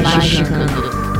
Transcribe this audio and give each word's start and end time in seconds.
Magicando. 0.00 1.11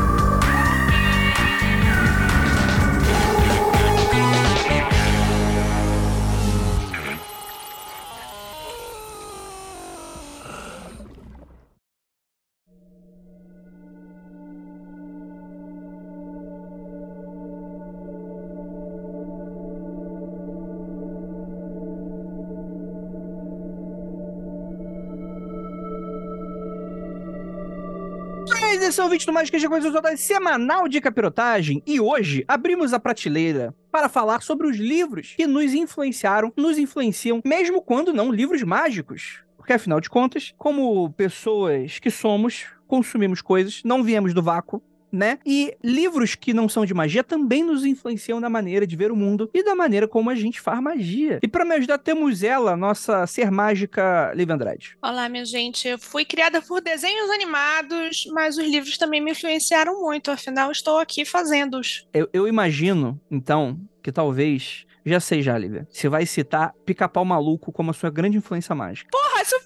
Atenção, 28.92 29.08
vídeo 29.08 29.24
do 29.24 29.32
Mágica 29.32 29.58
de 29.58 29.66
Coisas 29.66 29.90
Totais 29.90 30.20
semanal 30.20 30.86
de 30.86 31.00
capirotagem 31.00 31.82
e 31.86 31.98
hoje 31.98 32.44
abrimos 32.46 32.92
a 32.92 33.00
prateleira 33.00 33.74
para 33.90 34.06
falar 34.06 34.42
sobre 34.42 34.66
os 34.66 34.76
livros 34.76 35.32
que 35.34 35.46
nos 35.46 35.72
influenciaram, 35.72 36.52
nos 36.58 36.76
influenciam, 36.76 37.40
mesmo 37.42 37.80
quando 37.80 38.12
não 38.12 38.30
livros 38.30 38.62
mágicos. 38.62 39.42
Porque 39.56 39.72
afinal 39.72 39.98
de 39.98 40.10
contas, 40.10 40.52
como 40.58 41.10
pessoas 41.14 41.98
que 41.98 42.10
somos, 42.10 42.66
consumimos 42.86 43.40
coisas, 43.40 43.80
não 43.82 44.04
viemos 44.04 44.34
do 44.34 44.42
vácuo, 44.42 44.82
né? 45.12 45.38
E 45.44 45.76
livros 45.82 46.34
que 46.34 46.54
não 46.54 46.68
são 46.68 46.86
de 46.86 46.94
magia 46.94 47.22
também 47.22 47.62
nos 47.62 47.84
influenciam 47.84 48.40
na 48.40 48.48
maneira 48.48 48.86
de 48.86 48.96
ver 48.96 49.12
o 49.12 49.16
mundo 49.16 49.50
e 49.52 49.62
da 49.62 49.74
maneira 49.74 50.08
como 50.08 50.30
a 50.30 50.34
gente 50.34 50.60
faz 50.60 50.80
magia. 50.80 51.38
E 51.42 51.48
para 51.48 51.64
me 51.64 51.74
ajudar, 51.74 51.98
temos 51.98 52.42
ela, 52.42 52.76
nossa 52.76 53.26
ser 53.26 53.50
mágica, 53.50 54.32
Liv 54.34 54.50
Andrade. 54.50 54.96
Olá, 55.02 55.28
minha 55.28 55.44
gente. 55.44 55.86
Eu 55.86 55.98
fui 55.98 56.24
criada 56.24 56.62
por 56.62 56.80
desenhos 56.80 57.30
animados, 57.30 58.26
mas 58.32 58.56
os 58.56 58.64
livros 58.64 58.96
também 58.96 59.20
me 59.20 59.32
influenciaram 59.32 60.00
muito, 60.00 60.30
afinal, 60.30 60.70
estou 60.70 60.98
aqui 60.98 61.24
fazendo-os. 61.24 62.06
Eu, 62.14 62.28
eu 62.32 62.48
imagino, 62.48 63.20
então, 63.30 63.78
que 64.02 64.10
talvez 64.10 64.86
já 65.04 65.18
sei 65.18 65.42
já, 65.42 65.58
Lívia. 65.58 65.86
Você 65.90 66.08
vai 66.08 66.24
citar 66.24 66.72
Pica-Pau 66.86 67.24
Maluco 67.24 67.72
como 67.72 67.90
a 67.90 67.94
sua 67.94 68.08
grande 68.08 68.38
influência 68.38 68.74
mágica. 68.74 69.10
Porra, 69.10 69.44
se 69.44 69.58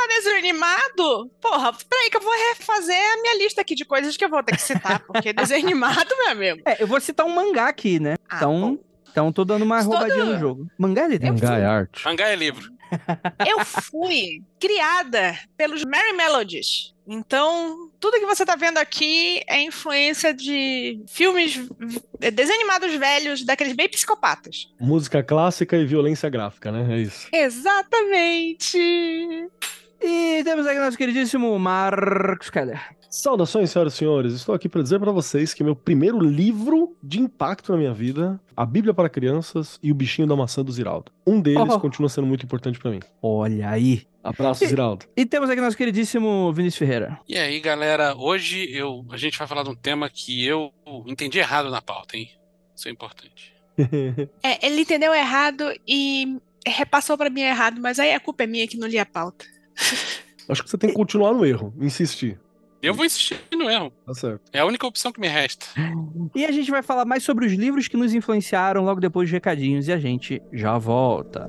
eu 0.00 0.02
pudesse 0.02 0.22
citar 0.22 0.22
desenho 0.32 0.38
animado, 0.38 1.30
porra, 1.40 1.72
peraí 1.88 2.10
que 2.10 2.16
eu 2.16 2.20
vou 2.20 2.32
refazer 2.32 2.96
a 3.12 3.22
minha 3.22 3.38
lista 3.38 3.60
aqui 3.60 3.74
de 3.74 3.84
coisas 3.84 4.16
que 4.16 4.24
eu 4.24 4.28
vou 4.28 4.42
ter 4.42 4.56
que 4.56 4.62
citar, 4.62 5.00
porque 5.06 5.32
desenho 5.34 5.64
animado, 5.66 6.08
meu 6.18 6.28
amigo. 6.30 6.62
É, 6.66 6.82
eu 6.82 6.86
vou 6.86 7.00
citar 7.00 7.26
um 7.26 7.30
mangá 7.34 7.68
aqui, 7.68 7.98
né? 8.00 8.16
Ah, 8.28 8.36
então, 8.36 8.60
bom. 8.76 8.78
então 9.10 9.32
tô 9.32 9.44
dando 9.44 9.62
uma 9.62 9.78
Estou 9.78 9.92
roubadinha 9.94 10.24
dando- 10.24 10.34
no 10.34 10.40
jogo. 10.40 10.66
Mangá 10.78 11.04
é 11.04 11.08
literatura. 11.08 11.48
Mangá 11.48 11.58
é 11.62 11.64
arte. 11.66 12.04
Mangá 12.04 12.28
é 12.28 12.36
livro. 12.36 12.72
Eu 13.46 13.64
fui 13.64 14.42
criada 14.60 15.36
pelos 15.56 15.84
Merry 15.84 16.12
Melodies. 16.12 16.92
Então, 17.06 17.90
tudo 18.00 18.18
que 18.18 18.24
você 18.24 18.46
tá 18.46 18.56
vendo 18.56 18.78
aqui 18.78 19.42
é 19.46 19.60
influência 19.60 20.32
de 20.32 21.02
filmes, 21.08 21.54
v- 21.56 22.30
desenhos 22.30 22.60
animados 22.60 22.94
velhos, 22.94 23.44
daqueles 23.44 23.74
bem 23.74 23.88
psicopatas. 23.90 24.68
Música 24.80 25.22
clássica 25.22 25.76
e 25.76 25.84
violência 25.84 26.30
gráfica, 26.30 26.72
né? 26.72 26.94
É 26.94 26.98
isso. 27.00 27.26
Exatamente. 27.30 28.78
E 30.06 30.42
temos 30.44 30.66
aqui 30.66 30.78
nosso 30.78 30.98
queridíssimo 30.98 31.58
Marcos 31.58 32.50
Keller. 32.50 32.80
Saudações, 33.08 33.70
senhoras 33.70 33.94
e 33.94 33.96
senhores. 33.96 34.32
Estou 34.34 34.54
aqui 34.54 34.68
para 34.68 34.82
dizer 34.82 34.98
para 34.98 35.12
vocês 35.12 35.54
que 35.54 35.64
meu 35.64 35.74
primeiro 35.74 36.18
livro 36.20 36.94
de 37.02 37.20
impacto 37.20 37.72
na 37.72 37.78
minha 37.78 37.94
vida, 37.94 38.38
A 38.56 38.66
Bíblia 38.66 38.92
para 38.92 39.08
Crianças 39.08 39.78
e 39.82 39.90
O 39.90 39.94
Bichinho 39.94 40.26
da 40.28 40.36
Maçã 40.36 40.62
do 40.62 40.70
Ziraldo. 40.72 41.10
Um 41.26 41.40
deles 41.40 41.72
Oh. 41.72 41.80
continua 41.80 42.08
sendo 42.08 42.26
muito 42.26 42.44
importante 42.44 42.78
para 42.78 42.90
mim. 42.90 43.00
Olha 43.22 43.70
aí. 43.70 44.02
Abraço, 44.22 44.66
Ziraldo. 44.66 45.06
E 45.16 45.24
temos 45.24 45.48
aqui 45.48 45.60
nosso 45.60 45.76
queridíssimo 45.76 46.52
Vinícius 46.52 46.78
Ferreira. 46.78 47.18
E 47.28 47.38
aí, 47.38 47.60
galera, 47.60 48.14
hoje 48.16 48.68
eu, 48.74 49.04
a 49.10 49.16
gente 49.16 49.38
vai 49.38 49.46
falar 49.46 49.62
de 49.62 49.70
um 49.70 49.74
tema 49.76 50.10
que 50.10 50.44
eu 50.44 50.72
entendi 51.06 51.38
errado 51.38 51.70
na 51.70 51.80
pauta, 51.80 52.16
hein? 52.16 52.30
Isso 52.76 52.88
é 52.88 52.90
importante. 52.90 53.54
É, 54.42 54.66
ele 54.66 54.82
entendeu 54.82 55.12
errado 55.14 55.64
e 55.86 56.38
repassou 56.66 57.16
pra 57.18 57.28
mim 57.30 57.40
errado, 57.42 57.80
mas 57.80 57.98
aí 57.98 58.12
a 58.12 58.20
culpa 58.20 58.44
é 58.44 58.46
minha 58.46 58.66
que 58.68 58.76
não 58.76 58.86
li 58.86 58.98
a 58.98 59.04
pauta. 59.06 59.44
Acho 60.48 60.62
que 60.62 60.70
você 60.70 60.76
tem 60.76 60.90
que 60.90 60.96
continuar 60.96 61.32
no 61.32 61.44
erro, 61.44 61.72
insistir. 61.80 62.38
Eu 62.82 62.92
vou 62.92 63.06
insistir 63.06 63.40
no 63.56 63.70
erro. 63.70 63.90
Tá 64.04 64.12
certo. 64.12 64.42
É 64.52 64.58
a 64.60 64.66
única 64.66 64.86
opção 64.86 65.10
que 65.10 65.18
me 65.18 65.26
resta. 65.26 65.64
E 66.34 66.44
a 66.44 66.52
gente 66.52 66.70
vai 66.70 66.82
falar 66.82 67.06
mais 67.06 67.22
sobre 67.22 67.46
os 67.46 67.52
livros 67.52 67.88
que 67.88 67.96
nos 67.96 68.12
influenciaram 68.12 68.84
logo 68.84 69.00
depois 69.00 69.26
dos 69.26 69.32
recadinhos 69.32 69.88
e 69.88 69.92
a 69.92 69.98
gente 69.98 70.42
já 70.52 70.76
volta. 70.76 71.48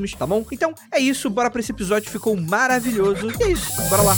próximos, 0.00 0.14
tá 0.14 0.26
bom? 0.26 0.44
Então 0.50 0.74
é 0.92 0.98
isso, 0.98 1.28
bora 1.28 1.50
pra 1.50 1.60
esse 1.60 1.72
episódio, 1.72 2.10
ficou 2.10 2.36
maravilhoso. 2.36 3.28
E 3.38 3.42
é 3.44 3.52
isso, 3.52 3.70
bora 3.88 4.02
lá. 4.02 4.16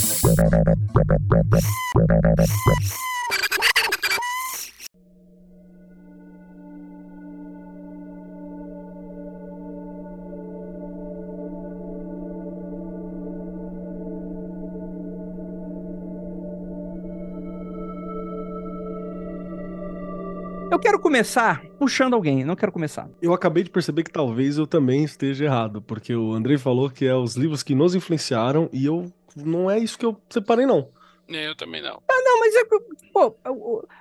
Eu 20.70 20.78
quero 20.78 20.98
começar 20.98 21.60
puxando 21.82 22.14
alguém, 22.14 22.44
não 22.44 22.54
quero 22.54 22.70
começar. 22.70 23.10
Eu 23.20 23.34
acabei 23.34 23.64
de 23.64 23.70
perceber 23.70 24.04
que 24.04 24.12
talvez 24.12 24.56
eu 24.56 24.68
também 24.68 25.02
esteja 25.02 25.46
errado, 25.46 25.82
porque 25.82 26.14
o 26.14 26.32
Andrei 26.32 26.56
falou 26.56 26.88
que 26.88 27.04
é 27.04 27.12
os 27.12 27.34
livros 27.34 27.64
que 27.64 27.74
nos 27.74 27.92
influenciaram 27.92 28.70
e 28.72 28.86
eu 28.86 29.12
não 29.34 29.68
é 29.68 29.80
isso 29.80 29.98
que 29.98 30.06
eu 30.06 30.16
separei, 30.30 30.64
não. 30.64 30.88
É, 31.28 31.48
Eu 31.48 31.56
também 31.56 31.82
não. 31.82 32.00
Não, 32.08 32.40
mas 32.40 32.54
é. 32.54 32.62
Pô, 33.12 33.34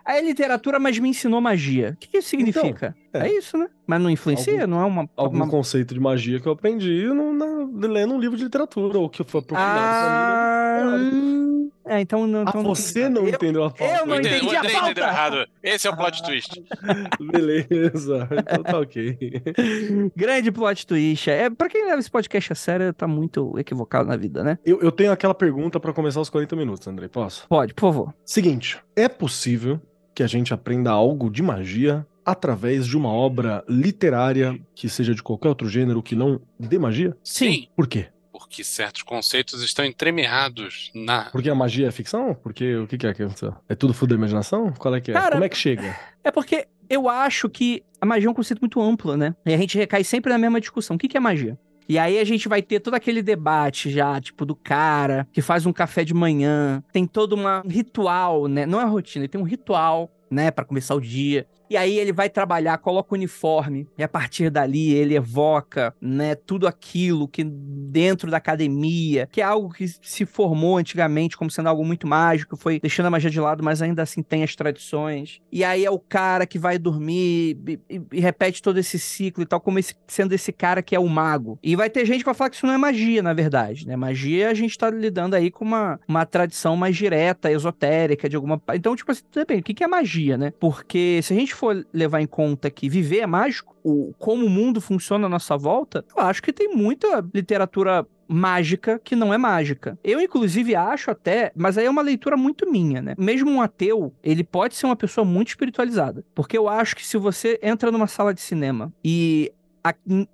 a 0.06 0.20
literatura, 0.22 0.80
mas 0.80 1.00
me 1.00 1.10
ensinou 1.10 1.40
magia. 1.42 1.94
O 1.96 1.98
que, 1.98 2.08
que 2.10 2.18
isso 2.18 2.30
significa? 2.30 2.96
é. 3.14 3.20
é. 3.28 3.32
isso, 3.38 3.58
né? 3.58 3.68
Mas 3.88 4.02
não 4.02 4.10
influencia? 4.10 4.68
não 4.68 4.80
é 4.82 4.86
uma. 4.86 5.10
Algum 5.16 5.38
uma... 5.38 5.48
conceito 5.48 5.94
de 5.94 6.00
magia 6.00 6.40
que 6.40 6.48
eu 6.48 6.52
aprendi 6.52 7.06
no, 7.08 7.34
na- 7.34 7.88
lendo 7.88 8.14
um 8.14 8.20
livro 8.20 8.38
de 8.38 8.44
literatura, 8.44 9.00
ou 9.00 9.10
que 9.10 9.24
foi 9.24 9.40
aprofundado 9.40 9.80
Ah, 9.80 10.78
pra 10.82 10.98
mim. 10.98 11.41
É, 11.86 12.00
então 12.02 12.26
não. 12.28 12.42
Ah, 12.42 12.46
Então 12.50 12.64
você 12.64 13.10
não 13.10 13.24
eu, 13.24 13.30
entendeu 13.30 13.64
a 13.64 13.72
pauta. 13.72 13.84
eu 14.00 14.06
não 14.06 14.14
O 14.16 14.18
Andrei- 14.18 14.38
entendi 14.38 14.54
o 14.56 14.58
a 14.58 14.62
pauta. 14.62 14.78
entendeu 14.92 15.04
errado. 15.04 15.48
Esse 15.64 15.88
é 15.88 15.90
o 15.92 15.96
plot 15.98 16.24
twist. 16.24 16.64
Beleza, 17.32 18.28
então 18.32 18.64
tá 18.64 18.80
ok. 18.80 19.18
Grande 20.16 20.52
plot 20.52 20.86
twist. 20.88 21.30
É, 21.30 21.50
pra 21.50 21.70
quem 21.70 21.86
leva 21.86 22.00
esse 22.00 22.10
podcast 22.12 22.52
a 22.52 22.56
sério, 22.56 22.94
tá 22.94 23.08
muito 23.08 23.58
equivocado 23.58 24.08
na 24.08 24.16
vida, 24.18 24.44
né? 24.44 24.58
Eu, 24.66 24.80
eu 24.82 24.92
tenho 24.92 25.12
aquela 25.12 25.34
pergunta 25.34 25.80
pra 25.80 25.94
começar 25.94 26.22
os 26.22 26.30
40 26.30 26.56
minutos, 26.56 26.88
Andrei, 26.88 27.10
posso? 27.10 27.48
Pode, 27.48 27.74
por 27.74 27.82
favor. 27.82 28.14
Seguinte, 28.26 28.78
é 28.96 29.08
possível 29.08 29.80
que 30.14 30.24
a 30.24 30.28
gente 30.28 30.54
aprenda 30.54 30.92
algo 30.92 31.30
de 31.30 31.42
magia 31.42 32.06
através 32.26 32.86
de 32.86 32.96
uma 32.98 33.10
obra 33.10 33.64
literária 33.68 34.60
que 34.76 34.88
seja 34.88 35.16
de 35.16 35.24
qualquer 35.24 35.50
outro 35.50 35.68
gênero 35.68 36.04
que 36.04 36.16
não 36.16 36.40
dê 36.60 36.78
magia? 36.78 37.16
Sim, 37.24 37.68
Por 37.76 37.88
quê? 37.88 38.08
Porque 38.42 38.64
certos 38.64 39.04
conceitos 39.04 39.62
estão 39.62 39.86
entremeados 39.86 40.92
na. 40.96 41.26
Porque 41.26 41.50
a 41.50 41.56
magia 41.56 41.88
é 41.88 41.92
ficção? 41.92 42.34
Porque 42.34 42.76
o 42.76 42.88
que, 42.88 42.98
que 42.98 43.06
é 43.06 43.14
que 43.14 43.22
aconteceu? 43.22 43.56
É 43.70 43.76
tudo 43.76 43.94
fruto 43.94 44.10
da 44.10 44.16
imaginação? 44.16 44.74
Qual 44.74 44.94
é 44.96 45.00
que 45.00 45.12
é? 45.12 45.14
Cara, 45.14 45.34
Como 45.34 45.44
é 45.44 45.50
que 45.50 45.58
chega? 45.58 45.96
É 46.24 46.32
porque 46.32 46.68
eu 46.90 47.08
acho 47.08 47.48
que 47.48 47.84
a 48.02 48.06
magia 48.06 48.28
é 48.28 48.32
um 48.32 48.34
conceito 48.34 48.60
muito 48.60 48.82
amplo, 48.82 49.16
né? 49.16 49.36
E 49.46 49.54
a 49.54 49.58
gente 49.58 49.78
recai 49.78 50.04
sempre 50.04 50.32
na 50.32 50.40
mesma 50.40 50.60
discussão. 50.60 50.96
O 50.96 51.00
que 51.00 51.08
que 51.08 51.16
é 51.16 51.20
magia? 51.20 51.58
E 51.88 52.00
aí 52.00 52.18
a 52.20 52.24
gente 52.24 52.48
vai 52.48 52.62
ter 52.62 52.80
todo 52.80 52.96
aquele 52.96 53.22
debate 53.22 53.92
já, 53.92 54.20
tipo, 54.20 54.44
do 54.46 54.56
cara 54.56 55.28
que 55.32 55.42
faz 55.42 55.66
um 55.66 55.74
café 55.74 56.04
de 56.04 56.14
manhã, 56.14 56.84
tem 56.92 57.06
todo 57.06 57.34
uma, 57.34 57.62
um 57.66 57.70
ritual, 57.70 58.48
né? 58.48 58.66
Não 58.66 58.82
é 58.82 58.86
rotina, 58.86 59.24
ele 59.26 59.30
tem 59.30 59.40
um 59.40 59.46
ritual, 59.46 60.10
né, 60.30 60.50
Pra 60.50 60.66
começar 60.66 60.96
o 60.96 61.02
dia. 61.02 61.46
E 61.72 61.78
aí 61.78 61.98
ele 61.98 62.12
vai 62.12 62.30
trabalhar, 62.30 62.78
coloca 62.80 63.14
o 63.14 63.18
uniforme, 63.18 63.88
e 63.98 64.04
a 64.04 64.08
partir 64.10 64.50
dali 64.50 64.92
ele 64.94 65.16
evoca, 65.16 65.96
né, 66.02 66.36
tudo 66.36 66.68
aquilo 66.68 67.30
que 67.30 67.46
dentro 67.46 68.30
da 68.30 68.36
academia, 68.38 69.26
que 69.32 69.40
é 69.40 69.44
algo 69.46 69.70
que 69.70 69.88
se 69.88 70.26
formou 70.26 70.76
antigamente 70.78 71.38
como 71.38 71.50
sendo 71.50 71.70
algo 71.70 71.86
muito 71.86 72.06
mágico, 72.06 72.58
foi 72.58 72.78
deixando 72.82 73.06
a 73.06 73.10
magia 73.10 73.30
de 73.30 73.40
lado, 73.40 73.64
mas 73.64 73.82
ainda 73.82 74.04
assim 74.04 74.22
tem 74.22 74.44
as 74.44 74.54
tradições. 74.54 75.40
E 75.50 75.64
aí 75.64 75.86
é 75.86 75.90
o 75.90 75.98
cara 75.98 76.46
que 76.46 76.60
vai 76.60 76.78
dormir 76.78 77.58
e, 77.66 77.80
e- 77.90 78.02
e 78.14 78.20
repete 78.20 78.62
todo 78.62 78.78
esse 78.78 79.00
ciclo 79.00 79.42
e 79.42 79.46
tal, 79.46 79.62
como 79.62 79.80
esse- 79.80 79.96
sendo 80.08 80.34
esse 80.34 80.52
cara 80.52 80.82
que 80.84 80.94
é 80.94 81.00
o 81.00 81.08
mago. 81.08 81.58
E 81.64 81.74
vai 81.78 81.90
ter 81.90 82.06
gente 82.06 82.20
que 82.20 82.26
vai 82.26 82.34
falar 82.34 82.50
que 82.50 82.58
isso 82.58 82.68
não 82.68 82.74
é 82.74 82.78
magia, 82.78 83.24
na 83.24 83.34
verdade, 83.34 83.88
né? 83.88 83.96
Magia 83.96 84.50
a 84.50 84.54
gente 84.54 84.78
tá 84.78 84.90
lidando 84.90 85.38
aí 85.38 85.50
com 85.50 85.64
uma, 85.64 86.00
uma 86.06 86.26
tradição 86.26 86.76
mais 86.76 86.98
direta, 86.98 87.50
esotérica, 87.50 88.28
de 88.28 88.36
alguma. 88.36 88.62
Então, 88.74 88.94
tipo 88.94 89.10
assim, 89.12 89.24
depende, 89.34 89.62
o 89.62 89.64
que 89.64 89.84
é 89.84 89.88
magia, 89.88 90.38
né? 90.38 90.52
Porque 90.60 91.22
se 91.24 91.32
a 91.34 91.36
gente 91.38 91.61
for 91.62 91.86
levar 91.94 92.20
em 92.22 92.28
conta 92.28 92.72
que 92.72 92.90
viver 92.90 93.20
é 93.20 93.28
mágico, 93.28 93.76
o, 93.84 94.14
como 94.18 94.46
o 94.48 94.50
mundo 94.50 94.82
funciona 94.82 95.28
à 95.28 95.30
nossa 95.30 95.56
volta, 95.56 96.04
eu 96.16 96.24
acho 96.24 96.42
que 96.42 96.52
tem 96.52 96.76
muita 96.76 97.24
literatura 97.34 98.06
mágica 98.28 99.00
que 99.04 99.16
não 99.16 99.34
é 99.34 99.38
mágica. 99.38 100.00
Eu, 100.04 100.20
inclusive, 100.20 100.74
acho 100.76 101.12
até, 101.12 101.52
mas 101.56 101.78
aí 101.78 101.86
é 101.86 101.90
uma 101.90 102.02
leitura 102.02 102.36
muito 102.36 102.70
minha, 102.70 103.02
né? 103.02 103.14
Mesmo 103.18 103.52
um 103.52 103.62
ateu, 103.62 104.14
ele 104.24 104.44
pode 104.44 104.76
ser 104.76 104.86
uma 104.88 104.96
pessoa 104.96 105.24
muito 105.24 105.50
espiritualizada. 105.50 106.24
Porque 106.34 106.58
eu 106.58 106.68
acho 106.68 106.96
que 106.96 107.06
se 107.06 107.18
você 107.18 107.60
entra 107.62 107.92
numa 107.92 108.08
sala 108.08 108.34
de 108.34 108.42
cinema 108.42 108.92
e 109.04 109.52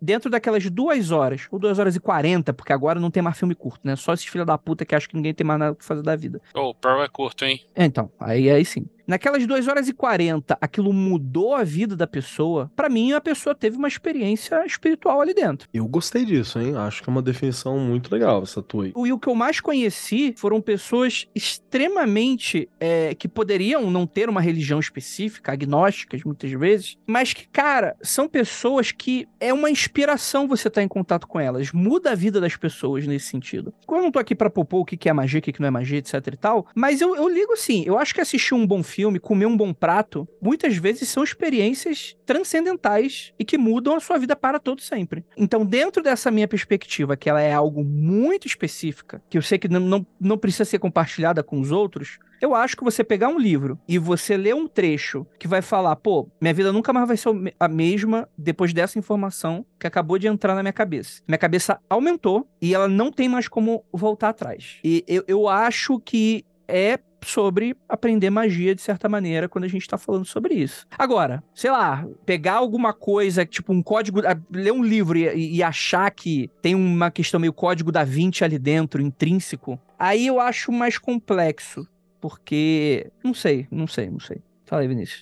dentro 0.02 0.30
daquelas 0.30 0.70
duas 0.70 1.12
horas, 1.12 1.48
ou 1.50 1.58
duas 1.58 1.80
horas 1.80 1.96
e 1.96 2.00
quarenta, 2.00 2.54
porque 2.54 2.74
agora 2.74 3.00
não 3.00 3.10
tem 3.10 3.24
mais 3.24 3.38
filme 3.38 3.56
curto, 3.56 3.82
né? 3.84 3.96
Só 3.96 4.14
esses 4.14 4.26
filha 4.26 4.46
da 4.46 4.58
puta 4.58 4.86
que 4.86 4.94
acham 4.94 5.10
que 5.10 5.16
ninguém 5.16 5.34
tem 5.34 5.48
mais 5.48 5.60
nada 5.60 5.76
pra 5.76 5.86
fazer 5.86 6.04
da 6.04 6.16
vida. 6.16 6.42
Ô, 6.54 6.70
o 6.70 6.76
Pearl 6.76 7.02
é 7.02 7.08
curto, 7.08 7.46
hein? 7.46 7.62
É, 7.74 7.86
Então, 7.86 8.12
aí, 8.20 8.50
aí 8.50 8.66
sim. 8.66 8.86
Naquelas 9.08 9.48
2 9.48 9.70
horas 9.70 9.88
e 9.88 9.94
40, 9.94 10.58
aquilo 10.60 10.92
mudou 10.92 11.56
a 11.56 11.64
vida 11.64 11.96
da 11.96 12.06
pessoa. 12.06 12.70
Pra 12.76 12.90
mim, 12.90 13.14
a 13.14 13.22
pessoa 13.22 13.56
teve 13.56 13.78
uma 13.78 13.88
experiência 13.88 14.66
espiritual 14.66 15.22
ali 15.22 15.34
dentro. 15.34 15.70
Eu 15.74 15.88
gostei 15.88 16.26
disso, 16.26 16.60
hein? 16.60 16.76
Acho 16.76 17.02
que 17.02 17.10
é 17.10 17.12
uma 17.12 17.22
definição 17.22 17.80
muito 17.80 18.12
legal 18.12 18.44
essa 18.44 18.62
tua 18.62 18.84
aí. 18.84 18.94
E 18.94 19.14
o 19.14 19.18
que 19.18 19.30
eu 19.30 19.36
mais 19.36 19.62
conheci 19.62 20.34
foram 20.36 20.60
pessoas 20.60 21.26
extremamente 21.34 22.68
é, 22.82 23.16
que 23.16 23.30
poderiam 23.30 23.90
não 23.90 24.06
ter 24.06 24.28
uma 24.28 24.42
religião 24.42 24.78
específica, 24.78 25.54
agnósticas 25.54 26.22
muitas 26.26 26.52
vezes, 26.52 26.98
mas 27.08 27.32
que, 27.32 27.48
cara, 27.48 27.96
são 28.02 28.28
pessoas 28.28 28.92
que 28.92 29.26
é 29.40 29.54
uma 29.54 29.70
inspiração 29.70 30.50
você 30.50 30.68
estar 30.68 30.84
em 30.84 30.88
contato 30.88 31.28
com 31.28 31.40
elas. 31.40 31.72
Muda 31.72 32.12
a 32.12 32.16
vida 32.16 32.42
das 32.42 32.58
pessoas 32.58 33.08
nesse 33.08 33.28
sentido. 33.28 33.74
Eu 33.88 34.02
não 34.02 34.12
tô 34.12 34.20
aqui 34.20 34.36
pra 34.36 34.50
propor 34.50 34.82
o 34.82 34.86
que 34.86 35.08
é 35.08 35.14
magia, 35.14 35.40
o 35.40 35.42
que 35.42 35.54
que 35.54 35.62
não 35.62 35.68
é 35.70 35.72
magia, 35.72 36.00
etc 36.00 36.16
e 36.28 36.36
tal, 36.36 36.68
mas 36.76 37.00
eu, 37.00 37.16
eu 37.16 37.30
ligo 37.30 37.54
assim. 37.54 37.84
Eu 37.86 37.98
acho 37.98 38.14
que 38.14 38.20
assistir 38.20 38.54
um 38.54 38.68
bom 38.68 38.84
filme, 38.84 38.97
comer 39.22 39.46
um 39.46 39.58
bom 39.58 39.74
prato, 39.74 40.28
muitas 40.42 40.76
vezes 40.78 41.10
são 41.10 41.24
experiências 41.24 42.16
transcendentais 42.26 43.34
e 43.40 43.46
que 43.46 43.58
mudam 43.58 43.96
a 43.96 44.00
sua 44.00 44.18
vida 44.18 44.36
para 44.36 44.60
todo 44.60 44.82
sempre. 44.82 45.26
Então, 45.36 45.66
dentro 45.66 46.04
dessa 46.04 46.32
minha 46.32 46.48
perspectiva, 46.48 47.18
que 47.18 47.30
ela 47.30 47.42
é 47.42 47.54
algo 47.54 47.84
muito 47.84 48.48
específica, 48.48 49.22
que 49.30 49.38
eu 49.38 49.42
sei 49.42 49.58
que 49.58 49.68
não, 49.68 49.80
não, 49.80 50.08
não 50.20 50.38
precisa 50.38 50.66
ser 50.66 50.80
compartilhada 50.80 51.44
com 51.44 51.60
os 51.60 51.72
outros, 51.72 52.20
eu 52.40 52.54
acho 52.54 52.78
que 52.78 52.84
você 52.84 53.04
pegar 53.04 53.30
um 53.30 53.40
livro 53.40 53.80
e 53.88 53.98
você 53.98 54.38
ler 54.38 54.54
um 54.54 54.68
trecho 54.68 55.26
que 55.40 55.48
vai 55.48 55.62
falar, 55.62 55.96
pô, 55.96 56.30
minha 56.40 56.54
vida 56.54 56.72
nunca 56.72 56.94
mais 56.94 57.08
vai 57.08 57.18
ser 57.18 57.30
a 57.60 57.68
mesma 57.68 58.30
depois 58.38 58.74
dessa 58.74 59.00
informação 59.00 59.66
que 59.80 59.88
acabou 59.88 60.20
de 60.20 60.28
entrar 60.28 60.54
na 60.54 60.62
minha 60.62 60.74
cabeça. 60.74 61.22
Minha 61.28 61.38
cabeça 61.38 61.80
aumentou 61.90 62.48
e 62.62 62.74
ela 62.74 62.88
não 62.88 63.12
tem 63.12 63.28
mais 63.28 63.48
como 63.48 63.84
voltar 63.92 64.30
atrás. 64.30 64.80
E 64.84 65.04
eu, 65.08 65.24
eu 65.28 65.48
acho 65.48 66.00
que 66.00 66.46
é 66.68 67.00
sobre 67.22 67.76
aprender 67.88 68.30
magia 68.30 68.76
de 68.76 68.82
certa 68.82 69.10
maneira 69.10 69.50
quando 69.50 69.66
a 69.66 69.68
gente 69.68 69.88
tá 69.88 69.98
falando 69.98 70.26
sobre 70.26 70.56
isso. 70.56 70.86
Agora, 70.98 71.44
sei 71.54 71.72
lá, 71.72 72.08
pegar 72.26 72.56
alguma 72.56 72.94
coisa, 72.94 73.46
tipo 73.46 73.74
um 73.74 73.82
código, 73.82 74.22
ah, 74.26 74.40
ler 74.52 74.72
um 74.72 74.84
livro 74.84 75.18
e, 75.18 75.56
e 75.56 75.64
achar 75.64 76.10
que 76.12 76.50
tem 76.62 76.76
uma 76.76 77.12
questão 77.12 77.40
meio 77.40 77.54
código 77.54 77.92
da 77.92 78.04
20 78.04 78.44
ali 78.44 78.60
dentro, 78.60 79.02
intrínseco, 79.02 79.80
aí 79.98 80.28
eu 80.28 80.40
acho 80.40 80.72
mais 80.72 80.98
complexo, 80.98 81.88
porque 82.22 83.12
não 83.24 83.34
sei, 83.34 83.68
não 83.72 83.88
sei, 83.88 84.10
não 84.10 84.20
sei. 84.20 84.42
Fala 84.66 84.82
aí, 84.82 84.88
Vinícius. 84.88 85.22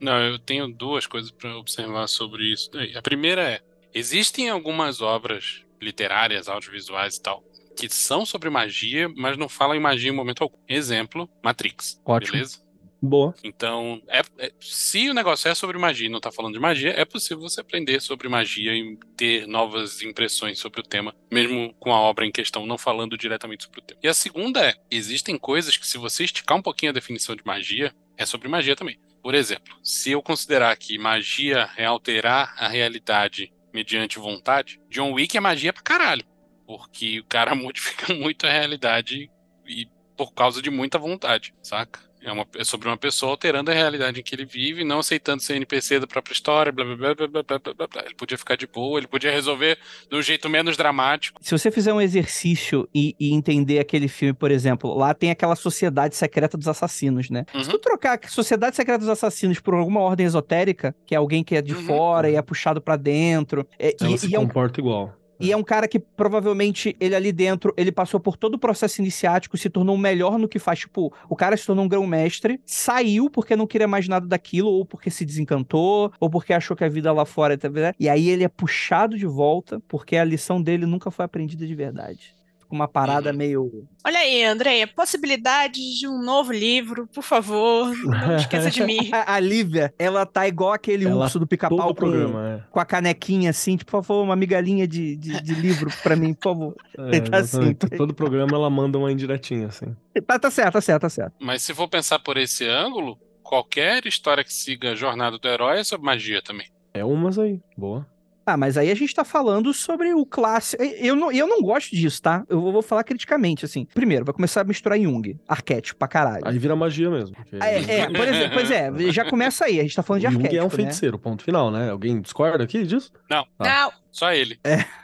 Não, 0.00 0.18
eu 0.20 0.38
tenho 0.38 0.68
duas 0.68 1.06
coisas 1.06 1.30
para 1.30 1.56
observar 1.56 2.06
sobre 2.06 2.52
isso. 2.52 2.70
A 2.94 3.02
primeira 3.02 3.42
é: 3.42 3.60
existem 3.94 4.48
algumas 4.48 5.00
obras 5.00 5.64
literárias, 5.80 6.48
audiovisuais 6.48 7.16
e 7.16 7.22
tal, 7.22 7.42
que 7.76 7.88
são 7.88 8.24
sobre 8.24 8.48
magia, 8.50 9.08
mas 9.16 9.36
não 9.36 9.48
falam 9.48 9.76
em 9.76 9.80
magia 9.80 10.10
em 10.10 10.14
momento 10.14 10.42
algum. 10.42 10.56
Exemplo, 10.68 11.28
Matrix. 11.44 12.00
Ótimo. 12.04 12.32
Beleza? 12.32 12.64
Boa. 13.00 13.34
Então, 13.44 14.02
é- 14.08 14.22
é- 14.38 14.52
se 14.58 15.10
o 15.10 15.14
negócio 15.14 15.48
é 15.48 15.54
sobre 15.54 15.78
magia 15.78 16.06
e 16.06 16.10
não 16.10 16.18
tá 16.18 16.32
falando 16.32 16.54
de 16.54 16.58
magia, 16.60 16.90
é 16.96 17.04
possível 17.04 17.40
você 17.42 17.60
aprender 17.60 18.00
sobre 18.00 18.26
magia 18.28 18.74
e 18.74 18.98
ter 19.16 19.46
novas 19.46 20.02
impressões 20.02 20.58
sobre 20.58 20.80
o 20.80 20.82
tema, 20.82 21.14
mesmo 21.30 21.74
com 21.78 21.92
a 21.92 22.00
obra 22.00 22.24
em 22.24 22.32
questão 22.32 22.66
não 22.66 22.78
falando 22.78 23.16
diretamente 23.16 23.64
sobre 23.64 23.80
o 23.80 23.82
tema. 23.82 24.00
E 24.02 24.08
a 24.08 24.14
segunda 24.14 24.64
é: 24.64 24.74
existem 24.90 25.36
coisas 25.38 25.76
que, 25.76 25.86
se 25.86 25.98
você 25.98 26.24
esticar 26.24 26.56
um 26.56 26.62
pouquinho 26.62 26.90
a 26.90 26.94
definição 26.94 27.36
de 27.36 27.44
magia, 27.44 27.94
é 28.16 28.24
sobre 28.24 28.48
magia 28.48 28.74
também. 28.74 28.98
Por 29.22 29.34
exemplo, 29.34 29.76
se 29.82 30.12
eu 30.12 30.22
considerar 30.22 30.74
que 30.76 30.96
magia 30.98 31.68
é 31.76 31.84
alterar 31.84 32.54
a 32.56 32.66
realidade 32.66 33.52
mediante 33.74 34.18
vontade, 34.18 34.80
John 34.88 35.12
Wick 35.12 35.36
é 35.36 35.40
magia 35.40 35.72
pra 35.72 35.82
caralho. 35.82 36.24
Porque 36.66 37.20
o 37.20 37.24
cara 37.24 37.54
modifica 37.56 38.12
muito 38.14 38.46
a 38.46 38.50
realidade 38.50 39.30
e 39.66 39.88
por 40.16 40.32
causa 40.32 40.62
de 40.62 40.70
muita 40.70 40.98
vontade, 40.98 41.54
saca? 41.62 42.00
É, 42.22 42.32
uma, 42.32 42.44
é 42.56 42.64
sobre 42.64 42.88
uma 42.88 42.96
pessoa 42.96 43.30
alterando 43.30 43.70
a 43.70 43.74
realidade 43.74 44.18
em 44.18 44.22
que 44.22 44.34
ele 44.34 44.44
vive, 44.44 44.82
não 44.82 44.98
aceitando 44.98 45.40
ser 45.40 45.54
NPC 45.54 46.00
da 46.00 46.08
própria 46.08 46.32
história, 46.32 46.72
blá 46.72 46.84
blá 46.84 46.96
blá 46.96 47.14
blá 47.14 47.42
blá 47.42 47.58
blá 47.58 47.86
blá. 47.86 48.02
Ele 48.04 48.16
podia 48.16 48.36
ficar 48.36 48.56
de 48.56 48.66
boa, 48.66 48.98
ele 48.98 49.06
podia 49.06 49.30
resolver 49.30 49.78
de 50.10 50.16
um 50.16 50.20
jeito 50.20 50.48
menos 50.48 50.76
dramático. 50.76 51.38
Se 51.40 51.56
você 51.56 51.70
fizer 51.70 51.92
um 51.92 52.00
exercício 52.00 52.88
e, 52.92 53.14
e 53.20 53.32
entender 53.32 53.78
aquele 53.78 54.08
filme, 54.08 54.34
por 54.34 54.50
exemplo, 54.50 54.92
lá 54.92 55.14
tem 55.14 55.30
aquela 55.30 55.54
Sociedade 55.54 56.16
Secreta 56.16 56.58
dos 56.58 56.66
Assassinos, 56.66 57.30
né? 57.30 57.44
Uhum. 57.54 57.62
Se 57.62 57.70
tu 57.70 57.78
trocar 57.78 58.18
Sociedade 58.28 58.74
Secreta 58.74 58.98
dos 58.98 59.08
Assassinos 59.08 59.60
por 59.60 59.74
alguma 59.74 60.00
ordem 60.00 60.26
esotérica, 60.26 60.96
que 61.06 61.14
é 61.14 61.18
alguém 61.18 61.44
que 61.44 61.54
é 61.54 61.62
de 61.62 61.74
uhum. 61.74 61.84
fora 61.84 62.28
e 62.28 62.34
é 62.34 62.42
puxado 62.42 62.80
para 62.80 62.96
dentro. 62.96 63.68
É, 63.78 63.94
Ela 64.00 64.10
e, 64.10 64.18
se 64.18 64.26
e 64.26 64.34
comporta 64.34 64.80
é 64.80 64.82
um... 64.82 64.86
igual 64.86 65.25
e 65.38 65.52
é 65.52 65.56
um 65.56 65.62
cara 65.62 65.86
que 65.86 65.98
provavelmente 65.98 66.96
ele 66.98 67.14
ali 67.14 67.32
dentro, 67.32 67.72
ele 67.76 67.92
passou 67.92 68.18
por 68.18 68.36
todo 68.36 68.54
o 68.54 68.58
processo 68.58 69.00
iniciático, 69.00 69.56
se 69.56 69.68
tornou 69.68 69.96
melhor 69.96 70.38
no 70.38 70.48
que 70.48 70.58
faz. 70.58 70.80
Tipo, 70.80 71.12
o 71.28 71.36
cara 71.36 71.56
se 71.56 71.66
tornou 71.66 71.84
um 71.84 71.88
grão-mestre, 71.88 72.60
saiu 72.64 73.30
porque 73.30 73.56
não 73.56 73.66
queria 73.66 73.88
mais 73.88 74.08
nada 74.08 74.26
daquilo, 74.26 74.70
ou 74.70 74.84
porque 74.84 75.10
se 75.10 75.24
desencantou, 75.24 76.12
ou 76.18 76.30
porque 76.30 76.52
achou 76.52 76.76
que 76.76 76.84
a 76.84 76.88
vida 76.88 77.12
lá 77.12 77.24
fora. 77.24 77.56
tá? 77.56 77.68
E 77.98 78.08
aí 78.08 78.28
ele 78.28 78.44
é 78.44 78.48
puxado 78.48 79.16
de 79.16 79.26
volta, 79.26 79.80
porque 79.88 80.16
a 80.16 80.24
lição 80.24 80.60
dele 80.60 80.86
nunca 80.86 81.10
foi 81.10 81.24
aprendida 81.24 81.66
de 81.66 81.74
verdade. 81.74 82.36
Com 82.68 82.74
uma 82.76 82.88
parada 82.88 83.30
Uhum. 83.30 83.36
meio. 83.36 83.88
Olha 84.04 84.18
aí, 84.18 84.44
Andréia, 84.44 84.86
possibilidades 84.86 85.98
de 85.98 86.06
um 86.08 86.22
novo 86.22 86.52
livro, 86.52 87.06
por 87.12 87.22
favor, 87.22 87.92
não 88.04 88.36
esqueça 88.36 88.70
de 88.70 88.84
mim. 88.84 88.98
A, 89.26 89.38
Lívia, 89.40 89.92
ela 89.98 90.24
tá 90.26 90.46
igual 90.46 90.72
aquele 90.72 91.04
Ela 91.06 91.24
urso 91.24 91.38
do 91.38 91.46
pica-pau 91.46 91.88
com, 91.88 91.94
programa, 91.94 92.66
com 92.70 92.80
a 92.80 92.84
canequinha 92.84 93.50
assim, 93.50 93.76
tipo, 93.76 93.90
por 93.92 94.02
favor, 94.04 94.22
uma 94.22 94.36
migalhinha 94.36 94.86
de, 94.86 95.16
de, 95.16 95.40
de 95.40 95.54
livro 95.54 95.90
pra 96.02 96.14
mim, 96.16 96.34
por 96.34 96.42
favor. 96.52 96.74
é. 96.98 97.16
é 97.16 97.20
Tá 97.26 97.38
assim. 97.38 97.58
exatamente. 97.58 97.96
Todo 97.96 98.14
programa 98.14 98.52
ela 98.56 98.70
manda 98.70 98.98
uma 98.98 99.10
indiretinha, 99.10 99.66
assim. 99.68 99.94
Tá, 100.26 100.38
tá 100.38 100.50
certo, 100.50 100.72
tá 100.74 100.80
certo, 100.80 101.02
tá 101.02 101.08
certo. 101.08 101.32
Mas 101.40 101.62
se 101.62 101.74
for 101.74 101.88
pensar 101.88 102.18
por 102.20 102.36
esse 102.36 102.66
ângulo, 102.68 103.18
qualquer 103.42 104.04
história 104.06 104.42
que 104.44 104.52
siga 104.52 104.92
a 104.92 104.94
jornada 104.94 105.38
do 105.38 105.48
herói 105.48 105.80
é 105.80 105.84
sobre 105.84 106.06
magia 106.06 106.40
também. 106.42 106.66
É 106.94 107.04
umas 107.04 107.38
aí. 107.38 107.60
Boa. 107.76 108.06
Ah, 108.48 108.56
mas 108.56 108.78
aí 108.78 108.90
a 108.92 108.94
gente 108.94 109.12
tá 109.12 109.24
falando 109.24 109.74
sobre 109.74 110.14
o 110.14 110.24
clássico. 110.24 110.80
Eu 110.82 111.16
não, 111.16 111.32
eu 111.32 111.48
não 111.48 111.60
gosto 111.60 111.90
disso, 111.96 112.22
tá? 112.22 112.44
Eu 112.48 112.60
vou 112.60 112.72
vou 112.72 112.80
falar 112.82 113.02
criticamente, 113.02 113.64
assim. 113.64 113.86
Primeiro, 113.92 114.24
vai 114.24 114.32
começar 114.32 114.60
a 114.60 114.64
misturar 114.64 114.96
Jung, 115.00 115.36
arquétipo 115.48 115.98
pra 115.98 116.06
caralho. 116.06 116.46
Aí 116.46 116.56
vira 116.58 116.76
magia 116.76 117.10
mesmo. 117.10 117.34
porque- 117.34 117.56
É, 117.56 118.00
é, 118.00 118.06
por 118.06 118.28
exemplo, 118.28 118.50
pois 118.54 118.70
é, 118.70 118.92
já 119.10 119.24
começa 119.28 119.64
aí, 119.64 119.80
a 119.80 119.82
gente 119.82 119.96
tá 119.96 120.02
falando 120.02 120.20
de 120.22 120.26
Jung 120.28 120.36
arquétipo, 120.36 120.60
é 120.60 120.62
um 120.62 120.68
né? 120.68 120.70
feiticeiro, 120.70 121.18
ponto 121.18 121.42
final, 121.42 121.70
né? 121.72 121.90
Alguém 121.90 122.20
discorda 122.20 122.62
aqui 122.62 122.84
disso? 122.86 123.10
Não, 123.28 123.44
Tá. 123.58 123.64
Não, 123.64 123.92
só 124.12 124.32
ele. 124.32 124.58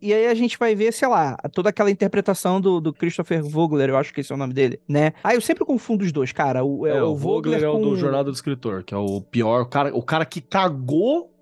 E 0.00 0.12
aí 0.12 0.26
a 0.26 0.34
gente 0.34 0.58
vai 0.58 0.74
ver, 0.74 0.92
sei 0.92 1.06
lá, 1.08 1.36
toda 1.52 1.68
aquela 1.70 1.90
interpretação 1.90 2.60
do, 2.60 2.80
do 2.80 2.92
Christopher 2.92 3.42
Vogler, 3.42 3.88
eu 3.90 3.96
acho 3.96 4.12
que 4.12 4.20
esse 4.20 4.32
é 4.32 4.34
o 4.34 4.38
nome 4.38 4.52
dele, 4.52 4.80
né? 4.88 5.12
Ah, 5.22 5.34
eu 5.34 5.40
sempre 5.40 5.64
confundo 5.64 6.04
os 6.04 6.12
dois, 6.12 6.32
cara. 6.32 6.64
O, 6.64 6.86
é, 6.86 6.96
É, 6.96 7.02
o 7.02 7.14
Vogler, 7.14 7.62
é 7.62 7.68
o 7.68 7.72
com... 7.72 7.82
do 7.82 7.96
Jornada 7.96 8.24
do 8.24 8.32
Escritor, 8.32 8.82
que 8.82 8.92
é 8.94 8.96
o 8.96 9.20
pior, 9.20 9.62
o 9.62 9.66
cara, 9.66 9.94
o 9.94 10.02
cara 10.02 10.24
que 10.24 10.40
cagou 10.40 11.30
o- 11.30 11.35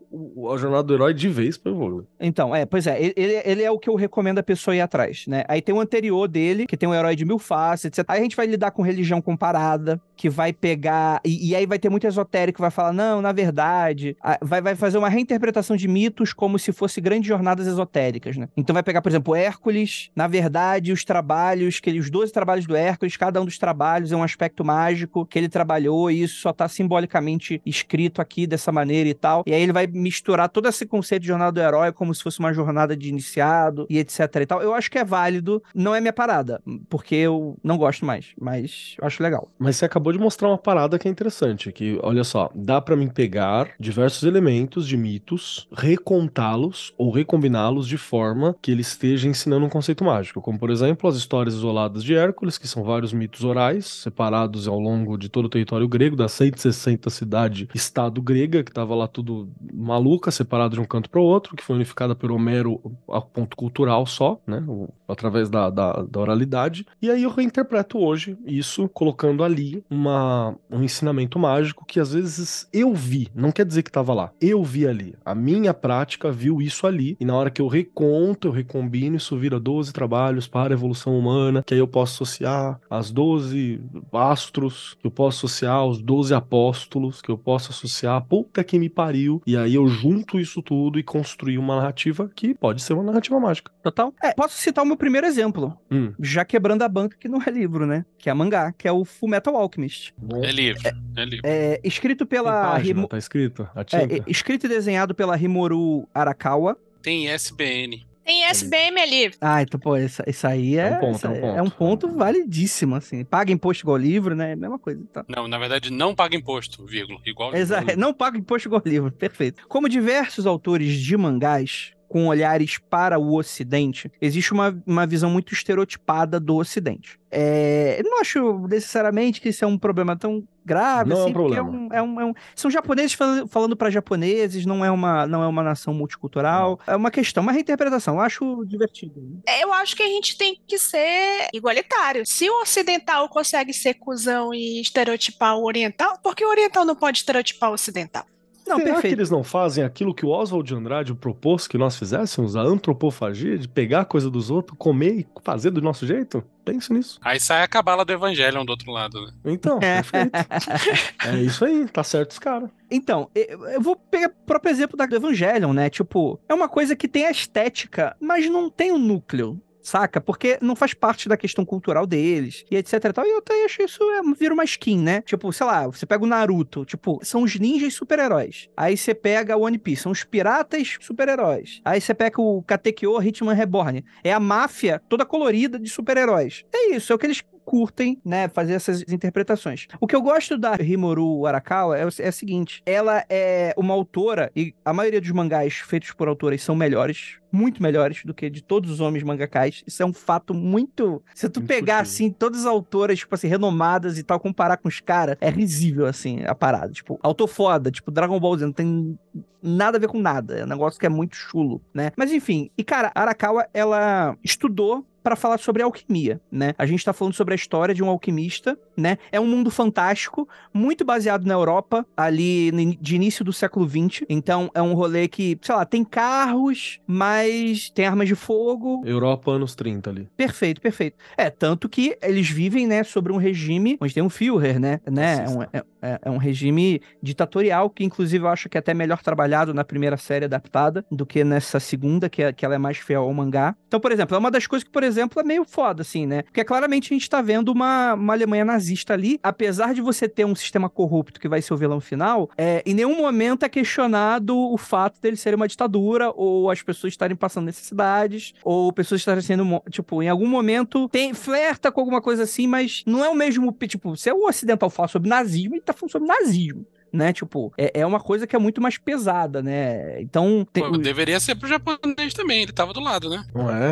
a 0.52 0.56
jornada 0.56 0.82
do 0.82 0.94
herói 0.94 1.14
de 1.14 1.28
vez 1.28 1.56
foi 1.56 1.72
o 1.72 1.76
Vogler. 1.76 2.04
Então, 2.20 2.54
é, 2.54 2.64
pois 2.64 2.86
é, 2.86 3.02
ele, 3.02 3.40
ele- 3.44 3.62
é 3.62 3.70
o 3.70 3.78
que 3.78 3.88
eu 3.88 3.94
recomendo 3.94 4.38
a 4.38 4.42
pessoa 4.42 4.76
ir 4.76 4.80
atrás, 4.80 5.26
né? 5.26 5.44
Aí 5.48 5.60
tem 5.62 5.74
o 5.74 5.80
anterior 5.80 6.28
dele, 6.28 6.66
que 6.66 6.76
tem 6.76 6.88
o 6.88 6.94
herói 6.94 7.16
de 7.16 7.24
mil 7.24 7.38
faces, 7.38 7.86
etc. 7.86 8.04
Aí 8.08 8.20
a 8.20 8.22
gente 8.22 8.36
vai 8.36 8.46
lidar 8.46 8.70
com 8.70 8.82
religião 8.82 9.20
comparada, 9.22 10.00
que 10.16 10.28
vai 10.30 10.52
pegar. 10.52 11.20
E, 11.24 11.50
e 11.50 11.56
aí 11.56 11.66
vai 11.66 11.78
ter 11.78 11.88
muito 11.88 12.06
esotérico 12.06 12.60
vai 12.60 12.70
falar, 12.70 12.92
não, 12.92 13.20
na 13.22 13.32
verdade. 13.32 14.16
Vai, 14.40 14.60
vai 14.60 14.74
fazer 14.74 14.98
uma 14.98 15.08
reinterpretação 15.08 15.76
de 15.76 15.88
mitos 15.88 16.32
como 16.32 16.58
se 16.58 16.72
fosse 16.72 17.00
grandes 17.00 17.26
jornadas 17.28 17.66
esotéricas, 17.66 18.36
né? 18.36 18.48
Então 18.56 18.74
vai 18.74 18.82
pegar, 18.82 19.00
por 19.02 19.08
exemplo, 19.08 19.34
Hércules, 19.34 20.10
na 20.14 20.26
verdade, 20.26 20.92
os 20.92 21.04
trabalhos, 21.04 21.80
que 21.80 21.90
ele, 21.90 21.98
os 22.00 22.10
12 22.10 22.32
trabalhos 22.32 22.66
do 22.66 22.76
Hércules, 22.76 23.16
cada 23.16 23.40
um 23.40 23.44
dos 23.44 23.58
trabalhos 23.58 24.12
é 24.12 24.16
um 24.16 24.22
aspecto 24.22 24.64
mágico 24.64 25.24
que 25.26 25.38
ele 25.38 25.48
trabalhou, 25.48 26.10
e 26.10 26.22
isso 26.22 26.40
só 26.40 26.52
tá 26.52 26.68
simbolicamente 26.68 27.60
escrito 27.64 28.20
aqui 28.20 28.46
dessa 28.46 28.70
maneira 28.70 29.08
e 29.08 29.14
tal. 29.14 29.42
E 29.46 29.52
aí 29.52 29.62
ele 29.62 29.72
vai 29.72 29.86
misturar 30.04 30.50
todo 30.50 30.68
esse 30.68 30.84
conceito 30.84 31.22
de 31.22 31.28
jornada 31.28 31.52
do 31.52 31.60
herói 31.60 31.90
como 31.90 32.14
se 32.14 32.22
fosse 32.22 32.38
uma 32.38 32.52
jornada 32.52 32.94
de 32.94 33.08
iniciado 33.08 33.86
e 33.88 33.98
etc 33.98 34.20
e 34.42 34.46
tal. 34.46 34.62
Eu 34.62 34.74
acho 34.74 34.90
que 34.90 34.98
é 34.98 35.04
válido, 35.04 35.62
não 35.74 35.94
é 35.94 36.00
minha 36.00 36.12
parada, 36.12 36.60
porque 36.90 37.14
eu 37.14 37.56
não 37.64 37.78
gosto 37.78 38.04
mais, 38.04 38.34
mas 38.38 38.96
acho 39.00 39.22
legal. 39.22 39.48
Mas 39.58 39.76
você 39.76 39.86
acabou 39.86 40.12
de 40.12 40.18
mostrar 40.18 40.48
uma 40.48 40.58
parada 40.58 40.98
que 40.98 41.08
é 41.08 41.10
interessante, 41.10 41.72
que 41.72 41.98
olha 42.02 42.22
só, 42.22 42.50
dá 42.54 42.80
pra 42.80 42.96
mim 42.96 43.08
pegar 43.08 43.70
diversos 43.80 44.24
elementos 44.24 44.86
de 44.86 44.96
mitos, 44.96 45.66
recontá-los 45.72 46.92
ou 46.98 47.10
recombiná-los 47.10 47.88
de 47.88 47.96
forma 47.96 48.54
que 48.60 48.70
ele 48.70 48.82
esteja 48.82 49.26
ensinando 49.26 49.64
um 49.64 49.70
conceito 49.70 50.04
mágico, 50.04 50.42
como 50.42 50.58
por 50.58 50.70
exemplo 50.70 51.08
as 51.08 51.16
histórias 51.16 51.54
isoladas 51.54 52.04
de 52.04 52.14
Hércules, 52.14 52.58
que 52.58 52.68
são 52.68 52.84
vários 52.84 53.12
mitos 53.12 53.42
orais 53.42 53.86
separados 53.86 54.68
ao 54.68 54.78
longo 54.78 55.16
de 55.16 55.30
todo 55.30 55.46
o 55.46 55.48
território 55.48 55.88
grego, 55.88 56.16
das 56.16 56.32
160 56.32 57.08
cidade 57.08 57.68
estado 57.74 58.20
grega, 58.20 58.62
que 58.62 58.72
tava 58.72 58.94
lá 58.94 59.06
tudo 59.06 59.48
maluca, 59.94 60.30
separado 60.30 60.74
de 60.74 60.80
um 60.80 60.84
canto 60.84 61.08
para 61.08 61.20
o 61.20 61.24
outro, 61.24 61.56
que 61.56 61.62
foi 61.62 61.76
unificada 61.76 62.14
por 62.14 62.32
Homero 62.32 62.80
a 63.08 63.20
ponto 63.20 63.56
cultural 63.56 64.06
só, 64.06 64.40
né, 64.46 64.62
através 65.06 65.48
da, 65.48 65.70
da, 65.70 66.02
da 66.02 66.20
oralidade. 66.20 66.86
E 67.00 67.10
aí 67.10 67.22
eu 67.22 67.30
reinterpreto 67.30 67.98
hoje 67.98 68.36
isso, 68.44 68.88
colocando 68.88 69.44
ali 69.44 69.84
uma, 69.90 70.56
um 70.70 70.82
ensinamento 70.82 71.38
mágico 71.38 71.84
que 71.86 72.00
às 72.00 72.12
vezes 72.12 72.68
eu 72.72 72.94
vi, 72.94 73.28
não 73.34 73.52
quer 73.52 73.64
dizer 73.64 73.82
que 73.82 73.90
estava 73.90 74.14
lá, 74.14 74.32
eu 74.40 74.62
vi 74.62 74.86
ali. 74.86 75.14
A 75.24 75.34
minha 75.34 75.74
prática 75.74 76.30
viu 76.30 76.60
isso 76.60 76.86
ali, 76.86 77.16
e 77.20 77.24
na 77.24 77.34
hora 77.34 77.50
que 77.50 77.60
eu 77.60 77.68
reconto, 77.68 78.48
eu 78.48 78.52
recombino, 78.52 79.16
isso 79.16 79.36
vira 79.36 79.60
12 79.60 79.92
trabalhos 79.92 80.46
para 80.46 80.72
a 80.72 80.76
evolução 80.76 81.18
humana, 81.18 81.62
que 81.64 81.74
aí 81.74 81.80
eu 81.80 81.88
posso 81.88 82.14
associar 82.14 82.80
as 82.88 83.10
12 83.10 83.80
astros, 84.12 84.96
que 85.00 85.06
eu 85.06 85.10
posso 85.10 85.46
associar 85.46 85.76
aos 85.76 86.00
12 86.00 86.34
apóstolos, 86.34 87.20
que 87.20 87.30
eu 87.30 87.38
posso 87.38 87.70
associar 87.70 88.16
a 88.16 88.20
puta 88.20 88.64
que 88.64 88.78
me 88.78 88.88
pariu, 88.88 89.42
e 89.46 89.56
aí 89.56 89.74
eu 89.74 89.86
junto 89.86 90.38
isso 90.38 90.62
tudo 90.62 90.98
e 90.98 91.02
construir 91.02 91.58
uma 91.58 91.76
narrativa 91.76 92.30
que 92.34 92.54
pode 92.54 92.82
ser 92.82 92.94
uma 92.94 93.02
narrativa 93.02 93.38
mágica. 93.38 93.70
Total. 93.82 94.12
É, 94.22 94.32
posso 94.32 94.56
citar 94.56 94.84
o 94.94 94.96
meu 94.96 94.98
primeiro 94.98 95.26
exemplo, 95.26 95.76
Hum. 95.90 96.12
já 96.20 96.44
quebrando 96.44 96.82
a 96.82 96.88
banca 96.88 97.16
que 97.18 97.28
não 97.28 97.40
é 97.44 97.50
livro, 97.50 97.84
né? 97.86 98.04
Que 98.18 98.30
é 98.30 98.34
mangá, 98.34 98.72
que 98.72 98.86
é 98.86 98.92
o 98.92 99.04
Full 99.04 99.28
Metal 99.28 99.56
Alchemist. 99.56 100.14
É 100.42 100.52
livro. 100.52 100.82
É 101.16 101.24
livro. 101.24 101.40
É 101.44 101.80
escrito 101.82 102.24
Tem 102.24 102.38
pela 102.38 102.52
página, 102.72 102.90
Himo- 103.00 103.08
tá 103.08 103.18
escrito? 103.18 103.68
É, 103.92 104.16
é, 104.18 104.22
escrito 104.26 104.66
e 104.66 104.68
desenhado 104.68 105.14
pela 105.14 105.36
Himoru 105.38 106.08
Arakawa. 106.14 106.76
Tem 107.02 107.28
SBN. 107.28 108.06
tem 108.24 108.44
SBM 108.46 108.98
ali. 109.00 109.32
Ah, 109.40 109.60
então, 109.60 109.78
pô, 109.78 109.96
isso, 109.98 110.22
isso 110.26 110.46
aí 110.46 110.78
é, 110.78 110.88
É 110.88 110.96
um 110.96 111.00
ponto, 111.00 111.26
é 111.26 111.28
um 111.28 111.40
ponto. 111.40 111.56
é 111.58 111.62
um 111.62 111.70
ponto 111.70 112.08
validíssimo, 112.16 112.94
assim. 112.94 113.22
Paga 113.24 113.52
imposto 113.52 113.84
igual 113.84 113.96
livro, 113.98 114.34
né? 114.34 114.56
Mesma 114.56 114.78
coisa, 114.78 115.02
tá? 115.12 115.24
Não, 115.28 115.46
na 115.48 115.58
verdade, 115.58 115.90
não 115.92 116.14
paga 116.14 116.34
imposto, 116.36 116.86
vírgula. 116.86 117.18
Igual. 117.26 117.54
Exato. 117.54 117.84
Não 117.98 118.14
paga 118.14 118.38
imposto 118.38 118.68
igual 118.68 118.80
livro, 118.86 119.10
perfeito. 119.12 119.66
Como 119.68 119.88
diversos 119.88 120.46
autores 120.46 120.94
de 120.98 121.16
mangás 121.16 121.92
com 122.14 122.28
olhares 122.28 122.78
para 122.78 123.18
o 123.18 123.34
Ocidente, 123.36 124.08
existe 124.20 124.52
uma, 124.52 124.80
uma 124.86 125.04
visão 125.04 125.28
muito 125.28 125.52
estereotipada 125.52 126.38
do 126.38 126.54
Ocidente. 126.54 127.18
É, 127.28 127.96
eu 127.98 128.04
não 128.08 128.20
acho 128.20 128.68
necessariamente 128.68 129.40
que 129.40 129.48
isso 129.48 129.64
é 129.64 129.66
um 129.66 129.76
problema 129.76 130.16
tão 130.16 130.46
grave, 130.64 131.10
Não 131.10 131.16
é 131.16 131.20
um 131.20 131.24
assim, 131.24 131.32
porque 131.32 131.54
problema. 131.56 131.76
um- 131.76 131.92
é 131.92 132.00
um- 132.00 132.20
é 132.20 132.24
um- 132.26 132.34
são 132.54 132.70
japoneses 132.70 133.14
falando, 133.14 133.48
falando 133.48 133.76
para 133.76 133.90
japoneses, 133.90 134.64
não 134.64 134.84
é, 134.84 134.92
uma, 134.92 135.26
não 135.26 135.42
é 135.42 135.46
uma 135.48 135.64
nação 135.64 135.92
multicultural. 135.92 136.78
É 136.86 136.94
uma 136.94 137.10
questão, 137.10 137.42
uma 137.42 137.50
reinterpretação. 137.50 138.14
Eu 138.14 138.20
acho 138.20 138.64
divertido. 138.64 139.20
né? 139.44 139.60
Eu 139.64 139.72
acho 139.72 139.96
que 139.96 140.02
a 140.04 140.06
gente 140.08 140.38
tem 140.38 140.56
que 140.64 140.78
ser 140.78 141.48
igualitário. 141.52 142.24
Se 142.24 142.48
o 142.48 142.62
ocidental 142.62 143.28
consegue 143.28 143.72
ser 143.72 143.94
cuzão 143.94 144.54
e 144.54 144.80
estereotipar 144.80 145.56
o 145.58 145.64
oriental, 145.64 146.16
por 146.22 146.36
que 146.36 146.44
o 146.44 146.48
oriental 146.48 146.84
não 146.84 146.94
pode 146.94 147.18
estereotipar 147.18 147.70
o 147.70 147.74
ocidental? 147.74 148.24
Não, 148.66 148.76
Será 148.76 148.86
que 148.88 148.92
perfeito. 148.94 149.14
eles 149.18 149.30
não 149.30 149.44
fazem 149.44 149.84
aquilo 149.84 150.14
que 150.14 150.24
o 150.24 150.30
Oswald 150.30 150.66
de 150.66 150.74
Andrade 150.74 151.14
propôs 151.14 151.68
que 151.68 151.76
nós 151.76 151.96
fizéssemos? 151.98 152.56
A 152.56 152.62
antropofagia, 152.62 153.58
de 153.58 153.68
pegar 153.68 154.00
a 154.00 154.04
coisa 154.04 154.30
dos 154.30 154.50
outros, 154.50 154.76
comer 154.78 155.20
e 155.20 155.26
fazer 155.42 155.70
do 155.70 155.82
nosso 155.82 156.06
jeito? 156.06 156.42
Pense 156.64 156.90
nisso. 156.90 157.18
Aí 157.22 157.38
sai 157.38 157.62
a 157.62 157.68
cabala 157.68 158.06
do 158.06 158.12
Evangelion 158.12 158.64
do 158.64 158.70
outro 158.70 158.90
lado, 158.90 159.20
né? 159.20 159.32
Então, 159.44 159.78
perfeito. 159.80 160.30
é 161.26 161.36
isso 161.42 161.64
aí, 161.64 161.86
tá 161.88 162.02
certo 162.02 162.30
os 162.30 162.38
caras. 162.38 162.70
Então, 162.90 163.28
eu 163.34 163.66
eu 163.68 163.80
vou 163.82 163.96
pegar 163.96 164.28
o 164.28 164.46
próprio 164.46 164.70
exemplo 164.70 164.96
da- 164.96 165.04
do 165.04 165.16
Evangelion, 165.16 165.72
né? 165.74 165.90
Tipo, 165.90 166.40
é 166.48 166.54
uma 166.54 166.68
coisa 166.68 166.96
que 166.96 167.06
tem 167.06 167.26
a 167.26 167.30
estética, 167.30 168.16
mas 168.20 168.48
não 168.48 168.70
tem 168.70 168.92
o 168.92 168.98
núcleo. 168.98 169.60
Saca? 169.84 170.18
Porque 170.18 170.58
não 170.62 170.74
faz 170.74 170.94
parte 170.94 171.28
da 171.28 171.36
questão 171.36 171.62
cultural 171.62 172.06
deles, 172.06 172.64
e 172.70 172.76
etc 172.76 172.94
e 172.94 173.12
tal. 173.12 173.26
E 173.26 173.30
eu 173.30 173.38
até 173.38 173.66
acho 173.66 173.82
isso 173.82 174.02
é, 174.12 174.22
vira 174.34 174.54
uma 174.54 174.64
skin, 174.64 174.98
né? 174.98 175.20
Tipo, 175.20 175.52
sei 175.52 175.66
lá, 175.66 175.86
você 175.86 176.06
pega 176.06 176.24
o 176.24 176.26
Naruto, 176.26 176.86
tipo, 176.86 177.20
são 177.22 177.42
os 177.42 177.58
ninjas 177.58 177.92
super-heróis. 177.92 178.66
Aí 178.74 178.96
você 178.96 179.14
pega 179.14 179.56
o 179.56 179.60
One 179.60 179.78
Piece, 179.78 180.02
são 180.02 180.10
os 180.10 180.24
piratas 180.24 180.96
super-heróis. 181.00 181.82
Aí 181.84 182.00
você 182.00 182.14
pega 182.14 182.40
o 182.40 182.62
Katekyo 182.62 183.22
Hitman 183.22 183.54
Reborn. 183.54 184.02
É 184.24 184.32
a 184.32 184.40
máfia 184.40 185.02
toda 185.06 185.26
colorida 185.26 185.78
de 185.78 185.90
super-heróis. 185.90 186.64
É 186.74 186.94
isso, 186.96 187.12
é 187.12 187.14
o 187.14 187.18
que 187.18 187.26
eles 187.26 187.42
curtem, 187.64 188.20
né, 188.24 188.48
fazer 188.48 188.74
essas 188.74 189.02
interpretações. 189.08 189.86
O 190.00 190.06
que 190.06 190.14
eu 190.14 190.22
gosto 190.22 190.58
da 190.58 190.76
Himoru 190.78 191.46
Arakawa 191.46 191.96
é, 191.98 192.04
o- 192.04 192.10
é 192.18 192.30
seguinte, 192.30 192.82
ela 192.84 193.24
é 193.28 193.74
uma 193.76 193.94
autora, 193.94 194.50
e 194.54 194.74
a 194.84 194.92
maioria 194.92 195.20
dos 195.20 195.30
mangás 195.30 195.74
feitos 195.74 196.12
por 196.12 196.28
autoras 196.28 196.62
são 196.62 196.74
melhores, 196.76 197.38
muito 197.50 197.82
melhores 197.82 198.22
do 198.24 198.34
que 198.34 198.50
de 198.50 198.62
todos 198.62 198.90
os 198.90 199.00
homens 199.00 199.22
mangakais. 199.22 199.82
Isso 199.86 200.02
é 200.02 200.06
um 200.06 200.12
fato 200.12 200.52
muito... 200.52 201.22
Se 201.34 201.48
tu 201.48 201.62
pegar, 201.62 202.00
assim, 202.00 202.30
todas 202.30 202.60
as 202.60 202.66
autoras, 202.66 203.18
tipo 203.20 203.34
assim, 203.34 203.46
renomadas 203.46 204.18
e 204.18 204.24
tal, 204.24 204.40
comparar 204.40 204.76
com 204.76 204.88
os 204.88 205.00
caras, 205.00 205.36
é 205.40 205.48
risível, 205.50 206.06
assim, 206.06 206.42
a 206.44 206.54
parada. 206.54 206.92
Tipo, 206.92 207.18
autor 207.22 207.46
foda, 207.46 207.90
tipo 207.92 208.10
Dragon 208.10 208.40
Ball 208.40 208.58
Z, 208.58 208.66
não 208.66 208.72
tem 208.72 209.18
nada 209.62 209.96
a 209.96 210.00
ver 210.00 210.08
com 210.08 210.18
nada. 210.20 210.58
É 210.58 210.64
um 210.64 210.68
negócio 210.68 210.98
que 210.98 211.06
é 211.06 211.08
muito 211.08 211.36
chulo, 211.36 211.80
né? 211.94 212.10
Mas 212.16 212.32
enfim, 212.32 212.70
e 212.76 212.82
cara, 212.82 213.12
Arakawa, 213.14 213.66
ela 213.72 214.36
estudou 214.42 215.06
para 215.24 215.34
falar 215.34 215.58
sobre 215.58 215.82
alquimia, 215.82 216.38
né? 216.52 216.74
A 216.76 216.84
gente 216.84 217.02
tá 217.02 217.14
falando 217.14 217.32
sobre 217.32 217.54
a 217.54 217.56
história 217.56 217.94
de 217.94 218.04
um 218.04 218.10
alquimista, 218.10 218.78
né? 218.94 219.16
É 219.32 219.40
um 219.40 219.46
mundo 219.46 219.70
fantástico, 219.70 220.46
muito 220.72 221.02
baseado 221.02 221.46
na 221.46 221.54
Europa, 221.54 222.06
ali 222.14 222.70
de 223.00 223.16
início 223.16 223.42
do 223.42 223.52
século 223.52 223.88
XX. 223.88 224.26
Então 224.28 224.70
é 224.74 224.82
um 224.82 224.92
rolê 224.92 225.26
que, 225.26 225.58
sei 225.62 225.74
lá, 225.74 225.86
tem 225.86 226.04
carros, 226.04 227.00
mas 227.06 227.88
tem 227.88 228.04
armas 228.04 228.28
de 228.28 228.34
fogo. 228.34 229.02
Europa 229.06 229.50
anos 229.52 229.74
30 229.74 230.10
ali. 230.10 230.28
Perfeito, 230.36 230.78
perfeito. 230.78 231.16
É, 231.38 231.48
tanto 231.48 231.88
que 231.88 232.18
eles 232.20 232.50
vivem, 232.50 232.86
né, 232.86 233.02
sobre 233.02 233.32
um 233.32 233.38
regime 233.38 233.96
onde 234.02 234.12
tem 234.12 234.22
um 234.22 234.28
Führer, 234.28 234.78
né? 234.78 235.00
né? 235.10 235.46
É, 235.46 235.48
um, 235.48 235.62
é, 235.62 235.84
é, 236.02 236.18
é 236.24 236.30
um 236.30 236.36
regime 236.36 237.00
ditatorial 237.22 237.88
que, 237.88 238.04
inclusive, 238.04 238.44
eu 238.44 238.48
acho 238.48 238.68
que 238.68 238.76
é 238.76 238.80
até 238.80 238.92
melhor 238.92 239.22
trabalhado 239.22 239.72
na 239.72 239.84
primeira 239.84 240.18
série 240.18 240.44
adaptada 240.44 241.02
do 241.10 241.24
que 241.24 241.42
nessa 241.42 241.80
segunda, 241.80 242.28
que, 242.28 242.42
é, 242.42 242.52
que 242.52 242.64
ela 242.64 242.74
é 242.74 242.78
mais 242.78 242.98
fiel 242.98 243.22
ao 243.22 243.32
mangá. 243.32 243.74
Então, 243.88 243.98
por 243.98 244.12
exemplo, 244.12 244.36
é 244.36 244.38
uma 244.38 244.50
das 244.50 244.66
coisas 244.66 244.84
que, 244.84 244.90
por 244.90 245.02
exemplo, 245.02 245.13
é 245.16 245.42
meio 245.44 245.64
foda, 245.64 246.02
assim, 246.02 246.26
né? 246.26 246.42
Porque 246.42 246.64
claramente 246.64 247.12
a 247.12 247.14
gente 247.14 247.28
tá 247.28 247.42
vendo 247.42 247.70
uma, 247.70 248.14
uma 248.14 248.32
Alemanha 248.32 248.64
nazista 248.64 249.12
ali, 249.12 249.38
apesar 249.42 249.94
de 249.94 250.00
você 250.00 250.28
ter 250.28 250.44
um 250.44 250.54
sistema 250.54 250.88
corrupto 250.88 251.40
que 251.40 251.48
vai 251.48 251.60
ser 251.60 251.74
o 251.74 251.76
vilão 251.76 252.00
final, 252.00 252.50
é, 252.56 252.82
em 252.86 252.94
nenhum 252.94 253.16
momento 253.16 253.64
é 253.64 253.68
questionado 253.68 254.56
o 254.56 254.76
fato 254.76 255.20
dele 255.20 255.36
ser 255.36 255.54
uma 255.54 255.68
ditadura, 255.68 256.32
ou 256.34 256.70
as 256.70 256.82
pessoas 256.82 257.12
estarem 257.12 257.36
passando 257.36 257.66
necessidades, 257.66 258.54
ou 258.62 258.92
pessoas 258.92 259.20
estarem 259.20 259.42
sendo, 259.42 259.82
tipo, 259.90 260.22
em 260.22 260.28
algum 260.28 260.48
momento 260.48 261.08
tem, 261.08 261.34
flerta 261.34 261.90
com 261.90 262.00
alguma 262.00 262.20
coisa 262.20 262.44
assim, 262.44 262.66
mas 262.66 263.02
não 263.06 263.24
é 263.24 263.28
o 263.28 263.34
mesmo, 263.34 263.72
tipo, 263.86 264.16
se 264.16 264.28
é 264.28 264.34
o 264.34 264.46
ocidental 264.46 264.90
fala 264.90 265.08
sobre 265.08 265.28
nazismo, 265.28 265.74
ele 265.74 265.82
tá 265.82 265.92
falando 265.92 266.12
sobre 266.12 266.28
nazismo 266.28 266.86
né? 267.14 267.32
Tipo, 267.32 267.72
é, 267.78 268.00
é 268.00 268.06
uma 268.06 268.20
coisa 268.20 268.46
que 268.46 268.56
é 268.56 268.58
muito 268.58 268.80
mais 268.80 268.98
pesada, 268.98 269.62
né? 269.62 270.20
Então. 270.20 270.66
Tem... 270.72 270.82
Pô, 270.82 270.98
deveria 270.98 271.38
ser 271.38 271.54
pro 271.54 271.68
japonês 271.68 272.34
também, 272.34 272.62
ele 272.62 272.72
tava 272.72 272.92
do 272.92 273.00
lado, 273.00 273.30
né? 273.30 273.44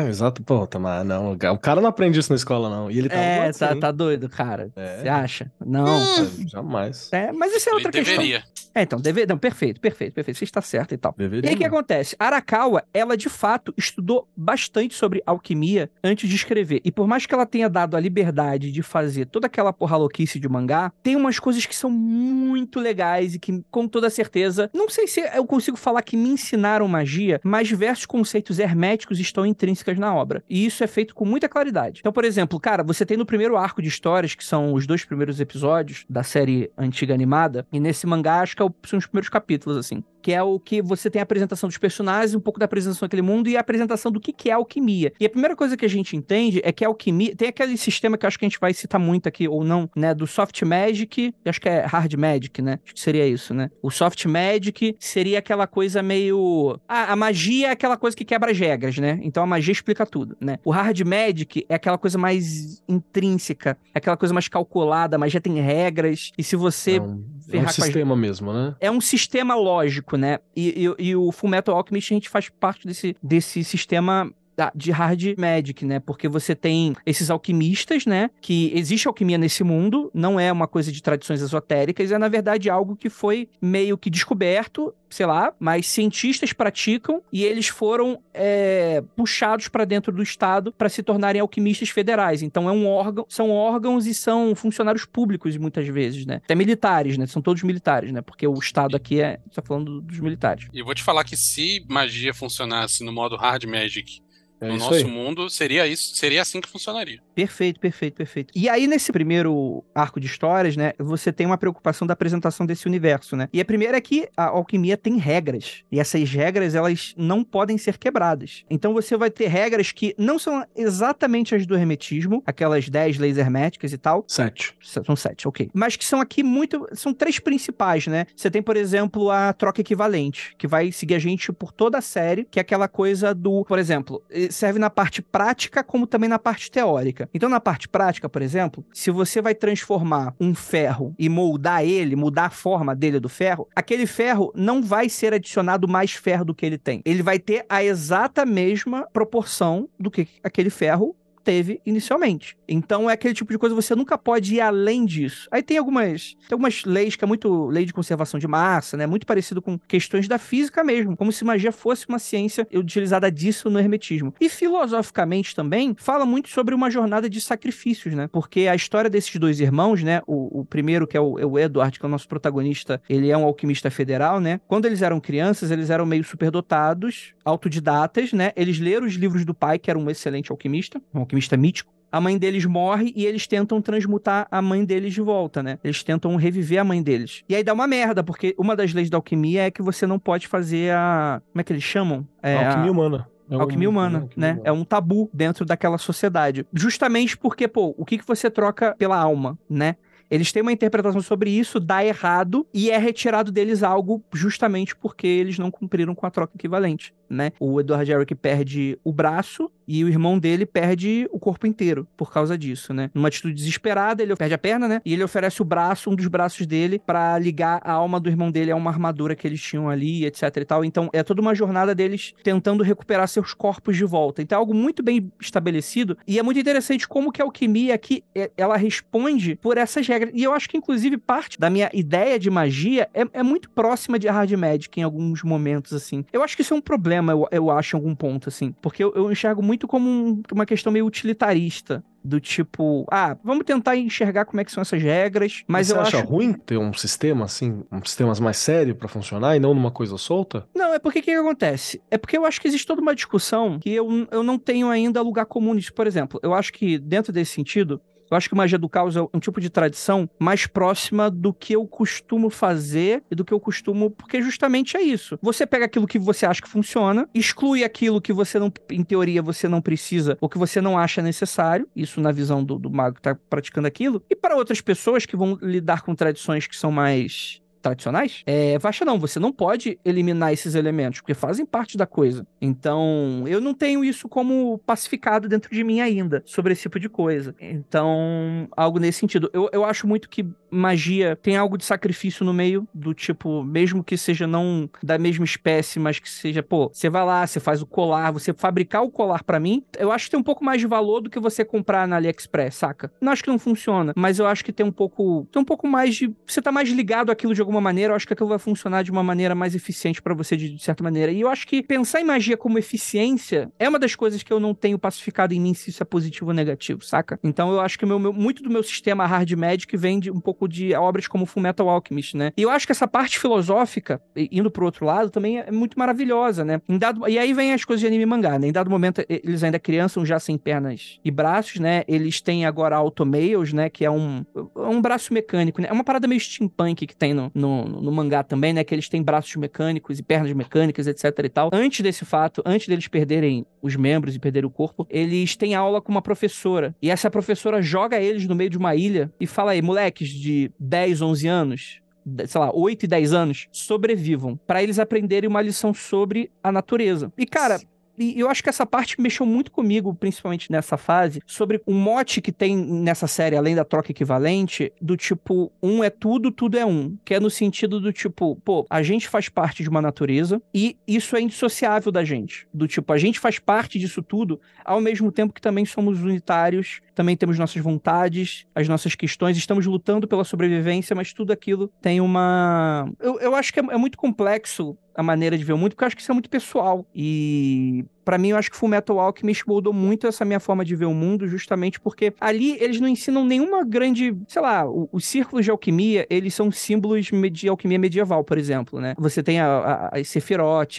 É, 0.03 0.09
exato. 0.09 0.43
Pô, 0.43 0.67
tá, 0.67 0.77
mas 0.77 1.05
não. 1.05 1.33
O 1.33 1.57
cara 1.57 1.79
não 1.79 1.89
aprende 1.89 2.19
isso 2.19 2.31
na 2.31 2.35
escola, 2.35 2.69
não. 2.69 2.91
E 2.91 2.99
ele 2.99 3.09
tava 3.09 3.21
é, 3.21 3.37
do 3.37 3.43
lado, 3.43 3.57
tá, 3.57 3.75
tá 3.75 3.91
doido, 3.91 4.29
cara. 4.29 4.69
Você 4.75 5.07
é. 5.07 5.09
acha? 5.09 5.51
Não. 5.65 5.85
Hum. 5.85 6.47
Jamais. 6.47 7.09
É, 7.11 7.31
mas 7.31 7.55
isso 7.55 7.69
é 7.69 7.73
outra 7.73 7.89
ele 7.89 7.99
questão. 7.99 8.17
Deveria. 8.17 8.43
É, 8.75 8.81
então, 8.81 8.99
deve... 8.99 9.25
não, 9.25 9.37
perfeito, 9.37 9.79
perfeito, 9.79 10.13
perfeito. 10.13 10.37
Você 10.37 10.43
está 10.43 10.61
certo 10.61 10.93
e 10.93 10.97
tal. 10.97 11.13
Deveria, 11.15 11.47
e 11.47 11.49
aí 11.49 11.55
o 11.55 11.57
que 11.57 11.65
acontece? 11.65 12.15
Arakawa, 12.17 12.83
ela 12.93 13.15
de 13.15 13.29
fato 13.29 13.73
estudou 13.77 14.27
bastante 14.35 14.95
sobre 14.95 15.21
alquimia 15.25 15.91
antes 16.03 16.27
de 16.27 16.35
escrever. 16.35 16.81
E 16.83 16.91
por 16.91 17.07
mais 17.07 17.25
que 17.25 17.33
ela 17.33 17.45
tenha 17.45 17.69
dado 17.69 17.95
a 17.95 17.99
liberdade 17.99 18.71
de 18.71 18.81
fazer 18.81 19.25
toda 19.25 19.45
aquela 19.45 19.71
porra 19.71 19.97
louquice 19.97 20.39
de 20.39 20.49
mangá, 20.49 20.91
tem 21.03 21.15
umas 21.15 21.37
coisas 21.39 21.65
que 21.65 21.75
são 21.75 21.89
muito 21.89 22.79
legais 22.79 23.12
e 23.21 23.39
que, 23.39 23.63
com 23.69 23.87
toda 23.87 24.09
certeza, 24.09 24.69
não 24.73 24.89
sei 24.89 25.07
se 25.07 25.21
eu 25.21 25.45
consigo 25.45 25.77
falar 25.77 26.01
que 26.01 26.17
me 26.17 26.29
ensinaram 26.29 26.87
magia, 26.87 27.39
mas 27.43 27.67
diversos 27.67 28.05
conceitos 28.05 28.59
herméticos 28.59 29.19
estão 29.19 29.45
intrínsecas 29.45 29.97
na 29.97 30.13
obra. 30.13 30.43
E 30.49 30.65
isso 30.65 30.83
é 30.83 30.87
feito 30.87 31.13
com 31.13 31.25
muita 31.25 31.49
claridade. 31.49 31.99
Então, 31.99 32.13
por 32.13 32.25
exemplo, 32.25 32.59
cara, 32.59 32.83
você 32.83 33.05
tem 33.05 33.17
no 33.17 33.25
primeiro 33.25 33.57
arco 33.57 33.81
de 33.81 33.87
histórias, 33.87 34.35
que 34.35 34.43
são 34.43 34.73
os 34.73 34.87
dois 34.87 35.05
primeiros 35.05 35.39
episódios 35.39 36.05
da 36.09 36.23
série 36.23 36.71
antiga 36.77 37.13
animada, 37.13 37.67
e 37.71 37.79
nesse 37.79 38.07
mangá 38.07 38.41
acho 38.41 38.55
que 38.55 38.63
é 38.63 38.69
são 38.85 38.99
os 38.99 39.05
primeiros 39.05 39.29
capítulos, 39.29 39.77
assim 39.77 40.03
que 40.23 40.31
é 40.31 40.41
o 40.41 40.57
que 40.57 40.81
você 40.81 41.09
tem 41.09 41.19
a 41.19 41.23
apresentação 41.23 41.67
dos 41.67 41.77
personagens, 41.77 42.33
um 42.33 42.39
pouco 42.39 42.57
da 42.57 42.65
apresentação 42.65 43.05
daquele 43.05 43.21
mundo 43.21 43.49
e 43.49 43.57
a 43.57 43.59
apresentação 43.59 44.09
do 44.09 44.21
que, 44.21 44.31
que 44.31 44.49
é 44.49 44.53
alquimia. 44.53 45.11
E 45.19 45.25
a 45.25 45.29
primeira 45.29 45.53
coisa 45.53 45.75
que 45.75 45.85
a 45.85 45.89
gente 45.89 46.15
entende 46.15 46.61
é 46.63 46.71
que 46.71 46.85
a 46.85 46.87
alquimia 46.87 47.35
tem 47.35 47.49
aquele 47.49 47.77
sistema 47.77 48.17
que 48.17 48.25
eu 48.25 48.27
acho 48.29 48.39
que 48.39 48.45
a 48.45 48.49
gente 48.49 48.59
vai 48.59 48.73
citar 48.73 48.99
muito 48.99 49.27
aqui, 49.27 49.47
ou 49.47 49.65
não, 49.65 49.89
né? 49.93 50.13
Do 50.13 50.25
soft 50.25 50.61
magic, 50.63 51.33
acho 51.45 51.59
que 51.59 51.67
é 51.67 51.85
hard 51.85 52.13
magic, 52.13 52.61
né? 52.61 52.79
Acho 52.85 52.93
que 52.93 52.99
seria 53.01 53.27
isso, 53.27 53.53
né? 53.53 53.69
O 53.81 53.91
soft 53.91 54.25
magic 54.25 54.95
seria 54.97 55.39
aquela 55.39 55.67
coisa 55.67 56.01
meio. 56.01 56.79
Ah, 56.87 57.11
a 57.11 57.15
magia 57.17 57.67
é 57.67 57.71
aquela 57.71 57.97
coisa 57.97 58.15
que 58.15 58.23
quebra 58.23 58.51
as 58.51 58.57
regras, 58.57 58.97
né? 58.97 59.19
Então 59.21 59.43
a 59.43 59.47
magia 59.47 59.73
explica 59.73 60.05
tudo, 60.05 60.37
né? 60.39 60.57
O 60.63 60.71
hard 60.71 61.01
magic 61.01 61.65
é 61.67 61.75
aquela 61.75 61.97
coisa 61.97 62.17
mais 62.17 62.81
intrínseca, 62.87 63.77
é 63.93 63.97
aquela 63.97 64.15
coisa 64.15 64.33
mais 64.33 64.47
calculada, 64.47 65.17
a 65.17 65.19
magia 65.19 65.41
tem 65.41 65.59
regras, 65.59 66.31
e 66.37 66.43
se 66.43 66.55
você. 66.55 66.95
É 66.95 67.01
um, 67.01 67.23
é 67.51 67.59
um 67.59 67.67
sistema 67.67 68.13
as... 68.13 68.19
mesmo, 68.19 68.53
né? 68.53 68.75
É 68.79 68.89
um 68.89 69.01
sistema 69.01 69.53
lógico 69.55 70.12
né? 70.17 70.39
E, 70.55 70.87
e, 70.99 71.09
e 71.09 71.15
o 71.15 71.31
Fullmetal 71.31 71.75
Alchemist, 71.75 72.13
a 72.13 72.15
gente 72.15 72.29
faz 72.29 72.49
parte 72.49 72.87
desse, 72.87 73.15
desse 73.21 73.63
sistema 73.63 74.31
de 74.75 74.91
hard 74.91 75.35
magic, 75.37 75.85
né? 75.85 75.99
Porque 75.99 76.27
você 76.27 76.55
tem 76.55 76.95
esses 77.05 77.29
alquimistas, 77.29 78.05
né? 78.05 78.29
Que 78.41 78.71
existe 78.75 79.07
alquimia 79.07 79.37
nesse 79.37 79.63
mundo, 79.63 80.11
não 80.13 80.39
é 80.39 80.51
uma 80.51 80.67
coisa 80.67 80.91
de 80.91 81.01
tradições 81.01 81.41
esotéricas, 81.41 82.11
é 82.11 82.17
na 82.17 82.27
verdade 82.27 82.69
algo 82.69 82.95
que 82.95 83.09
foi 83.09 83.49
meio 83.61 83.97
que 83.97 84.09
descoberto, 84.09 84.93
sei 85.09 85.25
lá, 85.25 85.53
mas 85.59 85.87
cientistas 85.87 86.53
praticam 86.53 87.21
e 87.31 87.43
eles 87.43 87.67
foram 87.67 88.21
é, 88.33 89.03
puxados 89.15 89.67
para 89.67 89.85
dentro 89.85 90.11
do 90.11 90.23
Estado 90.23 90.71
para 90.71 90.89
se 90.89 91.03
tornarem 91.03 91.41
alquimistas 91.41 91.89
federais. 91.89 92.41
Então 92.41 92.69
é 92.69 92.71
um 92.71 92.87
órgão, 92.87 93.25
são 93.29 93.49
órgãos 93.49 94.05
e 94.05 94.13
são 94.13 94.55
funcionários 94.55 95.05
públicos 95.05 95.55
muitas 95.57 95.87
vezes, 95.87 96.25
né? 96.25 96.41
Até 96.43 96.55
militares, 96.55 97.17
né? 97.17 97.27
São 97.27 97.41
todos 97.41 97.63
militares, 97.63 98.11
né? 98.11 98.21
Porque 98.21 98.47
o 98.47 98.53
Estado 98.55 98.95
aqui 98.95 99.21
é, 99.21 99.39
está 99.47 99.61
falando 99.61 100.01
dos 100.01 100.19
militares. 100.19 100.67
E 100.73 100.79
eu 100.79 100.85
vou 100.85 100.95
te 100.95 101.03
falar 101.03 101.23
que 101.23 101.37
se 101.37 101.85
magia 101.89 102.33
funcionasse 102.33 103.03
no 103.03 103.11
modo 103.11 103.35
hard 103.35 103.65
magic 103.65 104.21
é 104.63 104.67
no 104.67 104.77
nosso 104.77 104.93
aí. 104.93 105.03
mundo, 105.03 105.49
seria 105.49 105.87
isso, 105.87 106.15
seria 106.15 106.41
assim 106.41 106.61
que 106.61 106.69
funcionaria. 106.69 107.19
Perfeito, 107.35 107.79
perfeito, 107.79 108.15
perfeito. 108.15 108.53
E 108.55 108.69
aí, 108.69 108.87
nesse 108.87 109.11
primeiro 109.11 109.83
arco 109.93 110.19
de 110.19 110.27
histórias, 110.27 110.75
né, 110.77 110.93
você 110.97 111.31
tem 111.31 111.45
uma 111.45 111.57
preocupação 111.57 112.07
da 112.07 112.13
apresentação 112.13 112.65
desse 112.65 112.87
universo, 112.87 113.35
né? 113.35 113.49
E 113.51 113.59
a 113.59 113.65
primeira 113.65 113.97
é 113.97 114.01
que 114.01 114.27
a 114.35 114.45
alquimia 114.45 114.97
tem 114.97 115.17
regras. 115.17 115.83
E 115.91 115.99
essas 115.99 116.29
regras, 116.31 116.75
elas 116.75 117.13
não 117.17 117.43
podem 117.43 117.77
ser 117.77 117.97
quebradas. 117.97 118.63
Então 118.69 118.93
você 118.93 119.17
vai 119.17 119.29
ter 119.29 119.47
regras 119.47 119.91
que 119.91 120.13
não 120.17 120.37
são 120.39 120.65
exatamente 120.75 121.55
as 121.55 121.65
do 121.65 121.75
hermetismo, 121.75 122.43
aquelas 122.45 122.89
10 122.89 123.17
leis 123.17 123.37
herméticas 123.37 123.93
e 123.93 123.97
tal. 123.97 124.23
Sete. 124.27 124.75
São 124.81 125.15
sete, 125.15 125.47
ok. 125.47 125.69
Mas 125.73 125.95
que 125.95 126.05
são 126.05 126.21
aqui 126.21 126.43
muito. 126.43 126.87
São 126.93 127.13
três 127.13 127.39
principais, 127.39 128.07
né? 128.07 128.25
Você 128.35 128.49
tem, 128.49 128.61
por 128.61 128.77
exemplo, 128.77 129.29
a 129.31 129.53
troca 129.53 129.81
equivalente, 129.81 130.55
que 130.57 130.67
vai 130.67 130.91
seguir 130.91 131.15
a 131.15 131.19
gente 131.19 131.51
por 131.51 131.71
toda 131.71 131.97
a 131.97 132.01
série, 132.01 132.45
que 132.49 132.59
é 132.59 132.61
aquela 132.61 132.87
coisa 132.87 133.33
do. 133.33 133.63
Por 133.65 133.79
exemplo, 133.79 134.23
serve 134.53 134.79
na 134.79 134.89
parte 134.89 135.21
prática 135.21 135.83
como 135.83 136.07
também 136.07 136.29
na 136.29 136.39
parte 136.39 136.71
teórica. 136.71 137.29
Então, 137.33 137.49
na 137.49 137.59
parte 137.59 137.87
prática, 137.89 138.29
por 138.29 138.41
exemplo, 138.41 138.85
se 138.93 139.11
você 139.11 139.41
vai 139.41 139.55
transformar 139.55 140.33
um 140.39 140.55
ferro 140.55 141.13
e 141.17 141.27
moldar 141.27 141.83
ele, 141.83 142.15
mudar 142.15 142.45
a 142.45 142.49
forma 142.49 142.95
dele 142.95 143.19
do 143.19 143.29
ferro, 143.29 143.67
aquele 143.75 144.05
ferro 144.05 144.51
não 144.55 144.81
vai 144.81 145.09
ser 145.09 145.33
adicionado 145.33 145.87
mais 145.87 146.11
ferro 146.13 146.45
do 146.45 146.55
que 146.55 146.65
ele 146.65 146.77
tem. 146.77 147.01
Ele 147.05 147.23
vai 147.23 147.39
ter 147.39 147.65
a 147.67 147.83
exata 147.83 148.45
mesma 148.45 149.07
proporção 149.11 149.89
do 149.99 150.11
que 150.11 150.27
aquele 150.43 150.69
ferro 150.69 151.15
teve 151.43 151.81
inicialmente. 151.85 152.57
Então 152.67 153.09
é 153.09 153.13
aquele 153.13 153.33
tipo 153.33 153.51
de 153.51 153.57
coisa 153.57 153.75
você 153.75 153.95
nunca 153.95 154.17
pode 154.17 154.55
ir 154.55 154.61
além 154.61 155.05
disso. 155.05 155.47
Aí 155.51 155.61
tem 155.61 155.77
algumas, 155.77 156.35
tem 156.47 156.53
algumas 156.53 156.83
leis 156.83 157.15
que 157.15 157.23
é 157.23 157.27
muito 157.27 157.67
lei 157.67 157.85
de 157.85 157.93
conservação 157.93 158.39
de 158.39 158.47
massa, 158.47 158.97
né? 158.97 159.05
Muito 159.05 159.25
parecido 159.25 159.61
com 159.61 159.77
questões 159.79 160.27
da 160.27 160.37
física 160.37 160.83
mesmo, 160.83 161.15
como 161.15 161.31
se 161.31 161.43
magia 161.43 161.71
fosse 161.71 162.07
uma 162.07 162.19
ciência 162.19 162.67
utilizada 162.73 163.31
disso 163.31 163.69
no 163.69 163.79
hermetismo. 163.79 164.33
E 164.39 164.49
filosoficamente 164.49 165.55
também 165.55 165.95
fala 165.97 166.25
muito 166.25 166.49
sobre 166.49 166.73
uma 166.73 166.89
jornada 166.89 167.29
de 167.29 167.39
sacrifícios, 167.41 168.13
né? 168.13 168.27
Porque 168.31 168.67
a 168.67 168.75
história 168.75 169.09
desses 169.09 169.35
dois 169.35 169.59
irmãos, 169.59 170.03
né? 170.03 170.21
O, 170.27 170.61
o 170.61 170.65
primeiro 170.65 171.07
que 171.07 171.17
é 171.17 171.21
o, 171.21 171.39
é 171.39 171.45
o 171.45 171.59
Edward, 171.59 171.99
que 171.99 172.05
é 172.05 172.07
o 172.07 172.11
nosso 172.11 172.27
protagonista, 172.27 173.01
ele 173.09 173.29
é 173.29 173.37
um 173.37 173.43
alquimista 173.43 173.89
federal, 173.89 174.39
né? 174.39 174.59
Quando 174.67 174.85
eles 174.85 175.01
eram 175.01 175.19
crianças, 175.19 175.71
eles 175.71 175.89
eram 175.89 176.05
meio 176.05 176.23
superdotados, 176.23 177.33
autodidatas, 177.43 178.33
né? 178.33 178.51
Eles 178.55 178.79
leram 178.79 179.05
os 179.05 179.13
livros 179.13 179.45
do 179.45 179.53
pai, 179.53 179.79
que 179.79 179.89
era 179.89 179.99
um 179.99 180.09
excelente 180.09 180.51
alquimista, 180.51 181.01
um 181.13 181.19
alquimista 181.19 181.57
mítico 181.57 181.93
a 182.13 182.21
mãe 182.21 182.37
deles 182.37 182.63
morre 182.63 183.11
e 183.15 183.25
eles 183.25 183.47
tentam 183.47 183.81
transmutar 183.81 184.47
a 184.51 184.61
mãe 184.61 184.85
deles 184.85 185.15
de 185.15 185.21
volta, 185.21 185.63
né? 185.63 185.79
Eles 185.83 186.03
tentam 186.03 186.35
reviver 186.35 186.79
a 186.79 186.83
mãe 186.83 187.01
deles. 187.01 187.43
E 187.49 187.55
aí 187.55 187.63
dá 187.63 187.73
uma 187.73 187.87
merda, 187.87 188.23
porque 188.23 188.53
uma 188.55 188.75
das 188.75 188.93
leis 188.93 189.09
da 189.09 189.17
alquimia 189.17 189.63
é 189.63 189.71
que 189.71 189.81
você 189.81 190.05
não 190.05 190.19
pode 190.19 190.47
fazer 190.47 190.93
a. 190.93 191.41
Como 191.51 191.59
é 191.59 191.63
que 191.63 191.73
eles 191.73 191.83
chamam? 191.83 192.27
É 192.43 192.67
alquimia 192.67 192.89
a... 192.89 192.91
humana. 192.91 193.27
É 193.49 193.55
alquimia 193.55 193.89
humana, 193.89 194.19
alquimia 194.19 194.47
né? 194.47 194.53
Humana. 194.53 194.69
É 194.69 194.71
um 194.71 194.85
tabu 194.85 195.27
dentro 195.33 195.65
daquela 195.65 195.97
sociedade. 195.97 196.67
Justamente 196.71 197.35
porque, 197.35 197.67
pô, 197.67 197.95
o 197.97 198.05
que, 198.05 198.19
que 198.19 198.27
você 198.27 198.47
troca 198.47 198.95
pela 198.95 199.17
alma, 199.17 199.57
né? 199.67 199.95
Eles 200.29 200.51
têm 200.51 200.61
uma 200.61 200.71
interpretação 200.71 201.21
sobre 201.21 201.49
isso, 201.49 201.79
dá 201.79 202.03
errado 202.05 202.65
e 202.73 202.89
é 202.89 202.97
retirado 202.97 203.51
deles 203.51 203.83
algo 203.83 204.23
justamente 204.33 204.95
porque 204.95 205.27
eles 205.27 205.59
não 205.59 205.69
cumpriram 205.69 206.15
com 206.15 206.25
a 206.25 206.31
troca 206.31 206.53
equivalente 206.55 207.13
né? 207.33 207.51
O 207.59 207.79
Edward 207.79 208.05
Jarrick 208.05 208.35
perde 208.35 208.97
o 209.03 209.11
braço 209.11 209.69
e 209.87 210.03
o 210.03 210.09
irmão 210.09 210.37
dele 210.37 210.65
perde 210.65 211.27
o 211.31 211.39
corpo 211.39 211.67
inteiro 211.67 212.07
por 212.15 212.31
causa 212.31 212.57
disso, 212.57 212.93
né? 212.93 213.09
Numa 213.13 213.27
atitude 213.27 213.53
desesperada, 213.53 214.23
ele 214.23 214.35
perde 214.35 214.53
a 214.53 214.57
perna, 214.57 214.87
né? 214.87 215.01
E 215.05 215.13
ele 215.13 215.23
oferece 215.23 215.61
o 215.61 215.65
braço, 215.65 216.09
um 216.09 216.15
dos 216.15 216.27
braços 216.27 216.65
dele, 216.65 216.99
para 216.99 217.37
ligar 217.39 217.81
a 217.83 217.91
alma 217.91 218.19
do 218.19 218.29
irmão 218.29 218.51
dele 218.51 218.71
a 218.71 218.75
uma 218.75 218.89
armadura 218.89 219.35
que 219.35 219.47
eles 219.47 219.61
tinham 219.61 219.89
ali, 219.89 220.25
etc 220.25 220.43
e 220.57 220.65
tal. 220.65 220.85
Então, 220.85 221.09
é 221.13 221.23
toda 221.23 221.41
uma 221.41 221.55
jornada 221.55 221.93
deles 221.93 222.33
tentando 222.43 222.83
recuperar 222.83 223.27
seus 223.27 223.53
corpos 223.53 223.97
de 223.97 224.05
volta. 224.05 224.41
Então, 224.41 224.57
é 224.57 224.59
algo 224.59 224.73
muito 224.73 225.03
bem 225.03 225.31
estabelecido 225.39 226.17
e 226.27 226.39
é 226.39 226.43
muito 226.43 226.59
interessante 226.59 227.07
como 227.07 227.31
que 227.31 227.41
a 227.41 227.45
alquimia 227.45 227.93
aqui, 227.93 228.23
é, 228.35 228.51
ela 228.57 228.77
responde 228.77 229.55
por 229.55 229.77
essas 229.77 230.07
regras. 230.07 230.31
E 230.33 230.43
eu 230.43 230.53
acho 230.53 230.69
que, 230.69 230.77
inclusive, 230.77 231.17
parte 231.17 231.59
da 231.59 231.69
minha 231.69 231.89
ideia 231.93 232.39
de 232.39 232.49
magia 232.49 233.09
é, 233.13 233.25
é 233.33 233.43
muito 233.43 233.69
próxima 233.69 234.17
de 234.19 234.27
Hard 234.27 234.51
Magic 234.51 234.99
em 234.99 235.03
alguns 235.03 235.43
momentos, 235.43 235.93
assim. 235.93 236.25
Eu 236.31 236.43
acho 236.43 236.55
que 236.55 236.61
isso 236.61 236.73
é 236.73 236.77
um 236.77 236.81
problema 236.81 237.33
eu, 237.33 237.47
eu 237.51 237.71
acho, 237.71 237.95
em 237.95 237.99
algum 237.99 238.15
ponto, 238.15 238.49
assim. 238.49 238.73
Porque 238.81 239.03
eu, 239.03 239.13
eu 239.15 239.31
enxergo 239.31 239.61
muito 239.61 239.72
muito 239.73 239.87
como 239.87 240.07
um- 240.09 240.43
uma 240.53 240.65
questão 240.67 240.91
meio 240.93 241.05
utilitarista. 241.05 242.03
Do 242.25 242.39
tipo, 242.39 243.05
ah, 243.11 243.35
vamos 243.43 243.65
tentar 243.65 243.97
enxergar 243.97 244.45
como 244.45 244.61
é 244.61 244.63
que 244.63 244.71
são 244.71 244.79
essas 244.79 245.01
regras, 245.03 245.61
mas 245.67 245.87
você 245.87 245.93
eu 245.93 245.99
acha 245.99 246.17
acho. 246.19 246.25
ruim 246.25 246.53
ter 246.53 246.77
um 246.77 246.93
sistema 246.93 247.43
assim, 247.43 247.83
um 247.91 248.01
sistema 248.05 248.31
mais 248.39 248.55
sério 248.55 248.95
pra 248.95 249.09
funcionar 249.09 249.57
e 249.57 249.59
não 249.59 249.73
numa 249.73 249.91
coisa 249.91 250.17
solta? 250.17 250.65
Não, 250.73 250.93
é 250.93 250.99
porque 250.99 251.19
o 251.19 251.21
que, 251.21 251.31
que 251.33 251.37
acontece? 251.37 252.01
É 252.09 252.17
porque 252.17 252.37
eu 252.37 252.45
acho 252.45 252.61
que 252.61 252.67
existe 252.69 252.87
toda 252.87 253.01
uma 253.01 253.13
discussão 253.13 253.77
que 253.77 253.89
eu, 253.89 254.07
eu 254.31 254.41
não 254.41 254.57
tenho 254.57 254.89
ainda 254.89 255.21
lugar 255.21 255.45
comum 255.45 255.73
nisso. 255.73 255.93
Por 255.93 256.07
exemplo, 256.07 256.39
eu 256.41 256.53
acho 256.53 256.71
que 256.71 256.97
dentro 256.97 257.33
desse 257.33 257.51
sentido, 257.55 257.99
eu 258.33 258.37
acho 258.37 258.49
que 258.49 258.55
magia 258.55 258.77
do 258.77 258.89
caos 258.89 259.15
é 259.15 259.21
um 259.21 259.39
tipo 259.39 259.61
de 259.61 259.69
tradição 259.69 260.29
mais 260.39 260.65
próxima 260.65 261.29
do 261.29 261.53
que 261.53 261.75
eu 261.75 261.85
costumo 261.87 262.49
fazer 262.49 263.23
e 263.29 263.35
do 263.35 263.45
que 263.45 263.53
eu 263.53 263.59
costumo. 263.59 264.09
Porque 264.09 264.41
justamente 264.41 264.97
é 264.97 265.01
isso. 265.01 265.37
Você 265.41 265.65
pega 265.65 265.85
aquilo 265.85 266.07
que 266.07 266.17
você 266.17 266.45
acha 266.45 266.61
que 266.61 266.69
funciona, 266.69 267.29
exclui 267.33 267.83
aquilo 267.83 268.21
que 268.21 268.33
você 268.33 268.57
não, 268.57 268.71
em 268.89 269.03
teoria, 269.03 269.41
você 269.41 269.67
não 269.67 269.81
precisa 269.81 270.37
ou 270.41 270.49
que 270.49 270.57
você 270.57 270.81
não 270.81 270.97
acha 270.97 271.21
necessário. 271.21 271.87
Isso 271.95 272.19
na 272.19 272.31
visão 272.31 272.63
do, 272.63 272.79
do 272.79 272.89
mago 272.89 273.15
que 273.15 273.21
tá 273.21 273.35
praticando 273.49 273.87
aquilo. 273.87 274.23
E 274.29 274.35
para 274.35 274.55
outras 274.55 274.81
pessoas 274.81 275.25
que 275.25 275.35
vão 275.35 275.57
lidar 275.61 276.01
com 276.01 276.15
tradições 276.15 276.65
que 276.65 276.75
são 276.75 276.91
mais 276.91 277.62
tradicionais, 277.83 278.41
é, 278.45 278.79
Vasha 278.79 279.05
não, 279.05 279.19
você 279.19 279.39
não 279.39 279.51
pode 279.51 279.99
eliminar 280.03 280.53
esses 280.53 280.73
elementos, 280.73 281.19
porque 281.19 281.33
fazem 281.33 281.65
parte 281.65 281.97
da 281.97 282.07
coisa. 282.07 282.47
Então, 282.61 283.43
eu 283.45 283.59
não 283.59 283.73
tenho 283.73 284.03
isso 284.03 284.27
como 284.29 284.79
pacificado 284.79 285.47
dentro 285.49 285.69
de 285.73 285.83
mim 285.83 285.99
ainda, 285.99 286.41
sobre 286.45 286.73
esse 286.73 286.83
tipo 286.83 286.99
de 286.99 287.09
coisa. 287.09 287.53
Então, 287.59 288.67
algo 288.75 288.99
nesse 288.99 289.19
sentido. 289.19 289.49
Eu, 289.53 289.69
eu 289.71 289.83
acho 289.83 290.07
muito 290.07 290.29
que 290.29 290.47
magia 290.71 291.35
tem 291.35 291.57
algo 291.57 291.77
de 291.77 291.85
sacrifício 291.85 292.45
no 292.45 292.53
meio, 292.53 292.87
do 292.93 293.13
tipo, 293.13 293.63
mesmo 293.63 294.03
que 294.03 294.17
seja 294.17 294.47
não 294.47 294.89
da 295.03 295.17
mesma 295.17 295.45
espécie, 295.45 295.99
mas 295.99 296.19
que 296.19 296.29
seja, 296.29 296.63
pô, 296.63 296.89
você 296.91 297.09
vai 297.09 297.25
lá, 297.25 297.45
você 297.45 297.59
faz 297.59 297.81
o 297.81 297.85
colar, 297.85 298.31
você 298.31 298.53
fabricar 298.53 299.03
o 299.03 299.11
colar 299.11 299.43
pra 299.43 299.59
mim, 299.59 299.83
eu 299.99 300.11
acho 300.11 300.25
que 300.25 300.31
tem 300.31 300.39
um 300.39 300.43
pouco 300.43 300.63
mais 300.63 300.79
de 300.79 300.87
valor 300.87 301.21
do 301.21 301.29
que 301.29 301.39
você 301.39 301.65
comprar 301.65 302.07
na 302.07 302.15
AliExpress, 302.15 302.75
saca? 302.75 303.11
Não 303.21 303.31
acho 303.31 303.43
que 303.43 303.49
não 303.49 303.59
funciona, 303.59 304.13
mas 304.15 304.39
eu 304.39 304.47
acho 304.47 304.63
que 304.63 304.71
tem 304.71 304.85
um 304.85 304.91
pouco, 304.91 305.47
tem 305.51 305.61
um 305.61 305.65
pouco 305.65 305.87
mais 305.87 306.15
de, 306.15 306.33
você 306.47 306.61
tá 306.61 306.71
mais 306.71 306.89
ligado 306.89 307.31
àquilo 307.31 307.53
de 307.53 307.61
alguma 307.61 307.72
maneira, 307.81 308.11
eu 308.11 308.15
acho 308.15 308.27
que 308.27 308.33
aquilo 308.33 308.49
vai 308.49 308.59
funcionar 308.59 309.03
de 309.03 309.11
uma 309.11 309.23
maneira 309.23 309.53
mais 309.55 309.75
eficiente 309.75 310.21
pra 310.21 310.33
você 310.33 310.55
de, 310.57 310.69
de 310.75 310.81
certa 310.83 311.03
maneira. 311.03 311.31
E 311.31 311.41
eu 311.41 311.49
acho 311.49 311.67
que 311.67 311.81
pensar 311.83 312.21
em 312.21 312.23
magia 312.25 312.55
como 312.57 312.77
eficiência 312.77 313.71
é 313.79 313.87
uma 313.89 313.99
das 313.99 314.15
coisas 314.15 314.41
que 314.43 314.51
eu 314.51 314.59
não 314.59 314.73
tenho 314.73 314.97
pacificado 314.97 315.53
em 315.53 315.59
mim 315.59 315.73
se 315.73 315.89
isso 315.89 316.01
é 316.01 316.05
positivo 316.05 316.47
ou 316.49 316.53
negativo, 316.53 317.03
saca? 317.03 317.39
Então 317.43 317.71
eu 317.71 317.79
acho 317.81 317.97
que 317.99 318.05
meu, 318.05 318.19
meu- 318.19 318.33
muito 318.33 318.63
do 318.63 318.69
meu 318.69 318.83
sistema 318.83 319.25
hard 319.25 319.51
magic 319.53 319.95
vem 319.97 320.19
de 320.19 320.31
um 320.31 320.39
pouco 320.39 320.67
de 320.67 320.93
obras 320.93 321.27
como 321.27 321.45
Fullmetal 321.45 321.89
Alchemist, 321.89 322.35
né? 322.37 322.51
E 322.57 322.61
eu 322.61 322.69
acho 322.69 322.85
que 322.85 322.91
essa 322.91 323.07
parte 323.07 323.39
filosófica, 323.39 324.21
indo 324.35 324.69
pro 324.71 324.85
outro 324.85 325.05
lado, 325.05 325.29
também 325.29 325.59
é 325.59 325.71
muito 325.71 325.97
maravilhosa, 325.97 326.63
né? 326.65 326.81
Dado, 326.89 327.27
e 327.27 327.37
aí 327.37 327.53
vem 327.53 327.73
as 327.73 327.83
coisas 327.85 328.01
de 328.01 328.07
anime 328.07 328.23
e 328.23 328.25
mangá, 328.25 328.57
né? 328.59 328.67
Em 328.67 328.71
dado 328.71 328.89
momento, 328.89 329.23
eles 329.29 329.63
ainda 329.63 329.79
crianças, 329.79 330.27
já 330.27 330.39
sem 330.39 330.57
pernas 330.57 331.19
e 331.23 331.31
braços, 331.31 331.79
né? 331.79 332.03
Eles 332.07 332.41
têm 332.41 332.65
agora 332.65 332.95
automails, 332.95 333.73
né? 333.73 333.89
Que 333.89 334.05
é 334.05 334.11
um, 334.11 334.45
um 334.75 335.01
braço 335.01 335.33
mecânico, 335.33 335.81
né? 335.81 335.87
É 335.89 335.93
uma 335.93 336.03
parada 336.03 336.27
meio 336.27 336.39
steampunk 336.39 337.05
que 337.07 337.15
tem 337.15 337.33
no, 337.33 337.51
no, 337.63 337.85
no 337.85 338.11
mangá 338.11 338.43
também, 338.43 338.73
né? 338.73 338.83
Que 338.83 338.93
eles 338.93 339.07
têm 339.07 339.23
braços 339.23 339.55
mecânicos 339.55 340.19
e 340.19 340.23
pernas 340.23 340.51
mecânicas, 340.51 341.07
etc 341.07 341.23
e 341.43 341.49
tal. 341.49 341.69
Antes 341.71 342.01
desse 342.01 342.25
fato, 342.25 342.61
antes 342.65 342.87
deles 342.87 343.07
perderem 343.07 343.65
os 343.81 343.95
membros 343.95 344.35
e 344.35 344.39
perderem 344.39 344.67
o 344.67 344.71
corpo, 344.71 345.07
eles 345.09 345.55
têm 345.55 345.73
aula 345.73 346.01
com 346.01 346.11
uma 346.11 346.21
professora. 346.21 346.93
E 347.01 347.09
essa 347.09 347.31
professora 347.31 347.81
joga 347.81 348.19
eles 348.19 348.45
no 348.47 348.55
meio 348.55 348.69
de 348.69 348.77
uma 348.77 348.95
ilha 348.95 349.31
e 349.39 349.47
fala 349.47 349.71
aí, 349.71 349.81
moleques 349.81 350.29
de 350.29 350.69
10, 350.79 351.21
11 351.21 351.47
anos, 351.47 352.01
sei 352.47 352.59
lá, 352.61 352.71
8 352.73 353.03
e 353.03 353.07
10 353.07 353.33
anos, 353.33 353.67
sobrevivam, 353.71 354.57
Pra 354.67 354.81
eles 354.83 354.99
aprenderem 354.99 355.49
uma 355.49 355.61
lição 355.61 355.93
sobre 355.93 356.51
a 356.61 356.71
natureza. 356.71 357.31
E 357.37 357.45
cara, 357.45 357.79
e 358.17 358.39
eu 358.39 358.49
acho 358.49 358.61
que 358.61 358.69
essa 358.69 358.85
parte 358.85 359.19
mexeu 359.19 359.45
muito 359.45 359.71
comigo, 359.71 360.13
principalmente 360.13 360.71
nessa 360.71 360.97
fase, 360.97 361.41
sobre 361.45 361.81
o 361.85 361.93
mote 361.93 362.41
que 362.41 362.51
tem 362.51 362.75
nessa 362.75 363.27
série, 363.27 363.55
além 363.55 363.75
da 363.75 363.83
troca 363.83 364.11
equivalente, 364.11 364.91
do 365.01 365.17
tipo, 365.17 365.71
um 365.81 366.03
é 366.03 366.09
tudo, 366.09 366.51
tudo 366.51 366.77
é 366.77 366.85
um. 366.85 367.17
Que 367.25 367.35
é 367.35 367.39
no 367.39 367.49
sentido 367.49 367.99
do 367.99 368.13
tipo, 368.13 368.55
pô, 368.57 368.85
a 368.89 369.01
gente 369.01 369.27
faz 369.27 369.49
parte 369.49 369.83
de 369.83 369.89
uma 369.89 370.01
natureza 370.01 370.61
e 370.73 370.97
isso 371.07 371.35
é 371.35 371.41
indissociável 371.41 372.11
da 372.11 372.23
gente. 372.23 372.67
Do 372.73 372.87
tipo, 372.87 373.11
a 373.11 373.17
gente 373.17 373.39
faz 373.39 373.59
parte 373.59 373.97
disso 373.97 374.21
tudo, 374.21 374.59
ao 374.85 375.01
mesmo 375.01 375.31
tempo 375.31 375.53
que 375.53 375.61
também 375.61 375.85
somos 375.85 376.21
unitários, 376.21 377.01
também 377.15 377.35
temos 377.37 377.57
nossas 377.57 377.81
vontades, 377.81 378.65
as 378.73 378.87
nossas 378.87 379.15
questões, 379.15 379.57
estamos 379.57 379.85
lutando 379.85 380.27
pela 380.27 380.43
sobrevivência, 380.43 381.15
mas 381.15 381.33
tudo 381.33 381.51
aquilo 381.51 381.91
tem 382.01 382.21
uma. 382.21 383.09
Eu, 383.19 383.39
eu 383.39 383.55
acho 383.55 383.73
que 383.73 383.79
é, 383.79 383.83
é 383.83 383.97
muito 383.97 384.17
complexo 384.17 384.97
a 385.15 385.23
maneira 385.23 385.57
de 385.57 385.63
ver 385.63 385.73
o 385.73 385.77
mundo, 385.77 385.91
porque 385.91 386.03
eu 386.03 386.07
acho 386.07 386.15
que 386.15 386.21
isso 386.21 386.31
é 386.31 386.33
muito 386.33 386.49
pessoal. 386.49 387.05
E 387.13 388.05
Pra 388.23 388.37
mim, 388.37 388.49
eu 388.49 388.57
acho 388.57 388.71
que 388.71 388.77
Fullmetal 388.77 389.19
Alchemist 389.19 389.63
moldou 389.67 389.93
muito 389.93 390.27
essa 390.27 390.45
minha 390.45 390.59
forma 390.59 390.83
de 390.85 390.95
ver 390.95 391.05
o 391.05 391.13
mundo, 391.13 391.47
justamente 391.47 391.99
porque 391.99 392.33
ali 392.39 392.77
eles 392.79 392.99
não 392.99 393.07
ensinam 393.07 393.45
nenhuma 393.45 393.83
grande, 393.83 394.35
sei 394.47 394.61
lá, 394.61 394.85
os 395.11 395.25
círculos 395.25 395.65
de 395.65 395.71
alquimia, 395.71 396.25
eles 396.29 396.53
são 396.53 396.71
símbolos 396.71 397.29
de 397.51 397.67
alquimia 397.67 397.99
medieval, 397.99 398.43
por 398.43 398.57
exemplo, 398.57 398.99
né? 398.99 399.13
Você 399.17 399.43
tem 399.43 399.59
a, 399.59 399.67
a, 399.67 400.15
a 400.15 400.19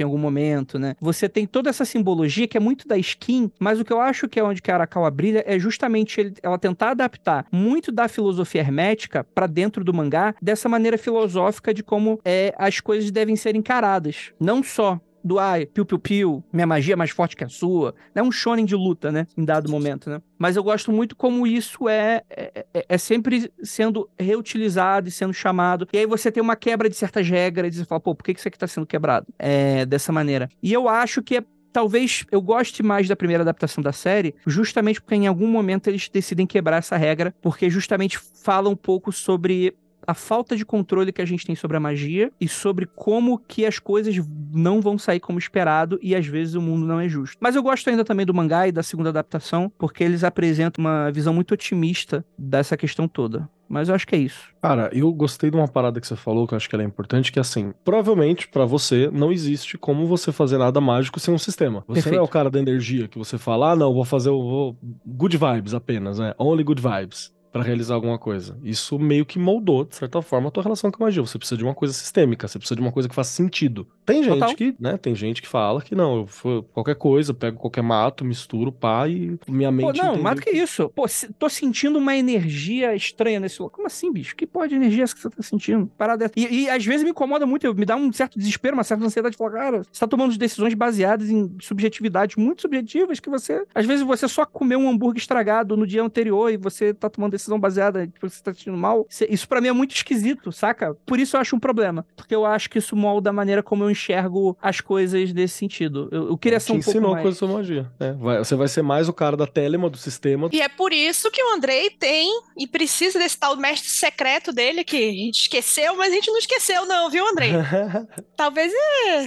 em 0.00 0.04
algum 0.04 0.18
momento, 0.18 0.78
né? 0.78 0.94
Você 1.00 1.28
tem 1.28 1.46
toda 1.46 1.70
essa 1.70 1.84
simbologia 1.84 2.46
que 2.48 2.56
é 2.56 2.60
muito 2.60 2.86
da 2.86 2.96
skin, 2.98 3.50
mas 3.58 3.80
o 3.80 3.84
que 3.84 3.92
eu 3.92 4.00
acho 4.00 4.28
que 4.28 4.38
é 4.38 4.44
onde 4.44 4.60
que 4.62 4.70
a 4.70 4.74
Arakawa 4.74 5.10
brilha 5.10 5.42
é 5.46 5.58
justamente 5.58 6.20
ele- 6.20 6.34
ela 6.42 6.58
tentar 6.58 6.90
adaptar 6.90 7.46
muito 7.52 7.90
da 7.92 8.08
filosofia 8.08 8.60
hermética 8.60 9.24
pra 9.34 9.46
dentro 9.46 9.84
do 9.84 9.92
mangá, 9.94 10.34
dessa 10.40 10.68
maneira 10.68 10.98
filosófica 10.98 11.72
de 11.72 11.82
como 11.82 12.20
é, 12.24 12.54
as 12.58 12.80
coisas 12.80 13.10
devem 13.10 13.36
ser 13.36 13.56
encaradas. 13.56 14.32
Não 14.40 14.62
só 14.62 15.00
do 15.24 15.38
ai, 15.38 15.64
piu 15.64 15.86
piu 15.86 15.98
piu, 15.98 16.44
minha 16.52 16.66
magia 16.66 16.92
é 16.92 16.96
mais 16.96 17.10
forte 17.10 17.34
que 17.34 17.42
a 17.42 17.48
sua. 17.48 17.94
É 18.14 18.22
um 18.22 18.30
shonen 18.30 18.66
de 18.66 18.76
luta, 18.76 19.10
né? 19.10 19.26
Em 19.36 19.44
dado 19.44 19.70
momento, 19.70 20.10
né? 20.10 20.20
Mas 20.38 20.54
eu 20.54 20.62
gosto 20.62 20.92
muito 20.92 21.16
como 21.16 21.46
isso 21.46 21.88
é, 21.88 22.22
é, 22.28 22.66
é- 22.74 22.86
é 22.90 22.98
sempre 22.98 23.50
sendo 23.62 24.08
reutilizado 24.18 25.08
e 25.08 25.10
sendo 25.10 25.32
chamado. 25.32 25.88
E 25.92 25.98
aí 25.98 26.06
você 26.06 26.30
tem 26.30 26.42
uma 26.42 26.56
quebra 26.56 26.90
de 26.90 26.96
certas 26.96 27.26
regras 27.28 27.74
e 27.74 27.78
você 27.78 27.84
fala, 27.86 28.00
pô, 28.00 28.14
por 28.14 28.22
que 28.22 28.34
que 28.34 28.40
isso 28.40 28.48
aqui 28.48 28.58
tá 28.58 28.66
sendo 28.66 28.86
quebrado? 28.86 29.26
É, 29.38 29.86
dessa 29.86 30.12
maneira. 30.12 30.48
E 30.62 30.72
eu 30.72 30.88
acho 30.88 31.22
que 31.22 31.38
é 31.38 31.44
Talvez 31.74 32.24
eu 32.30 32.40
goste 32.40 32.84
mais 32.84 33.08
da 33.08 33.16
primeira 33.16 33.42
adaptação 33.42 33.82
da 33.82 33.90
série, 33.92 34.32
justamente 34.46 35.02
porque 35.02 35.16
em 35.16 35.26
algum 35.26 35.48
momento 35.48 35.88
eles 35.88 36.08
decidem 36.08 36.46
quebrar 36.46 36.76
essa 36.76 36.96
regra, 36.96 37.34
porque 37.42 37.68
justamente 37.68 38.16
fala 38.16 38.68
um 38.68 38.76
pouco 38.76 39.10
sobre 39.10 39.74
a 40.06 40.14
falta 40.14 40.56
de 40.56 40.64
controle 40.64 41.12
que 41.12 41.22
a 41.22 41.24
gente 41.24 41.46
tem 41.46 41.54
sobre 41.54 41.76
a 41.76 41.80
magia 41.80 42.30
e 42.40 42.48
sobre 42.48 42.86
como 42.86 43.38
que 43.38 43.64
as 43.66 43.78
coisas 43.78 44.14
não 44.52 44.80
vão 44.80 44.98
sair 44.98 45.20
como 45.20 45.38
esperado 45.38 45.98
e 46.02 46.14
às 46.14 46.26
vezes 46.26 46.54
o 46.54 46.62
mundo 46.62 46.86
não 46.86 47.00
é 47.00 47.08
justo. 47.08 47.36
Mas 47.40 47.56
eu 47.56 47.62
gosto 47.62 47.88
ainda 47.90 48.04
também 48.04 48.26
do 48.26 48.34
mangá 48.34 48.66
e 48.68 48.72
da 48.72 48.82
segunda 48.82 49.08
adaptação, 49.10 49.70
porque 49.78 50.02
eles 50.04 50.24
apresentam 50.24 50.84
uma 50.84 51.10
visão 51.10 51.32
muito 51.34 51.52
otimista 51.54 52.24
dessa 52.38 52.76
questão 52.76 53.06
toda. 53.08 53.48
Mas 53.66 53.88
eu 53.88 53.94
acho 53.94 54.06
que 54.06 54.14
é 54.14 54.18
isso. 54.18 54.48
Cara, 54.62 54.90
eu 54.92 55.10
gostei 55.12 55.50
de 55.50 55.56
uma 55.56 55.66
parada 55.66 55.98
que 55.98 56.06
você 56.06 56.14
falou, 56.14 56.46
que 56.46 56.52
eu 56.52 56.56
acho 56.56 56.68
que 56.68 56.74
ela 56.76 56.82
é 56.84 56.86
importante, 56.86 57.32
que 57.32 57.38
é 57.38 57.42
assim, 57.42 57.72
provavelmente 57.82 58.46
pra 58.46 58.66
você 58.66 59.10
não 59.12 59.32
existe 59.32 59.78
como 59.78 60.06
você 60.06 60.30
fazer 60.30 60.58
nada 60.58 60.80
mágico 60.82 61.18
sem 61.18 61.32
um 61.32 61.38
sistema. 61.38 61.80
Você 61.88 61.92
não 61.92 61.98
é 61.98 62.02
Perfeito. 62.02 62.22
o 62.24 62.28
cara 62.28 62.50
da 62.50 62.58
energia 62.60 63.08
que 63.08 63.18
você 63.18 63.38
fala, 63.38 63.72
ah, 63.72 63.76
não, 63.76 63.92
vou 63.94 64.04
fazer 64.04 64.28
o 64.28 64.42
vou- 64.42 64.76
good 65.06 65.36
vibes 65.38 65.72
apenas, 65.72 66.18
né? 66.18 66.34
Only 66.38 66.62
good 66.62 66.80
vibes 66.82 67.32
pra 67.54 67.62
realizar 67.62 67.94
alguma 67.94 68.18
coisa. 68.18 68.58
Isso 68.64 68.98
meio 68.98 69.24
que 69.24 69.38
moldou, 69.38 69.84
de 69.84 69.94
certa 69.94 70.20
forma, 70.20 70.48
a 70.48 70.50
tua 70.50 70.64
relação 70.64 70.90
com 70.90 71.04
a 71.04 71.06
magia. 71.06 71.22
Você 71.22 71.38
precisa 71.38 71.56
de 71.56 71.62
uma 71.62 71.72
coisa 71.72 71.94
sistêmica, 71.94 72.48
você 72.48 72.58
precisa 72.58 72.74
de 72.74 72.80
uma 72.82 72.90
coisa 72.90 73.08
que 73.08 73.14
faz 73.14 73.28
sentido. 73.28 73.86
Tem 74.04 74.22
gente 74.22 74.34
Total. 74.38 74.54
que, 74.54 74.74
né, 74.78 74.96
tem 74.96 75.14
gente 75.14 75.40
que 75.42 75.48
fala 75.48 75.80
que 75.80 75.94
não, 75.94 76.18
eu 76.20 76.26
for 76.26 76.62
qualquer 76.72 76.94
coisa, 76.94 77.30
eu 77.30 77.34
pego 77.34 77.58
qualquer 77.58 77.82
mato, 77.82 78.24
misturo, 78.24 78.70
pá, 78.70 79.08
e 79.08 79.38
minha 79.48 79.70
mente 79.72 79.98
Pô, 79.98 80.04
não, 80.04 80.20
mais 80.22 80.36
do 80.36 80.42
que 80.42 80.50
isso. 80.50 80.88
Pô, 80.90 81.08
se- 81.08 81.32
tô 81.32 81.48
sentindo 81.48 81.98
uma 81.98 82.14
energia 82.16 82.94
estranha 82.94 83.40
nesse 83.40 83.60
lugar. 83.60 83.74
Como 83.74 83.86
assim, 83.86 84.12
bicho? 84.12 84.36
Que 84.36 84.46
porra 84.46 84.68
de 84.68 84.74
energia 84.74 85.02
é 85.02 85.04
essa 85.04 85.14
que 85.14 85.20
você 85.22 85.30
tá 85.30 85.42
sentindo? 85.42 85.86
Parada 85.96 86.28
dessa. 86.28 86.32
E, 86.36 86.64
e 86.64 86.70
às 86.70 86.84
vezes 86.84 87.02
me 87.04 87.10
incomoda 87.10 87.46
muito, 87.46 87.74
me 87.74 87.84
dá 87.84 87.96
um 87.96 88.12
certo 88.12 88.38
desespero, 88.38 88.74
uma 88.74 88.84
certa 88.84 89.04
ansiedade 89.04 89.32
de 89.32 89.38
falar, 89.38 89.50
cara, 89.52 89.82
você 89.90 90.00
tá 90.00 90.06
tomando 90.06 90.36
decisões 90.36 90.74
baseadas 90.74 91.30
em 91.30 91.54
subjetividades 91.60 92.36
muito 92.36 92.62
subjetivas 92.62 93.20
que 93.20 93.30
você. 93.30 93.64
Às 93.74 93.86
vezes 93.86 94.04
você 94.04 94.28
só 94.28 94.44
comeu 94.44 94.78
um 94.78 94.88
hambúrguer 94.90 95.20
estragado 95.20 95.76
no 95.76 95.86
dia 95.86 96.02
anterior 96.02 96.50
e 96.52 96.56
você 96.56 96.92
tá 96.94 97.08
tomando 97.10 97.32
decisão 97.32 97.58
baseada 97.58 98.06
porque 98.12 98.28
você 98.28 98.42
tá 98.42 98.52
se 98.52 98.58
sentindo 98.60 98.76
mal. 98.76 99.06
Isso- 99.08 99.24
Isso 99.28 99.48
pra 99.48 99.60
mim 99.60 99.68
é 99.68 99.72
muito 99.72 99.94
esquisito, 99.94 100.52
saca? 100.52 100.94
Por 101.06 101.18
isso 101.18 101.36
eu 101.36 101.40
acho 101.40 101.56
um 101.56 101.60
problema. 101.60 102.06
Porque 102.16 102.34
eu 102.34 102.44
acho 102.44 102.68
que 102.70 102.78
isso 102.78 102.94
molda 102.96 103.30
a 103.30 103.32
maneira 103.32 103.62
como 103.62 103.84
eu 103.84 103.90
enxergo 103.94 104.56
as 104.60 104.80
coisas 104.80 105.32
nesse 105.32 105.54
sentido. 105.56 106.08
Eu, 106.12 106.28
eu 106.28 106.36
queria 106.38 106.60
ser 106.60 106.72
um 106.72 106.76
pouco 106.76 106.90
ensinou 106.90 107.12
mais... 107.12 107.22
coisa 107.22 107.38
sobre 107.38 107.54
magia. 107.56 107.90
É, 107.98 108.12
vai- 108.12 108.38
você 108.38 108.54
vai 108.54 108.68
ser 108.68 108.82
mais 108.82 109.08
o 109.08 109.12
cara 109.12 109.36
da 109.36 109.46
telema, 109.46 109.88
do 109.88 109.96
sistema. 109.96 110.48
E 110.52 110.60
é 110.60 110.68
por 110.68 110.92
isso 110.92 111.30
que 111.30 111.42
o 111.42 111.54
Andrei 111.54 111.90
tem 111.90 112.28
e 112.58 112.66
precisa 112.66 113.18
desse 113.18 113.38
tal 113.38 113.56
mestre 113.56 113.88
secreto 113.90 114.52
dele, 114.52 114.84
que 114.84 114.96
a 114.96 115.12
gente 115.12 115.40
esqueceu, 115.42 115.96
mas 115.96 116.12
a 116.12 116.14
gente 116.16 116.28
não 116.30 116.38
esqueceu, 116.38 116.84
não, 116.86 117.08
viu, 117.10 117.26
Andrei? 117.26 117.52
Talvez 118.36 118.72
é, 118.72 119.26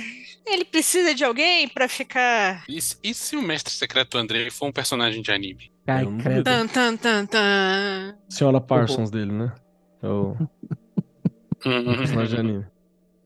ele 0.54 0.66
precisa 0.66 1.14
de 1.16 1.24
alguém 1.24 1.68
pra 1.68 1.88
ficar. 1.88 2.64
E, 2.70 2.82
se- 2.82 2.98
e 3.04 3.14
se 3.14 3.36
o 3.36 3.42
mestre 3.42 3.74
secreto 3.74 4.18
Andrei 4.18 4.50
for 4.52 4.68
um 4.68 4.72
personagem 4.72 5.22
de 5.22 5.32
anime? 5.32 5.72
Ai, 5.88 6.06
credo. 6.22 6.44
Tan, 6.44 6.68
tan, 6.68 6.98
tan, 6.98 7.26
tan. 7.26 8.16
Senhora 8.30 8.60
Parsons 8.60 9.10
dele, 9.10 9.32
né? 9.32 9.54
É 10.04 10.08
o 10.08 10.36
Uhum. 11.66 11.96
personagem 11.98 12.28
de 12.36 12.40
anime. 12.40 12.66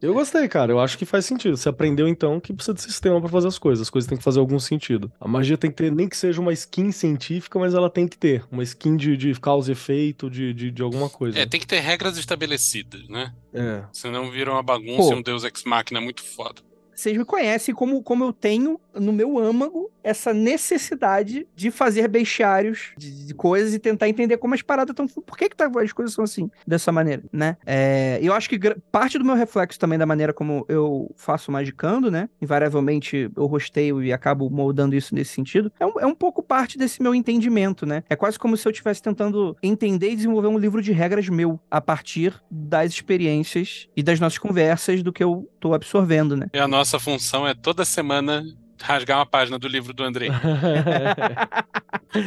Eu 0.01 0.13
gostei, 0.13 0.47
cara. 0.47 0.71
Eu 0.71 0.79
acho 0.79 0.97
que 0.97 1.05
faz 1.05 1.25
sentido. 1.25 1.55
Você 1.55 1.69
aprendeu 1.69 2.07
então 2.07 2.39
que 2.39 2.51
precisa 2.51 2.73
de 2.73 2.81
sistema 2.81 3.19
pra 3.21 3.29
fazer 3.29 3.47
as 3.47 3.59
coisas. 3.59 3.83
As 3.83 3.89
coisas 3.89 4.09
têm 4.09 4.17
que 4.17 4.23
fazer 4.23 4.39
algum 4.39 4.59
sentido. 4.59 5.11
A 5.19 5.27
magia 5.27 5.57
tem 5.57 5.69
que 5.69 5.77
ter, 5.77 5.91
nem 5.91 6.09
que 6.09 6.17
seja 6.17 6.41
uma 6.41 6.51
skin 6.51 6.91
científica, 6.91 7.59
mas 7.59 7.73
ela 7.73 7.89
tem 7.89 8.07
que 8.07 8.17
ter. 8.17 8.43
Uma 8.51 8.63
skin 8.63 8.97
de, 8.97 9.15
de 9.15 9.39
causa 9.39 9.71
e 9.71 9.73
efeito, 9.73 10.29
de, 10.29 10.53
de, 10.53 10.71
de 10.71 10.81
alguma 10.81 11.09
coisa. 11.09 11.37
É, 11.37 11.45
tem 11.45 11.59
que 11.59 11.67
ter 11.67 11.79
regras 11.79 12.17
estabelecidas, 12.17 13.07
né? 13.07 13.31
É. 13.53 13.83
Senão 13.93 14.31
vira 14.31 14.51
uma 14.51 14.63
bagunça 14.63 15.09
Pô. 15.09 15.13
e 15.13 15.15
um 15.15 15.21
Deus 15.21 15.43
Ex 15.43 15.63
Machina 15.65 16.01
muito 16.01 16.23
foda. 16.23 16.61
Vocês 16.95 17.17
me 17.17 17.25
conhecem 17.25 17.73
como, 17.73 18.01
como 18.03 18.23
eu 18.23 18.33
tenho 18.33 18.79
no 18.93 19.13
meu 19.13 19.39
âmago 19.39 19.89
essa 20.03 20.33
necessidade 20.33 21.47
de 21.55 21.69
fazer 21.71 22.07
bestiários 22.07 22.91
de, 22.97 23.27
de 23.27 23.33
coisas 23.33 23.73
e 23.73 23.79
tentar 23.79 24.09
entender 24.09 24.37
como 24.37 24.53
as 24.53 24.61
paradas 24.61 24.91
estão. 24.93 25.07
Por 25.07 25.37
que, 25.37 25.49
que 25.49 25.55
tá- 25.55 25.69
as 25.81 25.93
coisas 25.93 26.13
são 26.13 26.23
assim, 26.23 26.49
dessa 26.65 26.91
maneira, 26.91 27.23
né? 27.31 27.57
É, 27.65 28.19
eu 28.21 28.33
acho 28.33 28.49
que 28.49 28.59
parte 28.91 29.17
do 29.17 29.25
meu 29.25 29.35
reflexo 29.35 29.79
também 29.79 29.97
da 29.97 30.05
maneira 30.05 30.33
como 30.33 30.65
eu 30.67 31.11
faço 31.15 31.51
magicando, 31.51 32.09
né? 32.11 32.29
Invariavelmente 32.41 33.29
eu 33.35 33.45
rosteio 33.45 34.03
e 34.03 34.11
acabo 34.11 34.49
moldando 34.49 34.95
isso 34.95 35.15
nesse 35.15 35.33
sentido. 35.33 35.71
É 35.79 35.85
um, 35.85 35.99
é 35.99 36.05
um 36.05 36.15
pouco 36.15 36.41
parte 36.43 36.77
desse 36.77 37.01
meu 37.01 37.13
entendimento, 37.15 37.85
né? 37.85 38.03
É 38.09 38.15
quase 38.15 38.37
como 38.37 38.57
se 38.57 38.67
eu 38.67 38.71
estivesse 38.71 39.01
tentando 39.01 39.55
entender 39.63 40.11
e 40.11 40.15
desenvolver 40.15 40.47
um 40.47 40.57
livro 40.57 40.81
de 40.81 40.91
regras 40.91 41.29
meu 41.29 41.59
a 41.69 41.79
partir 41.79 42.33
das 42.49 42.91
experiências 42.91 43.87
e 43.95 44.03
das 44.03 44.19
nossas 44.19 44.37
conversas 44.37 45.03
do 45.03 45.13
que 45.13 45.23
eu 45.23 45.49
tô 45.59 45.73
absorvendo, 45.73 46.35
né? 46.35 46.47
E 46.53 46.59
a 46.59 46.67
nossa 46.67 46.80
função 46.99 47.47
é 47.47 47.53
toda 47.53 47.85
semana 47.85 48.43
rasgar 48.81 49.17
uma 49.19 49.25
página 49.25 49.59
do 49.59 49.67
livro 49.67 49.93
do 49.93 50.03
Andrei. 50.03 50.29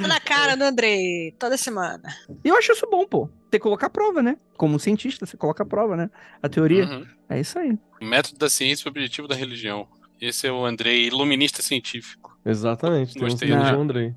Na 0.06 0.20
cara 0.20 0.56
do 0.56 0.64
Andrei, 0.64 1.32
toda 1.38 1.56
semana. 1.56 2.02
E 2.44 2.48
eu 2.48 2.56
acho 2.56 2.72
isso 2.72 2.86
bom, 2.90 3.06
pô. 3.06 3.28
Ter 3.50 3.58
que 3.58 3.62
colocar 3.62 3.86
a 3.88 3.90
prova, 3.90 4.22
né? 4.22 4.36
Como 4.56 4.74
um 4.76 4.78
cientista, 4.78 5.26
você 5.26 5.36
coloca 5.36 5.62
a 5.62 5.66
prova, 5.66 5.96
né? 5.96 6.10
A 6.42 6.48
teoria. 6.48 6.84
Uhum. 6.86 7.06
É 7.28 7.40
isso 7.40 7.58
aí. 7.58 7.78
O 8.00 8.04
método 8.04 8.38
da 8.38 8.48
ciência 8.48 8.84
e 8.84 8.88
o 8.88 8.90
objetivo 8.90 9.28
da 9.28 9.34
religião. 9.34 9.86
Esse 10.20 10.46
é 10.46 10.52
o 10.52 10.64
Andrei, 10.64 11.06
iluminista 11.06 11.60
científico. 11.60 12.36
Exatamente. 12.44 13.18
Gostei. 13.18 13.48
temos 13.48 13.70
Não. 13.70 13.78
o 13.78 13.82
Andrei. 13.82 14.14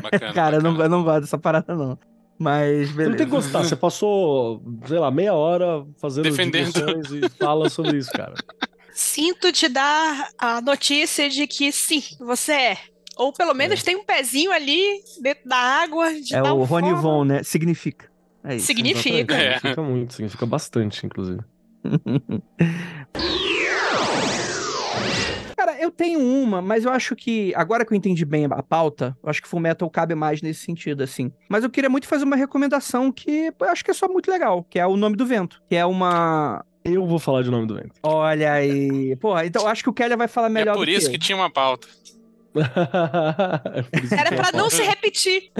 Bacana. 0.00 0.32
Cara, 0.32 0.56
eu 0.56 0.62
não, 0.62 0.72
bacana. 0.72 0.96
eu 0.96 1.04
não 1.04 1.20
dessa 1.20 1.38
parada, 1.38 1.74
não. 1.74 1.98
Mas, 2.38 2.88
Você 2.88 2.94
beleza. 2.94 3.10
não 3.10 3.16
tem 3.16 3.26
que 3.26 3.32
gostar. 3.32 3.64
Você 3.64 3.76
passou, 3.76 4.62
sei 4.86 4.98
lá, 4.98 5.10
meia 5.10 5.34
hora 5.34 5.84
fazendo 5.98 6.24
Defendendo. 6.24 6.72
e 7.14 7.28
fala 7.38 7.68
sobre 7.68 7.98
isso, 7.98 8.10
cara. 8.12 8.34
Sinto 9.00 9.50
te 9.50 9.66
dar 9.66 10.28
a 10.38 10.60
notícia 10.60 11.30
de 11.30 11.46
que 11.46 11.72
sim, 11.72 12.02
você 12.20 12.52
é. 12.52 12.76
Ou 13.16 13.32
pelo 13.32 13.54
menos 13.54 13.82
tem 13.82 13.96
um 13.96 14.04
pezinho 14.04 14.52
ali 14.52 15.00
dentro 15.22 15.48
da 15.48 15.56
água 15.56 16.12
de 16.12 16.34
É 16.34 16.42
o 16.42 16.64
Rony 16.64 16.90
forma. 16.90 17.00
Von, 17.00 17.24
né? 17.24 17.42
Significa. 17.42 18.10
É 18.44 18.56
isso. 18.56 18.66
Significa. 18.66 19.34
É. 19.34 19.54
Significa 19.54 19.82
muito, 19.82 20.12
significa 20.12 20.44
bastante, 20.44 21.06
inclusive. 21.06 21.40
Cara, 25.56 25.80
eu 25.80 25.90
tenho 25.90 26.20
uma, 26.20 26.60
mas 26.60 26.84
eu 26.84 26.92
acho 26.92 27.16
que, 27.16 27.54
agora 27.56 27.86
que 27.86 27.94
eu 27.94 27.96
entendi 27.96 28.26
bem 28.26 28.46
a 28.50 28.62
pauta, 28.62 29.16
eu 29.22 29.30
acho 29.30 29.40
que 29.40 29.48
Full 29.48 29.60
Metal 29.60 29.88
cabe 29.88 30.14
mais 30.14 30.42
nesse 30.42 30.60
sentido, 30.60 31.02
assim. 31.02 31.32
Mas 31.48 31.64
eu 31.64 31.70
queria 31.70 31.88
muito 31.88 32.06
fazer 32.06 32.24
uma 32.24 32.36
recomendação 32.36 33.10
que 33.10 33.50
eu 33.58 33.68
acho 33.68 33.82
que 33.82 33.90
é 33.90 33.94
só 33.94 34.08
muito 34.08 34.30
legal, 34.30 34.62
que 34.68 34.78
é 34.78 34.86
O 34.86 34.96
Nome 34.96 35.16
do 35.16 35.24
Vento, 35.24 35.62
que 35.68 35.74
é 35.74 35.86
uma... 35.86 36.62
Eu 36.84 37.06
vou 37.06 37.18
falar 37.18 37.42
de 37.42 37.50
nome 37.50 37.66
do 37.66 37.74
vento. 37.74 37.92
Olha 38.02 38.52
aí... 38.52 39.14
Porra, 39.16 39.44
então 39.46 39.66
acho 39.66 39.82
que 39.82 39.90
o 39.90 39.92
Keller 39.92 40.16
vai 40.16 40.28
falar 40.28 40.46
É 40.46 40.50
melhor 40.50 40.74
por 40.74 40.86
do 40.86 40.92
isso 40.92 41.10
que 41.10 41.18
que 41.18 41.24
tinha 41.26 41.36
uma 41.36 41.50
pauta. 41.50 41.86
Era 44.16 44.34
pra 44.34 44.52
não 44.52 44.68
se 44.68 44.82
repetir. 44.82 45.50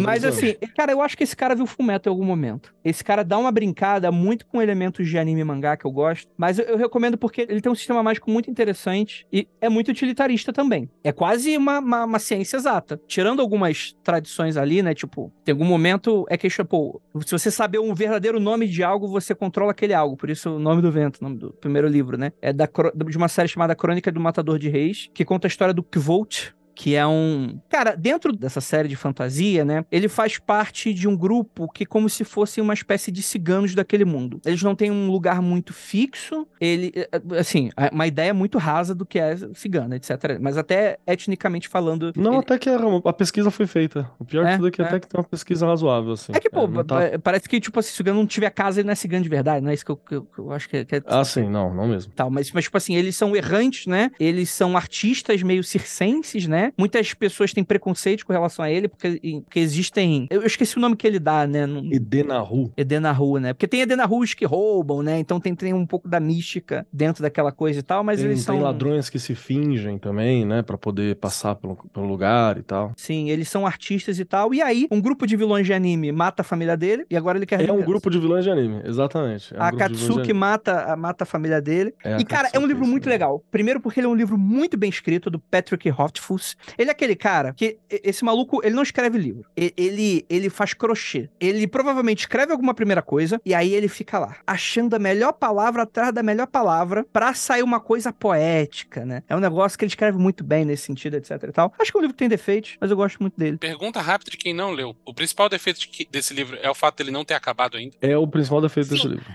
Mas 0.00 0.24
assim, 0.24 0.54
cara, 0.76 0.92
eu 0.92 1.00
acho 1.00 1.16
que 1.16 1.24
esse 1.24 1.36
cara 1.36 1.54
viu 1.54 1.66
Fullmetal 1.66 2.12
em 2.12 2.14
algum 2.14 2.24
momento. 2.24 2.74
Esse 2.84 3.02
cara 3.02 3.22
dá 3.22 3.38
uma 3.38 3.50
brincada 3.50 4.10
muito 4.12 4.46
com 4.46 4.60
elementos 4.60 5.08
de 5.08 5.18
anime 5.18 5.40
e 5.40 5.44
mangá 5.44 5.76
que 5.76 5.86
eu 5.86 5.90
gosto, 5.90 6.30
mas 6.36 6.58
eu, 6.58 6.64
eu 6.66 6.76
recomendo 6.76 7.16
porque 7.16 7.42
ele 7.42 7.60
tem 7.60 7.70
um 7.70 7.74
sistema 7.74 8.02
mágico 8.02 8.30
muito 8.30 8.50
interessante 8.50 9.26
e 9.32 9.48
é 9.60 9.68
muito 9.68 9.90
utilitarista 9.90 10.52
também. 10.52 10.90
É 11.02 11.12
quase 11.12 11.56
uma, 11.56 11.78
uma, 11.78 12.04
uma 12.04 12.18
ciência 12.18 12.56
exata. 12.56 13.00
Tirando 13.06 13.40
algumas 13.40 13.96
tradições 14.02 14.56
ali, 14.56 14.82
né? 14.82 14.94
Tipo, 14.94 15.32
tem 15.44 15.52
algum 15.52 15.64
momento 15.64 16.26
é 16.28 16.36
que, 16.36 16.48
pô, 16.64 17.00
se 17.24 17.32
você 17.32 17.50
saber 17.50 17.78
um 17.78 17.94
verdadeiro 17.94 18.40
nome 18.40 18.66
de 18.66 18.82
algo, 18.82 19.08
você 19.08 19.34
controla 19.34 19.72
aquele 19.72 19.94
algo. 19.94 20.16
Por 20.16 20.30
isso 20.30 20.50
o 20.56 20.58
nome 20.58 20.82
do 20.82 20.90
vento, 20.90 21.18
o 21.20 21.24
nome 21.24 21.36
do 21.36 21.52
primeiro 21.52 21.88
livro, 21.88 22.16
né? 22.16 22.32
É 22.40 22.52
da, 22.52 22.68
de 23.06 23.16
uma 23.16 23.28
série 23.28 23.48
chamada 23.48 23.74
Crônica 23.74 24.10
do 24.10 24.20
Matador 24.20 24.58
de 24.58 24.68
Reis, 24.68 25.08
que 25.14 25.24
conta 25.24 25.46
a 25.46 25.48
história 25.48 25.74
do 25.74 25.82
coach 26.18 26.57
que 26.80 26.94
é 26.94 27.04
um. 27.04 27.58
Cara, 27.68 27.96
dentro 27.96 28.32
dessa 28.32 28.60
série 28.60 28.86
de 28.88 28.94
fantasia, 28.94 29.64
né? 29.64 29.84
Ele 29.90 30.06
faz 30.08 30.38
parte 30.38 30.94
de 30.94 31.08
um 31.08 31.16
grupo 31.16 31.66
que, 31.72 31.84
como 31.84 32.08
se 32.08 32.22
fossem 32.22 32.62
uma 32.62 32.72
espécie 32.72 33.10
de 33.10 33.20
ciganos 33.20 33.74
daquele 33.74 34.04
mundo. 34.04 34.40
Eles 34.46 34.62
não 34.62 34.76
têm 34.76 34.88
um 34.88 35.10
lugar 35.10 35.42
muito 35.42 35.72
fixo. 35.72 36.46
Ele. 36.60 36.92
eh, 36.94 37.08
Assim, 37.36 37.70
é 37.76 37.90
uma 37.92 38.06
ideia 38.06 38.32
muito 38.32 38.58
rasa 38.58 38.94
do 38.94 39.04
que 39.04 39.18
é 39.18 39.36
cigano, 39.54 39.92
etc. 39.96 40.38
Mas 40.40 40.56
até 40.56 40.98
etnicamente 41.04 41.66
falando. 41.66 42.12
Não, 42.16 42.34
ele- 42.34 42.40
até 42.42 42.56
que 42.58 42.70
uma- 42.70 43.02
a 43.04 43.12
pesquisa 43.12 43.50
foi 43.50 43.66
feita. 43.66 44.08
O 44.16 44.24
pior 44.24 44.46
É, 44.46 44.50
de 44.52 44.56
tudo 44.58 44.68
é 44.68 44.70
que 44.70 44.80
é. 44.80 44.84
até 44.84 45.00
que 45.00 45.08
tem 45.08 45.18
uma 45.20 45.26
pesquisa 45.26 45.66
razoável, 45.66 46.12
assim. 46.12 46.32
É 46.32 46.38
que, 46.38 46.48
pô, 46.48 46.68
não 46.68 46.84
tá- 46.84 47.10
pa- 47.10 47.18
parece 47.18 47.48
que, 47.48 47.60
tipo, 47.60 47.76
assim, 47.80 47.88
se 47.88 47.94
o 47.94 47.96
cigano 47.96 48.20
não 48.20 48.26
tiver 48.26 48.50
casa, 48.50 48.80
ele 48.80 48.86
não 48.86 48.92
é 48.92 48.94
cigano 48.94 49.24
de 49.24 49.28
verdade, 49.28 49.64
não 49.64 49.70
é 49.72 49.74
isso 49.74 49.84
que 49.84 49.90
eu, 49.90 49.96
que 49.96 50.14
eu- 50.14 50.22
que 50.22 50.38
eu 50.38 50.52
acho 50.52 50.68
que 50.68 50.76
é. 50.76 50.84
que 50.84 50.94
é- 50.94 51.02
Ah, 51.06 51.24
sim, 51.24 51.48
não, 51.50 51.74
não 51.74 51.88
mesmo. 51.88 52.12
tal, 52.14 52.30
mas, 52.30 52.52
mas, 52.52 52.64
tipo 52.64 52.76
assim, 52.76 52.94
eles 52.94 53.16
são 53.16 53.34
errantes, 53.34 53.86
né? 53.88 54.12
Eles 54.20 54.48
são 54.50 54.76
artistas 54.76 55.42
meio 55.42 55.64
circenses, 55.64 56.46
né? 56.46 56.67
Muitas 56.76 57.14
pessoas 57.14 57.52
têm 57.52 57.64
preconceito 57.64 58.24
com 58.26 58.32
relação 58.32 58.64
a 58.64 58.70
ele, 58.70 58.88
porque, 58.88 59.20
porque 59.44 59.60
existem. 59.60 60.26
Eu, 60.30 60.40
eu 60.42 60.46
esqueci 60.46 60.76
o 60.76 60.80
nome 60.80 60.96
que 60.96 61.06
ele 61.06 61.18
dá, 61.18 61.46
né? 61.46 61.66
Não- 61.66 61.84
Edenahu. 61.92 62.72
Edenahu, 62.76 63.38
né? 63.38 63.52
Porque 63.52 63.68
tem 63.68 63.80
Edenahus 63.82 64.34
que 64.34 64.44
roubam, 64.44 65.02
né? 65.02 65.18
Então 65.18 65.40
tem, 65.40 65.54
tem 65.54 65.72
um 65.74 65.86
pouco 65.86 66.08
da 66.08 66.18
mística 66.20 66.86
dentro 66.92 67.22
daquela 67.22 67.52
coisa 67.52 67.78
e 67.80 67.82
tal, 67.82 68.02
mas 68.02 68.18
Tem, 68.20 68.26
eles 68.26 68.44
tem 68.44 68.54
são. 68.56 68.62
ladrões 68.62 69.08
que 69.10 69.18
se 69.18 69.34
fingem 69.34 69.98
também, 69.98 70.44
né? 70.44 70.62
Pra 70.62 70.76
poder 70.78 71.16
passar 71.16 71.54
pelo, 71.54 71.76
pelo 71.92 72.06
lugar 72.06 72.58
e 72.58 72.62
tal. 72.62 72.92
Sim, 72.96 73.30
eles 73.30 73.48
são 73.48 73.66
artistas 73.66 74.18
e 74.18 74.24
tal. 74.24 74.52
E 74.54 74.60
aí, 74.62 74.86
um 74.90 75.00
grupo 75.00 75.26
de 75.26 75.36
vilões 75.36 75.66
de 75.66 75.72
anime 75.72 76.10
mata 76.12 76.42
a 76.42 76.44
família 76.44 76.76
dele 76.76 77.04
e 77.10 77.16
agora 77.16 77.38
ele 77.38 77.46
quer 77.46 77.66
É 77.68 77.72
um 77.72 77.82
grupo 77.82 78.10
de 78.10 78.18
vilões 78.18 78.44
de 78.44 78.50
anime, 78.50 78.80
exatamente. 78.84 79.54
É 79.54 79.58
um 79.58 79.62
A 79.62 79.72
Katsuki 79.72 80.32
mata, 80.32 80.92
a- 80.92 80.96
mata 80.96 81.24
a 81.24 81.26
família 81.26 81.60
dele. 81.60 81.94
É 82.04 82.18
e, 82.18 82.24
cara, 82.24 82.48
é 82.48 82.50
um 82.50 82.52
Katsuki, 82.62 82.66
livro 82.68 82.86
muito 82.86 83.08
legal. 83.08 83.42
Primeiro 83.50 83.80
porque 83.80 84.00
ele 84.00 84.06
é 84.06 84.10
um 84.10 84.14
livro 84.14 84.36
muito 84.38 84.76
bem 84.76 84.90
escrito, 84.90 85.30
do 85.30 85.38
Patrick 85.38 85.88
Rothfuss. 85.90 86.56
Ele 86.76 86.90
é 86.90 86.92
aquele 86.92 87.14
cara 87.16 87.52
que, 87.54 87.78
esse 87.90 88.24
maluco, 88.24 88.60
ele 88.64 88.74
não 88.74 88.82
escreve 88.82 89.18
livro. 89.18 89.44
Ele, 89.56 90.24
ele 90.28 90.50
faz 90.50 90.74
crochê. 90.74 91.28
Ele 91.40 91.66
provavelmente 91.66 92.20
escreve 92.20 92.52
alguma 92.52 92.74
primeira 92.74 93.02
coisa 93.02 93.40
e 93.44 93.54
aí 93.54 93.72
ele 93.74 93.88
fica 93.88 94.18
lá, 94.18 94.36
achando 94.46 94.94
a 94.94 94.98
melhor 94.98 95.32
palavra 95.32 95.82
atrás 95.82 96.12
da 96.12 96.22
melhor 96.22 96.46
palavra 96.46 97.06
pra 97.12 97.34
sair 97.34 97.62
uma 97.62 97.80
coisa 97.80 98.12
poética, 98.12 99.04
né? 99.04 99.22
É 99.28 99.36
um 99.36 99.40
negócio 99.40 99.78
que 99.78 99.84
ele 99.84 99.90
escreve 99.90 100.18
muito 100.18 100.42
bem 100.44 100.64
nesse 100.64 100.84
sentido, 100.84 101.16
etc 101.16 101.42
e 101.44 101.52
tal. 101.52 101.72
Acho 101.78 101.90
que 101.92 101.96
é 101.96 102.00
um 102.00 102.02
livro 102.02 102.14
que 102.14 102.18
tem 102.18 102.28
defeitos, 102.28 102.76
mas 102.80 102.90
eu 102.90 102.96
gosto 102.96 103.18
muito 103.20 103.38
dele. 103.38 103.56
Pergunta 103.58 104.00
rápida 104.00 104.30
de 104.30 104.36
quem 104.36 104.54
não 104.54 104.70
leu. 104.72 104.94
O 105.04 105.14
principal 105.14 105.48
defeito 105.48 105.80
de 105.80 105.88
que- 105.88 106.08
desse 106.10 106.34
livro 106.34 106.58
é 106.62 106.70
o 106.70 106.74
fato 106.74 106.96
dele 106.98 107.10
não 107.10 107.24
ter 107.24 107.34
acabado 107.34 107.76
ainda. 107.76 107.96
É 108.00 108.16
o 108.16 108.26
principal 108.26 108.60
defeito 108.60 108.90
desse 108.90 109.02
Sim. 109.02 109.08
livro. 109.08 109.26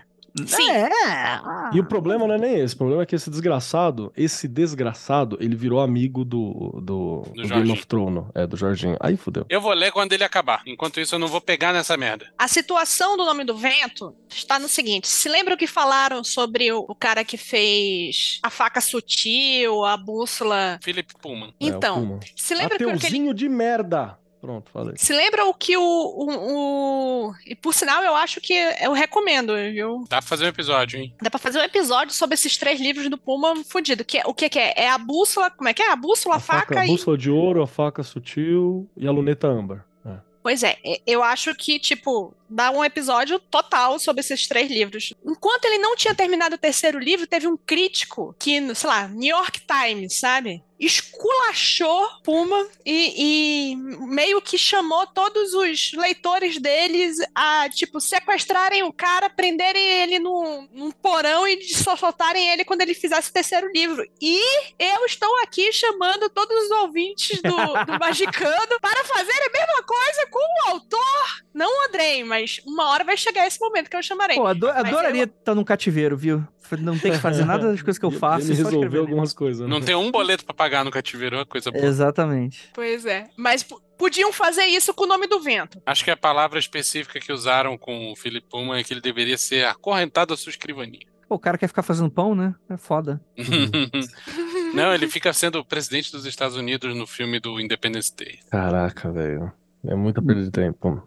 Sim. 0.47 0.69
É. 0.71 1.39
E 1.73 1.79
o 1.79 1.85
problema 1.85 2.27
não 2.27 2.35
é 2.35 2.37
nem 2.37 2.59
esse. 2.59 2.73
O 2.73 2.77
problema 2.77 3.03
é 3.03 3.05
que 3.05 3.15
esse 3.15 3.29
desgraçado, 3.29 4.11
esse 4.17 4.47
desgraçado, 4.47 5.37
ele 5.39 5.55
virou 5.55 5.79
amigo 5.79 6.25
do, 6.25 6.79
do, 6.81 7.21
do 7.21 7.31
Game 7.33 7.47
Jorginho. 7.47 7.73
of 7.73 7.87
Thrones. 7.87 8.23
É, 8.33 8.47
do 8.47 8.57
Jorginho. 8.57 8.97
Aí 8.99 9.15
fudeu. 9.15 9.45
Eu 9.49 9.61
vou 9.61 9.73
ler 9.73 9.91
quando 9.91 10.13
ele 10.13 10.23
acabar. 10.23 10.61
Enquanto 10.65 10.99
isso, 10.99 11.15
eu 11.15 11.19
não 11.19 11.27
vou 11.27 11.39
pegar 11.41 11.71
nessa 11.73 11.95
merda. 11.95 12.27
A 12.37 12.47
situação 12.47 13.15
do 13.15 13.25
nome 13.25 13.43
do 13.43 13.55
vento 13.55 14.15
está 14.29 14.57
no 14.57 14.67
seguinte: 14.67 15.07
se 15.07 15.29
lembra 15.29 15.53
o 15.53 15.57
que 15.57 15.67
falaram 15.67 16.23
sobre 16.23 16.71
o, 16.71 16.85
o 16.87 16.95
cara 16.95 17.23
que 17.23 17.37
fez 17.37 18.39
a 18.43 18.49
faca 18.49 18.81
sutil, 18.81 19.85
a 19.85 19.95
bússola? 19.97 20.79
Philip 20.83 21.13
Pullman. 21.21 21.49
É, 21.49 21.65
Então, 21.67 21.95
Puma. 22.07 22.19
se 22.35 22.53
lembra 22.55 22.77
que 22.77 22.83
aquele 22.83 22.97
Ateuzinho 22.97 23.33
de 23.33 23.47
merda. 23.49 24.17
Pronto, 24.43 24.69
falei. 24.73 24.95
Se 24.97 25.13
lembra 25.13 25.45
o 25.45 25.53
que 25.53 25.77
o, 25.77 25.81
o, 25.81 27.27
o- 27.29 27.35
E 27.45 27.55
por 27.55 27.73
sinal, 27.73 28.03
eu 28.03 28.13
acho 28.13 28.41
que 28.41 28.51
eu 28.53 28.91
recomendo, 28.91 29.55
viu? 29.55 30.03
Dá 30.09 30.17
pra 30.17 30.27
fazer 30.27 30.43
um 30.43 30.49
episódio, 30.49 30.99
hein? 30.99 31.15
Dá 31.21 31.29
pra 31.29 31.39
fazer 31.39 31.59
um 31.59 31.63
episódio 31.63 32.13
sobre 32.13 32.33
esses 32.33 32.57
três 32.57 32.77
livros 32.81 33.09
do 33.09 33.17
Puma 33.17 33.55
fudido. 33.63 34.03
Que 34.03 34.17
é, 34.17 34.23
o 34.25 34.33
que, 34.33 34.49
que 34.49 34.59
é? 34.59 34.73
É 34.75 34.89
a 34.89 34.97
bússola. 34.97 35.49
Como 35.49 35.69
é 35.69 35.73
que 35.73 35.81
é? 35.81 35.89
A 35.89 35.95
bússola, 35.95 36.35
a, 36.35 36.39
faca, 36.41 36.81
a 36.81 36.85
e. 36.85 36.89
bússola 36.89 37.17
de 37.17 37.31
ouro, 37.31 37.61
a 37.63 37.67
faca 37.67 38.03
sutil 38.03 38.89
e 38.97 39.07
a 39.07 39.11
luneta 39.11 39.47
âmbar. 39.47 39.85
É. 40.05 40.17
Pois 40.43 40.61
é, 40.61 40.75
é, 40.85 40.99
eu 41.07 41.23
acho 41.23 41.55
que, 41.55 41.79
tipo, 41.79 42.33
dá 42.49 42.69
um 42.69 42.83
episódio 42.83 43.39
total 43.39 43.97
sobre 43.97 44.19
esses 44.19 44.45
três 44.45 44.69
livros. 44.69 45.13
Enquanto 45.25 45.63
ele 45.63 45.77
não 45.77 45.95
tinha 45.95 46.13
terminado 46.13 46.55
o 46.55 46.57
terceiro 46.57 46.99
livro, 46.99 47.25
teve 47.25 47.47
um 47.47 47.55
crítico 47.55 48.35
que, 48.37 48.75
sei 48.75 48.89
lá, 48.89 49.07
New 49.07 49.33
York 49.37 49.61
Times, 49.61 50.19
sabe? 50.19 50.61
Esculachou 50.85 52.07
Puma 52.23 52.67
e, 52.85 53.71
e 53.71 53.75
meio 53.75 54.41
que 54.41 54.57
chamou 54.57 55.05
todos 55.07 55.53
os 55.53 55.91
leitores 55.93 56.59
deles 56.59 57.17
a, 57.33 57.67
tipo, 57.69 57.99
sequestrarem 57.99 58.83
o 58.83 58.91
cara, 58.93 59.29
prenderem 59.29 59.83
ele 60.01 60.19
num, 60.19 60.67
num 60.71 60.91
porão 60.91 61.47
e 61.47 61.61
só 61.63 61.95
soltarem 61.95 62.49
ele 62.49 62.65
quando 62.65 62.81
ele 62.81 62.93
fizesse 62.93 63.29
o 63.29 63.33
terceiro 63.33 63.71
livro. 63.73 64.05
E 64.21 64.39
eu 64.79 65.05
estou 65.05 65.33
aqui 65.41 65.71
chamando 65.71 66.29
todos 66.29 66.55
os 66.65 66.71
ouvintes 66.71 67.41
do, 67.41 67.49
do 67.85 67.99
Magicando 67.99 68.79
para 68.81 69.03
fazer 69.05 69.31
a 69.31 69.51
mesma 69.51 69.83
coisa 69.83 70.27
com 70.29 70.39
o 70.39 70.71
autor. 70.73 71.43
Não 71.53 71.67
o 71.69 71.87
Andrei, 71.87 72.23
mas 72.23 72.59
uma 72.65 72.89
hora 72.89 73.03
vai 73.03 73.15
chegar 73.17 73.45
esse 73.47 73.59
momento 73.59 73.89
que 73.89 73.95
eu 73.95 74.03
chamarei. 74.03 74.37
Pô, 74.37 74.47
ado- 74.47 74.69
adoraria 74.69 75.23
estar 75.23 75.55
num 75.55 75.63
cativeiro, 75.63 76.17
viu? 76.17 76.43
Não 76.79 76.97
ter 76.97 77.11
que 77.11 77.17
fazer 77.17 77.45
nada 77.45 77.69
das 77.71 77.81
coisas 77.81 77.97
que 77.99 78.05
eu 78.05 78.11
faço. 78.17 78.45
E 78.51 78.55
resolver 78.55 78.75
escrever 78.77 78.97
livro. 78.97 79.11
algumas 79.11 79.33
coisas. 79.33 79.61
né? 79.61 79.67
Não 79.67 79.81
tem 79.81 79.95
um 79.95 80.11
boleto 80.11 80.45
pra 80.45 80.53
pagar 80.53 80.83
no 80.83 80.91
cativeiro, 80.91 81.35
é 81.35 81.39
uma 81.39 81.45
coisa 81.45 81.71
boa. 81.71 81.85
Exatamente. 81.85 82.69
Pois 82.73 83.05
é. 83.05 83.27
Mas 83.37 83.65
podiam 83.97 84.31
fazer 84.33 84.63
isso 84.65 84.93
com 84.93 85.03
o 85.03 85.07
nome 85.07 85.27
do 85.27 85.39
vento. 85.39 85.81
Acho 85.85 86.03
que 86.03 86.11
a 86.11 86.17
palavra 86.17 86.59
específica 86.59 87.19
que 87.19 87.31
usaram 87.31 87.77
com 87.77 88.11
o 88.11 88.15
Philip 88.15 88.45
Pullman 88.49 88.79
é 88.79 88.83
que 88.83 88.93
ele 88.93 89.01
deveria 89.01 89.37
ser 89.37 89.65
acorrentado 89.65 90.33
à 90.33 90.37
sua 90.37 90.49
escrivaninha. 90.49 91.05
Pô, 91.27 91.35
o 91.35 91.39
cara 91.39 91.57
quer 91.57 91.67
ficar 91.67 91.83
fazendo 91.83 92.09
pão, 92.11 92.35
né? 92.35 92.53
É 92.69 92.77
foda. 92.77 93.19
Não, 94.73 94.93
ele 94.93 95.07
fica 95.07 95.31
sendo 95.33 95.59
o 95.59 95.65
presidente 95.65 96.11
dos 96.11 96.25
Estados 96.25 96.57
Unidos 96.57 96.95
no 96.95 97.05
filme 97.07 97.39
do 97.39 97.59
Independence 97.59 98.13
Day. 98.15 98.39
Caraca, 98.49 99.11
velho. 99.11 99.51
É 99.85 99.95
muita 99.95 100.21
perda 100.21 100.43
de 100.43 100.51
tempo. 100.51 101.01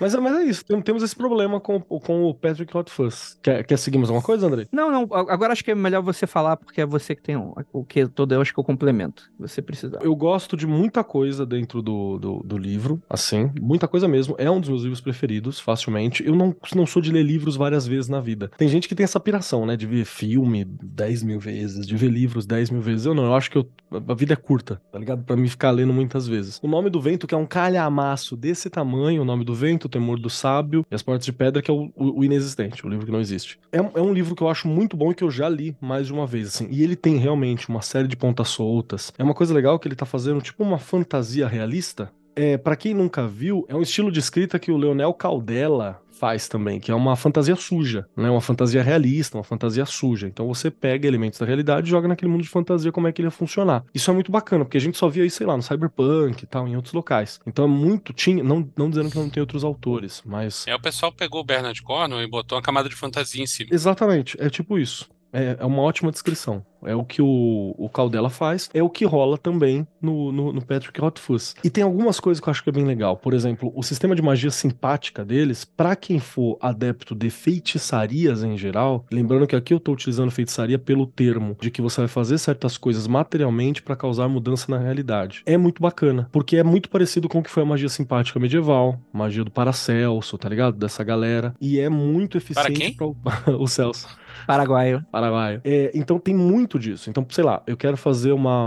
Mas, 0.00 0.14
é- 0.14 0.20
mas 0.20 0.36
é 0.36 0.44
isso, 0.44 0.64
tem- 0.64 0.80
temos 0.82 1.02
esse 1.02 1.16
problema 1.16 1.58
com, 1.60 1.80
com 1.80 2.24
o 2.24 2.34
Patrick 2.34 2.76
Hotfuss. 2.76 3.38
Quer, 3.42 3.64
quer 3.64 3.76
seguirmos 3.78 4.08
alguma 4.10 4.24
coisa, 4.24 4.46
Andrei? 4.46 4.66
Não, 4.70 4.90
não. 4.90 5.02
Agora 5.14 5.52
acho 5.52 5.64
que 5.64 5.70
é 5.70 5.74
melhor 5.74 6.02
você 6.02 6.26
falar, 6.26 6.56
porque 6.56 6.80
é 6.80 6.86
você 6.86 7.14
que 7.14 7.22
tem 7.22 7.36
o, 7.36 7.54
o 7.72 7.84
que 7.84 8.06
todo 8.06 8.32
eu 8.34 8.40
acho 8.40 8.52
que 8.52 8.60
eu 8.60 8.64
complemento. 8.64 9.30
Você 9.38 9.60
precisa. 9.62 9.98
Eu 10.02 10.14
gosto 10.14 10.56
de 10.56 10.66
muita 10.66 11.02
coisa 11.02 11.44
dentro 11.46 11.82
do, 11.82 12.18
do, 12.18 12.42
do 12.44 12.58
livro, 12.58 13.02
assim, 13.08 13.50
muita 13.60 13.88
coisa 13.88 14.06
mesmo. 14.06 14.34
É 14.38 14.50
um 14.50 14.60
dos 14.60 14.68
meus 14.68 14.82
livros 14.82 15.00
preferidos, 15.00 15.58
facilmente. 15.58 16.24
Eu 16.26 16.34
não, 16.36 16.54
não 16.74 16.86
sou 16.86 17.00
de 17.02 17.10
ler 17.10 17.22
livros 17.22 17.56
várias 17.56 17.86
vezes 17.86 18.08
na 18.08 18.20
vida. 18.20 18.50
Tem 18.56 18.68
gente 18.68 18.88
que 18.88 18.94
tem 18.94 19.04
essa 19.04 19.18
piração, 19.20 19.64
né, 19.66 19.76
de 19.76 19.86
ver 19.86 20.04
filme 20.04 20.64
10 20.64 21.22
mil 21.22 21.40
vezes, 21.40 21.86
de 21.86 21.96
ver 21.96 22.10
livros 22.10 22.46
10 22.46 22.70
mil 22.70 22.80
vezes. 22.82 23.06
Eu 23.06 23.14
não, 23.14 23.24
eu 23.24 23.34
acho 23.34 23.50
que 23.50 23.58
eu- 23.58 23.68
a 24.08 24.14
vida 24.14 24.34
é 24.34 24.36
curta, 24.36 24.80
tá 24.92 24.98
ligado? 24.98 25.24
Pra 25.24 25.36
mim 25.36 25.48
ficar 25.48 25.70
lendo 25.70 25.92
muitas 25.92 26.26
vezes. 26.28 26.60
O 26.62 26.68
Nome 26.68 26.90
do 26.90 27.00
Vento, 27.00 27.26
que 27.26 27.34
é 27.34 27.38
um 27.38 27.46
calhamaço 27.46 28.36
desse 28.36 28.68
tamanho, 28.70 29.22
O 29.22 29.24
Nome 29.24 29.44
do 29.44 29.54
Vento, 29.54 29.79
O 29.86 29.88
Temor 29.88 30.18
do 30.18 30.30
Sábio 30.30 30.84
e 30.90 30.94
As 30.94 31.02
Portas 31.02 31.24
de 31.24 31.32
Pedra, 31.32 31.60
que 31.62 31.70
é 31.70 31.74
o, 31.74 31.90
o- 31.96 32.20
o 32.20 32.24
inexistente, 32.24 32.84
o 32.86 32.88
livro 32.88 33.06
que 33.06 33.12
não 33.12 33.20
existe. 33.20 33.58
É, 33.72 33.80
um- 33.80 33.90
é 33.94 34.00
um 34.00 34.12
livro 34.12 34.34
que 34.34 34.42
eu 34.42 34.48
acho 34.48 34.66
muito 34.68 34.96
bom 34.96 35.10
e 35.10 35.14
que 35.14 35.24
eu 35.24 35.30
já 35.30 35.48
li 35.48 35.76
mais 35.80 36.06
de 36.06 36.12
uma 36.12 36.26
vez, 36.26 36.48
assim. 36.48 36.68
E 36.70 36.82
ele 36.82 36.96
tem 36.96 37.16
realmente 37.16 37.68
uma 37.68 37.82
série 37.82 38.08
de 38.08 38.16
pontas 38.16 38.48
soltas. 38.48 39.12
É 39.18 39.22
uma 39.24 39.34
coisa 39.34 39.52
legal 39.54 39.78
que 39.78 39.88
ele 39.88 39.94
tá 39.96 40.06
fazendo 40.06 40.40
tipo 40.40 40.62
uma 40.62 40.78
fantasia 40.78 41.46
realista. 41.48 42.10
É, 42.36 42.56
para 42.56 42.76
quem 42.76 42.94
nunca 42.94 43.26
viu, 43.26 43.66
é 43.68 43.74
um 43.74 43.82
estilo 43.82 44.10
de 44.10 44.20
escrita 44.20 44.58
que 44.58 44.70
o 44.70 44.76
Leonel 44.76 45.12
Caldela 45.12 46.00
faz 46.20 46.48
também, 46.48 46.78
que 46.78 46.90
é 46.92 46.94
uma 46.94 47.16
fantasia 47.16 47.56
suja, 47.56 48.06
né? 48.14 48.28
Uma 48.30 48.42
fantasia 48.42 48.82
realista, 48.82 49.38
uma 49.38 49.42
fantasia 49.44 49.86
suja. 49.86 50.26
Então 50.26 50.46
você 50.46 50.70
pega 50.70 51.08
elementos 51.08 51.38
da 51.38 51.46
realidade 51.46 51.86
e 51.88 51.90
joga 51.90 52.06
naquele 52.06 52.30
mundo 52.30 52.42
de 52.42 52.48
fantasia 52.48 52.92
como 52.92 53.08
é 53.08 53.12
que 53.12 53.22
ele 53.22 53.28
ia 53.28 53.32
funcionar. 53.32 53.84
Isso 53.94 54.10
é 54.10 54.14
muito 54.14 54.30
bacana, 54.30 54.64
porque 54.64 54.76
a 54.76 54.80
gente 54.80 54.98
só 54.98 55.08
via 55.08 55.24
isso, 55.24 55.38
sei 55.38 55.46
lá, 55.46 55.56
no 55.56 55.62
Cyberpunk 55.62 56.42
e 56.44 56.46
tal, 56.46 56.68
em 56.68 56.76
outros 56.76 56.92
locais. 56.92 57.40
Então 57.46 57.64
é 57.64 57.68
muito 57.68 58.12
tinha, 58.12 58.44
não, 58.44 58.70
não 58.76 58.90
dizendo 58.90 59.10
que 59.10 59.16
não 59.18 59.30
tem 59.30 59.40
outros 59.40 59.64
autores, 59.64 60.22
mas 60.26 60.66
É, 60.66 60.74
o 60.74 60.80
pessoal 60.80 61.10
pegou 61.10 61.40
o 61.40 61.44
Bernard 61.44 61.80
Cornwell 61.82 62.22
e 62.22 62.28
botou 62.28 62.56
uma 62.58 62.62
camada 62.62 62.88
de 62.88 62.94
fantasia 62.94 63.42
em 63.42 63.46
cima. 63.46 63.70
Exatamente, 63.72 64.36
é 64.38 64.50
tipo 64.50 64.78
isso. 64.78 65.08
É, 65.32 65.56
é 65.58 65.64
uma 65.64 65.82
ótima 65.82 66.10
descrição. 66.10 66.64
É 66.82 66.94
o 66.94 67.04
que 67.04 67.20
o, 67.20 67.74
o 67.76 67.88
Caldela 67.88 68.30
faz, 68.30 68.70
é 68.72 68.82
o 68.82 68.88
que 68.88 69.04
rola 69.04 69.36
também 69.36 69.86
no, 70.00 70.32
no, 70.32 70.52
no 70.52 70.64
Patrick 70.64 70.98
Hotfuss. 71.00 71.54
E 71.62 71.68
tem 71.68 71.84
algumas 71.84 72.18
coisas 72.18 72.40
que 72.40 72.48
eu 72.48 72.50
acho 72.50 72.62
que 72.62 72.70
é 72.70 72.72
bem 72.72 72.84
legal. 72.84 73.16
Por 73.16 73.34
exemplo, 73.34 73.72
o 73.74 73.82
sistema 73.82 74.14
de 74.14 74.22
magia 74.22 74.50
simpática 74.50 75.24
deles, 75.24 75.64
pra 75.64 75.94
quem 75.94 76.18
for 76.18 76.56
adepto 76.60 77.14
de 77.14 77.28
feitiçarias 77.28 78.42
em 78.42 78.56
geral, 78.56 79.04
lembrando 79.10 79.46
que 79.46 79.56
aqui 79.56 79.74
eu 79.74 79.80
tô 79.80 79.92
utilizando 79.92 80.30
feitiçaria 80.30 80.78
pelo 80.78 81.06
termo 81.06 81.56
de 81.60 81.70
que 81.70 81.82
você 81.82 82.00
vai 82.00 82.08
fazer 82.08 82.38
certas 82.38 82.78
coisas 82.78 83.06
materialmente 83.06 83.82
pra 83.82 83.96
causar 83.96 84.28
mudança 84.28 84.66
na 84.70 84.78
realidade. 84.78 85.42
É 85.44 85.58
muito 85.58 85.82
bacana, 85.82 86.28
porque 86.32 86.56
é 86.56 86.64
muito 86.64 86.88
parecido 86.88 87.28
com 87.28 87.40
o 87.40 87.42
que 87.42 87.50
foi 87.50 87.62
a 87.62 87.66
magia 87.66 87.88
simpática 87.88 88.40
medieval, 88.40 88.98
magia 89.12 89.44
do 89.44 89.50
Paracelso, 89.50 90.38
tá 90.38 90.48
ligado? 90.48 90.78
Dessa 90.78 91.04
galera. 91.04 91.54
E 91.60 91.78
é 91.78 91.88
muito 91.88 92.38
eficiente 92.38 92.72
quem? 92.72 92.94
pra 92.94 93.06
o, 93.06 93.16
o 93.62 93.66
Celso. 93.66 94.08
Paraguaio. 94.46 95.04
Paraguaio. 95.10 95.60
É, 95.64 95.90
então 95.94 96.18
tem 96.18 96.34
muito 96.34 96.78
disso. 96.78 97.10
Então, 97.10 97.26
sei 97.30 97.44
lá, 97.44 97.62
eu 97.66 97.76
quero 97.76 97.96
fazer 97.96 98.32
uma, 98.32 98.66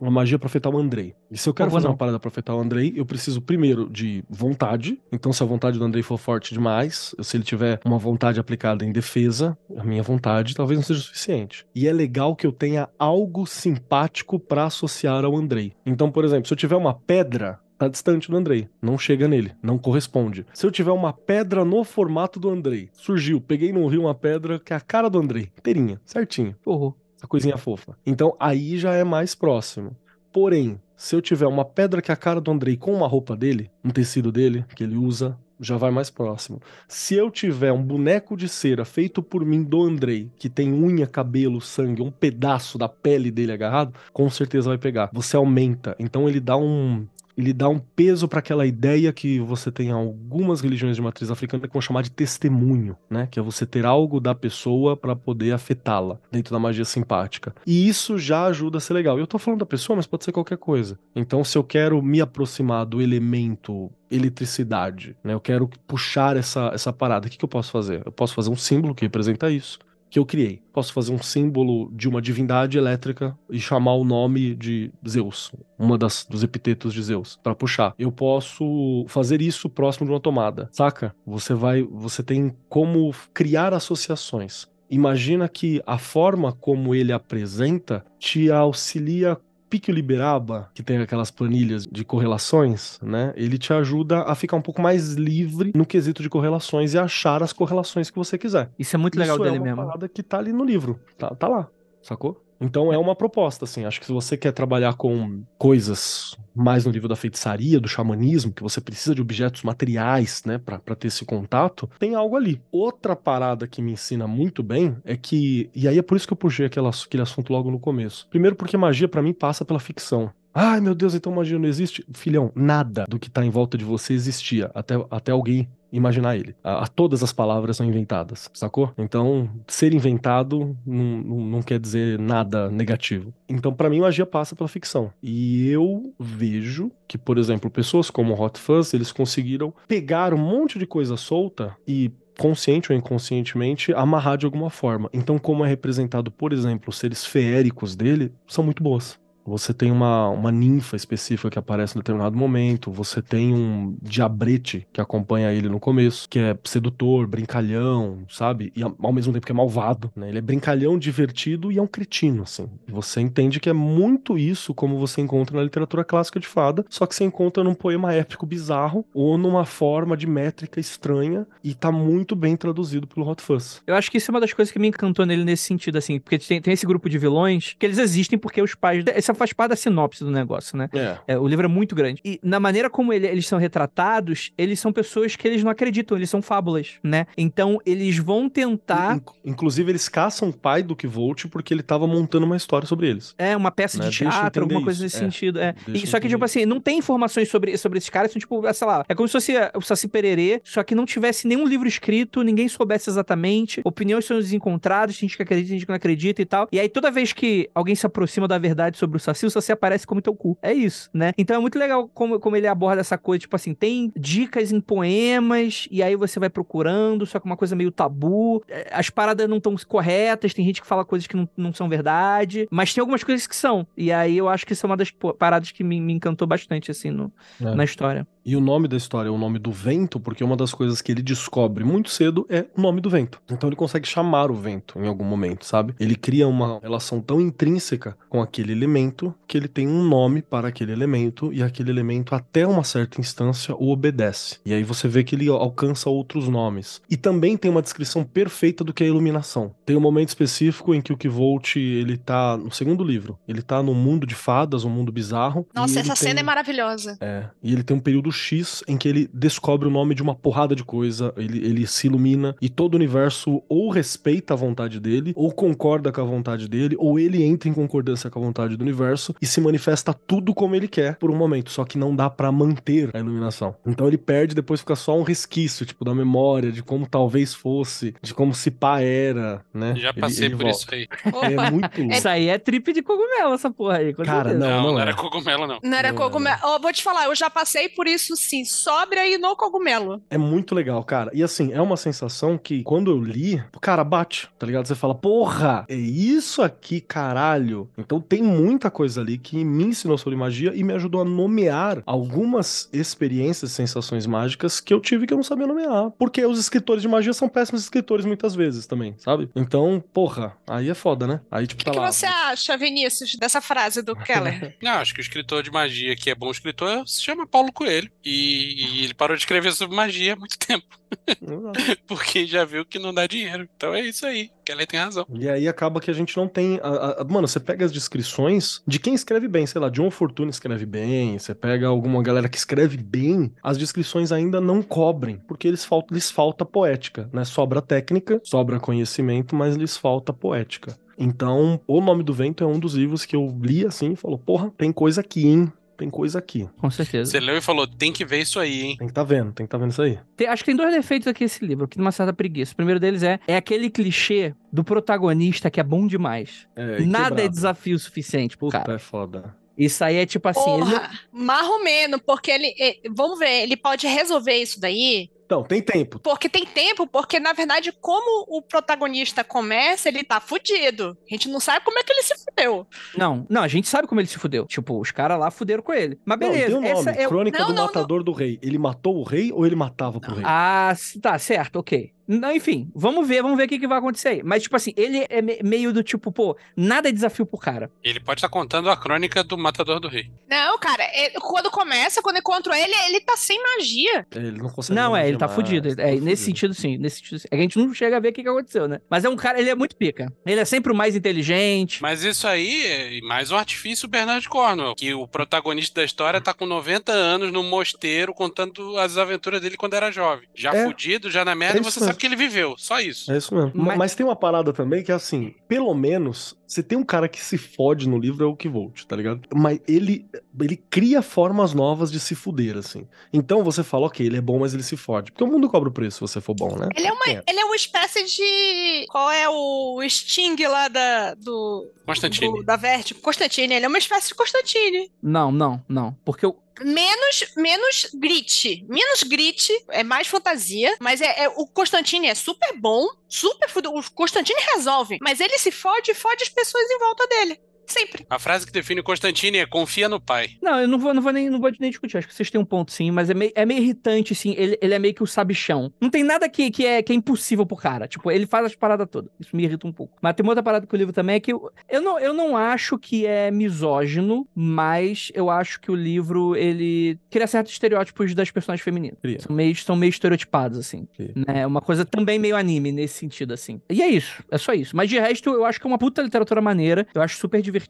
uma 0.00 0.10
magia 0.10 0.38
pra 0.38 0.46
afetar 0.46 0.74
o 0.74 0.78
Andrei. 0.78 1.14
E 1.30 1.38
se 1.38 1.48
eu 1.48 1.54
quero 1.54 1.70
favor, 1.70 1.78
fazer 1.78 1.86
não. 1.86 1.92
uma 1.92 1.98
parada 1.98 2.18
pra 2.18 2.28
afetar 2.28 2.56
o 2.56 2.60
Andrei, 2.60 2.92
eu 2.96 3.06
preciso 3.06 3.40
primeiro 3.40 3.88
de 3.88 4.24
vontade. 4.28 5.00
Então, 5.12 5.32
se 5.32 5.42
a 5.42 5.46
vontade 5.46 5.78
do 5.78 5.84
Andrei 5.84 6.02
for 6.02 6.18
forte 6.18 6.52
demais, 6.52 7.14
se 7.20 7.36
ele 7.36 7.44
tiver 7.44 7.80
uma 7.84 7.98
vontade 7.98 8.40
aplicada 8.40 8.84
em 8.84 8.90
defesa, 8.90 9.56
a 9.76 9.84
minha 9.84 10.02
vontade 10.02 10.54
talvez 10.54 10.78
não 10.78 10.84
seja 10.84 11.00
o 11.00 11.02
suficiente. 11.04 11.64
E 11.74 11.86
é 11.86 11.92
legal 11.92 12.34
que 12.34 12.46
eu 12.46 12.52
tenha 12.52 12.88
algo 12.98 13.46
simpático 13.46 14.38
pra 14.38 14.64
associar 14.64 15.24
ao 15.24 15.36
Andrei. 15.36 15.72
Então, 15.86 16.10
por 16.10 16.24
exemplo, 16.24 16.48
se 16.48 16.52
eu 16.52 16.58
tiver 16.58 16.76
uma 16.76 16.94
pedra 16.94 17.60
tá 17.82 17.88
distante 17.88 18.30
do 18.30 18.36
Andrei, 18.36 18.68
não 18.80 18.96
chega 18.96 19.26
nele, 19.26 19.52
não 19.60 19.76
corresponde. 19.76 20.46
Se 20.54 20.64
eu 20.64 20.70
tiver 20.70 20.92
uma 20.92 21.12
pedra 21.12 21.64
no 21.64 21.82
formato 21.82 22.38
do 22.38 22.48
Andrei, 22.48 22.88
surgiu, 22.92 23.40
peguei 23.40 23.72
no 23.72 23.86
rio 23.88 24.02
uma 24.02 24.14
pedra 24.14 24.60
que 24.60 24.72
é 24.72 24.76
a 24.76 24.80
cara 24.80 25.10
do 25.10 25.18
Andrei, 25.18 25.50
inteirinha, 25.58 26.00
certinho, 26.04 26.54
Porra. 26.62 26.94
essa 27.16 27.26
coisinha 27.26 27.56
fofa. 27.56 27.96
Então 28.06 28.36
aí 28.38 28.78
já 28.78 28.94
é 28.94 29.02
mais 29.02 29.34
próximo. 29.34 29.96
Porém, 30.32 30.80
se 30.96 31.16
eu 31.16 31.20
tiver 31.20 31.46
uma 31.46 31.64
pedra 31.64 32.00
que 32.00 32.12
é 32.12 32.14
a 32.14 32.16
cara 32.16 32.40
do 32.40 32.52
Andrei 32.52 32.76
com 32.76 32.94
uma 32.94 33.08
roupa 33.08 33.36
dele, 33.36 33.68
um 33.84 33.90
tecido 33.90 34.30
dele 34.30 34.64
que 34.76 34.84
ele 34.84 34.96
usa, 34.96 35.36
já 35.58 35.76
vai 35.76 35.90
mais 35.90 36.08
próximo. 36.08 36.60
Se 36.86 37.14
eu 37.16 37.30
tiver 37.30 37.72
um 37.72 37.82
boneco 37.82 38.36
de 38.36 38.48
cera 38.48 38.84
feito 38.84 39.22
por 39.22 39.44
mim 39.44 39.62
do 39.62 39.82
Andrei, 39.82 40.30
que 40.36 40.48
tem 40.48 40.72
unha, 40.72 41.06
cabelo, 41.06 41.60
sangue, 41.60 42.02
um 42.02 42.10
pedaço 42.10 42.78
da 42.78 42.88
pele 42.88 43.30
dele 43.30 43.52
agarrado, 43.52 43.92
com 44.12 44.30
certeza 44.30 44.68
vai 44.68 44.78
pegar. 44.78 45.10
Você 45.12 45.36
aumenta. 45.36 45.96
Então 45.98 46.28
ele 46.28 46.40
dá 46.40 46.56
um 46.56 47.06
ele 47.36 47.52
dá 47.52 47.68
um 47.68 47.78
peso 47.78 48.28
para 48.28 48.38
aquela 48.38 48.66
ideia 48.66 49.12
que 49.12 49.40
você 49.40 49.70
tem 49.70 49.88
em 49.88 49.92
algumas 49.92 50.60
religiões 50.60 50.96
de 50.96 51.02
matriz 51.02 51.30
africana 51.30 51.66
que 51.66 51.72
vão 51.72 51.80
chamar 51.80 52.02
de 52.02 52.10
testemunho, 52.10 52.96
né? 53.08 53.26
Que 53.30 53.38
é 53.38 53.42
você 53.42 53.64
ter 53.64 53.86
algo 53.86 54.20
da 54.20 54.34
pessoa 54.34 54.96
para 54.96 55.16
poder 55.16 55.52
afetá-la 55.52 56.18
dentro 56.30 56.52
da 56.52 56.58
magia 56.58 56.84
simpática. 56.84 57.54
E 57.66 57.88
isso 57.88 58.18
já 58.18 58.46
ajuda 58.46 58.78
a 58.78 58.80
ser 58.80 58.94
legal. 58.94 59.18
Eu 59.18 59.26
tô 59.26 59.38
falando 59.38 59.60
da 59.60 59.66
pessoa, 59.66 59.96
mas 59.96 60.06
pode 60.06 60.24
ser 60.24 60.32
qualquer 60.32 60.58
coisa. 60.58 60.98
Então, 61.14 61.42
se 61.42 61.56
eu 61.56 61.64
quero 61.64 62.02
me 62.02 62.20
aproximar 62.20 62.84
do 62.84 63.00
elemento 63.00 63.90
eletricidade, 64.10 65.16
né? 65.24 65.32
Eu 65.32 65.40
quero 65.40 65.68
puxar 65.86 66.36
essa, 66.36 66.70
essa 66.74 66.92
parada. 66.92 67.26
O 67.26 67.30
que, 67.30 67.38
que 67.38 67.44
eu 67.44 67.48
posso 67.48 67.70
fazer? 67.72 68.02
Eu 68.04 68.12
posso 68.12 68.34
fazer 68.34 68.50
um 68.50 68.56
símbolo 68.56 68.94
que 68.94 69.04
representa 69.04 69.50
isso 69.50 69.78
que 70.12 70.18
eu 70.18 70.26
criei. 70.26 70.60
Posso 70.74 70.92
fazer 70.92 71.10
um 71.10 71.22
símbolo 71.22 71.90
de 71.90 72.06
uma 72.06 72.20
divindade 72.20 72.76
elétrica 72.76 73.36
e 73.50 73.58
chamar 73.58 73.94
o 73.94 74.04
nome 74.04 74.54
de 74.54 74.92
Zeus, 75.08 75.50
uma 75.78 75.96
das 75.96 76.26
dos 76.28 76.42
epitetos 76.42 76.92
de 76.92 77.02
Zeus, 77.02 77.40
para 77.42 77.54
puxar. 77.54 77.94
Eu 77.98 78.12
posso 78.12 79.06
fazer 79.08 79.40
isso 79.40 79.70
próximo 79.70 80.04
de 80.06 80.12
uma 80.12 80.20
tomada, 80.20 80.68
saca? 80.70 81.14
Você 81.26 81.54
vai, 81.54 81.82
você 81.82 82.22
tem 82.22 82.54
como 82.68 83.10
criar 83.32 83.72
associações. 83.72 84.68
Imagina 84.90 85.48
que 85.48 85.82
a 85.86 85.96
forma 85.96 86.52
como 86.52 86.94
ele 86.94 87.10
apresenta 87.10 88.04
te 88.18 88.50
auxilia 88.50 89.38
Pique 89.72 89.90
Liberaba, 89.90 90.70
que 90.74 90.82
tem 90.82 90.98
aquelas 90.98 91.30
planilhas 91.30 91.86
de 91.90 92.04
correlações, 92.04 92.98
né? 93.02 93.32
Ele 93.34 93.56
te 93.56 93.72
ajuda 93.72 94.20
a 94.24 94.34
ficar 94.34 94.54
um 94.54 94.60
pouco 94.60 94.82
mais 94.82 95.14
livre 95.14 95.72
no 95.74 95.86
quesito 95.86 96.22
de 96.22 96.28
correlações 96.28 96.92
e 96.92 96.98
achar 96.98 97.42
as 97.42 97.54
correlações 97.54 98.10
que 98.10 98.18
você 98.18 98.36
quiser. 98.36 98.70
Isso 98.78 98.94
é 98.94 98.98
muito 98.98 99.18
legal 99.18 99.36
Isso 99.36 99.44
dele 99.44 99.56
é 99.56 99.58
uma 99.60 99.64
mesmo. 99.64 99.82
parada 99.82 100.06
que 100.10 100.22
tá 100.22 100.36
ali 100.36 100.52
no 100.52 100.62
livro. 100.62 101.00
Tá, 101.16 101.34
tá 101.34 101.48
lá, 101.48 101.70
sacou? 102.02 102.44
Então 102.62 102.92
é 102.92 102.98
uma 102.98 103.14
proposta, 103.14 103.64
assim. 103.64 103.84
Acho 103.84 104.00
que 104.00 104.06
se 104.06 104.12
você 104.12 104.36
quer 104.36 104.52
trabalhar 104.52 104.94
com 104.94 105.42
coisas 105.58 106.36
mais 106.54 106.84
no 106.84 106.92
nível 106.92 107.08
da 107.08 107.16
feitiçaria, 107.16 107.80
do 107.80 107.88
xamanismo, 107.88 108.52
que 108.52 108.62
você 108.62 108.80
precisa 108.80 109.14
de 109.14 109.20
objetos 109.20 109.62
materiais, 109.62 110.42
né, 110.44 110.58
pra 110.58 110.78
ter 110.94 111.08
esse 111.08 111.24
contato, 111.24 111.88
tem 111.98 112.14
algo 112.14 112.36
ali. 112.36 112.60
Outra 112.70 113.16
parada 113.16 113.66
que 113.66 113.82
me 113.82 113.92
ensina 113.92 114.26
muito 114.26 114.62
bem 114.62 114.96
é 115.04 115.16
que. 115.16 115.70
E 115.74 115.88
aí 115.88 115.98
é 115.98 116.02
por 116.02 116.16
isso 116.16 116.26
que 116.26 116.32
eu 116.32 116.36
puxei 116.36 116.66
aquela, 116.66 116.90
aquele 116.90 117.22
assunto 117.22 117.52
logo 117.52 117.70
no 117.70 117.80
começo. 117.80 118.28
Primeiro, 118.30 118.54
porque 118.54 118.76
magia 118.76 119.08
pra 119.08 119.22
mim 119.22 119.32
passa 119.32 119.64
pela 119.64 119.80
ficção. 119.80 120.30
Ai, 120.54 120.80
meu 120.80 120.94
Deus, 120.94 121.14
então 121.14 121.32
magia 121.32 121.58
não 121.58 121.68
existe? 121.68 122.04
Filhão, 122.12 122.52
nada 122.54 123.06
do 123.08 123.18
que 123.18 123.30
tá 123.30 123.44
em 123.44 123.48
volta 123.48 123.78
de 123.78 123.86
você 123.86 124.12
existia, 124.12 124.70
até, 124.74 124.94
até 125.10 125.32
alguém 125.32 125.66
imaginar 125.92 126.36
ele. 126.36 126.54
A, 126.64 126.84
a 126.84 126.86
todas 126.86 127.22
as 127.22 127.32
palavras 127.32 127.76
são 127.76 127.86
inventadas, 127.86 128.50
sacou? 128.54 128.92
Então, 128.96 129.50
ser 129.66 129.92
inventado 129.92 130.76
não, 130.84 131.04
não, 131.04 131.36
não 131.40 131.62
quer 131.62 131.78
dizer 131.78 132.18
nada 132.18 132.70
negativo. 132.70 133.32
Então, 133.48 133.72
pra 133.72 133.90
mim, 133.90 134.00
magia 134.00 134.26
passa 134.26 134.56
pela 134.56 134.68
ficção. 134.68 135.12
E 135.22 135.68
eu 135.68 136.14
vejo 136.18 136.90
que, 137.06 137.18
por 137.18 137.36
exemplo, 137.38 137.70
pessoas 137.70 138.10
como 138.10 138.40
Hot 138.40 138.58
Fuzz, 138.58 138.94
eles 138.94 139.12
conseguiram 139.12 139.72
pegar 139.86 140.32
um 140.32 140.38
monte 140.38 140.78
de 140.78 140.86
coisa 140.86 141.16
solta 141.16 141.76
e 141.86 142.10
consciente 142.38 142.90
ou 142.90 142.98
inconscientemente, 142.98 143.92
amarrar 143.92 144.38
de 144.38 144.46
alguma 144.46 144.70
forma. 144.70 145.08
Então, 145.12 145.38
como 145.38 145.64
é 145.64 145.68
representado, 145.68 146.30
por 146.30 146.52
exemplo, 146.52 146.88
os 146.88 146.96
seres 146.96 147.24
feéricos 147.24 147.94
dele, 147.94 148.32
são 148.46 148.64
muito 148.64 148.82
boas. 148.82 149.20
Você 149.44 149.74
tem 149.74 149.90
uma, 149.90 150.28
uma 150.28 150.52
ninfa 150.52 150.96
específica 150.96 151.50
que 151.50 151.58
aparece 151.58 151.96
em 151.96 152.00
determinado 152.00 152.36
momento. 152.36 152.90
Você 152.90 153.20
tem 153.20 153.52
um 153.52 153.96
diabrete 154.00 154.86
que 154.92 155.00
acompanha 155.00 155.52
ele 155.52 155.68
no 155.68 155.80
começo, 155.80 156.28
que 156.28 156.38
é 156.38 156.56
sedutor, 156.64 157.26
brincalhão, 157.26 158.24
sabe? 158.28 158.72
E 158.76 158.82
ao 158.82 159.12
mesmo 159.12 159.32
tempo 159.32 159.44
que 159.44 159.52
é 159.52 159.54
malvado, 159.54 160.10
né? 160.14 160.28
Ele 160.28 160.38
é 160.38 160.42
brincalhão, 160.42 160.98
divertido 160.98 161.72
e 161.72 161.78
é 161.78 161.82
um 161.82 161.86
cretino, 161.86 162.42
assim. 162.42 162.68
Você 162.88 163.20
entende 163.20 163.60
que 163.60 163.68
é 163.68 163.72
muito 163.72 164.38
isso 164.38 164.74
como 164.74 164.98
você 164.98 165.20
encontra 165.20 165.56
na 165.56 165.62
literatura 165.62 166.04
clássica 166.04 166.38
de 166.38 166.46
fada, 166.46 166.84
só 166.88 167.06
que 167.06 167.14
você 167.14 167.24
encontra 167.24 167.64
num 167.64 167.74
poema 167.74 168.12
épico 168.12 168.46
bizarro 168.46 169.04
ou 169.12 169.36
numa 169.36 169.64
forma 169.64 170.16
de 170.16 170.26
métrica 170.26 170.80
estranha 170.80 171.46
e 171.62 171.74
tá 171.74 171.90
muito 171.90 172.36
bem 172.36 172.56
traduzido 172.56 173.06
pelo 173.06 173.28
Hot 173.28 173.42
Fuzz. 173.42 173.82
Eu 173.86 173.94
acho 173.94 174.10
que 174.10 174.18
isso 174.18 174.30
é 174.30 174.32
uma 174.32 174.40
das 174.40 174.52
coisas 174.52 174.72
que 174.72 174.78
me 174.78 174.88
encantou 174.88 175.26
nele 175.26 175.44
nesse 175.44 175.64
sentido, 175.64 175.98
assim, 175.98 176.18
porque 176.18 176.38
tem, 176.38 176.60
tem 176.60 176.74
esse 176.74 176.86
grupo 176.86 177.08
de 177.08 177.18
vilões 177.18 177.74
que 177.78 177.86
eles 177.86 177.98
existem 177.98 178.38
porque 178.38 178.62
os 178.62 178.74
pais. 178.74 179.04
Essa 179.08 179.31
faz 179.34 179.52
parte 179.52 179.70
da 179.70 179.76
sinopse 179.76 180.24
do 180.24 180.30
negócio, 180.30 180.76
né? 180.76 180.88
É. 180.92 181.16
É, 181.28 181.38
o 181.38 181.46
livro 181.46 181.64
é 181.66 181.68
muito 181.68 181.94
grande. 181.94 182.20
E 182.24 182.38
na 182.42 182.58
maneira 182.60 182.88
como 182.90 183.12
ele- 183.12 183.26
eles 183.26 183.46
são 183.46 183.58
retratados, 183.58 184.52
eles 184.56 184.78
são 184.80 184.92
pessoas 184.92 185.36
que 185.36 185.46
eles 185.46 185.62
não 185.62 185.70
acreditam, 185.70 186.16
eles 186.16 186.30
são 186.30 186.40
fábulas, 186.42 186.94
né? 187.02 187.26
Então 187.36 187.78
eles 187.84 188.18
vão 188.18 188.48
tentar. 188.48 189.16
In- 189.16 189.22
Inclusive, 189.52 189.90
eles 189.92 190.08
caçam 190.08 190.48
o 190.48 190.52
pai 190.52 190.82
do 190.82 190.94
Kvolt 190.96 191.46
porque 191.48 191.72
ele 191.74 191.82
tava 191.82 192.06
montando 192.06 192.46
uma 192.46 192.56
história 192.56 192.86
sobre 192.86 193.08
eles. 193.08 193.34
É, 193.38 193.56
uma 193.56 193.70
peça 193.70 193.98
Né? 193.98 194.08
de 194.08 194.16
teatro, 194.18 194.62
alguma 194.62 194.82
coisa 194.82 195.04
isso. 195.04 195.16
nesse 195.16 195.16
É, 195.16 195.20
sentido. 195.20 195.58
É. 195.58 195.74
E, 195.88 196.06
só 196.06 196.18
que, 196.20 196.28
tipo 196.28 196.44
assim, 196.44 196.64
não 196.64 196.80
tem 196.80 196.98
informações 196.98 197.48
sobre, 197.48 197.76
sobre 197.76 197.98
esses 197.98 198.10
caras, 198.10 198.32
são 198.32 198.40
tipo, 198.40 198.62
sei 198.72 198.86
lá, 198.86 199.04
é 199.08 199.14
como 199.14 199.28
se 199.28 199.32
fosse 199.32 199.52
o 199.74 199.80
Saci 199.80 200.08
Pererê, 200.08 200.60
só 200.64 200.82
que 200.82 200.94
não 200.94 201.04
tivesse 201.04 201.46
nenhum 201.46 201.66
livro 201.66 201.86
escrito, 201.88 202.42
ninguém 202.42 202.68
soubesse 202.68 203.10
exatamente, 203.10 203.80
opiniões 203.84 204.24
são 204.24 204.38
desencontradas, 204.38 205.16
tem 205.18 205.28
gente 205.28 205.36
que 205.36 205.42
acredita, 205.42 205.68
tem 205.68 205.78
gente 205.78 205.86
que 205.86 205.90
não 205.90 205.96
acredita 205.96 206.42
e 206.42 206.44
tal. 206.44 206.68
E 206.72 206.78
aí, 206.80 206.88
toda 206.88 207.10
vez 207.10 207.32
que 207.32 207.68
alguém 207.74 207.94
se 207.94 208.06
aproxima 208.06 208.46
da 208.48 208.58
verdade 208.58 208.96
sobre 208.98 209.16
o 209.16 209.20
Saci, 209.22 209.46
o 209.46 209.50
Saci 209.50 209.72
aparece 209.72 210.06
como 210.06 210.20
teu 210.20 210.34
cu. 210.34 210.56
É 210.62 210.72
isso, 210.72 211.08
né? 211.12 211.32
Então 211.38 211.56
é 211.56 211.58
muito 211.58 211.78
legal 211.78 212.08
como, 212.12 212.38
como 212.38 212.56
ele 212.56 212.66
aborda 212.66 213.00
essa 213.00 213.16
coisa, 213.16 213.40
tipo 213.40 213.56
assim, 213.56 213.74
tem 213.74 214.12
dicas 214.16 214.72
em 214.72 214.80
poemas, 214.80 215.86
e 215.90 216.02
aí 216.02 216.16
você 216.16 216.38
vai 216.38 216.50
procurando, 216.50 217.24
só 217.26 217.38
que 217.38 217.46
uma 217.46 217.56
coisa 217.56 217.74
meio 217.76 217.90
tabu. 217.90 218.62
É, 218.68 218.88
As 218.92 219.10
paradas 219.10 219.48
não 219.48 219.56
estão 219.58 219.74
corretas, 219.86 220.52
tem 220.54 220.64
gente 220.64 220.80
que 220.80 220.86
fala 220.86 221.04
coisas 221.04 221.26
que 221.26 221.36
não, 221.36 221.48
não 221.56 221.72
são 221.72 221.88
verdade, 221.88 222.66
mas 222.70 222.92
tem 222.92 223.00
algumas 223.00 223.24
coisas 223.24 223.46
que 223.46 223.56
são. 223.56 223.86
E 223.96 224.12
aí 224.12 224.36
eu 224.36 224.48
acho 224.48 224.66
que 224.66 224.72
isso 224.72 224.84
é 224.84 224.88
uma 224.88 224.96
das 224.96 225.10
paradas 225.10 225.70
que 225.70 225.82
me, 225.84 226.00
me 226.00 226.12
encantou 226.12 226.46
bastante, 226.46 226.90
assim, 226.90 227.10
no, 227.10 227.32
É. 227.60 227.74
na 227.74 227.84
história. 227.84 228.26
E 228.44 228.56
o 228.56 228.60
nome 228.60 228.88
da 228.88 228.96
história 228.96 229.28
é 229.28 229.30
o 229.30 229.38
nome 229.38 229.58
do 229.58 229.70
vento, 229.70 230.18
porque 230.18 230.42
uma 230.42 230.56
das 230.56 230.72
coisas 230.74 231.00
que 231.00 231.12
ele 231.12 231.22
descobre 231.22 231.84
muito 231.84 232.10
cedo 232.10 232.44
é 232.48 232.66
o 232.76 232.80
nome 232.80 233.00
do 233.00 233.08
vento. 233.08 233.40
Então 233.50 233.68
ele 233.68 233.76
consegue 233.76 234.06
chamar 234.08 234.50
o 234.50 234.54
vento 234.54 234.98
em 234.98 235.06
algum 235.06 235.24
momento, 235.24 235.64
sabe? 235.64 235.94
Ele 236.00 236.16
cria 236.16 236.48
uma 236.48 236.80
relação 236.80 237.20
tão 237.20 237.40
intrínseca 237.40 238.16
com 238.28 238.42
aquele 238.42 238.72
elemento 238.72 239.34
que 239.46 239.56
ele 239.56 239.68
tem 239.68 239.86
um 239.86 240.02
nome 240.02 240.42
para 240.42 240.68
aquele 240.68 240.90
elemento 240.92 241.52
e 241.52 241.62
aquele 241.62 241.90
elemento, 241.90 242.34
até 242.34 242.66
uma 242.66 242.82
certa 242.82 243.20
instância, 243.20 243.74
o 243.76 243.90
obedece. 243.90 244.58
E 244.66 244.74
aí 244.74 244.82
você 244.82 245.06
vê 245.06 245.22
que 245.22 245.34
ele 245.36 245.48
alcança 245.48 246.10
outros 246.10 246.48
nomes. 246.48 247.00
E 247.08 247.16
também 247.16 247.56
tem 247.56 247.70
uma 247.70 247.82
descrição 247.82 248.24
perfeita 248.24 248.82
do 248.82 248.92
que 248.92 249.04
é 249.04 249.06
a 249.06 249.10
iluminação. 249.10 249.74
Tem 249.86 249.96
um 249.96 250.00
momento 250.00 250.28
específico 250.30 250.94
em 250.94 251.00
que 251.00 251.12
o 251.12 251.16
Kvolt, 251.16 251.76
ele 251.76 252.16
tá 252.16 252.56
no 252.56 252.72
segundo 252.72 253.04
livro. 253.04 253.38
Ele 253.46 253.62
tá 253.62 253.82
no 253.82 253.94
mundo 253.94 254.26
de 254.26 254.34
fadas, 254.34 254.84
um 254.84 254.90
mundo 254.90 255.12
bizarro. 255.12 255.66
Nossa, 255.74 256.00
essa 256.00 256.16
cena 256.16 256.34
tem- 256.34 256.40
é 256.40 256.42
maravilhosa. 256.42 257.16
é, 257.20 257.44
e 257.62 257.72
ele 257.72 257.82
tem 257.84 257.96
um 257.96 258.00
período 258.00 258.31
X 258.32 258.82
em 258.88 258.96
que 258.96 259.08
ele 259.08 259.28
descobre 259.32 259.86
o 259.86 259.90
nome 259.90 260.14
de 260.14 260.22
uma 260.22 260.34
porrada 260.34 260.74
de 260.74 260.84
coisa, 260.84 261.32
ele, 261.36 261.58
ele 261.64 261.86
se 261.86 262.06
ilumina 262.06 262.54
e 262.60 262.68
todo 262.68 262.94
o 262.94 262.96
universo 262.96 263.62
ou 263.68 263.90
respeita 263.90 264.54
a 264.54 264.56
vontade 264.56 264.98
dele, 265.00 265.32
ou 265.36 265.52
concorda 265.52 266.10
com 266.12 266.20
a 266.20 266.24
vontade 266.24 266.68
dele, 266.68 266.96
ou 266.98 267.18
ele 267.18 267.42
entra 267.42 267.68
em 267.68 267.72
concordância 267.74 268.30
com 268.30 268.38
a 268.38 268.42
vontade 268.42 268.76
do 268.76 268.82
universo 268.82 269.34
e 269.40 269.46
se 269.46 269.60
manifesta 269.60 270.12
tudo 270.14 270.54
como 270.54 270.74
ele 270.74 270.88
quer 270.88 271.16
por 271.16 271.30
um 271.30 271.36
momento, 271.36 271.70
só 271.70 271.84
que 271.84 271.98
não 271.98 272.14
dá 272.14 272.28
pra 272.30 272.50
manter 272.50 273.10
a 273.14 273.18
iluminação. 273.18 273.74
Então 273.86 274.06
ele 274.06 274.18
perde, 274.18 274.54
depois 274.54 274.80
fica 274.80 274.96
só 274.96 275.16
um 275.18 275.22
resquício, 275.22 275.84
tipo, 275.86 276.04
da 276.04 276.14
memória, 276.14 276.70
de 276.72 276.82
como 276.82 277.06
talvez 277.06 277.52
fosse, 277.54 278.14
de 278.22 278.32
como 278.34 278.54
se 278.54 278.70
pá 278.70 279.00
era, 279.00 279.64
né? 279.72 279.94
Já 279.96 280.10
Ele- 280.10 280.20
passei 280.20 280.46
ele 280.46 280.56
por 280.56 280.62
volta. 280.64 280.78
isso 280.78 280.94
aí. 280.94 281.08
É 281.42 281.70
muito 281.70 281.98
louco. 282.00 282.14
Isso 282.14 282.28
aí 282.28 282.48
é 282.48 282.58
trip 282.58 282.92
de 282.92 283.02
cogumelo, 283.02 283.54
essa 283.54 283.70
porra 283.70 283.98
aí. 283.98 284.12
Cara. 284.14 284.52
Não, 284.54 284.60
Não, 284.68 284.82
não, 284.82 284.92
não 284.92 284.98
é. 284.98 285.02
era 285.02 285.14
cogumelo, 285.14 285.66
não. 285.66 285.78
Não 285.82 285.96
era 285.96 286.12
cogumelo. 286.12 286.58
Ó, 286.62 286.78
vou 286.78 286.92
te 286.92 287.02
falar, 287.02 287.24
eu 287.26 287.34
já 287.34 287.50
passei 287.50 287.88
por 287.88 288.06
isso 288.06 288.21
sim, 288.36 288.64
sóbria 288.64 289.26
e 289.26 289.38
no 289.38 289.56
cogumelo. 289.56 290.22
É 290.30 290.38
muito 290.38 290.74
legal, 290.74 291.02
cara. 291.04 291.30
E 291.34 291.42
assim, 291.42 291.72
é 291.72 291.80
uma 291.80 291.96
sensação 291.96 292.56
que 292.58 292.82
quando 292.82 293.10
eu 293.10 293.20
li, 293.22 293.62
o 293.74 293.80
cara 293.80 294.04
bate, 294.04 294.48
tá 294.58 294.66
ligado? 294.66 294.86
Você 294.86 294.94
fala, 294.94 295.14
porra, 295.14 295.84
é 295.88 295.94
isso 295.94 296.62
aqui, 296.62 297.00
caralho. 297.00 297.88
Então 297.98 298.20
tem 298.20 298.42
muita 298.42 298.90
coisa 298.90 299.20
ali 299.20 299.38
que 299.38 299.64
me 299.64 299.84
ensinou 299.84 300.16
sobre 300.18 300.38
magia 300.38 300.72
e 300.74 300.82
me 300.84 300.92
ajudou 300.94 301.20
a 301.22 301.24
nomear 301.24 302.02
algumas 302.06 302.88
experiências, 302.92 303.72
sensações 303.72 304.26
mágicas 304.26 304.80
que 304.80 304.92
eu 304.92 305.00
tive 305.00 305.26
que 305.26 305.32
eu 305.32 305.36
não 305.36 305.44
sabia 305.44 305.66
nomear. 305.66 306.10
Porque 306.18 306.44
os 306.44 306.58
escritores 306.58 307.02
de 307.02 307.08
magia 307.08 307.32
são 307.32 307.48
péssimos 307.48 307.82
escritores 307.82 308.24
muitas 308.24 308.54
vezes 308.54 308.86
também, 308.86 309.14
sabe? 309.18 309.48
Então, 309.54 310.02
porra, 310.12 310.56
aí 310.66 310.88
é 310.90 310.94
foda, 310.94 311.26
né? 311.26 311.40
Aí, 311.50 311.66
tipo, 311.66 311.82
O 311.82 311.84
tá 311.84 311.90
que, 311.90 311.96
que 311.96 312.02
lá. 312.04 312.12
você 312.12 312.26
acha, 312.26 312.76
Vinícius, 312.76 313.34
dessa 313.36 313.60
frase 313.60 314.02
do 314.02 314.14
Keller? 314.22 314.76
Não, 314.82 314.92
acho 314.92 315.14
que 315.14 315.20
o 315.20 315.22
escritor 315.22 315.62
de 315.62 315.70
magia 315.70 316.14
que 316.16 316.30
é 316.30 316.34
bom 316.34 316.50
escritor 316.50 317.06
se 317.06 317.22
chama 317.22 317.46
Paulo 317.46 317.72
Coelho. 317.72 318.10
E, 318.24 319.00
e 319.00 319.04
ele 319.04 319.14
parou 319.14 319.36
de 319.36 319.42
escrever 319.42 319.72
sobre 319.72 319.96
magia 319.96 320.34
há 320.34 320.36
muito 320.36 320.56
tempo. 320.58 320.86
Porque 322.06 322.46
já 322.46 322.64
viu 322.64 322.84
que 322.84 322.98
não 322.98 323.12
dá 323.12 323.26
dinheiro. 323.26 323.68
Então 323.76 323.94
é 323.94 324.00
isso 324.00 324.24
aí. 324.26 324.50
Keller 324.64 324.86
tem 324.86 325.00
razão. 325.00 325.26
E 325.34 325.48
aí 325.48 325.66
acaba 325.66 326.00
que 326.00 326.10
a 326.10 326.14
gente 326.14 326.36
não 326.36 326.46
tem. 326.48 326.78
a- 326.82 327.20
a- 327.20 327.24
mano, 327.24 327.48
você 327.48 327.58
pega 327.58 327.84
as 327.84 327.92
descrições 327.92 328.80
de 328.86 328.98
quem 328.98 329.14
escreve 329.14 329.48
bem, 329.48 329.66
sei 329.66 329.80
lá, 329.80 329.88
John 329.88 330.10
Fortune 330.10 330.50
escreve 330.50 330.86
bem, 330.86 331.38
você 331.38 331.54
pega 331.54 331.86
alguma 331.88 332.22
galera 332.22 332.48
que 332.48 332.56
escreve 332.56 332.96
bem, 332.96 333.52
as 333.62 333.76
descrições 333.76 334.30
ainda 334.32 334.60
não 334.60 334.82
cobrem, 334.82 335.38
porque 335.48 335.66
eles 335.66 335.84
falta, 335.84 336.14
lhes 336.14 336.30
falta 336.30 336.64
poética, 336.64 337.28
né? 337.32 337.44
Sobra 337.44 337.82
técnica, 337.82 338.40
sobra 338.44 338.78
conhecimento, 338.78 339.54
mas 339.56 339.74
lhes 339.76 339.96
falta 339.96 340.32
poética. 340.32 340.96
Então, 341.18 341.80
O 341.86 342.00
Nome 342.00 342.22
do 342.22 342.32
Vento 342.32 342.64
é 342.64 342.66
um 342.66 342.78
dos 342.78 342.94
livros 342.94 343.24
que 343.24 343.36
eu 343.36 343.46
li 343.60 343.84
assim 343.86 344.12
e 344.12 344.16
falou: 344.16 344.38
porra, 344.38 344.70
tem 344.78 344.90
coisa 344.92 345.20
aqui, 345.20 345.46
hein? 345.46 345.72
Tem 346.02 346.10
coisa 346.10 346.40
aqui. 346.40 346.68
Com 346.78 346.90
certeza. 346.90 347.30
Você 347.30 347.38
leu 347.38 347.56
e 347.56 347.60
falou: 347.60 347.86
tem 347.86 348.12
que 348.12 348.24
ver 348.24 348.40
isso 348.40 348.58
aí, 348.58 348.82
hein? 348.82 348.96
Tem 348.98 349.06
que 349.06 349.12
tá 349.14 349.22
vendo, 349.22 349.52
tem 349.52 349.64
que 349.64 349.70
tá 349.70 349.78
vendo 349.78 349.92
isso 349.92 350.02
aí. 350.02 350.18
Tem- 350.36 350.48
acho 350.48 350.64
que 350.64 350.70
tem 350.70 350.76
dois 350.76 350.92
defeitos 350.92 351.28
aqui 351.28 351.44
nesse 351.44 351.64
livro, 351.64 351.86
que 351.86 351.94
tem 351.96 352.04
uma 352.04 352.10
certa 352.10 352.32
preguiça. 352.32 352.72
O 352.72 352.76
primeiro 352.76 352.98
deles 352.98 353.22
é, 353.22 353.38
é 353.46 353.54
aquele 353.56 353.88
clichê 353.88 354.52
do 354.72 354.82
protagonista 354.82 355.70
que 355.70 355.78
é 355.78 355.84
bom 355.84 356.04
demais. 356.08 356.66
É, 356.74 357.02
Nada 357.02 357.40
é 357.44 357.48
desafio 357.48 357.96
suficiente 358.00 358.56
pro 358.58 358.66
Puta, 358.66 358.80
cara. 358.80 358.94
é 358.94 358.98
foda. 358.98 359.54
Isso 359.78 360.04
aí 360.04 360.16
é 360.16 360.26
tipo 360.26 360.48
assim, 360.48 360.70
ele 360.74 360.80
Porra, 360.90 361.10
marromeno, 361.32 362.18
porque 362.20 362.50
ele. 362.50 362.74
eh, 362.78 362.96
Vamos 363.14 363.38
ver, 363.38 363.62
ele 363.62 363.76
pode 363.76 364.06
resolver 364.08 364.54
isso 364.56 364.80
daí. 364.80 365.30
Então, 365.52 365.64
tem 365.64 365.82
tempo. 365.82 366.18
Porque 366.18 366.48
tem 366.48 366.64
tempo, 366.64 367.06
porque 367.06 367.38
na 367.38 367.52
verdade, 367.52 367.92
como 367.92 368.46
o 368.48 368.62
protagonista 368.62 369.44
começa, 369.44 370.08
ele 370.08 370.24
tá 370.24 370.40
fudido. 370.40 371.16
A 371.30 371.34
gente 371.34 371.48
não 371.48 371.60
sabe 371.60 371.84
como 371.84 371.98
é 371.98 372.02
que 372.02 372.10
ele 372.12 372.22
se 372.22 372.34
fudeu. 372.44 372.86
Não, 373.16 373.46
não, 373.50 373.62
a 373.62 373.68
gente 373.68 373.86
sabe 373.88 374.08
como 374.08 374.20
ele 374.20 374.28
se 374.28 374.38
fudeu. 374.38 374.64
Tipo, 374.66 374.98
os 374.98 375.10
caras 375.10 375.38
lá 375.38 375.50
fuderam 375.50 375.82
com 375.82 375.92
ele. 375.92 376.18
Mas 376.24 376.38
Não, 376.40 376.48
beleza, 376.48 376.66
tem 376.68 376.74
o 376.76 376.80
nome, 376.80 376.88
essa 376.90 377.10
é. 377.10 377.26
Crônica 377.28 377.58
Não, 377.58 377.66
do 377.66 377.74
não, 377.74 377.84
Matador 377.84 378.22
do 378.22 378.32
Rei. 378.32 378.58
Ele 378.62 378.78
matou 378.78 379.16
o 379.18 379.22
rei 379.24 379.52
ou 379.52 379.66
ele 379.66 379.76
matava 379.76 380.18
pro 380.20 380.34
rei? 380.34 380.44
Ah, 380.46 380.94
tá, 381.20 381.38
certo, 381.38 381.76
ok. 381.80 382.12
Não, 382.26 382.52
enfim, 382.52 382.90
vamos 382.94 383.26
ver, 383.28 383.42
vamos 383.42 383.58
ver 383.58 383.64
o 383.64 383.68
que, 383.68 383.78
que 383.80 383.86
vai 383.86 383.98
acontecer 383.98 384.28
aí. 384.28 384.42
Mas, 384.44 384.62
tipo 384.62 384.74
assim, 384.76 384.94
ele 384.96 385.26
é 385.28 385.42
me- 385.42 385.58
meio 385.62 385.92
do 385.92 386.02
tipo, 386.04 386.30
pô, 386.32 386.56
nada 386.74 387.08
é 387.08 387.12
desafio 387.12 387.44
pro 387.44 387.58
cara. 387.58 387.90
Ele 388.02 388.20
pode 388.20 388.38
estar 388.38 388.48
contando 388.48 388.88
a 388.88 388.96
crônica 388.96 389.42
do 389.44 389.58
Matador 389.58 389.98
do 390.00 390.08
Rei. 390.08 390.30
Não, 390.48 390.78
cara, 390.78 391.02
ele- 391.14 391.34
quando 391.40 391.70
começa, 391.70 392.22
quando 392.22 392.38
encontro 392.38 392.72
ele, 392.72 392.94
ele 393.08 393.20
tá 393.20 393.36
sem 393.36 393.60
magia. 393.62 394.26
Ele 394.34 394.52
não 394.52 394.70
consegue. 394.70 394.98
Não, 394.98 395.16
é, 395.16 395.28
ele 395.28 395.36
tá 395.36 395.41
mais, 395.46 395.54
fudido. 395.56 395.96
tá 395.96 396.02
É, 396.02 396.12
nesse 396.12 396.20
fudido. 396.20 396.36
sentido, 396.36 396.74
sim. 396.74 396.98
Nesse 396.98 397.16
sentido, 397.16 397.38
sim. 397.40 397.48
É 397.50 397.56
que 397.56 397.60
a 397.60 397.62
gente 397.62 397.78
não 397.78 397.92
chega 397.94 398.16
a 398.16 398.20
ver 398.20 398.28
o 398.28 398.32
que, 398.32 398.42
que 398.42 398.48
aconteceu, 398.48 398.88
né? 398.88 399.00
Mas 399.10 399.24
é 399.24 399.28
um 399.28 399.36
cara, 399.36 399.58
ele 399.60 399.70
é 399.70 399.74
muito 399.74 399.96
pica. 399.96 400.32
Ele 400.46 400.60
é 400.60 400.64
sempre 400.64 400.92
o 400.92 400.94
mais 400.96 401.14
inteligente. 401.16 402.00
Mas 402.02 402.22
isso 402.22 402.46
aí 402.46 402.86
é 402.86 403.20
mais 403.22 403.50
um 403.50 403.56
artifício 403.56 404.08
Bernard 404.08 404.48
Cornwell, 404.48 404.94
que 404.94 405.12
o 405.14 405.26
protagonista 405.26 406.00
da 406.00 406.04
história 406.04 406.40
tá 406.40 406.52
com 406.54 406.66
90 406.66 407.12
anos 407.12 407.52
num 407.52 407.62
mosteiro 407.68 408.34
contando 408.34 408.96
as 408.98 409.16
aventuras 409.16 409.60
dele 409.60 409.76
quando 409.76 409.94
era 409.94 410.10
jovem. 410.10 410.48
Já 410.54 410.74
É. 410.74 410.84
fudido, 410.84 411.30
já 411.30 411.44
na 411.44 411.54
merda, 411.54 411.78
É 411.78 411.80
e 411.80 411.84
você 411.84 412.00
mesmo. 412.00 412.06
sabe 412.12 412.18
que 412.18 412.26
ele 412.26 412.36
viveu. 412.36 412.74
Só 412.78 413.00
isso. 413.00 413.30
É 413.32 413.36
isso 413.36 413.54
mesmo. 413.54 413.72
Mas- 413.74 413.98
Mas... 413.98 414.14
tem 414.14 414.24
uma 414.26 414.36
parada 414.36 414.72
também 414.72 415.02
que 415.02 415.10
é 415.10 415.14
assim, 415.14 415.54
pelo 415.68 415.92
menos, 415.94 416.56
se 416.66 416.82
tem 416.82 416.96
um 416.98 417.04
cara 417.04 417.28
que 417.28 417.40
se 417.40 417.56
fode 417.58 418.08
no 418.08 418.18
livro 418.18 418.44
é 418.44 418.46
o 418.46 418.56
Kivolt, 418.56 419.04
tá 419.04 419.16
ligado? 419.16 419.40
Mas 419.54 419.80
ele, 419.88 420.26
ele 420.60 420.76
cria 420.76 421.22
formas 421.22 421.72
novas 421.74 422.10
de 422.10 422.20
se 422.20 422.34
fuder, 422.34 422.76
assim. 422.76 423.06
Então 423.32 423.62
você 423.64 423.82
fala, 423.82 424.06
ok, 424.06 424.24
ele 424.26 424.36
é 424.36 424.40
bom, 424.40 424.58
mas 424.58 424.74
ele 424.74 424.82
se 424.82 424.96
fode. 424.96 425.32
Porque 425.32 425.44
o 425.44 425.46
mundo 425.46 425.68
cobra 425.68 425.88
o 425.88 425.92
preço 425.92 426.16
se 426.16 426.20
você 426.32 426.40
for 426.40 426.54
bom, 426.54 426.76
né? 426.76 426.88
Ele 426.96 427.06
é 427.06 427.12
uma, 427.12 427.26
É. 427.30 427.42
ele 427.48 427.60
é 427.60 427.64
uma 427.64 427.76
espécie 427.76 428.24
de. 428.24 429.06
Qual 429.08 429.30
é 429.30 429.48
o 429.48 430.00
Sting 430.08 430.56
lá 430.66 430.88
da, 430.88 431.34
do, 431.34 431.86
Constantine. 432.06 432.52
do- 432.58 432.64
da 432.64 432.76
Vertigo? 432.76 433.20
Constantine, 433.20 433.74
ele 433.74 433.84
é 433.84 433.88
uma 433.88 433.98
espécie 433.98 434.28
de 434.28 434.34
Constantine. 434.34 435.10
Não, 435.22 435.50
não, 435.52 435.82
não. 435.88 436.12
Porque 436.24 436.46
o. 436.46 436.56
Menos, 436.80 437.44
menos 437.56 438.10
grit. 438.14 438.84
Menos 438.88 439.22
grit, 439.22 439.70
é 439.90 440.02
mais 440.02 440.26
fantasia, 440.26 440.96
mas 441.00 441.20
é, 441.20 441.44
é- 441.44 441.48
o 441.50 441.66
Constantine 441.66 442.26
é 442.28 442.34
super 442.34 442.76
bom, 442.78 443.06
super 443.28 443.68
fudo. 443.68 443.90
O 443.94 444.10
Constantine 444.12 444.58
resolve, 444.74 445.18
mas 445.20 445.38
ele 445.38 445.58
se 445.58 445.70
fode 445.70 446.10
e 446.10 446.14
fode 446.14 446.42
as 446.42 446.48
pessoas 446.48 446.90
em 446.90 446.98
volta 446.98 447.26
dele. 447.26 447.60
Sempre. 447.92 448.26
A 448.30 448.38
frase 448.38 448.66
que 448.66 448.72
define 448.72 449.00
o 449.00 449.04
Constantine 449.04 449.58
é 449.58 449.66
confia 449.66 450.08
no 450.08 450.18
pai. 450.18 450.52
Não, 450.62 450.80
eu 450.80 450.88
não 450.88 450.98
vou, 450.98 451.12
não 451.12 451.20
vou, 451.20 451.30
nem, 451.30 451.50
não 451.50 451.60
vou 451.60 451.70
nem 451.78 451.90
discutir. 451.90 452.16
Acho 452.16 452.26
que 452.26 452.34
vocês 452.34 452.50
têm 452.50 452.58
um 452.58 452.64
ponto, 452.64 452.90
sim, 452.90 453.10
mas 453.10 453.28
é 453.28 453.34
meio, 453.34 453.52
é 453.54 453.66
meio 453.66 453.82
irritante, 453.82 454.34
sim. 454.34 454.54
Ele, 454.56 454.78
ele 454.80 454.94
é 454.94 454.98
meio 454.98 455.12
que 455.12 455.22
o 455.22 455.26
sabichão. 455.26 455.92
Não 456.00 456.08
tem 456.08 456.24
nada 456.24 456.48
que, 456.48 456.70
que, 456.70 456.86
é, 456.86 457.02
que 457.02 457.12
é 457.12 457.14
impossível 457.14 457.66
pro 457.66 457.76
cara. 457.76 458.08
Tipo, 458.08 458.30
ele 458.30 458.46
faz 458.46 458.64
as 458.64 458.74
paradas 458.74 459.06
todas. 459.10 459.30
Isso 459.38 459.54
me 459.54 459.64
irrita 459.64 459.86
um 459.86 459.92
pouco. 459.92 460.16
Mas 460.22 460.34
tem 460.34 460.42
uma 460.42 460.52
outra 460.52 460.62
parada 460.62 460.86
com 460.86 460.96
o 460.96 460.98
livro 460.98 461.12
também, 461.12 461.36
é 461.36 461.40
que 461.40 461.52
eu, 461.52 461.70
eu, 461.86 462.00
não, 462.00 462.18
eu 462.18 462.32
não 462.32 462.56
acho 462.56 462.98
que 462.98 463.26
é 463.26 463.50
misógino, 463.50 464.48
mas 464.54 465.30
eu 465.34 465.50
acho 465.50 465.78
que 465.78 465.90
o 465.90 465.94
livro, 465.94 466.56
ele 466.56 467.18
cria 467.30 467.46
certos 467.46 467.72
estereótipos 467.72 468.34
das 468.34 468.50
personagens 468.50 468.82
femininas. 468.82 469.18
Cria. 469.20 469.40
São 469.40 469.54
meio, 469.54 469.76
são 469.76 469.96
meio 469.96 470.10
estereotipados, 470.10 470.78
assim. 470.78 471.06
Cria. 471.14 471.32
Né? 471.34 471.66
Uma 471.66 471.82
coisa 471.82 472.06
também 472.06 472.38
meio 472.38 472.56
anime 472.56 472.90
nesse 472.90 473.18
sentido, 473.18 473.52
assim. 473.52 473.82
E 473.90 474.00
é 474.00 474.08
isso. 474.08 474.42
É 474.50 474.56
só 474.56 474.72
isso. 474.72 474.96
Mas 474.96 475.10
de 475.10 475.18
resto, 475.18 475.50
eu 475.50 475.66
acho 475.66 475.78
que 475.78 475.86
é 475.86 475.90
uma 475.90 475.98
puta 475.98 476.22
literatura 476.22 476.62
maneira. 476.62 477.06
Eu 477.14 477.20
acho 477.20 477.36
super 477.36 477.60
divertido, 477.60 477.81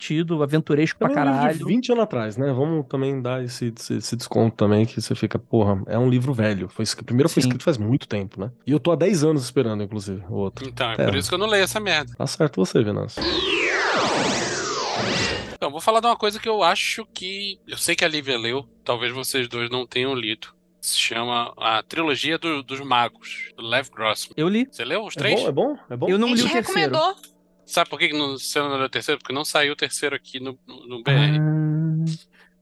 aventuresco 0.42 0.98
pra 0.98 1.08
é 1.08 1.10
um 1.10 1.14
caralho. 1.14 1.66
20 1.66 1.92
anos 1.92 2.04
atrás, 2.04 2.36
né? 2.36 2.52
Vamos 2.52 2.86
também 2.86 3.20
dar 3.20 3.42
esse, 3.44 3.72
esse, 3.76 3.94
esse 3.94 4.16
desconto 4.16 4.56
também, 4.56 4.84
que 4.86 5.00
você 5.00 5.14
fica, 5.14 5.38
porra, 5.38 5.82
é 5.86 5.98
um 5.98 6.08
livro 6.08 6.32
velho. 6.32 6.68
Foi, 6.68 6.84
primeiro 7.04 7.28
foi 7.28 7.42
Sim. 7.42 7.48
escrito 7.48 7.64
faz 7.64 7.78
muito 7.78 8.06
tempo, 8.08 8.40
né? 8.40 8.50
E 8.66 8.72
eu 8.72 8.80
tô 8.80 8.92
há 8.92 8.96
10 8.96 9.24
anos 9.24 9.44
esperando, 9.44 9.82
inclusive, 9.82 10.22
o 10.28 10.34
outro. 10.34 10.68
Então, 10.68 10.90
é 10.92 10.94
É. 10.98 11.04
por 11.06 11.16
isso 11.16 11.28
que 11.28 11.34
eu 11.34 11.38
não 11.38 11.46
leio 11.46 11.64
essa 11.64 11.80
merda. 11.80 12.12
Tá 12.16 12.26
certo 12.26 12.56
você, 12.64 12.82
Venâncio. 12.82 13.22
Então, 15.54 15.70
vou 15.70 15.80
falar 15.80 16.00
de 16.00 16.06
uma 16.06 16.16
coisa 16.16 16.40
que 16.40 16.48
eu 16.48 16.62
acho 16.62 17.06
que. 17.14 17.58
Eu 17.68 17.76
sei 17.78 17.94
que 17.94 18.04
a 18.04 18.08
Lívia 18.08 18.36
leu, 18.36 18.66
talvez 18.84 19.12
vocês 19.12 19.48
dois 19.48 19.70
não 19.70 19.86
tenham 19.86 20.14
lido. 20.14 20.48
Se 20.80 20.98
chama 20.98 21.52
a 21.56 21.80
trilogia 21.84 22.36
do- 22.36 22.62
dos 22.64 22.80
magos, 22.80 23.52
do 23.56 23.62
Lev 23.64 23.88
Grossman. 23.90 24.34
Eu 24.36 24.48
li. 24.48 24.66
Você 24.68 24.84
leu 24.84 25.04
os 25.06 25.16
É 25.16 25.20
três? 25.20 25.40
bom? 25.42 25.46
É 25.48 25.52
bom? 25.52 25.76
É 25.90 25.96
bom? 25.96 26.08
Eu 26.08 26.18
não 26.18 26.34
li 26.34 26.42
o 26.42 26.50
terceiro. 26.50 26.66
recomendou. 26.66 27.14
Sabe 27.64 27.88
por 27.88 27.98
que 27.98 28.12
não, 28.12 28.36
leu 28.76 28.86
o 28.86 28.88
terceiro? 28.88 29.18
Porque 29.18 29.32
não 29.32 29.44
saiu 29.44 29.72
o 29.72 29.76
terceiro 29.76 30.14
aqui 30.14 30.40
no, 30.40 30.58
no, 30.66 30.86
no 30.86 31.02
BR. 31.02 31.61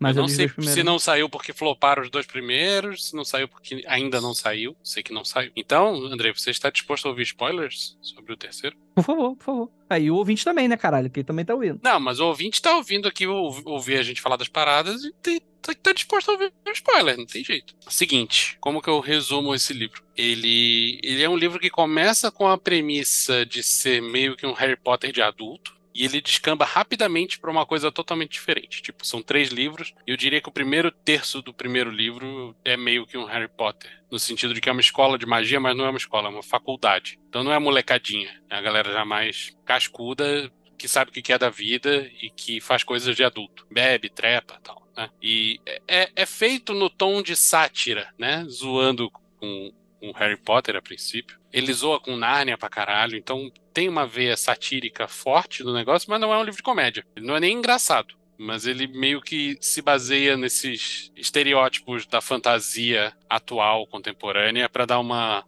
Mas 0.01 0.17
eu 0.17 0.23
não 0.23 0.29
sei 0.29 0.49
se 0.49 0.83
não 0.83 0.99
saiu 0.99 1.29
porque 1.29 1.53
floparam 1.53 2.03
os 2.03 2.11
dois 2.11 2.25
primeiros, 2.27 3.09
se 3.09 3.15
não 3.15 3.25
saiu 3.25 3.47
porque 3.47 3.85
ainda 3.87 4.19
não 4.21 4.33
saiu. 4.33 4.75
Sei 4.83 5.03
que 5.03 5.13
não 5.13 5.25
saiu. 5.25 5.53
Então, 5.55 5.95
André, 6.07 6.33
você 6.33 6.51
está 6.51 6.71
disposto 6.71 7.05
a 7.07 7.11
ouvir 7.11 7.25
spoilers 7.25 7.99
sobre 8.01 8.33
o 8.33 8.37
terceiro? 8.37 8.77
Por 8.95 9.05
favor, 9.05 9.37
por 9.37 9.45
favor. 9.45 9.71
Aí 9.91 10.11
o 10.11 10.17
ouvinte 10.17 10.45
também, 10.45 10.69
né, 10.69 10.77
caralho? 10.77 11.11
Que 11.11 11.21
ele 11.21 11.27
também 11.27 11.45
tá 11.45 11.55
ouvindo. 11.55 11.81
Não, 11.83 12.01
mas 12.01 12.19
o 12.19 12.27
ouvinte 12.27 12.63
tá 12.63 12.77
ouvindo 12.77 13.07
aqui 13.09 13.27
ou- 13.27 13.61
ouvir 13.67 13.99
a 13.99 14.03
gente 14.03 14.21
falar 14.23 14.37
das 14.37 14.49
paradas 14.49 15.05
e 15.05 15.13
tem- 15.23 15.41
tá, 15.61 15.75
tá 15.75 15.93
disposto 15.93 16.31
a 16.31 16.33
ouvir 16.33 16.53
spoiler, 16.73 17.19
não 17.19 17.27
tem 17.27 17.45
jeito. 17.45 17.75
Seguinte, 17.89 18.57
como 18.61 18.81
que 18.81 18.89
eu 18.89 19.01
resumo 19.01 19.55
esse 19.55 19.73
livro? 19.75 20.03
Ele, 20.17 20.99
ele 21.03 21.23
é 21.23 21.29
um 21.29 21.37
livro 21.37 21.59
que 21.61 21.69
começa 21.71 22.31
com 22.31 22.49
a 22.49 22.57
premissa 22.57 23.45
de 23.45 23.63
ser 23.63 24.01
meio 24.01 24.37
que 24.37 24.47
um 24.47 24.53
Harry 24.53 24.77
Potter 24.77 25.13
de 25.13 25.21
adulto. 25.21 25.79
E 26.01 26.05
ele 26.07 26.23
descamba 26.23 26.65
rapidamente 26.65 27.39
para 27.39 27.51
uma 27.51 27.67
coisa 27.67 27.93
totalmente 27.93 28.33
diferente. 28.33 28.81
Tipo, 28.81 29.07
são 29.07 29.21
três 29.21 29.51
livros. 29.51 29.93
E 30.07 30.11
eu 30.11 30.17
diria 30.17 30.41
que 30.41 30.49
o 30.49 30.53
primeiro 30.53 30.91
terço 30.91 31.43
do 31.43 31.53
primeiro 31.53 31.91
livro 31.91 32.57
é 32.65 32.75
meio 32.75 33.07
que 33.07 33.19
um 33.19 33.27
Harry 33.27 33.49
Potter. 33.49 33.91
No 34.11 34.19
sentido 34.19 34.55
de 34.55 34.63
que 34.63 34.71
é 34.71 34.73
uma 34.73 34.81
escola 34.81 35.19
de 35.19 35.27
magia, 35.27 35.61
mas 35.61 35.77
não 35.77 35.85
é 35.85 35.91
uma 35.91 35.99
escola, 35.99 36.29
é 36.29 36.33
uma 36.33 36.43
faculdade. 36.43 37.21
Então 37.29 37.45
não 37.45 37.53
é 37.53 37.59
molecadinha. 37.59 38.43
É 38.49 38.57
a 38.57 38.63
galera 38.63 38.91
já 38.91 39.05
mais 39.05 39.55
cascuda, 39.67 40.51
que 40.79 40.89
sabe 40.89 41.11
o 41.11 41.13
que 41.13 41.35
é 41.35 41.39
da 41.39 41.51
vida 41.51 42.11
e 42.23 42.31
que 42.31 42.63
faz 42.63 42.83
coisas 42.83 43.15
de 43.15 43.23
adulto. 43.23 43.67
Bebe, 43.71 44.09
trepa 44.09 44.57
e 44.59 44.63
tal, 44.63 44.89
né? 44.97 45.11
E 45.21 45.61
é, 45.87 46.11
é 46.17 46.25
feito 46.25 46.73
no 46.73 46.89
tom 46.89 47.21
de 47.21 47.37
sátira, 47.37 48.09
né? 48.19 48.47
Zoando 48.49 49.11
com 49.39 49.71
com 50.01 50.11
Harry 50.13 50.37
Potter 50.37 50.75
a 50.77 50.83
princípio. 50.83 51.39
Ele 51.53 51.73
zoa 51.73 52.01
com 52.01 52.17
Nárnia 52.17 52.57
pra 52.57 52.69
caralho, 52.69 53.17
então 53.17 53.51
tem 53.73 53.89
uma 53.89 54.07
veia 54.07 54.37
satírica 54.37 55.09
forte 55.09 55.63
no 55.63 55.73
negócio, 55.73 56.09
mas 56.09 56.21
não 56.21 56.33
é 56.33 56.39
um 56.39 56.45
livro 56.45 56.57
de 56.57 56.63
comédia. 56.63 57.05
Não 57.19 57.37
é 57.37 57.41
nem 57.41 57.57
engraçado. 57.57 58.15
Mas 58.39 58.67
ele 58.67 58.87
meio 58.87 59.21
que 59.21 59.59
se 59.61 59.83
baseia 59.83 60.35
nesses 60.35 61.13
estereótipos 61.15 62.07
da 62.07 62.23
fantasia 62.23 63.13
atual, 63.29 63.87
contemporânea, 63.87 64.69
pra 64.69 64.87
dar 64.87 64.99
uma. 64.99 65.45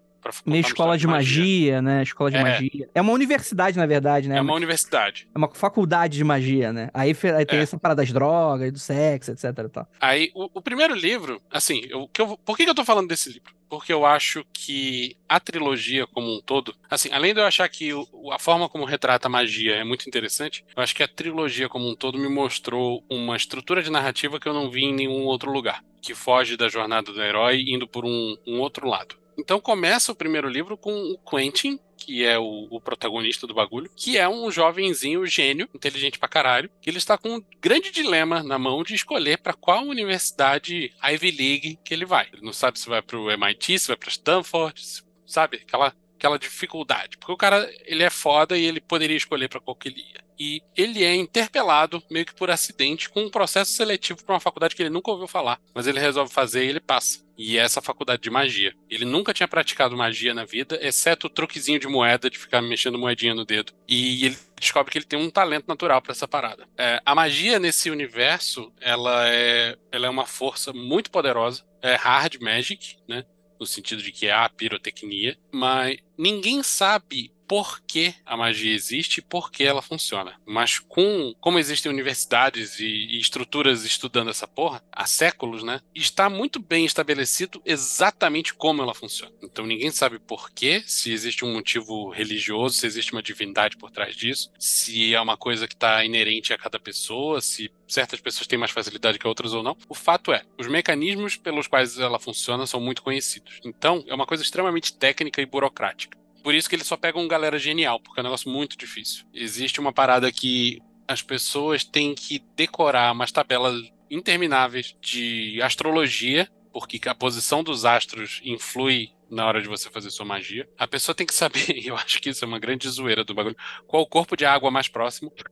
Meio 0.46 0.60
escola 0.60 0.96
de 0.96 1.06
magia, 1.06 1.82
né? 1.82 2.02
Escola 2.02 2.30
de 2.30 2.36
É. 2.36 2.42
magia. 2.42 2.88
É 2.94 3.00
uma 3.00 3.12
universidade, 3.12 3.76
na 3.76 3.86
verdade, 3.86 4.28
né? 4.28 4.38
É 4.38 4.40
uma 4.40 4.54
universidade. 4.54 5.28
É 5.34 5.38
uma 5.38 5.48
faculdade 5.52 6.16
de 6.16 6.24
magia, 6.24 6.72
né? 6.72 6.90
Aí, 6.94 7.14
aí 7.36 7.44
tem 7.46 7.58
É. 7.58 7.62
essa 7.62 7.78
parada 7.78 8.02
das 8.02 8.12
drogas, 8.12 8.72
do 8.72 8.78
sexo, 8.78 9.30
etc 9.32 9.52
tal. 9.72 9.88
Aí, 10.00 10.30
o, 10.34 10.48
o 10.54 10.62
primeiro 10.62 10.94
livro, 10.94 11.40
assim, 11.50 11.82
eu, 11.88 12.08
que 12.08 12.20
eu- 12.20 12.38
por 12.38 12.56
que, 12.56 12.64
que 12.64 12.70
eu 12.70 12.74
tô 12.74 12.84
falando 12.84 13.08
desse 13.08 13.30
livro? 13.32 13.52
Porque 13.68 13.90
eu 13.92 14.04
acho 14.04 14.44
que 14.52 15.16
a 15.26 15.40
trilogia 15.40 16.06
como 16.06 16.26
um 16.36 16.40
todo, 16.42 16.74
assim, 16.90 17.08
além 17.10 17.32
de 17.32 17.40
eu 17.40 17.46
achar 17.46 17.66
que 17.70 17.92
o- 17.94 18.30
a 18.30 18.38
forma 18.38 18.68
como 18.68 18.84
retrata 18.84 19.28
a 19.28 19.30
magia 19.30 19.76
é 19.76 19.84
muito 19.84 20.06
interessante, 20.06 20.62
eu 20.76 20.82
acho 20.82 20.94
que 20.94 21.02
a 21.02 21.08
trilogia 21.08 21.68
como 21.70 21.88
um 21.88 21.94
todo 21.96 22.18
me 22.18 22.28
mostrou 22.28 23.02
uma 23.10 23.34
estrutura 23.36 23.82
de 23.82 23.90
narrativa 23.90 24.38
que 24.38 24.46
eu 24.46 24.52
não 24.52 24.70
vi 24.70 24.84
em 24.84 24.94
nenhum 24.94 25.24
outro 25.24 25.50
lugar, 25.50 25.82
que 26.02 26.14
foge 26.14 26.56
da 26.56 26.68
jornada 26.68 27.10
do 27.12 27.22
herói 27.22 27.64
indo 27.66 27.88
por 27.88 28.04
um, 28.04 28.36
um 28.46 28.58
outro 28.60 28.86
lado. 28.86 29.14
Então 29.42 29.60
começa 29.60 30.12
o 30.12 30.14
primeiro 30.14 30.48
livro 30.48 30.76
com 30.76 30.92
o 30.92 31.18
Quentin, 31.18 31.80
que 31.96 32.24
é 32.24 32.38
o, 32.38 32.68
o 32.70 32.80
protagonista 32.80 33.44
do 33.44 33.52
bagulho, 33.52 33.90
que 33.96 34.16
é 34.16 34.28
um 34.28 34.52
jovenzinho 34.52 35.26
gênio, 35.26 35.68
inteligente 35.74 36.16
pra 36.16 36.28
caralho, 36.28 36.70
que 36.80 36.88
ele 36.88 36.98
está 36.98 37.18
com 37.18 37.36
um 37.36 37.44
grande 37.60 37.90
dilema 37.90 38.40
na 38.40 38.56
mão 38.56 38.84
de 38.84 38.94
escolher 38.94 39.38
pra 39.38 39.52
qual 39.52 39.84
universidade 39.84 40.92
Ivy 41.02 41.30
League 41.32 41.78
que 41.84 41.92
ele 41.92 42.04
vai. 42.04 42.28
Ele 42.32 42.42
não 42.42 42.52
sabe 42.52 42.78
se 42.78 42.88
vai 42.88 43.02
pro 43.02 43.30
MIT, 43.32 43.80
se 43.80 43.88
vai 43.88 43.96
pra 43.96 44.10
Stanford, 44.10 44.80
sabe? 45.26 45.56
Aquela, 45.56 45.92
aquela 46.16 46.38
dificuldade. 46.38 47.18
Porque 47.18 47.32
o 47.32 47.36
cara, 47.36 47.68
ele 47.84 48.04
é 48.04 48.10
foda 48.10 48.56
e 48.56 48.64
ele 48.64 48.80
poderia 48.80 49.16
escolher 49.16 49.48
pra 49.48 49.60
qual 49.60 49.74
que 49.74 49.88
ele 49.88 50.00
ia. 50.00 50.22
E 50.38 50.62
ele 50.76 51.04
é 51.04 51.14
interpelado, 51.14 52.02
meio 52.10 52.26
que 52.26 52.34
por 52.34 52.50
acidente, 52.50 53.08
com 53.08 53.24
um 53.24 53.30
processo 53.30 53.72
seletivo 53.72 54.24
pra 54.24 54.34
uma 54.34 54.40
faculdade 54.40 54.74
que 54.74 54.82
ele 54.82 54.90
nunca 54.90 55.10
ouviu 55.10 55.26
falar. 55.26 55.60
Mas 55.74 55.86
ele 55.86 56.00
resolve 56.00 56.32
fazer 56.32 56.64
e 56.64 56.68
ele 56.68 56.80
passa. 56.80 57.24
E 57.44 57.58
essa 57.58 57.82
faculdade 57.82 58.22
de 58.22 58.30
magia. 58.30 58.72
Ele 58.88 59.04
nunca 59.04 59.34
tinha 59.34 59.48
praticado 59.48 59.96
magia 59.96 60.32
na 60.32 60.44
vida, 60.44 60.78
exceto 60.80 61.26
o 61.26 61.30
truquezinho 61.30 61.80
de 61.80 61.88
moeda, 61.88 62.30
de 62.30 62.38
ficar 62.38 62.62
mexendo 62.62 62.96
moedinha 62.96 63.34
no 63.34 63.44
dedo. 63.44 63.72
E 63.88 64.26
ele 64.26 64.38
descobre 64.60 64.92
que 64.92 64.98
ele 64.98 65.04
tem 65.04 65.18
um 65.18 65.28
talento 65.28 65.66
natural 65.66 66.00
pra 66.00 66.12
essa 66.12 66.28
parada. 66.28 66.68
É, 66.78 67.02
a 67.04 67.14
magia 67.16 67.58
nesse 67.58 67.90
universo, 67.90 68.72
ela 68.80 69.28
é, 69.28 69.76
ela 69.90 70.06
é 70.06 70.10
uma 70.10 70.24
força 70.24 70.72
muito 70.72 71.10
poderosa. 71.10 71.64
É 71.82 71.96
hard 71.96 72.40
magic, 72.40 72.96
né? 73.08 73.24
No 73.58 73.66
sentido 73.66 74.00
de 74.00 74.12
que 74.12 74.28
é 74.28 74.32
a 74.32 74.48
pirotecnia. 74.48 75.36
Mas 75.52 75.98
ninguém 76.16 76.62
sabe 76.62 77.32
por 77.52 77.82
que 77.82 78.14
a 78.24 78.34
magia 78.34 78.74
existe 78.74 79.18
e 79.18 79.22
por 79.22 79.50
que 79.50 79.62
ela 79.62 79.82
funciona. 79.82 80.40
Mas 80.46 80.78
com 80.78 81.34
como 81.38 81.58
existem 81.58 81.92
universidades 81.92 82.80
e, 82.80 82.86
e 82.86 83.20
estruturas 83.20 83.84
estudando 83.84 84.30
essa 84.30 84.48
porra 84.48 84.82
há 84.90 85.04
séculos, 85.04 85.62
né? 85.62 85.82
Está 85.94 86.30
muito 86.30 86.58
bem 86.58 86.86
estabelecido 86.86 87.60
exatamente 87.62 88.54
como 88.54 88.80
ela 88.80 88.94
funciona. 88.94 89.34
Então 89.42 89.66
ninguém 89.66 89.90
sabe 89.90 90.18
por 90.18 90.50
quê, 90.50 90.82
se 90.86 91.12
existe 91.12 91.44
um 91.44 91.52
motivo 91.52 92.08
religioso, 92.08 92.76
se 92.76 92.86
existe 92.86 93.12
uma 93.12 93.22
divindade 93.22 93.76
por 93.76 93.90
trás 93.90 94.16
disso, 94.16 94.50
se 94.58 95.14
é 95.14 95.20
uma 95.20 95.36
coisa 95.36 95.68
que 95.68 95.74
está 95.74 96.02
inerente 96.02 96.54
a 96.54 96.58
cada 96.58 96.80
pessoa, 96.80 97.42
se 97.42 97.70
certas 97.86 98.18
pessoas 98.18 98.46
têm 98.46 98.58
mais 98.58 98.70
facilidade 98.70 99.18
que 99.18 99.28
outras 99.28 99.52
ou 99.52 99.62
não. 99.62 99.76
O 99.90 99.94
fato 99.94 100.32
é, 100.32 100.42
os 100.58 100.68
mecanismos 100.68 101.36
pelos 101.36 101.66
quais 101.66 101.98
ela 101.98 102.18
funciona 102.18 102.66
são 102.66 102.80
muito 102.80 103.02
conhecidos. 103.02 103.60
Então, 103.62 104.02
é 104.06 104.14
uma 104.14 104.24
coisa 104.24 104.42
extremamente 104.42 104.96
técnica 104.96 105.42
e 105.42 105.44
burocrática. 105.44 106.21
Por 106.42 106.54
isso 106.54 106.68
que 106.68 106.74
ele 106.76 106.84
só 106.84 106.96
pega 106.96 107.18
um 107.18 107.28
galera 107.28 107.58
genial, 107.58 108.00
porque 108.00 108.20
é 108.20 108.22
um 108.22 108.24
negócio 108.24 108.50
muito 108.50 108.76
difícil. 108.76 109.24
Existe 109.32 109.80
uma 109.80 109.92
parada 109.92 110.30
que 110.32 110.78
as 111.06 111.22
pessoas 111.22 111.84
têm 111.84 112.14
que 112.14 112.42
decorar 112.56 113.12
umas 113.12 113.30
tabelas 113.32 113.80
intermináveis 114.10 114.94
de 115.00 115.60
astrologia, 115.62 116.48
porque 116.72 117.00
a 117.08 117.14
posição 117.14 117.62
dos 117.62 117.84
astros 117.84 118.40
influi 118.44 119.10
na 119.30 119.46
hora 119.46 119.62
de 119.62 119.68
você 119.68 119.88
fazer 119.90 120.10
sua 120.10 120.26
magia. 120.26 120.68
A 120.78 120.86
pessoa 120.86 121.14
tem 121.14 121.26
que 121.26 121.34
saber, 121.34 121.70
e 121.76 121.86
eu 121.88 121.96
acho 121.96 122.20
que 122.20 122.30
isso 122.30 122.44
é 122.44 122.48
uma 122.48 122.58
grande 122.58 122.88
zoeira 122.88 123.24
do 123.24 123.34
bagulho, 123.34 123.56
qual 123.86 124.02
o 124.02 124.06
corpo 124.06 124.36
de 124.36 124.44
água 124.44 124.70
mais 124.70 124.88
próximo, 124.88 125.32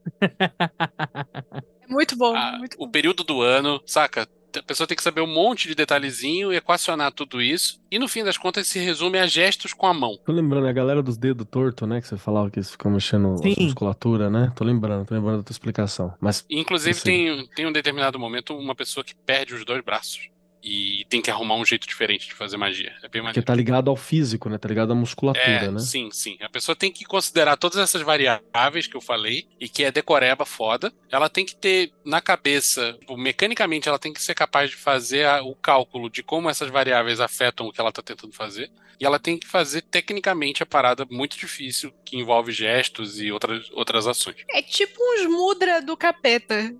É 1.81 1.87
muito 1.91 2.15
bom, 2.15 2.35
a- 2.35 2.57
muito 2.57 2.75
o 2.79 2.85
bom. 2.85 2.91
período 2.91 3.23
do 3.23 3.41
ano, 3.41 3.81
saca? 3.85 4.27
A 4.57 4.63
pessoa 4.63 4.87
tem 4.87 4.95
que 4.95 5.03
saber 5.03 5.21
um 5.21 5.27
monte 5.27 5.67
de 5.67 5.75
detalhezinho, 5.75 6.53
equacionar 6.53 7.11
tudo 7.11 7.41
isso, 7.41 7.79
e 7.89 7.97
no 7.97 8.07
fim 8.07 8.23
das 8.23 8.37
contas 8.37 8.67
se 8.67 8.79
resume 8.79 9.17
a 9.17 9.27
gestos 9.27 9.73
com 9.73 9.87
a 9.87 9.93
mão. 9.93 10.17
Tô 10.25 10.31
lembrando, 10.31 10.67
é 10.67 10.69
a 10.69 10.73
galera 10.73 11.01
dos 11.01 11.17
dedos 11.17 11.47
tortos, 11.49 11.87
né? 11.87 12.01
Que 12.01 12.07
você 12.07 12.17
falava 12.17 12.49
que 12.49 12.59
eles 12.59 12.71
ficam 12.71 12.91
mexendo 12.91 13.37
Sim. 13.37 13.55
a 13.57 13.63
musculatura, 13.63 14.29
né? 14.29 14.51
Tô 14.55 14.63
lembrando, 14.63 15.05
tô 15.05 15.13
lembrando 15.13 15.37
da 15.37 15.43
tua 15.43 15.53
explicação. 15.53 16.13
Mas 16.19 16.45
Inclusive, 16.49 16.99
tem, 17.01 17.47
tem 17.55 17.65
um 17.65 17.71
determinado 17.71 18.19
momento 18.19 18.55
uma 18.57 18.75
pessoa 18.75 19.03
que 19.03 19.15
perde 19.15 19.53
os 19.53 19.65
dois 19.65 19.83
braços. 19.83 20.29
E 20.63 21.05
tem 21.09 21.21
que 21.21 21.31
arrumar 21.31 21.55
um 21.55 21.65
jeito 21.65 21.87
diferente 21.87 22.27
de 22.27 22.33
fazer 22.33 22.57
magia. 22.57 22.89
É 22.97 23.01
bem 23.01 23.09
Porque 23.09 23.21
maneiro. 23.21 23.43
tá 23.43 23.55
ligado 23.55 23.89
ao 23.89 23.95
físico, 23.95 24.47
né? 24.49 24.57
Tá 24.57 24.67
ligado 24.69 24.91
à 24.91 24.95
musculatura, 24.95 25.45
É, 25.45 25.71
né? 25.71 25.79
sim, 25.79 26.09
sim. 26.11 26.37
A 26.41 26.49
pessoa 26.49 26.75
tem 26.75 26.91
que 26.91 27.03
considerar 27.05 27.57
todas 27.57 27.77
essas 27.79 28.01
variáveis 28.01 28.87
que 28.87 28.95
eu 28.95 29.01
falei 29.01 29.47
e 29.59 29.67
que 29.67 29.83
é 29.83 29.91
decoreba 29.91 30.45
foda. 30.45 30.93
Ela 31.09 31.29
tem 31.29 31.45
que 31.45 31.55
ter 31.55 31.91
na 32.05 32.21
cabeça, 32.21 32.93
tipo, 32.99 33.17
mecanicamente, 33.17 33.87
ela 33.89 33.99
tem 33.99 34.13
que 34.13 34.21
ser 34.21 34.35
capaz 34.35 34.69
de 34.69 34.75
fazer 34.75 35.25
a- 35.25 35.41
o 35.43 35.55
cálculo 35.55 36.09
de 36.09 36.21
como 36.23 36.49
essas 36.49 36.69
variáveis 36.69 37.19
afetam 37.19 37.67
o 37.67 37.71
que 37.71 37.81
ela 37.81 37.91
tá 37.91 38.01
tentando 38.01 38.33
fazer. 38.33 38.69
E 38.99 39.05
ela 39.05 39.17
tem 39.17 39.37
que 39.39 39.47
fazer 39.47 39.81
tecnicamente 39.81 40.61
a 40.61 40.65
parada 40.65 41.07
muito 41.09 41.35
difícil 41.35 41.91
que 42.05 42.17
envolve 42.17 42.51
gestos 42.51 43.19
e 43.19 43.31
outras, 43.31 43.67
outras 43.71 44.05
ações. 44.05 44.35
É 44.51 44.61
tipo 44.61 44.93
uns 44.99 45.25
mudra 45.27 45.81
do 45.81 45.97
capeta. 45.97 46.71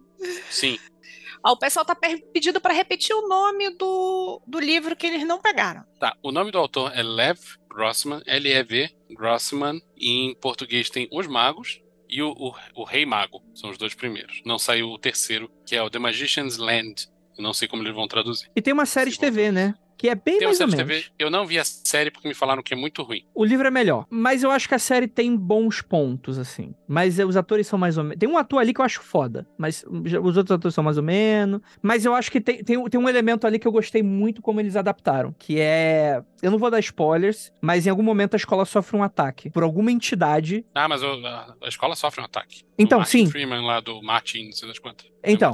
Sim. 0.51 0.77
Ó, 1.43 1.53
o 1.53 1.57
pessoal 1.57 1.85
tá 1.85 1.95
pedindo 1.95 2.61
pra 2.61 2.73
repetir 2.73 3.15
o 3.15 3.27
nome 3.27 3.69
do, 3.71 4.41
do 4.45 4.59
livro 4.59 4.95
que 4.95 5.07
eles 5.07 5.25
não 5.25 5.41
pegaram. 5.41 5.83
Tá. 5.99 6.15
O 6.21 6.31
nome 6.31 6.51
do 6.51 6.57
autor 6.57 6.91
é 6.95 7.01
Lev 7.01 7.39
Grossman, 7.69 8.21
L-E-V 8.25 8.89
Grossman. 9.11 9.81
E 9.97 10.25
em 10.25 10.35
português 10.35 10.89
tem 10.89 11.07
Os 11.11 11.27
Magos 11.27 11.81
e 12.07 12.21
o, 12.21 12.31
o, 12.31 12.53
o 12.75 12.83
Rei 12.83 13.05
Mago. 13.05 13.41
São 13.55 13.69
os 13.69 13.77
dois 13.77 13.95
primeiros. 13.95 14.41
Não 14.45 14.59
saiu 14.59 14.89
o 14.89 14.99
terceiro, 14.99 15.49
que 15.65 15.75
é 15.75 15.81
o 15.81 15.89
The 15.89 15.99
Magician's 15.99 16.57
Land. 16.57 17.07
Eu 17.37 17.43
não 17.43 17.53
sei 17.53 17.67
como 17.67 17.81
eles 17.81 17.95
vão 17.95 18.07
traduzir. 18.07 18.49
E 18.55 18.61
tem 18.61 18.73
uma 18.73 18.85
série 18.85 19.09
de 19.09 19.19
TV, 19.19 19.51
né? 19.51 19.73
Que 20.01 20.09
é 20.09 20.15
bem 20.15 20.39
Tem 20.39 20.47
mais 20.47 20.59
ou 20.59 20.65
menos. 20.67 20.83
TV. 20.83 21.05
Eu 21.19 21.29
não 21.29 21.45
vi 21.45 21.59
a 21.59 21.63
série 21.63 22.09
porque 22.09 22.27
me 22.27 22.33
falaram 22.33 22.63
que 22.63 22.73
é 22.73 22.75
muito 22.75 23.03
ruim. 23.03 23.23
O 23.35 23.45
livro 23.45 23.67
é 23.67 23.69
melhor. 23.69 24.07
Mas 24.09 24.41
eu 24.41 24.49
acho 24.49 24.67
que 24.67 24.73
a 24.73 24.79
série 24.79 25.07
tem 25.07 25.35
bons 25.37 25.79
pontos, 25.79 26.39
assim. 26.39 26.73
Mas 26.87 27.19
eh, 27.19 27.23
os 27.25 27.37
atores 27.37 27.67
são 27.67 27.77
mais 27.77 27.99
ou 27.99 28.03
menos. 28.03 28.17
Tem 28.17 28.27
um 28.27 28.35
ator 28.35 28.59
ali 28.59 28.73
que 28.73 28.81
eu 28.81 28.85
acho 28.85 28.99
foda. 29.03 29.47
Mas 29.59 29.85
já- 30.05 30.19
os 30.19 30.35
outros 30.37 30.49
atores 30.55 30.73
são 30.73 30.83
mais 30.83 30.97
ou 30.97 31.03
menos. 31.03 31.61
Mas 31.83 32.03
eu 32.03 32.15
acho 32.15 32.31
que 32.31 32.41
tem, 32.41 32.63
tem, 32.63 32.83
tem 32.85 32.99
um 32.99 33.07
elemento 33.07 33.45
ali 33.45 33.59
que 33.59 33.67
eu 33.67 33.71
gostei 33.71 34.01
muito 34.01 34.41
como 34.41 34.59
eles 34.59 34.75
adaptaram. 34.75 35.35
Que 35.37 35.59
é. 35.59 36.23
Eu 36.41 36.49
não 36.49 36.57
vou 36.57 36.71
dar 36.71 36.79
spoilers, 36.79 37.53
mas 37.61 37.85
em 37.85 37.91
algum 37.91 38.01
momento 38.01 38.33
a 38.33 38.37
escola 38.37 38.65
sofre 38.65 38.97
um 38.97 39.03
ataque 39.03 39.51
por 39.51 39.61
alguma 39.61 39.91
entidade. 39.91 40.65
Ah, 40.73 40.87
mas 40.87 41.03
a, 41.03 41.55
a 41.61 41.67
escola 41.67 41.95
sofre 41.95 42.21
um 42.21 42.25
ataque. 42.25 42.63
Então, 42.75 43.05
sim. 43.05 43.29
Freeman 43.29 43.63
lá 43.67 43.79
do 43.79 44.01
Martin, 44.01 44.45
não 44.45 44.51
sei 44.53 44.67
das 44.67 44.79
quantas. 44.79 45.10
Então. 45.23 45.53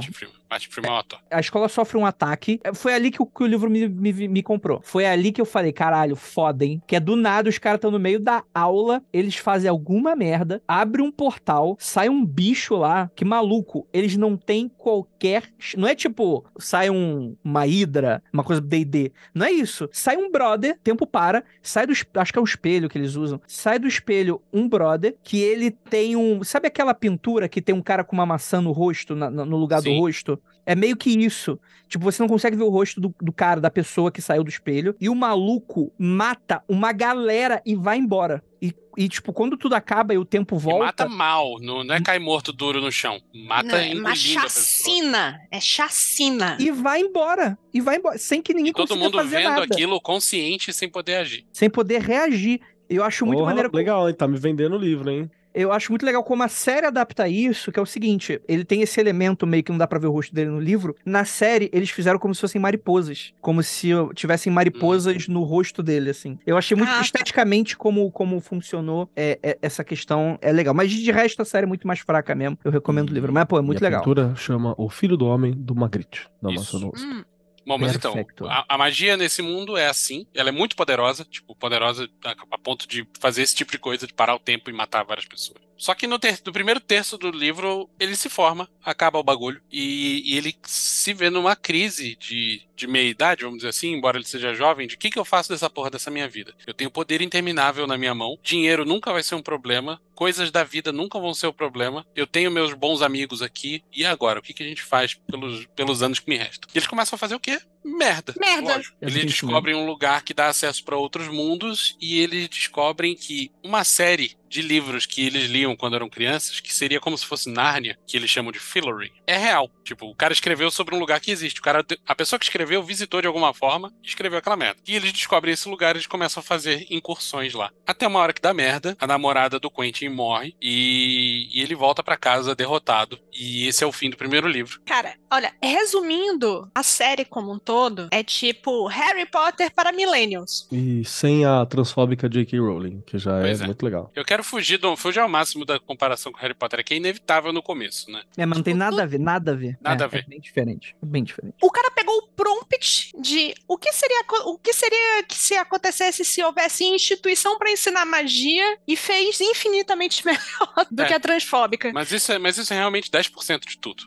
é. 1.30 1.36
A 1.36 1.40
escola 1.40 1.68
sofre 1.68 1.98
um 1.98 2.06
ataque. 2.06 2.58
É, 2.64 2.72
Foi 2.72 2.94
ali 2.94 3.10
que 3.10 3.20
o, 3.20 3.26
que 3.26 3.42
o 3.42 3.46
livro 3.46 3.68
me, 3.68 3.86
me, 3.86 4.28
me 4.28 4.42
comprou. 4.42 4.80
Foi 4.82 5.04
ali 5.04 5.30
que 5.30 5.40
eu 5.40 5.44
falei, 5.44 5.72
caralho, 5.72 6.16
foda, 6.16 6.64
hein? 6.64 6.80
Que 6.86 6.96
é 6.96 7.00
do 7.00 7.16
nada, 7.16 7.50
os 7.50 7.58
caras 7.58 7.76
estão 7.76 7.90
no 7.90 7.98
meio 7.98 8.18
da 8.18 8.42
aula, 8.54 9.02
eles 9.12 9.36
fazem 9.36 9.68
alguma 9.68 10.16
merda, 10.16 10.62
abre 10.66 11.02
um 11.02 11.12
portal, 11.12 11.76
sai 11.78 12.08
um 12.08 12.24
bicho 12.24 12.76
lá, 12.76 13.10
que 13.14 13.26
maluco, 13.26 13.86
eles 13.92 14.16
não 14.16 14.38
têm 14.38 14.68
qualquer. 14.68 15.42
Não 15.76 15.86
é 15.86 15.94
tipo, 15.94 16.42
sai 16.58 16.88
um, 16.88 17.36
uma 17.44 17.66
hidra, 17.66 18.22
uma 18.32 18.42
coisa 18.42 18.62
D&D. 18.62 19.12
Não 19.34 19.44
é 19.44 19.50
isso. 19.52 19.86
Sai 19.92 20.16
um 20.16 20.30
brother, 20.30 20.78
tempo 20.82 21.06
para, 21.06 21.44
sai 21.60 21.86
do. 21.86 21.92
Acho 21.92 22.32
que 22.32 22.38
é 22.38 22.42
o 22.42 22.44
espelho 22.44 22.88
que 22.88 22.96
eles 22.96 23.16
usam. 23.16 23.38
Sai 23.46 23.78
do 23.78 23.86
espelho 23.86 24.40
um 24.50 24.66
brother, 24.66 25.14
que 25.22 25.38
ele 25.42 25.70
tem 25.70 26.16
um. 26.16 26.42
Sabe 26.42 26.68
aquela 26.68 26.94
pintura 26.94 27.50
que 27.50 27.60
tem 27.60 27.74
um 27.74 27.82
cara 27.82 28.02
com 28.02 28.16
uma 28.16 28.24
maçã 28.24 28.62
no 28.62 28.72
rosto, 28.72 29.14
na- 29.14 29.28
no 29.30 29.57
lugar 29.58 29.78
do 29.80 29.84
Sim. 29.90 29.98
rosto? 30.00 30.38
É 30.64 30.74
meio 30.74 30.96
que 30.96 31.10
isso. 31.10 31.58
Tipo, 31.88 32.04
você 32.04 32.22
não 32.22 32.28
consegue 32.28 32.56
ver 32.56 32.62
o 32.64 32.68
rosto 32.68 33.00
do, 33.00 33.14
do 33.20 33.32
cara, 33.32 33.60
da 33.60 33.70
pessoa 33.70 34.12
que 34.12 34.20
saiu 34.20 34.44
do 34.44 34.50
espelho. 34.50 34.94
E 35.00 35.08
o 35.08 35.14
maluco 35.14 35.90
mata 35.98 36.62
uma 36.68 36.92
galera 36.92 37.62
e 37.64 37.74
vai 37.74 37.96
embora. 37.96 38.42
E, 38.60 38.74
e, 38.96 39.08
tipo, 39.08 39.32
quando 39.32 39.56
tudo 39.56 39.74
acaba 39.74 40.12
e 40.12 40.18
o 40.18 40.24
tempo 40.26 40.56
E 40.56 40.58
volta. 40.58 40.84
mata 40.84 41.08
mal. 41.08 41.58
Não, 41.60 41.82
não 41.82 41.94
é 41.94 42.00
cair 42.02 42.18
morto 42.18 42.52
duro 42.52 42.80
no 42.82 42.92
chão. 42.92 43.18
Mata 43.34 43.68
Não, 43.68 43.76
é 43.78 43.94
uma 43.94 44.14
chacina. 44.14 45.40
É 45.50 45.60
chacina. 45.60 46.56
E 46.60 46.70
vai 46.70 47.00
embora. 47.00 47.56
E 47.72 47.80
vai 47.80 47.96
embora. 47.96 48.18
Sem 48.18 48.42
que 48.42 48.52
ninguém 48.52 48.70
E 48.70 48.74
todo 48.74 48.88
consiga 48.88 49.04
mundo 49.04 49.16
fazer 49.18 49.36
vendo 49.38 49.48
nada. 49.50 49.64
aquilo 49.64 50.00
consciente 50.00 50.72
sem 50.72 50.88
poder 50.88 51.16
agir. 51.16 51.46
Sem 51.52 51.70
poder 51.70 52.02
reagir. 52.02 52.60
Eu 52.90 53.04
acho 53.04 53.24
muito 53.26 53.38
Porra, 53.38 53.50
maneiro. 53.50 53.70
Legal, 53.74 54.08
hein? 54.08 54.14
Tá 54.14 54.26
me 54.26 54.38
vendendo 54.38 54.76
o 54.76 54.78
livro, 54.78 55.10
hein? 55.10 55.30
Eu 55.58 55.72
acho 55.72 55.90
muito 55.90 56.06
legal 56.06 56.22
como 56.22 56.42
a 56.44 56.48
série 56.48 56.86
adapta 56.86 57.28
isso, 57.28 57.72
que 57.72 57.80
é 57.80 57.82
o 57.82 57.86
seguinte, 57.86 58.40
ele 58.46 58.64
tem 58.64 58.80
esse 58.80 59.00
elemento 59.00 59.44
meio 59.44 59.64
que 59.64 59.72
não 59.72 59.78
dá 59.78 59.88
pra 59.88 59.98
ver 59.98 60.06
o 60.06 60.12
rosto 60.12 60.32
dele 60.32 60.50
no 60.50 60.60
livro. 60.60 60.94
Na 61.04 61.24
série, 61.24 61.68
eles 61.72 61.90
fizeram 61.90 62.16
como 62.16 62.32
se 62.32 62.40
fossem 62.40 62.60
mariposas, 62.60 63.32
como 63.40 63.60
se 63.62 63.88
tivessem 64.14 64.52
mariposas 64.52 65.26
no 65.26 65.42
rosto 65.42 65.82
dele, 65.82 66.10
assim. 66.10 66.38
Eu 66.46 66.56
achei 66.56 66.76
muito 66.76 66.90
Ah, 66.92 67.00
esteticamente 67.00 67.76
como, 67.76 68.08
como 68.12 68.38
funcionou 68.40 69.10
é, 69.16 69.36
é, 69.42 69.58
essa 69.60 69.82
questão, 69.82 70.38
é 70.40 70.52
legal. 70.52 70.72
Mas 70.72 70.92
de 70.92 71.10
resto, 71.10 71.42
a 71.42 71.44
série 71.44 71.64
é 71.64 71.68
muito 71.68 71.88
mais 71.88 71.98
fraca 71.98 72.36
mesmo. 72.36 72.56
Eu 72.64 72.70
recomendo 72.70 73.10
o 73.10 73.12
livro, 73.12 73.32
mas 73.32 73.44
pô, 73.44 73.58
é 73.58 73.62
muito 73.62 73.82
e 73.82 73.84
a 73.84 73.88
legal. 73.88 74.00
pintura 74.00 74.32
chama 74.36 74.74
O 74.78 74.88
Filho 74.88 75.16
do 75.16 75.26
Homem 75.26 75.52
do 75.52 75.74
Magritte. 75.74 76.28
Da 76.40 76.50
Isso. 76.52 76.78
nossa 76.78 76.86
nossa. 76.86 77.04
Hum, 77.04 77.24
Bom, 77.68 77.76
mas 77.76 77.94
então, 77.94 78.14
Perfecto. 78.14 78.46
a, 78.48 78.64
a 78.66 78.78
magia 78.78 79.14
nesse 79.14 79.42
mundo 79.42 79.76
é 79.76 79.88
assim. 79.88 80.26
Ela 80.32 80.48
é 80.48 80.52
muito 80.52 80.74
poderosa, 80.74 81.22
tipo, 81.22 81.54
poderosa 81.54 82.08
a, 82.24 82.34
a 82.50 82.58
ponto 82.58 82.88
de 82.88 83.06
fazer 83.20 83.42
esse 83.42 83.54
tipo 83.54 83.70
de 83.70 83.78
coisa, 83.78 84.06
de 84.06 84.14
parar 84.14 84.34
o 84.34 84.38
tempo 84.38 84.70
e 84.70 84.72
matar 84.72 85.04
várias 85.04 85.26
pessoas. 85.26 85.67
Só 85.78 85.94
que 85.94 86.06
no, 86.06 86.18
ter- 86.18 86.40
no 86.44 86.52
primeiro 86.52 86.80
terço 86.80 87.16
do 87.16 87.30
livro, 87.30 87.88
ele 87.98 88.16
se 88.16 88.28
forma, 88.28 88.68
acaba 88.84 89.18
o 89.18 89.22
bagulho, 89.22 89.62
e, 89.70 90.22
e 90.32 90.36
ele 90.36 90.54
se 90.64 91.14
vê 91.14 91.30
numa 91.30 91.54
crise 91.54 92.16
de, 92.16 92.62
de 92.74 92.86
meia-idade, 92.86 93.44
vamos 93.44 93.58
dizer 93.58 93.68
assim, 93.68 93.92
embora 93.92 94.18
ele 94.18 94.26
seja 94.26 94.54
jovem, 94.54 94.86
de 94.88 94.96
o 94.96 94.98
que, 94.98 95.10
que 95.10 95.18
eu 95.18 95.24
faço 95.24 95.50
dessa 95.50 95.70
porra 95.70 95.90
dessa 95.90 96.10
minha 96.10 96.28
vida? 96.28 96.52
Eu 96.66 96.74
tenho 96.74 96.90
poder 96.90 97.22
interminável 97.22 97.86
na 97.86 97.96
minha 97.96 98.14
mão, 98.14 98.36
dinheiro 98.42 98.84
nunca 98.84 99.12
vai 99.12 99.22
ser 99.22 99.36
um 99.36 99.42
problema, 99.42 100.00
coisas 100.14 100.50
da 100.50 100.64
vida 100.64 100.90
nunca 100.92 101.18
vão 101.20 101.32
ser 101.32 101.46
o 101.46 101.52
problema, 101.52 102.04
eu 102.14 102.26
tenho 102.26 102.50
meus 102.50 102.74
bons 102.74 103.00
amigos 103.00 103.40
aqui, 103.40 103.84
e 103.94 104.04
agora? 104.04 104.40
O 104.40 104.42
que, 104.42 104.52
que 104.52 104.64
a 104.64 104.66
gente 104.66 104.82
faz 104.82 105.14
pelos, 105.14 105.66
pelos 105.76 106.02
anos 106.02 106.18
que 106.18 106.28
me 106.28 106.36
restam? 106.36 106.68
E 106.74 106.78
eles 106.78 106.88
começam 106.88 107.14
a 107.14 107.18
fazer 107.18 107.36
o 107.36 107.40
quê? 107.40 107.60
Merda. 107.84 108.34
Merda. 108.38 108.76
Lógico. 108.76 108.96
Eles 109.00 109.24
descobrem 109.24 109.74
um 109.74 109.86
lugar 109.86 110.22
que 110.22 110.34
dá 110.34 110.48
acesso 110.48 110.84
para 110.84 110.96
outros 110.96 111.28
mundos 111.28 111.96
e 112.00 112.20
eles 112.20 112.48
descobrem 112.48 113.14
que 113.14 113.50
uma 113.62 113.84
série 113.84 114.36
de 114.48 114.62
livros 114.62 115.06
que 115.06 115.26
eles 115.26 115.50
liam 115.50 115.76
quando 115.76 115.96
eram 115.96 116.08
crianças, 116.08 116.60
que 116.60 116.72
seria 116.72 117.00
como 117.00 117.16
se 117.16 117.26
fosse 117.26 117.50
Nárnia, 117.50 117.98
que 118.06 118.16
eles 118.16 118.30
chamam 118.30 118.50
de 118.50 118.58
Fillory, 118.58 119.12
é 119.26 119.36
real. 119.36 119.70
Tipo, 119.84 120.06
o 120.06 120.14
cara 120.14 120.32
escreveu 120.32 120.70
sobre 120.70 120.94
um 120.94 120.98
lugar 120.98 121.20
que 121.20 121.30
existe. 121.30 121.60
O 121.60 121.62
cara, 121.62 121.84
a 122.06 122.14
pessoa 122.14 122.38
que 122.38 122.46
escreveu 122.46 122.82
visitou 122.82 123.20
de 123.20 123.26
alguma 123.26 123.52
forma 123.52 123.92
e 124.02 124.08
escreveu 124.08 124.38
aquela 124.38 124.56
merda. 124.56 124.80
E 124.86 124.96
eles 124.96 125.12
descobrem 125.12 125.52
esse 125.52 125.68
lugar 125.68 125.94
e 125.94 125.98
eles 125.98 126.06
começam 126.06 126.40
a 126.40 126.44
fazer 126.44 126.86
incursões 126.90 127.54
lá. 127.54 127.70
Até 127.86 128.06
uma 128.06 128.20
hora 128.20 128.32
que 128.32 128.40
dá 128.40 128.54
merda, 128.54 128.96
a 128.98 129.06
namorada 129.06 129.58
do 129.58 129.70
Quentin 129.70 130.08
morre 130.08 130.54
e, 130.60 131.48
e 131.52 131.60
ele 131.60 131.74
volta 131.74 132.02
para 132.02 132.16
casa 132.16 132.54
derrotado. 132.54 133.18
E 133.38 133.66
esse 133.68 133.84
é 133.84 133.86
o 133.86 133.92
fim 133.92 134.10
do 134.10 134.16
primeiro 134.16 134.48
livro. 134.48 134.80
Cara, 134.84 135.14
olha, 135.30 135.52
resumindo, 135.62 136.70
a 136.74 136.82
série 136.82 137.24
como 137.24 137.52
um 137.52 137.58
todo 137.58 138.08
é 138.10 138.22
tipo 138.22 138.86
Harry 138.86 139.26
Potter 139.26 139.72
para 139.72 139.92
millennials. 139.92 140.66
E 140.72 141.04
sem 141.04 141.44
a 141.44 141.64
transfóbica 141.66 142.28
J.K. 142.28 142.58
Rowling, 142.58 143.02
que 143.06 143.18
já 143.18 143.46
é, 143.46 143.52
é. 143.52 143.56
muito 143.66 143.82
legal. 143.84 144.10
Eu 144.14 144.24
quero 144.24 144.42
fugir, 144.42 144.78
do, 144.78 144.96
fugir 144.96 145.20
ao 145.20 145.28
máximo 145.28 145.64
da 145.64 145.78
comparação 145.78 146.32
com 146.32 146.38
Harry 146.40 146.54
Potter, 146.54 146.84
que 146.84 146.94
é 146.94 146.96
inevitável 146.96 147.52
no 147.52 147.62
começo, 147.62 148.10
né? 148.10 148.22
É, 148.36 148.44
mas 148.44 148.58
não 148.58 148.62
tem 148.64 148.74
nada 148.74 149.02
a 149.02 149.06
ver, 149.06 149.18
nada 149.18 149.52
a 149.52 149.54
ver. 149.54 149.78
Nada 149.80 150.04
É, 150.04 150.06
a 150.06 150.08
ver. 150.08 150.18
É 150.20 150.30
bem 150.30 150.40
diferente, 150.40 150.96
é 151.02 151.06
bem 151.06 151.22
diferente. 151.24 151.54
O 151.62 151.70
cara 151.70 151.90
pegou 151.90 152.16
o 152.16 152.28
prompt 152.28 153.12
de 153.20 153.54
o 153.66 153.76
que 153.78 153.92
seria 153.92 154.24
o 154.46 154.58
que 154.58 154.72
seria 154.72 155.22
que 155.24 155.36
se 155.36 155.54
acontecesse 155.54 156.24
se 156.24 156.42
houvesse 156.42 156.84
instituição 156.84 157.58
para 157.58 157.70
ensinar 157.70 158.04
magia 158.04 158.78
e 158.86 158.96
fez 158.96 159.40
infinitamente 159.40 160.24
melhor 160.26 160.86
do 160.90 161.02
É. 161.02 161.06
que 161.06 161.14
a 161.14 161.20
transfóbica. 161.20 161.92
Mas 161.92 162.10
isso 162.10 162.32
é, 162.32 162.38
mas 162.38 162.58
isso 162.58 162.72
é 162.72 162.76
realmente 162.76 163.10
10% 163.30 163.60
de 163.66 163.78
tudo. 163.78 164.04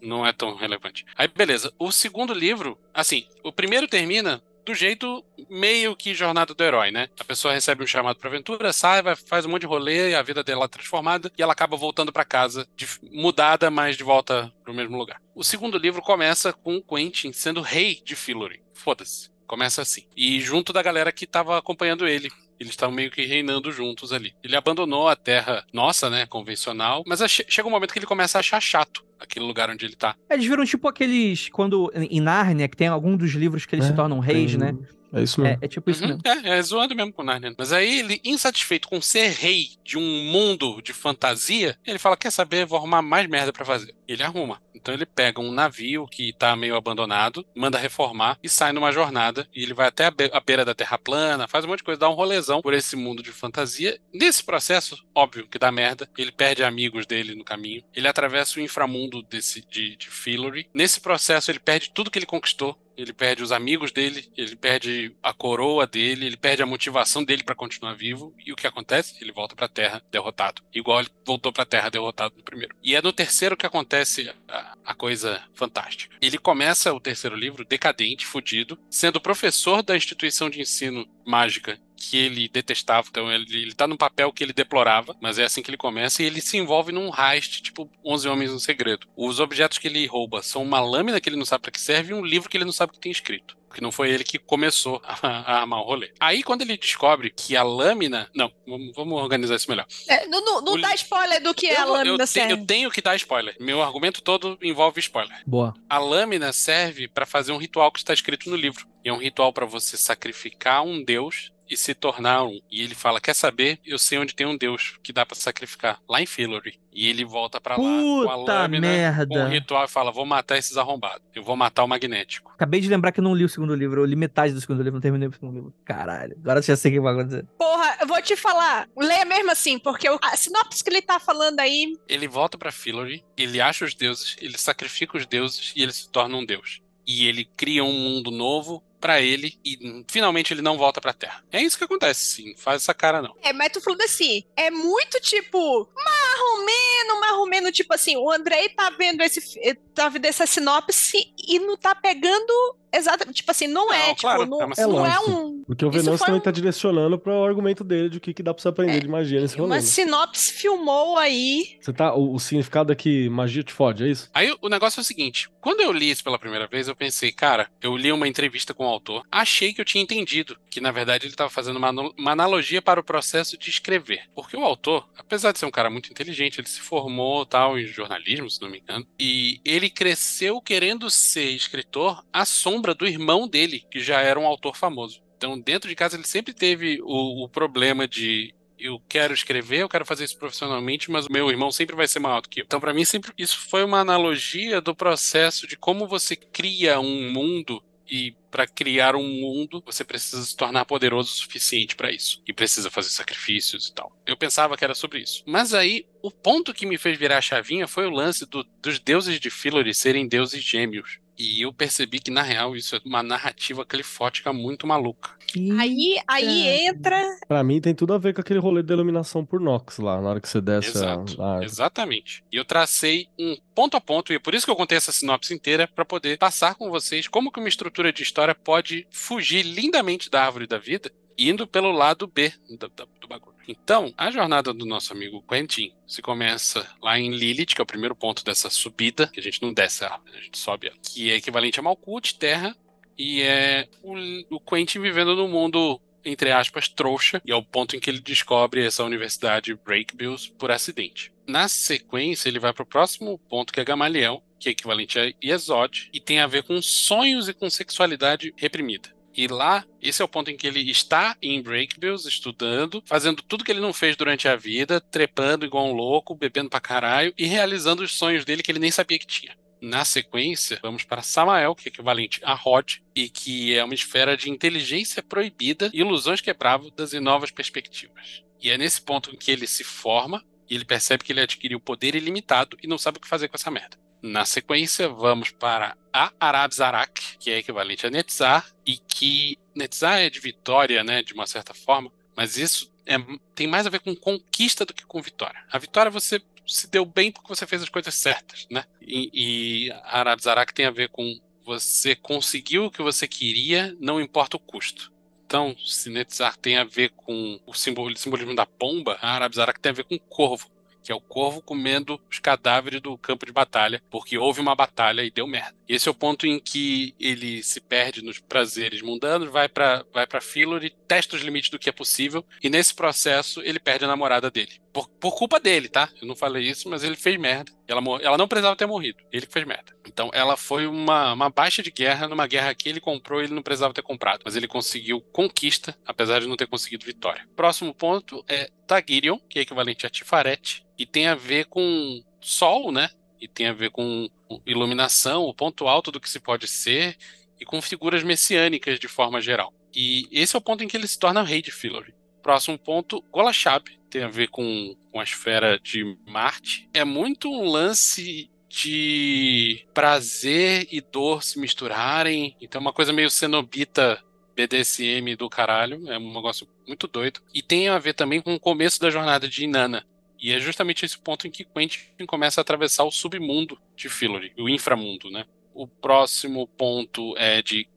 Não, 0.00 0.26
é 0.26 0.32
tão 0.32 0.54
relevante. 0.56 1.04
Aí, 1.16 1.28
beleza. 1.28 1.72
O 1.78 1.92
segundo 1.92 2.34
livro, 2.34 2.78
assim, 2.92 3.26
o 3.44 3.52
primeiro 3.52 3.86
termina 3.86 4.42
do 4.64 4.74
jeito 4.74 5.24
meio 5.50 5.94
que 5.96 6.14
jornada 6.14 6.54
do 6.54 6.62
herói, 6.62 6.90
né? 6.92 7.08
A 7.18 7.24
pessoa 7.24 7.52
recebe 7.54 7.82
um 7.82 7.86
chamado 7.86 8.16
pra 8.18 8.28
aventura, 8.28 8.72
sai, 8.72 9.02
vai, 9.02 9.16
faz 9.16 9.44
um 9.44 9.48
monte 9.48 9.62
de 9.62 9.66
rolê, 9.66 10.14
a 10.14 10.22
vida 10.22 10.42
dela 10.44 10.64
é 10.66 10.68
transformada 10.68 11.32
e 11.36 11.42
ela 11.42 11.52
acaba 11.52 11.76
voltando 11.76 12.12
pra 12.12 12.24
casa, 12.24 12.66
de- 12.76 12.86
mudada, 13.10 13.70
mas 13.72 13.96
de 13.96 14.04
volta 14.04 14.52
pro 14.62 14.72
mesmo 14.74 14.96
lugar. 14.96 15.20
O 15.34 15.42
segundo 15.42 15.76
livro 15.78 16.00
começa 16.00 16.52
com 16.52 16.76
o 16.76 16.82
Quentin 16.82 17.32
sendo 17.32 17.60
rei 17.60 18.00
de 18.04 18.14
Fillory. 18.14 18.62
Foda-se. 18.72 19.30
Começa 19.48 19.82
assim. 19.82 20.06
E 20.16 20.40
junto 20.40 20.72
da 20.72 20.80
galera 20.82 21.12
que 21.12 21.26
tava 21.26 21.58
acompanhando 21.58 22.06
ele. 22.06 22.30
Eles 22.62 22.72
estavam 22.72 22.94
meio 22.94 23.10
que 23.10 23.24
reinando 23.24 23.72
juntos 23.72 24.12
ali. 24.12 24.32
Ele 24.42 24.56
abandonou 24.56 25.08
a 25.08 25.16
terra 25.16 25.64
nossa, 25.72 26.08
né, 26.08 26.26
convencional, 26.26 27.02
mas 27.06 27.20
chega 27.28 27.66
um 27.68 27.70
momento 27.70 27.92
que 27.92 27.98
ele 27.98 28.06
começa 28.06 28.38
a 28.38 28.40
achar 28.40 28.60
chato 28.60 29.04
aquele 29.18 29.44
lugar 29.44 29.70
onde 29.70 29.84
ele 29.84 29.96
tá. 29.96 30.14
Eles 30.30 30.46
viram 30.46 30.64
tipo 30.64 30.88
aqueles. 30.88 31.48
Quando. 31.50 31.92
Em 31.94 32.20
Nárnia, 32.20 32.68
que 32.68 32.76
tem 32.76 32.88
algum 32.88 33.16
dos 33.16 33.32
livros 33.32 33.66
que 33.66 33.74
eles 33.74 33.86
É, 33.86 33.88
se 33.88 33.94
tornam 33.94 34.18
reis, 34.18 34.52
Tem- 34.52 34.60
né? 34.60 34.76
É 35.14 35.22
isso 35.22 35.40
É, 35.40 35.44
mesmo. 35.44 35.58
é 35.60 35.68
tipo 35.68 35.90
isso 35.90 36.02
Uhum, 36.04 36.18
mesmo. 36.24 36.46
É, 36.46 36.58
é 36.58 36.62
zoando 36.62 36.94
mesmo 36.94 37.12
com 37.12 37.22
Narnia. 37.22 37.54
Mas 37.58 37.72
aí 37.72 37.98
ele, 37.98 38.20
insatisfeito 38.24 38.88
com 38.88 39.00
ser 39.00 39.28
rei 39.30 39.66
de 39.84 39.98
um 39.98 40.24
mundo 40.32 40.80
de 40.82 40.92
fantasia, 40.92 41.78
ele 41.86 41.98
fala: 41.98 42.16
Quer 42.16 42.30
saber? 42.30 42.64
Vou 42.66 42.78
arrumar 42.78 43.02
mais 43.02 43.28
merda 43.28 43.52
pra 43.52 43.64
fazer. 43.64 43.94
Ele 44.08 44.22
arruma. 44.22 44.60
Então 44.74 44.92
ele 44.94 45.04
pega 45.06 45.40
um 45.40 45.52
navio 45.52 46.06
que 46.06 46.32
tá 46.32 46.56
meio 46.56 46.74
abandonado, 46.76 47.46
manda 47.54 47.78
reformar 47.78 48.38
e 48.42 48.48
sai 48.48 48.72
numa 48.72 48.90
jornada. 48.90 49.46
E 49.54 49.62
ele 49.62 49.74
vai 49.74 49.86
até 49.88 50.06
a, 50.06 50.10
be- 50.10 50.30
a 50.32 50.40
beira 50.40 50.64
da 50.64 50.74
Terra 50.74 50.98
plana, 50.98 51.46
faz 51.46 51.64
um 51.64 51.68
monte 51.68 51.78
de 51.78 51.84
coisa, 51.84 52.00
dá 52.00 52.08
um 52.08 52.14
rolezão 52.14 52.60
por 52.62 52.72
esse 52.74 52.96
mundo 52.96 53.22
de 53.22 53.30
fantasia. 53.32 53.98
Nesse 54.12 54.42
processo, 54.42 54.96
óbvio 55.14 55.46
que 55.46 55.58
dá 55.58 55.70
merda, 55.70 56.08
ele 56.16 56.32
perde 56.32 56.64
amigos 56.64 57.06
dele 57.06 57.34
no 57.34 57.44
caminho. 57.44 57.82
Ele 57.94 58.08
atravessa 58.08 58.58
o 58.58 58.62
inframundo 58.62 59.22
desse, 59.22 59.62
de, 59.70 59.94
de 59.96 60.08
Fillory. 60.10 60.68
Nesse 60.74 61.00
processo, 61.00 61.50
ele 61.50 61.60
perde 61.60 61.90
tudo 61.94 62.10
que 62.10 62.18
ele 62.18 62.26
conquistou. 62.26 62.76
Ele 62.96 63.12
perde 63.12 63.42
os 63.42 63.52
amigos 63.52 63.92
dele, 63.92 64.28
ele 64.36 64.56
perde 64.56 65.14
a 65.22 65.32
coroa 65.32 65.86
dele, 65.86 66.26
ele 66.26 66.36
perde 66.36 66.62
a 66.62 66.66
motivação 66.66 67.24
dele 67.24 67.42
para 67.42 67.54
continuar 67.54 67.94
vivo. 67.94 68.34
E 68.44 68.52
o 68.52 68.56
que 68.56 68.66
acontece? 68.66 69.16
Ele 69.20 69.32
volta 69.32 69.54
pra 69.54 69.68
Terra 69.68 70.02
derrotado. 70.10 70.62
Igual 70.74 71.00
ele 71.00 71.10
voltou 71.26 71.52
pra 71.52 71.64
Terra 71.64 71.88
derrotado 71.88 72.34
no 72.36 72.42
primeiro. 72.42 72.74
E 72.82 72.94
é 72.94 73.02
no 73.02 73.12
terceiro 73.12 73.56
que 73.56 73.66
acontece 73.66 74.32
a, 74.48 74.76
a 74.84 74.94
coisa 74.94 75.42
fantástica. 75.54 76.16
Ele 76.20 76.38
começa 76.38 76.92
o 76.92 77.00
terceiro 77.00 77.36
livro 77.36 77.64
decadente, 77.64 78.26
fudido, 78.26 78.78
sendo 78.90 79.20
professor 79.20 79.82
da 79.82 79.96
instituição 79.96 80.50
de 80.50 80.60
ensino 80.60 81.06
mágica 81.26 81.78
que 82.02 82.16
ele 82.16 82.48
detestava. 82.48 83.06
Então 83.08 83.30
ele, 83.30 83.46
ele 83.56 83.74
tá 83.74 83.86
num 83.86 83.96
papel 83.96 84.32
que 84.32 84.42
ele 84.42 84.52
deplorava, 84.52 85.16
mas 85.20 85.38
é 85.38 85.44
assim 85.44 85.62
que 85.62 85.70
ele 85.70 85.76
começa 85.76 86.22
e 86.22 86.26
ele 86.26 86.40
se 86.40 86.56
envolve 86.58 86.90
num 86.90 87.10
heist, 87.16 87.62
tipo 87.62 87.88
11 88.04 88.28
Homens 88.28 88.50
no 88.50 88.58
Segredo. 88.60 89.06
Os 89.16 89.38
objetos 89.38 89.78
que 89.78 89.86
ele 89.86 90.04
rouba 90.06 90.42
são 90.42 90.62
uma 90.62 90.80
lâmina 90.80 91.20
que 91.20 91.28
ele 91.28 91.36
não 91.36 91.44
sabe 91.44 91.62
para 91.62 91.70
que 91.70 91.80
serve 91.80 92.10
e 92.10 92.14
um 92.14 92.24
livro 92.24 92.48
que 92.48 92.56
ele 92.56 92.64
não 92.64 92.72
sabe 92.72 92.90
o 92.90 92.94
que 92.94 93.00
tem 93.00 93.12
escrito. 93.12 93.56
Porque 93.68 93.80
não 93.80 93.90
foi 93.92 94.10
ele 94.10 94.22
que 94.22 94.38
começou 94.38 95.00
a, 95.06 95.26
a 95.28 95.60
armar 95.60 95.80
o 95.80 95.84
rolê. 95.84 96.12
Aí, 96.20 96.42
quando 96.42 96.60
ele 96.60 96.76
descobre 96.76 97.30
que 97.30 97.56
a 97.56 97.62
lâmina. 97.62 98.28
Não, 98.34 98.52
vamos, 98.66 98.92
vamos 98.94 99.18
organizar 99.22 99.54
isso 99.56 99.70
melhor. 99.70 99.86
É, 100.08 100.26
não 100.26 100.44
não, 100.44 100.60
não 100.60 100.72
O 100.74 100.80
dá 100.80 100.92
spoiler 100.94 101.42
do 101.42 101.54
que 101.54 101.68
é 101.68 101.78
a 101.78 101.82
eu, 101.84 101.92
lâmina 101.92 102.14
eu, 102.14 102.18
te- 102.18 102.26
serve. 102.26 102.52
eu 102.52 102.66
tenho 102.66 102.90
que 102.90 103.00
dar 103.00 103.16
spoiler. 103.16 103.56
Meu 103.60 103.80
argumento 103.82 104.20
todo 104.20 104.58
envolve 104.60 105.00
spoiler. 105.00 105.40
Boa. 105.46 105.72
A 105.88 105.98
lâmina 105.98 106.52
serve 106.52 107.08
para 107.08 107.24
fazer 107.24 107.52
um 107.52 107.56
ritual 107.56 107.90
que 107.90 107.98
está 108.00 108.12
escrito 108.12 108.50
no 108.50 108.56
livro. 108.56 108.86
E 109.04 109.08
é 109.08 109.12
um 109.12 109.18
ritual 109.18 109.52
para 109.52 109.64
você 109.66 109.96
sacrificar 109.96 110.82
um 110.84 111.02
deus 111.02 111.51
e 111.68 111.76
se 111.76 111.94
tornar 111.94 112.44
um. 112.44 112.60
E 112.70 112.82
ele 112.82 112.94
fala: 112.94 113.20
Quer 113.20 113.34
saber? 113.34 113.78
Eu 113.84 113.98
sei 113.98 114.18
onde 114.18 114.34
tem 114.34 114.46
um 114.46 114.56
deus 114.56 114.98
que 115.02 115.12
dá 115.12 115.24
para 115.24 115.36
sacrificar. 115.36 116.00
Lá 116.08 116.20
em 116.20 116.26
Fillory. 116.26 116.80
E 116.94 117.08
ele 117.08 117.24
volta 117.24 117.58
para 117.58 117.76
lá 117.76 117.82
com 117.82 118.28
a 118.28 118.36
Puta 118.36 118.52
lâmina, 118.52 118.86
merda. 118.86 119.26
com 119.28 119.44
o 119.44 119.48
ritual 119.48 119.84
e 119.84 119.88
fala: 119.88 120.12
Vou 120.12 120.26
matar 120.26 120.58
esses 120.58 120.76
arrombados. 120.76 121.22
Eu 121.34 121.42
vou 121.42 121.56
matar 121.56 121.84
o 121.84 121.88
magnético. 121.88 122.52
Acabei 122.52 122.80
de 122.80 122.88
lembrar 122.88 123.12
que 123.12 123.20
eu 123.20 123.24
não 123.24 123.34
li 123.34 123.44
o 123.44 123.48
segundo 123.48 123.74
livro. 123.74 124.02
Eu 124.02 124.04
li 124.04 124.14
metade 124.16 124.52
do 124.52 124.60
segundo 124.60 124.78
livro, 124.82 124.94
não 124.94 125.00
terminei 125.00 125.28
o 125.28 125.32
segundo 125.32 125.54
livro. 125.54 125.74
Caralho. 125.84 126.36
Agora 126.40 126.58
eu 126.58 126.62
já 126.62 126.76
sei 126.76 126.90
o 126.90 126.94
que 126.94 127.00
vai 127.00 127.14
acontecer. 127.14 127.46
Porra, 127.58 127.96
eu 128.00 128.06
vou 128.06 128.20
te 128.20 128.36
falar. 128.36 128.88
Leia 128.96 129.24
mesmo 129.24 129.50
assim, 129.50 129.78
porque 129.78 130.08
o- 130.10 130.18
a 130.22 130.36
sinopse 130.36 130.84
que 130.84 130.90
ele 130.90 131.00
tá 131.02 131.18
falando 131.18 131.60
aí. 131.60 131.94
Ele 132.08 132.28
volta 132.28 132.58
para 132.58 132.70
Fillory, 132.70 133.24
ele 133.36 133.60
acha 133.60 133.84
os 133.86 133.94
deuses, 133.94 134.36
ele 134.40 134.58
sacrifica 134.58 135.16
os 135.16 135.24
deuses 135.26 135.72
e 135.74 135.82
ele 135.82 135.92
se 135.92 136.10
torna 136.10 136.36
um 136.36 136.44
deus. 136.44 136.80
E 137.06 137.26
ele 137.26 137.44
cria 137.56 137.82
um 137.82 137.92
mundo 137.92 138.30
novo 138.30 138.82
para 139.02 139.20
ele 139.20 139.58
e 139.64 140.04
finalmente 140.08 140.54
ele 140.54 140.62
não 140.62 140.78
volta 140.78 141.00
pra 141.00 141.12
Terra. 141.12 141.42
É 141.50 141.60
isso 141.60 141.76
que 141.76 141.82
acontece, 141.84 142.20
sim. 142.24 142.54
Faz 142.56 142.82
essa 142.82 142.94
cara 142.94 143.20
não. 143.20 143.34
É, 143.42 143.52
mas 143.52 143.72
tu 143.72 143.80
falando 143.80 144.00
assim, 144.02 144.44
é 144.56 144.70
muito 144.70 145.20
tipo, 145.20 145.88
marromeno, 146.36 147.20
marromeno, 147.20 147.72
tipo 147.72 147.92
assim, 147.92 148.16
o 148.16 148.30
Andrei 148.30 148.68
tá 148.70 148.90
vendo 148.90 149.20
esse, 149.22 149.40
fi- 149.40 149.74
tá 149.94 150.08
vendo 150.08 150.24
essa 150.24 150.46
sinopse 150.46 151.18
e 151.48 151.58
não 151.58 151.76
tá 151.76 151.94
pegando 151.94 152.52
exatamente, 152.94 153.36
tipo 153.36 153.50
assim, 153.50 153.66
não, 153.66 153.90
é, 153.92 153.98
Não, 154.08 154.14
tipo, 154.14 154.20
claro, 154.20 154.46
não 154.46 154.62
é 154.62 154.66
não 154.86 155.06
é 155.06 155.18
um, 155.20 155.62
Porque 155.66 155.82
o 155.84 155.90
Venâncio 155.90 156.24
também 156.26 156.40
um- 156.40 156.44
tá 156.44 156.50
direcionando 156.50 157.18
pro 157.18 157.42
argumento 157.44 157.82
dele 157.82 158.10
de 158.10 158.18
o 158.18 158.20
que, 158.20 158.34
que 158.34 158.42
dá 158.42 158.52
pra 158.52 158.62
você 158.62 158.68
aprender 158.68 158.98
É, 158.98 159.00
de 159.00 159.08
magia 159.08 159.40
nesse 159.40 159.56
rolê. 159.56 159.66
uma 159.70 159.76
né? 159.76 159.80
sinopse 159.82 160.52
filmou 160.52 161.16
aí. 161.16 161.78
Você 161.80 161.90
tá, 161.92 162.14
o, 162.14 162.34
o 162.34 162.38
significado 162.38 162.92
é 162.92 162.94
que 162.94 163.28
magia 163.30 163.62
te 163.62 163.72
fode, 163.72 164.04
é 164.04 164.08
isso? 164.08 164.28
Aí 164.34 164.54
o 164.60 164.68
negócio 164.68 165.00
é 165.00 165.02
o 165.02 165.04
seguinte: 165.04 165.48
quando 165.60 165.80
eu 165.80 165.90
li 165.90 166.10
isso 166.10 166.22
pela 166.22 166.38
primeira 166.38 166.66
vez, 166.66 166.86
eu 166.86 166.94
pensei, 166.94 167.32
cara, 167.32 167.70
eu 167.80 167.96
li 167.96 168.12
uma 168.12 168.28
entrevista 168.28 168.74
com 168.74 168.84
o 168.84 168.88
autor, 168.92 169.24
achei 169.30 169.72
que 169.72 169.80
eu 169.80 169.84
tinha 169.84 170.02
entendido 170.02 170.56
que 170.70 170.80
na 170.80 170.90
verdade 170.90 171.26
ele 171.26 171.32
estava 171.32 171.50
fazendo 171.50 171.76
uma, 171.76 171.90
uma 171.90 172.32
analogia 172.32 172.80
para 172.80 173.00
o 173.00 173.04
processo 173.04 173.58
de 173.58 173.70
escrever. 173.70 174.28
Porque 174.34 174.56
o 174.56 174.64
autor, 174.64 175.08
apesar 175.16 175.52
de 175.52 175.58
ser 175.58 175.66
um 175.66 175.70
cara 175.70 175.90
muito 175.90 176.10
inteligente, 176.10 176.60
ele 176.60 176.68
se 176.68 176.80
formou 176.80 177.44
tal 177.44 177.78
em 177.78 177.86
jornalismo, 177.86 178.50
se 178.50 178.60
não 178.60 178.70
me 178.70 178.78
engano, 178.78 179.06
e 179.18 179.60
ele 179.64 179.90
cresceu 179.90 180.60
querendo 180.60 181.10
ser 181.10 181.50
escritor 181.50 182.24
à 182.32 182.44
sombra 182.44 182.94
do 182.94 183.06
irmão 183.06 183.46
dele, 183.48 183.84
que 183.90 184.00
já 184.00 184.20
era 184.20 184.38
um 184.38 184.46
autor 184.46 184.76
famoso. 184.76 185.22
Então, 185.36 185.58
dentro 185.58 185.88
de 185.88 185.96
casa, 185.96 186.16
ele 186.16 186.26
sempre 186.26 186.54
teve 186.54 187.00
o, 187.02 187.44
o 187.44 187.48
problema 187.48 188.06
de 188.06 188.54
eu 188.82 189.00
quero 189.08 189.32
escrever, 189.32 189.78
eu 189.78 189.88
quero 189.88 190.04
fazer 190.04 190.24
isso 190.24 190.38
profissionalmente, 190.38 191.10
mas 191.10 191.26
o 191.26 191.32
meu 191.32 191.48
irmão 191.50 191.70
sempre 191.70 191.94
vai 191.94 192.08
ser 192.08 192.18
maior 192.18 192.40
do 192.40 192.48
que 192.48 192.60
eu. 192.60 192.64
Então, 192.64 192.80
para 192.80 192.92
mim, 192.92 193.04
sempre 193.04 193.32
isso 193.38 193.58
foi 193.68 193.84
uma 193.84 194.00
analogia 194.00 194.80
do 194.80 194.94
processo 194.94 195.66
de 195.66 195.76
como 195.76 196.06
você 196.06 196.34
cria 196.34 196.98
um 196.98 197.30
mundo 197.32 197.82
e 198.10 198.34
para 198.50 198.66
criar 198.66 199.16
um 199.16 199.26
mundo, 199.26 199.82
você 199.84 200.04
precisa 200.04 200.42
se 200.44 200.56
tornar 200.56 200.84
poderoso 200.84 201.32
o 201.32 201.36
suficiente 201.36 201.96
para 201.96 202.10
isso 202.12 202.42
e 202.46 202.52
precisa 202.52 202.90
fazer 202.90 203.08
sacrifícios 203.10 203.88
e 203.88 203.94
tal. 203.94 204.12
Eu 204.26 204.36
pensava 204.36 204.76
que 204.76 204.84
era 204.84 204.94
sobre 204.94 205.20
isso. 205.20 205.42
Mas 205.46 205.72
aí, 205.72 206.06
o 206.22 206.30
ponto 206.30 206.74
que 206.74 206.84
me 206.86 206.98
fez 206.98 207.18
virar 207.18 207.38
a 207.38 207.42
chavinha 207.42 207.88
foi 207.88 208.06
o 208.06 208.10
lance 208.10 208.44
do- 208.46 208.64
dos 208.80 208.98
deuses 208.98 209.40
de 209.40 209.48
Fillory 209.50 209.94
serem 209.94 210.28
deuses 210.28 210.62
gêmeos. 210.62 211.18
E 211.42 211.62
eu 211.62 211.72
percebi 211.72 212.20
que, 212.20 212.30
na 212.30 212.40
real, 212.40 212.76
isso 212.76 212.94
é 212.94 213.00
uma 213.04 213.20
narrativa 213.20 213.84
clifótica 213.84 214.52
muito 214.52 214.86
maluca. 214.86 215.30
Aí, 215.76 216.16
aí 216.28 216.86
entra. 216.86 217.20
Pra 217.48 217.64
mim 217.64 217.80
tem 217.80 217.94
tudo 217.94 218.14
a 218.14 218.18
ver 218.18 218.32
com 218.32 218.40
aquele 218.40 218.60
rolê 218.60 218.80
de 218.80 218.92
iluminação 218.92 219.44
por 219.44 219.60
Nox 219.60 219.98
lá, 219.98 220.20
na 220.20 220.30
hora 220.30 220.40
que 220.40 220.48
você 220.48 220.60
desce 220.60 220.90
Exato. 220.90 221.42
a, 221.42 221.58
a... 221.58 221.64
Exatamente. 221.64 222.44
E 222.50 222.56
eu 222.56 222.64
tracei 222.64 223.26
um 223.36 223.56
ponto 223.74 223.96
a 223.96 224.00
ponto, 224.00 224.32
e 224.32 224.36
é 224.36 224.38
por 224.38 224.54
isso 224.54 224.64
que 224.64 224.70
eu 224.70 224.76
contei 224.76 224.96
essa 224.96 225.10
sinopse 225.10 225.52
inteira, 225.52 225.88
para 225.88 226.04
poder 226.04 226.38
passar 226.38 226.76
com 226.76 226.88
vocês 226.88 227.26
como 227.26 227.50
que 227.50 227.58
uma 227.58 227.68
estrutura 227.68 228.12
de 228.12 228.22
história 228.22 228.54
pode 228.54 229.04
fugir 229.10 229.62
lindamente 229.64 230.30
da 230.30 230.44
árvore 230.44 230.68
da 230.68 230.78
vida, 230.78 231.10
indo 231.38 231.66
pelo 231.66 231.92
lado 231.92 232.26
B 232.26 232.52
do, 232.68 232.88
do- 232.88 233.28
bagulho. 233.28 233.56
Então, 233.66 234.12
a 234.16 234.30
jornada 234.30 234.72
do 234.74 234.84
nosso 234.84 235.12
amigo 235.12 235.42
Quentin 235.48 235.92
se 236.06 236.20
começa 236.20 236.86
lá 237.00 237.18
em 237.18 237.30
Lilith, 237.30 237.74
que 237.74 237.80
é 237.80 237.84
o 237.84 237.86
primeiro 237.86 238.14
ponto 238.14 238.44
dessa 238.44 238.68
subida, 238.68 239.28
que 239.28 239.40
a 239.40 239.42
gente 239.42 239.62
não 239.62 239.72
desce 239.72 240.04
a 240.04 240.20
gente 240.42 240.58
sobe 240.58 240.90
que 241.02 241.30
é 241.30 241.36
equivalente 241.36 241.78
a 241.78 241.82
Malkuth, 241.82 242.32
Terra, 242.38 242.76
e 243.16 243.40
é 243.42 243.88
o, 244.02 244.14
o 244.56 244.60
Quentin 244.60 245.00
vivendo 245.00 245.36
num 245.36 245.48
mundo 245.48 246.00
entre 246.24 246.52
aspas, 246.52 246.88
trouxa, 246.88 247.42
e 247.44 247.50
é 247.50 247.54
o 247.56 247.64
ponto 247.64 247.96
em 247.96 248.00
que 248.00 248.08
ele 248.08 248.20
descobre 248.20 248.84
essa 248.84 249.04
universidade 249.04 249.74
Breakbills 249.74 250.52
por 250.56 250.70
acidente. 250.70 251.32
Na 251.46 251.66
sequência, 251.68 252.48
ele 252.48 252.60
vai 252.60 252.72
para 252.72 252.84
o 252.84 252.86
próximo 252.86 253.38
ponto, 253.48 253.72
que 253.72 253.80
é 253.80 253.84
Gamaliel, 253.84 254.42
que 254.58 254.68
é 254.68 254.72
equivalente 254.72 255.18
a 255.18 255.32
Yesod, 255.44 256.10
e 256.12 256.20
tem 256.20 256.38
a 256.38 256.46
ver 256.46 256.62
com 256.62 256.80
sonhos 256.80 257.48
e 257.48 257.54
com 257.54 257.68
sexualidade 257.68 258.54
reprimida. 258.56 259.12
E 259.34 259.46
lá, 259.46 259.84
esse 260.00 260.20
é 260.20 260.24
o 260.24 260.28
ponto 260.28 260.50
em 260.50 260.56
que 260.56 260.66
ele 260.66 260.90
está 260.90 261.36
em 261.40 261.62
Breakbills, 261.62 262.28
estudando, 262.28 263.02
fazendo 263.06 263.42
tudo 263.42 263.64
que 263.64 263.72
ele 263.72 263.80
não 263.80 263.92
fez 263.92 264.14
durante 264.14 264.46
a 264.46 264.56
vida, 264.56 265.00
trepando 265.00 265.64
igual 265.64 265.86
um 265.86 265.94
louco, 265.94 266.34
bebendo 266.34 266.68
pra 266.68 266.80
caralho 266.80 267.32
e 267.38 267.46
realizando 267.46 268.02
os 268.02 268.12
sonhos 268.14 268.44
dele 268.44 268.62
que 268.62 268.70
ele 268.70 268.78
nem 268.78 268.90
sabia 268.90 269.18
que 269.18 269.26
tinha. 269.26 269.56
Na 269.80 270.04
sequência, 270.04 270.78
vamos 270.80 271.02
para 271.02 271.22
Samael, 271.22 271.74
que 271.74 271.88
é 271.88 271.90
equivalente 271.90 272.40
a 272.44 272.54
Rod, 272.54 272.98
e 273.16 273.28
que 273.28 273.74
é 273.74 273.82
uma 273.82 273.94
esfera 273.94 274.36
de 274.36 274.48
inteligência 274.48 275.22
proibida, 275.22 275.90
ilusões 275.92 276.40
quebradas 276.40 277.12
e 277.12 277.18
novas 277.18 277.50
perspectivas. 277.50 278.44
E 278.60 278.70
é 278.70 278.78
nesse 278.78 279.00
ponto 279.00 279.34
em 279.34 279.36
que 279.36 279.50
ele 279.50 279.66
se 279.66 279.82
forma 279.82 280.44
e 280.70 280.74
ele 280.76 280.84
percebe 280.84 281.24
que 281.24 281.32
ele 281.32 281.40
adquiriu 281.40 281.80
poder 281.80 282.14
ilimitado 282.14 282.76
e 282.80 282.86
não 282.86 282.96
sabe 282.96 283.18
o 283.18 283.20
que 283.20 283.26
fazer 283.26 283.48
com 283.48 283.56
essa 283.56 283.70
merda. 283.70 283.98
Na 284.22 284.44
sequência, 284.44 285.08
vamos 285.08 285.50
para 285.50 285.96
a 286.12 286.32
Arabzarak, 286.38 287.38
que 287.38 287.50
é 287.50 287.58
equivalente 287.58 288.06
a 288.06 288.10
Netzar, 288.10 288.64
e 288.86 288.96
que 288.96 289.58
Netzar 289.74 290.20
é 290.20 290.30
de 290.30 290.38
vitória, 290.38 291.02
né, 291.02 291.22
de 291.22 291.34
uma 291.34 291.46
certa 291.46 291.74
forma, 291.74 292.12
mas 292.36 292.56
isso 292.56 292.92
é- 293.04 293.16
tem 293.54 293.66
mais 293.66 293.84
a 293.86 293.90
ver 293.90 293.98
com 294.00 294.14
conquista 294.14 294.84
do 294.84 294.94
que 294.94 295.04
com 295.04 295.20
vitória. 295.20 295.64
A 295.70 295.78
vitória 295.78 296.10
você 296.10 296.40
se 296.66 296.88
deu 296.88 297.04
bem 297.04 297.32
porque 297.32 297.48
você 297.48 297.66
fez 297.66 297.82
as 297.82 297.88
coisas 297.88 298.14
certas, 298.14 298.66
né? 298.70 298.84
E, 299.00 299.88
e 299.88 299.92
Arabzarak 300.04 300.72
tem 300.72 300.86
a 300.86 300.90
ver 300.92 301.08
com 301.08 301.36
você 301.64 302.14
conseguiu 302.14 302.84
o 302.86 302.90
que 302.90 303.02
você 303.02 303.26
queria, 303.26 303.96
não 304.00 304.20
importa 304.20 304.56
o 304.56 304.60
custo. 304.60 305.12
Então, 305.44 305.76
se 305.84 306.08
Netzar 306.10 306.56
tem 306.56 306.76
a 306.78 306.84
ver 306.84 307.10
com 307.10 307.60
o 307.66 307.74
simbol- 307.74 308.14
simbolismo 308.16 308.54
da 308.54 308.64
pomba, 308.66 309.18
a 309.20 309.34
Arabzarak 309.34 309.80
tem 309.80 309.90
a 309.90 309.94
ver 309.94 310.04
com 310.04 310.18
corvo, 310.18 310.70
que 311.02 311.12
é 311.12 311.14
o 311.14 311.20
corvo 311.20 311.62
comendo 311.62 312.20
os 312.30 312.38
cadáveres 312.38 313.00
do 313.00 313.16
campo 313.18 313.46
de 313.46 313.52
batalha, 313.52 314.02
porque 314.10 314.38
houve 314.38 314.60
uma 314.60 314.74
batalha 314.74 315.22
e 315.22 315.30
deu 315.30 315.46
merda. 315.46 315.74
Esse 315.88 316.08
é 316.08 316.10
o 316.10 316.14
ponto 316.14 316.46
em 316.46 316.58
que 316.58 317.14
ele 317.18 317.62
se 317.62 317.80
perde 317.80 318.22
nos 318.22 318.38
prazeres 318.38 319.02
mundanos, 319.02 319.50
vai 319.50 319.68
pra 319.68 320.04
vai 320.12 320.26
para 320.26 320.40
Fillory, 320.40 320.94
testa 321.06 321.36
os 321.36 321.42
limites 321.42 321.70
do 321.70 321.78
que 321.78 321.88
é 321.88 321.92
possível, 321.92 322.44
e 322.62 322.70
nesse 322.70 322.94
processo 322.94 323.60
ele 323.62 323.78
perde 323.78 324.04
a 324.04 324.08
namorada 324.08 324.50
dele. 324.50 324.80
Por, 324.92 325.08
por 325.08 325.34
culpa 325.36 325.58
dele, 325.58 325.88
tá? 325.88 326.08
Eu 326.20 326.28
não 326.28 326.36
falei 326.36 326.68
isso, 326.68 326.88
mas 326.88 327.02
ele 327.02 327.16
fez 327.16 327.38
merda. 327.38 327.72
Ela, 327.88 328.02
ela 328.22 328.38
não 328.38 328.48
precisava 328.48 328.76
ter 328.76 328.86
morrido, 328.86 329.22
ele 329.32 329.46
que 329.46 329.52
fez 329.52 329.66
merda. 329.66 329.94
Então 330.06 330.30
ela 330.32 330.56
foi 330.56 330.86
uma, 330.86 331.32
uma 331.32 331.50
baixa 331.50 331.82
de 331.82 331.90
guerra, 331.90 332.28
numa 332.28 332.46
guerra 332.46 332.74
que 332.74 332.88
ele 332.88 333.00
comprou 333.00 333.40
e 333.40 333.44
ele 333.44 333.54
não 333.54 333.62
precisava 333.62 333.92
ter 333.92 334.02
comprado. 334.02 334.42
Mas 334.44 334.56
ele 334.56 334.68
conseguiu 334.68 335.20
conquista, 335.20 335.96
apesar 336.06 336.40
de 336.40 336.46
não 336.46 336.56
ter 336.56 336.66
conseguido 336.66 337.04
vitória. 337.04 337.46
Próximo 337.54 337.92
ponto 337.94 338.44
é 338.48 338.70
Tagirion, 338.86 339.38
que 339.48 339.58
é 339.58 339.62
equivalente 339.62 340.06
a 340.06 340.10
Tifaret, 340.10 340.84
e 341.02 341.06
tem 341.06 341.26
a 341.26 341.34
ver 341.34 341.66
com 341.66 342.22
Sol, 342.40 342.92
né? 342.92 343.10
E 343.40 343.48
tem 343.48 343.66
a 343.66 343.72
ver 343.72 343.90
com 343.90 344.28
iluminação, 344.64 345.42
o 345.42 345.52
ponto 345.52 345.88
alto 345.88 346.12
do 346.12 346.20
que 346.20 346.30
se 346.30 346.38
pode 346.38 346.68
ser, 346.68 347.16
e 347.60 347.64
com 347.64 347.82
figuras 347.82 348.22
messiânicas 348.22 349.00
de 349.00 349.08
forma 349.08 349.40
geral. 349.40 349.74
E 349.92 350.28
esse 350.30 350.54
é 350.54 350.58
o 350.60 350.62
ponto 350.62 350.84
em 350.84 350.86
que 350.86 350.96
ele 350.96 351.08
se 351.08 351.18
torna 351.18 351.42
rei 351.42 351.60
de 351.60 351.72
Fillory. 351.72 352.14
Próximo 352.40 352.78
ponto, 352.78 353.20
Golashab, 353.32 353.84
tem 354.08 354.22
a 354.22 354.28
ver 354.28 354.46
com, 354.48 354.94
com 355.10 355.18
a 355.18 355.24
esfera 355.24 355.76
de 355.80 356.16
Marte. 356.24 356.88
É 356.94 357.04
muito 357.04 357.50
um 357.50 357.68
lance 357.68 358.48
de 358.68 359.84
prazer 359.92 360.86
e 360.92 361.00
dor 361.00 361.42
se 361.42 361.58
misturarem. 361.58 362.56
Então 362.60 362.78
é 362.78 362.82
uma 362.82 362.92
coisa 362.92 363.12
meio 363.12 363.28
cenobita 363.28 364.22
BDSM 364.54 365.34
do 365.36 365.48
caralho. 365.50 366.08
É 366.08 366.16
um 366.16 366.32
negócio 366.32 366.68
muito 366.86 367.08
doido. 367.08 367.40
E 367.52 367.60
tem 367.60 367.88
a 367.88 367.98
ver 367.98 368.14
também 368.14 368.40
com 368.40 368.54
o 368.54 368.60
começo 368.60 369.00
da 369.00 369.10
jornada 369.10 369.48
de 369.48 369.64
Inanna. 369.64 370.06
E 370.42 370.52
é 370.52 370.58
justamente 370.58 371.04
esse 371.04 371.16
ponto 371.16 371.46
em 371.46 371.50
que 371.52 371.64
Quentin 371.64 372.26
começa 372.26 372.60
a 372.60 372.62
atravessar 372.62 373.04
o 373.04 373.12
submundo 373.12 373.80
de 373.94 374.08
Fillory, 374.08 374.52
o 374.58 374.68
inframundo, 374.68 375.30
né? 375.30 375.46
O 375.72 375.86
próximo 375.86 376.66
ponto 376.66 377.36
é 377.38 377.62
de. 377.62 377.88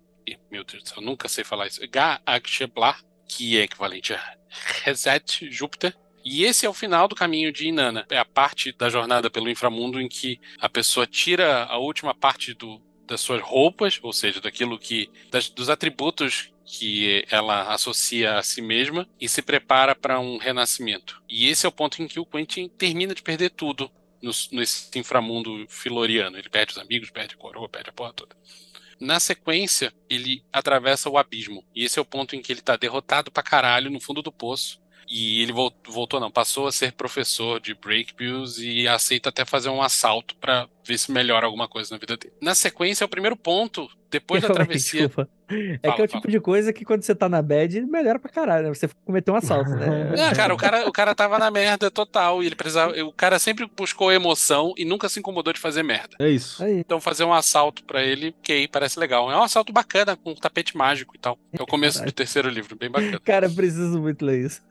Meu 0.52 0.64
Deus 0.64 0.84
do 0.84 0.90
céu, 0.90 1.02
nunca 1.02 1.28
sei 1.28 1.44
falar 1.44 1.66
isso. 1.66 1.82
Ga-Aksheblar, 1.90 3.04
que 3.28 3.58
é 3.58 3.64
equivalente 3.64 4.14
a 4.14 4.38
Reset 4.84 5.50
Júpiter. 5.50 5.98
E 6.24 6.44
esse 6.44 6.68
é 6.68 6.70
o 6.70 6.74
final 6.74 7.08
do 7.08 7.16
caminho 7.16 7.52
de 7.52 7.68
Inanna. 7.68 8.06
É 8.10 8.18
a 8.18 8.26
parte 8.26 8.72
da 8.72 8.90
jornada 8.90 9.30
pelo 9.30 9.50
inframundo 9.50 10.00
em 10.00 10.08
que 10.08 10.40
a 10.60 10.70
pessoa 10.70 11.08
tira 11.08 11.64
a 11.66 11.78
última 11.78 12.14
parte 12.14 12.54
do, 12.54 12.80
das 13.08 13.22
suas 13.22 13.42
roupas, 13.42 14.00
ou 14.04 14.14
seja, 14.14 14.40
daquilo 14.40 14.78
que. 14.78 15.10
Das, 15.32 15.50
dos 15.50 15.70
atributos 15.70 16.52
que 16.66 17.26
ela 17.30 17.74
associa 17.74 18.38
a 18.38 18.44
si 18.44 18.62
mesma 18.62 19.08
e 19.20 19.30
se 19.30 19.42
prepara 19.42 19.96
para 19.96 20.20
um 20.20 20.38
renascimento. 20.38 21.22
E 21.30 21.48
esse 21.48 21.66
é 21.66 21.70
o 21.70 21.72
ponto 21.72 22.02
em 22.02 22.08
que 22.08 22.20
o 22.20 22.26
Quentin 22.26 22.68
termina 22.68 23.14
de 23.14 23.22
perder 23.22 23.52
tudo 23.52 23.92
nesse 24.52 24.90
inframundo 24.98 25.66
filoriano. 25.70 26.38
Ele 26.38 26.50
perde 26.50 26.74
os 26.74 26.78
amigos, 26.78 27.12
perde 27.12 27.36
a 27.36 27.38
coroa, 27.38 27.70
perde 27.70 27.90
a 27.90 27.94
porra 27.94 28.14
toda. 28.14 28.36
Na 29.00 29.20
sequência, 29.20 29.94
ele 30.10 30.44
atravessa 30.52 31.10
o 31.10 31.18
abismo. 31.18 31.64
E 31.76 31.84
esse 31.84 32.00
é 32.00 32.02
o 32.02 32.06
ponto 32.06 32.36
em 32.36 32.42
que 32.42 32.52
ele 32.52 32.62
está 32.62 32.76
derrotado 32.76 33.30
pra 33.30 33.44
caralho 33.44 33.92
no 33.92 34.00
fundo 34.00 34.22
do 34.22 34.32
poço. 34.32 34.84
E 35.08 35.42
ele 35.44 35.52
voltou, 35.52 35.94
voltou, 35.94 36.20
não, 36.20 36.32
passou 36.32 36.66
a 36.66 36.72
ser 36.72 36.94
professor 36.94 37.60
de 37.60 37.76
break 37.76 38.16
bills 38.16 38.60
e 38.60 38.88
aceita 38.88 39.30
até 39.30 39.46
fazer 39.46 39.70
um 39.70 39.82
assalto 39.82 40.36
para 40.38 40.68
ver 40.84 40.98
se 40.98 41.12
melhora 41.12 41.46
alguma 41.46 41.68
coisa 41.68 41.94
na 41.94 42.00
vida 42.00 42.18
dele. 42.18 42.34
Na 42.42 42.56
sequência, 42.56 43.04
é 43.04 43.06
o 43.06 43.10
primeiro 43.10 43.36
ponto, 43.36 43.88
depois 44.10 44.42
da 44.42 44.50
travessia. 44.54 45.08
Desculpa. 45.08 45.30
É 45.48 45.78
fala, 45.84 45.96
que 45.96 46.02
é 46.02 46.04
o 46.04 46.08
tipo 46.08 46.22
fala. 46.22 46.32
de 46.32 46.40
coisa 46.40 46.74
que 46.74 46.84
quando 46.84 47.04
você 47.04 47.14
tá 47.14 47.30
na 47.30 47.42
bad, 47.42 47.80
melhora 47.82 48.18
pra 48.18 48.32
caralho, 48.32 48.68
né? 48.68 48.74
Você 48.74 48.90
cometeu 49.06 49.34
um 49.34 49.38
assalto, 49.38 49.70
né? 49.72 50.14
Não, 50.18 50.34
cara, 50.34 50.54
o 50.54 50.58
cara, 50.58 50.90
o 50.90 50.92
cara 50.92 51.14
tava 51.14 51.38
na 51.38 51.52
merda 51.52 51.92
total 51.92 52.42
e 52.42 52.48
ele 52.48 52.56
precisava. 52.56 52.94
O 53.04 53.12
cara 53.12 53.38
sempre 53.38 53.70
buscou 53.78 54.12
emoção 54.12 54.74
e 54.76 54.84
nunca 54.84 55.08
se 55.08 55.20
incomodou 55.20 55.54
de 55.54 55.60
fazer 55.60 55.84
merda. 55.84 56.16
É 56.20 56.30
isso. 56.30 56.64
Aí. 56.64 56.80
Então 56.80 57.00
fazer 57.00 57.24
um 57.24 57.34
assalto 57.34 57.84
para 57.84 58.04
ele, 58.04 58.34
ok, 58.40 58.68
parece 58.68 59.00
legal. 59.00 59.32
É 59.32 59.38
um 59.38 59.44
assalto 59.44 59.72
bacana, 59.72 60.16
com 60.16 60.32
um 60.32 60.36
tapete 60.36 60.76
mágico 60.76 61.16
e 61.16 61.20
tal. 61.20 61.38
É 61.58 61.62
o 61.62 61.68
começo 61.68 62.04
do 62.04 62.12
terceiro 62.12 62.50
livro, 62.50 62.76
bem 62.76 62.90
bacana. 62.90 63.20
Cara, 63.24 63.50
preciso 63.50 64.00
muito 64.02 64.26
ler 64.26 64.46
isso. 64.46 64.62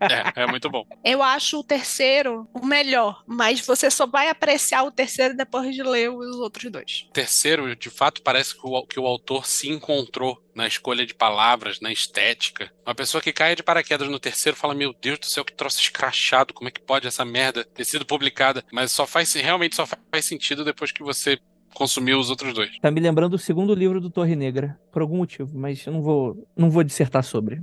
É, 0.00 0.42
é 0.42 0.46
muito 0.46 0.68
bom. 0.68 0.84
Eu 1.04 1.22
acho 1.22 1.60
o 1.60 1.64
terceiro 1.64 2.48
o 2.52 2.64
melhor, 2.66 3.22
mas 3.26 3.60
você 3.60 3.90
só 3.90 4.06
vai 4.06 4.28
apreciar 4.28 4.82
o 4.82 4.90
terceiro 4.90 5.36
depois 5.36 5.74
de 5.74 5.82
ler 5.82 6.10
os 6.10 6.36
outros 6.36 6.70
dois. 6.70 7.06
O 7.08 7.12
terceiro, 7.12 7.76
de 7.76 7.90
fato, 7.90 8.22
parece 8.22 8.54
que 8.54 8.60
o, 8.64 8.83
que 8.84 9.00
o 9.00 9.06
autor 9.06 9.46
se 9.46 9.68
encontrou 9.68 10.42
na 10.54 10.66
escolha 10.66 11.06
de 11.06 11.14
palavras, 11.14 11.80
na 11.80 11.92
estética. 11.92 12.70
Uma 12.86 12.94
pessoa 12.94 13.22
que 13.22 13.32
cai 13.32 13.56
de 13.56 13.62
paraquedas 13.62 14.08
no 14.08 14.18
terceiro 14.18 14.56
fala: 14.56 14.74
Meu 14.74 14.94
Deus 15.00 15.18
do 15.18 15.26
céu, 15.26 15.44
que 15.44 15.52
troço 15.52 15.80
escrachado, 15.80 16.54
como 16.54 16.68
é 16.68 16.72
que 16.72 16.80
pode 16.80 17.06
essa 17.06 17.24
merda 17.24 17.64
ter 17.64 17.84
sido 17.84 18.06
publicada? 18.06 18.64
Mas 18.72 18.92
só 18.92 19.06
faz 19.06 19.32
realmente 19.34 19.76
só 19.76 19.86
faz 19.86 20.24
sentido 20.24 20.64
depois 20.64 20.92
que 20.92 21.02
você 21.02 21.38
consumiu 21.74 22.18
os 22.18 22.30
outros 22.30 22.54
dois. 22.54 22.78
Tá 22.78 22.90
me 22.90 23.00
lembrando 23.00 23.32
do 23.32 23.38
segundo 23.38 23.74
livro 23.74 24.00
do 24.00 24.08
Torre 24.08 24.36
Negra, 24.36 24.78
por 24.92 25.02
algum 25.02 25.18
motivo, 25.18 25.58
mas 25.58 25.84
eu 25.84 25.92
não 25.92 26.00
vou, 26.00 26.48
não 26.56 26.70
vou 26.70 26.84
dissertar 26.84 27.24
sobre. 27.24 27.60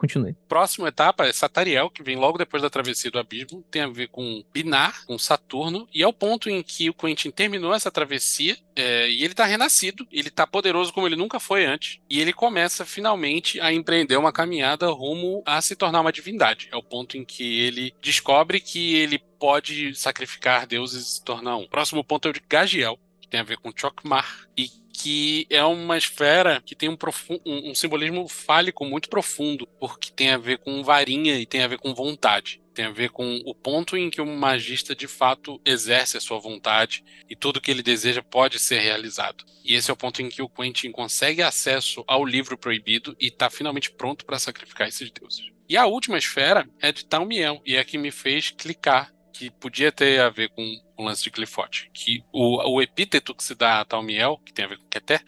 Continue. 0.00 0.34
Próxima 0.48 0.88
etapa 0.88 1.26
é 1.26 1.32
Satariel, 1.32 1.90
que 1.90 2.02
vem 2.02 2.16
logo 2.16 2.38
depois 2.38 2.62
da 2.62 2.70
travessia 2.70 3.10
do 3.10 3.18
abismo. 3.18 3.62
Tem 3.70 3.82
a 3.82 3.86
ver 3.86 4.08
com 4.08 4.42
Binar, 4.50 5.04
com 5.04 5.18
Saturno. 5.18 5.86
E 5.92 6.02
é 6.02 6.06
o 6.06 6.12
ponto 6.12 6.48
em 6.48 6.62
que 6.62 6.88
o 6.88 6.94
Quentin 6.94 7.30
terminou 7.30 7.74
essa 7.74 7.90
travessia 7.90 8.56
é, 8.74 9.10
e 9.10 9.22
ele 9.22 9.34
tá 9.34 9.44
renascido. 9.44 10.08
Ele 10.10 10.30
tá 10.30 10.46
poderoso 10.46 10.90
como 10.90 11.06
ele 11.06 11.16
nunca 11.16 11.38
foi 11.38 11.66
antes. 11.66 12.00
E 12.08 12.18
ele 12.18 12.32
começa 12.32 12.86
finalmente 12.86 13.60
a 13.60 13.74
empreender 13.74 14.16
uma 14.16 14.32
caminhada 14.32 14.88
rumo 14.88 15.42
a 15.44 15.60
se 15.60 15.76
tornar 15.76 16.00
uma 16.00 16.12
divindade. 16.12 16.70
É 16.72 16.76
o 16.78 16.82
ponto 16.82 17.18
em 17.18 17.24
que 17.24 17.60
ele 17.60 17.92
descobre 18.00 18.58
que 18.58 18.94
ele 18.94 19.18
pode 19.38 19.94
sacrificar 19.94 20.66
deuses 20.66 21.06
e 21.06 21.10
se 21.16 21.22
tornar 21.22 21.58
um. 21.58 21.68
Próximo 21.68 22.02
ponto 22.02 22.26
é 22.26 22.30
o 22.30 22.34
de 22.34 22.42
Gagiel, 22.48 22.98
tem 23.30 23.40
a 23.40 23.44
ver 23.44 23.58
com 23.58 23.72
Chokmar. 23.74 24.48
E 24.56 24.68
que 24.92 25.46
é 25.48 25.64
uma 25.64 25.96
esfera 25.96 26.60
que 26.60 26.74
tem 26.74 26.88
um, 26.88 26.98
um, 27.46 27.70
um, 27.70 27.74
simbolismo 27.74 28.28
fálico 28.28 28.84
muito 28.84 29.08
profundo, 29.08 29.66
porque 29.78 30.10
tem 30.10 30.30
a 30.30 30.36
ver 30.36 30.58
com 30.58 30.82
varinha 30.82 31.38
e 31.38 31.46
tem 31.46 31.62
a 31.62 31.68
ver 31.68 31.78
com 31.78 31.94
vontade. 31.94 32.60
Tem 32.74 32.84
a 32.84 32.90
ver 32.90 33.10
com 33.10 33.40
o 33.46 33.54
ponto 33.54 33.96
em 33.96 34.10
que 34.10 34.20
um 34.20 34.36
magista 34.36 34.94
de 34.94 35.06
fato 35.06 35.60
exerce 35.64 36.16
a 36.16 36.20
sua 36.20 36.38
vontade 36.38 37.02
e 37.28 37.34
tudo 37.34 37.60
que 37.60 37.70
ele 37.70 37.82
deseja 37.82 38.22
pode 38.22 38.58
ser 38.58 38.80
realizado. 38.80 39.44
E 39.64 39.74
esse 39.74 39.90
é 39.90 39.94
o 39.94 39.96
ponto 39.96 40.20
em 40.20 40.28
que 40.28 40.42
o 40.42 40.48
Quentin 40.48 40.90
consegue 40.90 41.42
acesso 41.42 42.04
ao 42.06 42.24
livro 42.24 42.58
proibido 42.58 43.16
e 43.18 43.28
está 43.28 43.48
finalmente 43.48 43.90
pronto 43.90 44.24
para 44.24 44.38
sacrificar 44.38 44.88
esses 44.88 45.10
deuses. 45.10 45.50
E 45.68 45.76
a 45.76 45.86
última 45.86 46.18
esfera 46.18 46.68
é 46.80 46.90
de 46.92 47.04
Talmiel, 47.04 47.62
e 47.64 47.76
é 47.76 47.80
a 47.80 47.84
que 47.84 47.96
me 47.96 48.10
fez 48.10 48.50
clicar 48.50 49.12
que 49.40 49.50
podia 49.50 49.90
ter 49.90 50.20
a 50.20 50.28
ver 50.28 50.50
com 50.50 50.62
o 50.98 51.02
lance 51.02 51.22
de 51.22 51.30
Clifote, 51.30 51.90
que 51.94 52.22
o, 52.30 52.74
o 52.74 52.82
epíteto 52.82 53.34
que 53.34 53.42
se 53.42 53.54
dá 53.54 53.80
a 53.80 53.84
Talmiel, 53.86 54.38
que 54.44 54.52
tem 54.52 54.66
a 54.66 54.68
ver 54.68 54.76
com 54.76 54.86
Keter, 54.86 55.24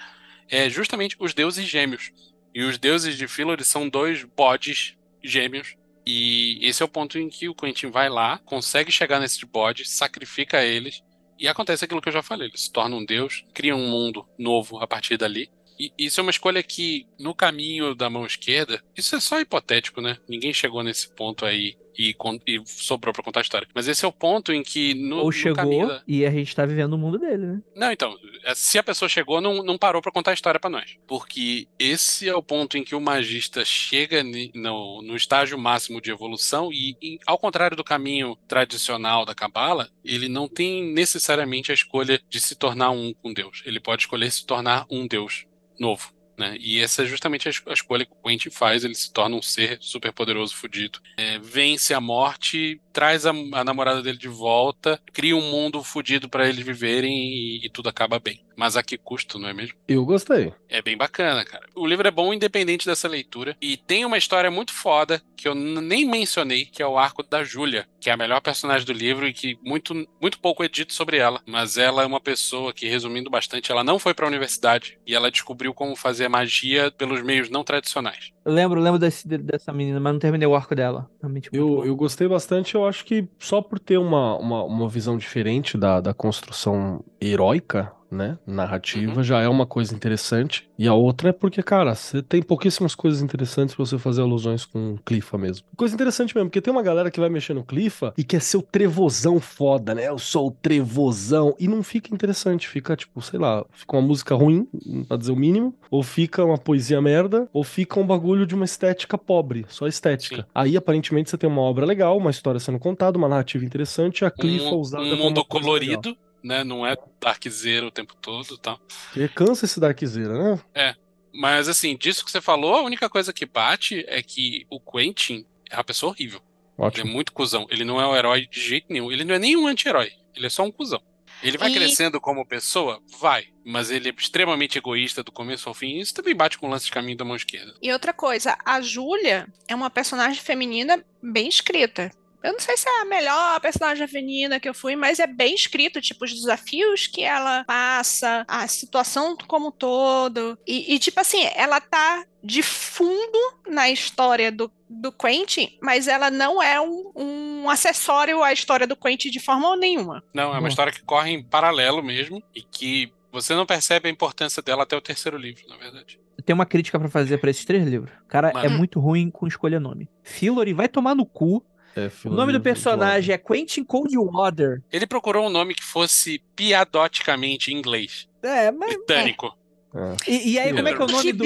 é 0.51 0.69
justamente 0.69 1.17
os 1.19 1.33
deuses 1.33 1.67
gêmeos. 1.67 2.13
E 2.55 2.63
os 2.63 2.77
deuses 2.77 3.17
de 3.17 3.27
Filori 3.27 3.65
são 3.65 3.89
dois 3.89 4.23
bodes 4.23 4.99
gêmeos. 5.25 5.77
E 6.05 6.59
esse 6.61 6.83
é 6.83 6.85
o 6.85 6.89
ponto 6.89 7.19
em 7.19 7.31
que 7.31 7.49
o 7.49 7.55
Quentin 7.55 7.87
vai 7.87 8.11
lá, 8.11 8.37
consegue 8.45 8.93
chegar 8.93 9.19
nesses 9.19 9.43
bodes, 9.45 9.89
sacrifica 9.89 10.63
eles, 10.63 11.03
e 11.39 11.49
acontece 11.49 11.87
aquilo 11.87 12.03
que 12.03 12.11
eu 12.11 12.13
já 12.13 12.23
falei: 12.23 12.49
ele 12.49 12.59
se 12.59 12.71
torna 12.71 12.95
um 12.95 13.07
deus, 13.07 13.47
cria 13.55 13.75
um 13.75 13.89
mundo 13.89 14.29
novo 14.39 14.79
a 14.79 14.87
partir 14.87 15.17
dali. 15.17 15.51
E 15.83 16.07
isso 16.07 16.21
é 16.21 16.23
uma 16.23 16.31
escolha 16.31 16.63
que, 16.63 17.07
no 17.19 17.35
caminho 17.35 17.95
da 17.95 18.09
mão 18.09 18.25
esquerda, 18.25 18.83
isso 18.97 19.17
é 19.17 19.21
só 19.21 19.41
hipotético, 19.41 20.01
né? 20.01 20.19
Ninguém 20.29 20.53
chegou 20.53 20.83
nesse 20.83 21.09
ponto 21.09 21.45
aí 21.45 21.77
e, 21.99 22.15
e 22.47 22.63
sobrou 22.67 23.13
para 23.13 23.23
contar 23.23 23.41
a 23.41 23.43
história. 23.43 23.67
Mas 23.75 23.89
esse 23.89 24.05
é 24.05 24.09
o 24.09 24.13
ponto 24.13 24.53
em 24.53 24.63
que 24.63 24.95
no, 24.95 25.19
Ou 25.19 25.27
no 25.27 25.33
chegou 25.33 25.89
da... 25.89 26.03
e 26.07 26.25
a 26.25 26.31
gente 26.31 26.55
tá 26.55 26.65
vivendo 26.65 26.95
o 26.95 26.99
mundo 26.99 27.19
dele, 27.19 27.47
né? 27.47 27.63
Não, 27.75 27.93
então, 27.93 28.17
é, 28.45 28.55
se 28.55 28.79
a 28.79 28.83
pessoa 28.83 29.09
chegou, 29.09 29.41
não, 29.41 29.63
não 29.63 29.79
parou 29.79 30.01
para 30.01 30.13
contar 30.13 30.31
a 30.31 30.35
história 30.35 30.61
para 30.61 30.71
nós. 30.71 30.97
Porque 31.07 31.67
esse 31.79 32.29
é 32.29 32.35
o 32.35 32.43
ponto 32.43 32.77
em 32.77 32.85
que 32.85 32.95
o 32.95 33.01
magista 33.01 33.65
chega 33.65 34.23
no, 34.23 35.03
no 35.03 35.17
estágio 35.17 35.59
máximo 35.59 36.01
de 36.01 36.11
evolução 36.11 36.73
e, 36.73 36.97
e, 37.03 37.19
ao 37.27 37.39
contrário 37.39 37.77
do 37.77 37.85
caminho 37.85 38.37
tradicional 38.47 39.25
da 39.25 39.35
Cabala, 39.35 39.91
ele 40.05 40.29
não 40.29 40.49
tem 40.49 40.93
necessariamente 40.93 41.71
a 41.71 41.75
escolha 41.75 42.21
de 42.29 42.41
se 42.41 42.55
tornar 42.55 42.91
um 42.91 43.13
com 43.15 43.33
Deus. 43.33 43.63
Ele 43.67 43.81
pode 43.81 44.03
escolher 44.03 44.31
se 44.31 44.47
tornar 44.47 44.87
um 44.91 45.07
Deus 45.07 45.45
novo. 45.79 46.13
Né? 46.39 46.57
E 46.59 46.81
essa 46.81 47.03
é 47.03 47.07
justamente 47.07 47.49
a, 47.49 47.73
escolha 47.73 48.05
que 48.07 48.13
o 48.13 48.29
Quentin 48.29 48.51
faz. 48.51 48.85
Ele 48.85 48.95
se 48.95 49.13
torna 49.13 49.37
um 49.37 49.43
ser 49.43 49.79
super 49.81 50.13
poderoso, 50.13 50.57
fudido. 50.57 50.99
É, 51.17 51.39
vence 51.39 51.95
a 51.95 52.01
morte, 52.01 52.81
traz 52.93 53.27
a, 53.27 53.31
a, 53.31 53.65
namorada 53.65 54.03
dele 54.03 54.19
de 54.19 54.29
volta, 54.29 55.01
cria 55.13 55.37
um 55.37 55.51
mundo 55.51 55.83
fudido 55.85 56.29
para 56.29 56.49
eles 56.49 56.65
viverem 56.65 57.13
e, 57.13 57.67
e, 57.67 57.71
tudo 57.71 57.89
acaba 57.89 58.19
bem. 58.19 58.45
Mas 58.63 58.77
a 58.77 58.83
que 58.85 58.97
custo, 58.97 59.41
não 59.41 59.49
é 59.49 59.53
mesmo? 59.53 59.75
Eu 59.89 60.05
gostei. 60.05 60.53
É 60.69 60.81
bem 60.81 60.97
bacana, 60.97 61.45
cara. 61.45 61.67
O 61.75 61.85
livro 61.85 62.07
é 62.07 62.13
bom 62.13 62.33
independente 62.33 62.87
dessa 62.87 63.09
leitura. 63.09 63.57
E 63.61 63.77
tem 63.77 64.05
uma 64.05 64.17
história 64.17 64.53
muito 64.53 64.73
foda 64.73 65.21
que 65.37 65.49
eu 65.49 65.55
nem 65.57 66.05
mencionei, 66.09 66.67
que 66.67 66.81
é 66.81 66.87
o 66.87 66.97
arco 66.97 67.25
da 67.25 67.43
Júlia, 67.43 67.89
que 68.01 68.09
é 68.09 68.13
a 68.13 68.17
melhor 68.17 68.41
personagem 68.41 68.87
do 68.87 68.93
livro 68.93 69.27
e 69.27 69.33
que 69.33 69.59
muito, 69.65 70.07
muito 70.21 70.39
pouco 70.39 70.63
é 70.63 70.69
dito 70.69 70.93
sobre 70.93 71.17
ela. 71.17 71.41
Mas 71.45 71.77
ela 71.77 72.05
é 72.05 72.07
uma 72.07 72.21
pessoa 72.21 72.73
que, 72.73 72.89
resumindo 72.89 73.29
bastante, 73.29 73.73
ela 73.73 73.83
não 73.83 73.99
foi 73.99 74.15
para 74.15 74.27
a 74.27 74.29
universidade 74.29 74.97
e 75.05 75.13
ela 75.13 75.29
descobriu 75.29 75.75
como 75.75 75.97
fazer 75.97 76.29
magia 76.29 76.93
pelos 76.93 77.21
meios 77.21 77.51
não 77.51 77.65
tradicionais. 77.65 78.31
Eu 78.45 78.53
lembro, 78.53 78.81
lembro 78.81 79.01
desse, 79.01 79.27
dessa 79.27 79.73
menina, 79.73 79.99
mas 79.99 80.13
não 80.13 80.21
terminei 80.21 80.47
o 80.47 80.55
arco 80.55 80.77
dela. 80.77 81.11
Realmente 81.21 81.51
eu, 81.53 81.85
eu 81.85 81.97
gostei 81.97 82.29
bastante, 82.29 82.77
eu 82.77 82.87
acho 82.87 83.05
que 83.05 83.27
só 83.41 83.61
por 83.61 83.81
ter 83.81 83.99
uma, 83.99 84.37
uma, 84.37 84.63
uma 84.63 84.89
visão 84.89 85.19
diferente 85.19 85.77
da, 85.77 86.01
da 86.01 86.15
construção 86.15 87.05
heróica 87.21 87.93
né, 88.13 88.39
narrativa, 88.47 89.17
uhum. 89.17 89.25
já 89.25 89.41
é 89.41 89.49
uma 89.49 89.67
coisa 89.67 89.95
interessante. 89.95 90.69
E 90.79 90.87
a 90.87 90.95
outra 90.95 91.31
é 91.31 91.33
porque, 91.33 91.63
cara, 91.63 91.95
você 91.95 92.23
tem 92.23 92.43
pouquíssimas 92.43 92.95
coisas 92.95 93.23
interessantes 93.23 93.75
pra 93.75 93.85
você 93.85 93.99
fazer 93.99 94.21
alusões 94.21 94.65
com 94.65 94.97
Clifa 95.05 95.39
mesmo. 95.39 95.67
Coisa 95.77 95.95
interessante 95.95 96.35
mesmo, 96.35 96.51
porque 96.51 96.61
tem 96.61 96.73
uma 96.73 96.83
galera 96.83 97.11
que 97.11 97.21
vai 97.21 97.29
mexer 97.29 97.55
no 97.55 97.65
Clifa 97.65 98.13
e 98.17 98.23
quer 98.23 98.43
ser 98.43 98.59
o 98.59 98.63
trevozão 98.63 99.41
foda, 99.41 99.95
né? 99.95 100.09
Eu 100.09 100.19
sou 100.19 100.49
o 100.49 100.51
trevozão. 100.51 101.55
E 101.59 101.67
não 101.67 101.83
fica 101.83 102.15
interessante, 102.15 102.69
fica 102.69 102.95
tipo, 102.95 103.23
sei 103.23 103.39
lá, 103.39 103.65
fica 103.73 103.97
uma 103.97 104.03
música 104.03 104.35
ruim, 104.35 104.69
pra 105.09 105.17
dizer 105.17 105.33
o 105.33 105.37
mínimo, 105.37 105.75
ou 105.91 106.03
fica 106.03 106.45
uma 106.45 106.59
poesia 106.59 107.01
merda, 107.01 107.49
ou 107.53 107.65
fica 107.65 107.99
um 107.99 108.07
bagulho 108.07 108.47
de 108.47 108.55
uma 108.55 108.65
estética 108.65 109.17
pobre, 109.17 109.65
só 109.69 109.87
estética. 109.87 110.43
Sim. 110.43 110.49
Aí, 110.55 110.77
aparentemente, 110.77 111.31
você 111.31 111.39
tem 111.39 111.49
uma 111.49 111.63
obra 111.63 111.87
legal, 111.87 112.19
uma 112.19 112.31
história 112.31 112.61
sendo 112.61 112.79
contada, 112.79 113.17
uma 113.17 113.29
narrativa 113.29 113.65
interessante, 113.65 114.25
a 114.25 114.31
Clifa 114.31 114.67
um, 114.67 114.79
usada 114.79 115.05
um 115.05 115.17
mundo 115.17 115.45
colorido. 115.45 116.11
Legal 116.11 116.32
né? 116.43 116.65
Não 116.65 116.87
é 116.87 116.97
Darkzeira 117.21 117.87
o 117.87 117.91
tempo 117.91 118.15
todo 118.17 118.57
tá? 118.59 118.79
Porque 119.13 119.29
cansa 119.29 119.65
esse 119.65 119.79
Darkzeira, 119.81 120.33
né? 120.55 120.61
É. 120.75 120.95
Mas 121.35 121.69
assim, 121.69 121.97
disso 121.97 122.25
que 122.25 122.31
você 122.31 122.41
falou, 122.41 122.75
a 122.77 122.83
única 122.83 123.09
coisa 123.09 123.33
que 123.33 123.47
bate 123.47 124.05
é 124.09 124.23
que 124.23 124.67
o 124.71 124.79
Quentin 124.79 125.47
é 125.71 125.77
uma 125.77 125.85
pessoa 125.85 126.13
horrível. 126.13 126.41
Ótimo. 126.77 127.05
Ele 127.05 127.11
é 127.11 127.15
muito 127.15 127.33
cuzão. 127.33 127.67
Ele 127.71 127.85
não 127.85 128.01
é 128.01 128.07
um 128.07 128.15
herói 128.17 128.47
de 128.47 128.61
jeito 128.61 128.87
nenhum. 128.91 129.11
Ele 129.11 129.25
não 129.25 129.35
é 129.35 129.39
nem 129.39 129.57
um 129.57 129.67
anti-herói. 129.67 130.11
Ele 130.35 130.47
é 130.47 130.51
só 130.51 130.63
um 130.65 130.71
cuzão. 130.73 131.01
Ele 131.43 131.59
vai 131.59 131.71
E- 131.71 131.75
crescendo 131.75 132.21
como 132.21 132.47
pessoa? 132.47 133.01
Vai. 133.21 133.47
Mas 133.65 133.91
ele 133.91 134.09
é 134.09 134.15
extremamente 134.17 134.79
egoísta 134.79 135.23
do 135.23 135.33
começo 135.33 135.69
ao 135.69 135.75
fim. 135.75 135.99
Isso 135.99 136.15
também 136.15 136.35
bate 136.35 136.59
com 136.59 136.67
o 136.67 136.71
lance 136.71 136.85
de 136.87 136.93
caminho 136.93 137.17
da 137.17 137.25
mão 137.25 137.35
esquerda. 137.37 137.75
E 137.83 137.93
outra 137.93 138.13
coisa, 138.13 138.57
a 138.65 138.81
Júlia 138.81 139.47
é 139.67 139.75
uma 139.75 139.91
personagem 139.91 140.41
feminina 140.41 141.05
bem 141.23 141.49
escrita. 141.49 142.11
Eu 142.43 142.53
não 142.53 142.61
sei 142.61 142.77
se 142.77 142.89
é 142.89 143.03
a 143.03 143.05
melhor 143.05 143.61
personagem 143.61 144.07
feminina 144.09 144.59
que 144.59 144.69
eu 144.69 144.75
fui, 144.75 144.97
mas 144.97 145.21
é 145.21 145.27
bem 145.27 145.55
escrito, 145.55 146.01
tipo, 146.01 146.25
os 146.25 146.33
desafios 146.33 147.07
que 147.07 147.23
ela 147.23 147.65
passa, 147.65 148.45
a 148.49 148.67
situação 148.67 149.37
como 149.47 149.69
um 149.69 149.71
todo. 149.71 150.59
E, 150.67 150.95
e, 150.95 150.99
tipo 150.99 151.21
assim, 151.21 151.49
ela 151.55 151.81
tá 151.81 152.25
de 152.43 152.63
fundo 152.63 153.39
na 153.69 153.89
história 153.89 154.51
do, 154.51 154.71
do 154.89 155.13
Quentin, 155.13 155.79
mas 155.81 156.09
ela 156.09 156.31
não 156.31 156.63
é 156.63 156.81
um, 156.81 157.13
um 157.15 157.71
acessório 157.71 158.43
à 158.43 158.53
história 158.53 158.87
do 158.87 158.97
Quentin 158.97 159.31
de 159.31 159.39
forma 159.41 159.77
nenhuma. 159.77 160.23
Não, 160.35 160.49
é 160.49 160.55
uma 160.55 160.63
Bom. 160.63 160.67
história 160.69 160.93
que 160.93 161.03
corre 161.03 161.31
em 161.31 161.43
paralelo 161.43 162.03
mesmo 162.03 162.43
e 162.55 162.63
que 162.63 163.13
você 163.31 163.55
não 163.55 163.65
percebe 163.65 164.09
a 164.09 164.13
importância 164.13 164.63
dela 164.63 164.83
até 164.83 164.97
o 164.97 165.01
terceiro 165.01 165.39
livro, 165.39 165.63
na 165.69 165.77
verdade. 165.77 166.21
Tem 166.45 166.55
uma 166.55 166.67
crítica 166.67 166.99
pra 166.99 167.09
fazer 167.09 167.39
pra 167.39 167.51
esses 167.51 167.65
três 167.65 167.87
livros. 167.87 168.13
O 168.25 168.27
cara 168.27 168.51
é 168.51 168.53
Mano. 168.53 168.79
muito 168.79 168.99
ruim 168.99 169.31
com 169.31 169.47
escolher 169.47 169.81
nome. 169.81 170.09
Fillory 170.23 170.73
vai 170.73 170.89
tomar 170.89 171.15
no 171.15 171.25
cu. 171.25 171.65
É, 171.95 172.11
O 172.25 172.31
nome 172.31 172.53
do 172.53 172.61
personagem 172.61 173.35
é 173.35 173.39
Quentin 173.39 173.85
Coldwater. 173.85 174.83
Ele 174.91 175.07
procurou 175.07 175.47
um 175.47 175.51
nome 175.51 175.75
que 175.75 175.83
fosse 175.85 176.43
piadoticamente 176.57 177.73
em 177.73 177.77
inglês, 177.77 178.29
É, 178.43 178.71
mas. 178.71 178.95
britânico. 178.95 179.57
É. 179.95 180.17
E, 180.31 180.53
e 180.53 180.59
aí, 180.59 180.73
como 180.75 180.89
é 180.89 180.95
que 180.95 181.03
é 181.03 181.05
o 181.05 181.09
nome 181.09 181.33
do. 181.33 181.45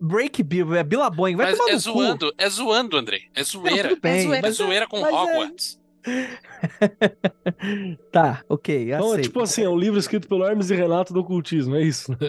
Break 0.00 0.42
Bill, 0.42 0.74
é 0.74 0.82
Billabong. 0.82 1.36
Vai 1.36 1.46
Mas 1.46 1.58
tomar 1.58 1.70
é 1.70 1.74
no 1.74 1.78
zoando, 1.78 2.34
é 2.36 2.48
zoando, 2.50 2.96
André. 2.96 3.16
É 3.16 3.20
cu. 3.20 3.28
Não, 3.38 3.44
zoeira. 3.44 3.88
tudo 3.90 4.00
bem, 4.00 4.12
É 4.12 4.22
zoeira. 4.22 4.38
É 4.38 4.42
mas 4.42 4.56
zoeira 4.56 4.86
com 4.88 5.00
mas 5.00 5.10
é- 5.12 5.14
Hogwarts. 5.16 5.80
Tá, 8.12 8.42
ok, 8.48 8.84
Então, 8.92 8.98
é 8.98 9.08
aceito. 9.10 9.22
tipo 9.24 9.42
assim, 9.42 9.64
é 9.64 9.68
um 9.68 9.76
livro 9.76 9.98
escrito 9.98 10.28
pelo 10.28 10.44
Hermes 10.44 10.70
e 10.70 10.74
Renato 10.74 11.12
do 11.12 11.20
ocultismo, 11.20 11.76
é 11.76 11.82
isso? 11.82 12.16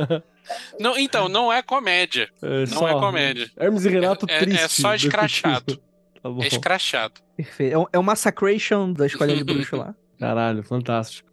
Não, 0.80 0.98
então, 0.98 1.28
não 1.28 1.52
é 1.52 1.62
comédia. 1.62 2.28
É 2.42 2.64
Não 2.74 2.88
é 2.88 2.92
comédia. 2.94 3.48
Hermes 3.56 3.84
e 3.84 3.88
Renato 3.88 4.26
É- 4.28 4.34
é- 4.34 4.38
triste. 4.40 4.62
é 4.64 4.68
só 4.68 4.88
do 4.90 4.96
escrachado. 4.96 5.76
Tá 6.22 6.28
bom. 6.28 6.42
É 6.42 6.48
escrachado. 6.48 7.20
Perfeito. 7.36 7.72
É 7.74 7.78
um- 7.78 7.86
É 7.92 7.98
uma 7.98 8.12
Massacration 8.12 8.92
da 8.92 9.06
escolha 9.06 9.36
de 9.36 9.44
bruxo 9.44 9.76
lá. 9.76 9.94
Caralho, 10.18 10.62
fantástico. 10.64 11.28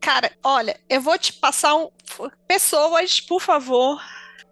Cara, 0.00 0.32
olha, 0.42 0.76
eu 0.90 1.00
vou 1.00 1.16
te 1.16 1.32
passar 1.34 1.76
um. 1.76 1.88
Pessoas, 2.48 3.20
por 3.20 3.40
favor. 3.40 4.00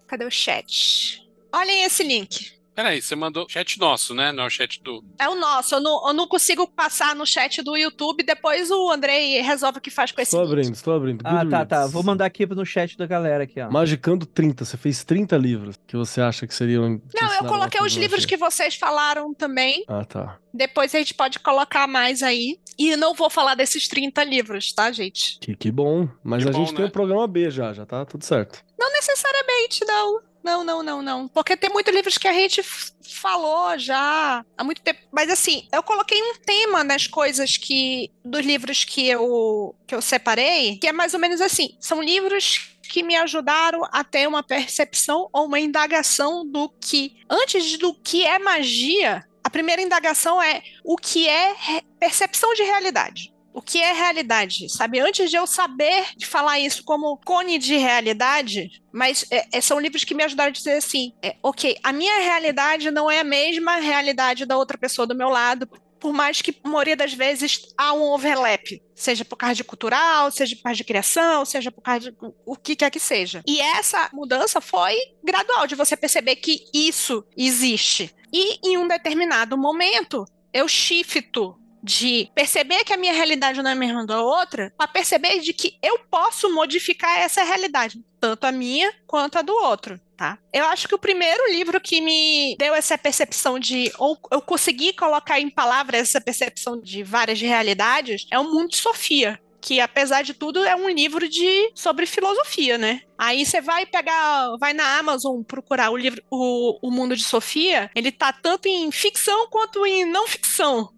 Cadê 0.07 0.24
o 0.24 0.30
chat? 0.30 1.20
Olhem 1.53 1.82
esse 1.84 2.05
link. 2.05 2.53
Peraí, 2.74 3.02
você 3.02 3.14
mandou 3.14 3.46
chat 3.48 3.78
nosso, 3.78 4.14
né? 4.14 4.32
Não 4.32 4.44
é 4.44 4.46
o 4.46 4.50
chat 4.50 4.82
do. 4.82 5.04
É 5.18 5.28
o 5.28 5.34
nosso. 5.34 5.74
Eu 5.74 5.80
não, 5.80 6.08
eu 6.08 6.14
não 6.14 6.26
consigo 6.26 6.66
passar 6.66 7.14
no 7.14 7.26
chat 7.26 7.62
do 7.62 7.76
YouTube. 7.76 8.22
Depois 8.22 8.70
o 8.70 8.90
Andrei 8.90 9.40
resolve 9.42 9.78
o 9.78 9.80
que 9.80 9.90
faz 9.90 10.10
com 10.10 10.20
esse 10.20 10.30
Estou 10.34 10.42
abrindo, 10.42 10.74
estou 10.74 10.94
abrindo. 10.94 11.22
Ah, 11.24 11.44
tá, 11.44 11.66
tá. 11.66 11.86
Vou 11.86 12.02
mandar 12.02 12.24
aqui 12.26 12.46
no 12.46 12.64
chat 12.64 12.96
da 12.96 13.06
galera 13.06 13.44
aqui, 13.44 13.60
ó. 13.60 13.70
Magicando 13.70 14.24
30, 14.24 14.64
você 14.64 14.76
fez 14.76 15.04
30 15.04 15.36
livros 15.36 15.76
que 15.86 15.96
você 15.96 16.20
acha 16.20 16.46
que 16.46 16.54
seriam. 16.54 17.00
Não, 17.14 17.34
eu 17.34 17.44
coloquei 17.44 17.80
os 17.82 17.92
livros 17.92 18.24
que 18.24 18.36
vocês 18.36 18.74
falaram 18.74 19.34
também. 19.34 19.84
Ah, 19.86 20.04
tá. 20.04 20.38
Depois 20.52 20.94
a 20.94 20.98
gente 20.98 21.14
pode 21.14 21.38
colocar 21.38 21.86
mais 21.86 22.22
aí. 22.22 22.58
E 22.78 22.96
não 22.96 23.14
vou 23.14 23.28
falar 23.28 23.54
desses 23.54 23.86
30 23.86 24.24
livros, 24.24 24.72
tá, 24.72 24.90
gente? 24.90 25.38
Que, 25.40 25.54
que 25.54 25.70
bom. 25.70 26.08
Mas 26.24 26.42
Que 26.42 26.48
a 26.48 26.52
bom, 26.52 26.58
gente 26.60 26.74
tem 26.74 26.84
né? 26.84 26.88
o 26.88 26.92
programa 26.92 27.26
B 27.26 27.50
já, 27.50 27.72
já 27.72 27.84
tá 27.84 28.04
tudo 28.04 28.24
certo. 28.24 28.64
Não 28.78 28.90
necessariamente, 28.92 29.84
não. 29.84 30.20
Não, 30.43 30.64
não, 30.64 30.82
não, 30.82 31.01
não. 31.03 31.28
Porque 31.28 31.57
tem 31.57 31.70
muitos 31.70 31.95
livros 31.95 32.18
que 32.18 32.26
a 32.26 32.32
gente 32.32 32.62
falou 32.62 33.78
já 33.78 34.45
há 34.57 34.64
muito 34.64 34.82
tempo. 34.82 35.01
Mas 35.12 35.30
assim, 35.30 35.68
eu 35.72 35.82
coloquei 35.82 36.20
um 36.20 36.34
tema 36.45 36.82
nas 36.82 37.07
coisas 37.07 37.57
que. 37.57 38.11
dos 38.24 38.45
livros 38.45 38.84
que 38.84 39.09
eu, 39.09 39.74
que 39.86 39.95
eu 39.95 40.03
separei, 40.03 40.78
que 40.78 40.88
é 40.88 40.93
mais 40.93 41.14
ou 41.14 41.20
menos 41.20 41.40
assim: 41.40 41.76
são 41.80 42.03
livros 42.03 42.76
que 42.82 43.03
me 43.03 43.16
ajudaram 43.16 43.82
a 43.90 44.05
ter 44.05 44.28
uma 44.28 44.43
percepção 44.43 45.28
ou 45.32 45.47
uma 45.47 45.61
indagação 45.61 46.45
do 46.45 46.68
que. 46.68 47.16
Antes 47.30 47.78
do 47.78 47.95
que 47.95 48.24
é 48.24 48.38
magia, 48.38 49.24
a 49.45 49.51
primeira 49.51 49.82
indagação 49.82 50.43
é 50.43 50.62
o 50.84 50.97
que 50.97 51.28
é 51.28 51.55
percepção 51.99 52.53
de 52.55 52.62
realidade. 52.62 53.32
O 53.53 53.61
que 53.61 53.78
é 53.78 53.92
realidade, 53.92 54.68
sabe? 54.70 54.98
Antes 54.98 55.30
de 55.30 55.36
eu 55.36 55.46
saber 55.46 56.07
de 56.16 56.26
falar 56.26 56.59
isso 56.59 56.82
como 56.84 57.18
cone 57.18 57.59
de 57.59 57.76
realidade, 57.76 58.82
mas 58.92 59.26
é, 59.30 59.46
é, 59.53 59.61
são 59.61 59.78
livros 59.78 60.05
que 60.05 60.14
me 60.14 60.24
ajudaram 60.24 60.48
a 60.48 60.53
dizer 60.53 60.74
assim: 60.74 61.12
é, 61.22 61.36
ok, 61.42 61.76
a 61.82 61.92
minha 61.92 62.18
realidade 62.20 62.90
não 62.90 63.11
é 63.11 63.20
a 63.20 63.24
mesma 63.24 63.76
realidade 63.76 64.46
da 64.46 64.57
outra 64.57 64.78
pessoa 64.78 65.07
do 65.07 65.14
meu 65.14 65.28
lado, 65.28 65.68
por 66.03 66.12
mais 66.12 66.42
que, 66.42 66.53
a 66.64 66.68
maioria 66.68 66.96
das 66.96 67.14
vezes, 67.14 67.61
há 67.78 67.92
um 67.92 68.03
overlap. 68.11 68.82
Seja 68.92 69.24
por 69.24 69.36
causa 69.36 69.55
de 69.55 69.62
cultural, 69.62 70.32
seja 70.32 70.57
por 70.57 70.64
causa 70.64 70.76
de 70.76 70.84
criação, 70.84 71.44
seja 71.44 71.70
por 71.70 71.80
causa 71.80 72.11
de 72.11 72.16
o 72.44 72.57
que 72.57 72.74
quer 72.74 72.90
que 72.90 72.98
seja. 72.98 73.40
E 73.46 73.61
essa 73.61 74.11
mudança 74.12 74.61
foi 74.61 74.96
gradual, 75.22 75.64
de 75.68 75.76
você 75.76 75.96
perceber 75.96 76.36
que 76.36 76.64
isso 76.74 77.24
existe. 77.36 78.12
E 78.32 78.59
em 78.68 78.76
um 78.76 78.88
determinado 78.88 79.57
momento, 79.57 80.24
eu 80.53 80.66
shifto 80.66 81.57
de 81.83 82.30
perceber 82.35 82.85
que 82.85 82.93
a 82.93 82.97
minha 82.97 83.12
realidade 83.12 83.62
não 83.62 83.70
é 83.70 83.72
a 83.72 83.76
mesma 83.76 84.07
da 84.07 84.22
outra, 84.22 84.72
para 84.76 84.87
perceber 84.87 85.41
de 85.41 85.53
que 85.53 85.76
eu 85.83 85.99
posso 86.11 86.53
modificar 86.55 87.18
essa 87.18 87.43
realidade, 87.43 88.01
tanto 88.20 88.45
a 88.45 88.53
minha 88.53 88.93
quanto 89.07 89.39
a 89.39 89.43
do 89.43 89.53
outro, 89.53 90.01
tá? 90.16 90.39
Eu 90.53 90.64
acho 90.66 90.87
que 90.87 90.95
o 90.95 90.99
primeiro 90.99 91.51
livro 91.51 91.80
que 91.80 92.01
me 92.01 92.55
deu 92.59 92.74
essa 92.74 92.97
percepção 92.97 93.59
de 93.59 93.91
ou 93.99 94.18
eu 94.30 94.41
consegui 94.41 94.93
colocar 94.93 95.41
em 95.41 95.51
palavras 95.51 96.03
essa 96.03 96.20
percepção 96.20 96.80
de 96.80 97.03
várias 97.03 97.41
realidades 97.41 98.26
é 98.30 98.39
o 98.39 98.45
Mundo 98.45 98.70
de 98.70 98.76
Sofia, 98.76 99.41
que 99.61 99.80
apesar 99.80 100.22
de 100.22 100.35
tudo 100.35 100.62
é 100.64 100.74
um 100.74 100.89
livro 100.89 101.28
de 101.28 101.70
sobre 101.74 102.05
filosofia, 102.05 102.76
né? 102.76 103.01
Aí 103.16 103.47
você 103.47 103.61
vai 103.61 103.87
pegar, 103.87 104.57
vai 104.59 104.72
na 104.72 104.99
Amazon 104.99 105.43
procurar 105.43 105.91
o 105.91 105.97
livro 105.97 106.22
o, 106.30 106.78
o 106.83 106.91
Mundo 106.91 107.16
de 107.16 107.22
Sofia, 107.22 107.91
ele 107.95 108.11
tá 108.11 108.33
tanto 108.33 108.66
em 108.66 108.91
ficção 108.91 109.49
quanto 109.49 109.87
em 109.87 110.05
não 110.05 110.26
ficção. 110.26 110.91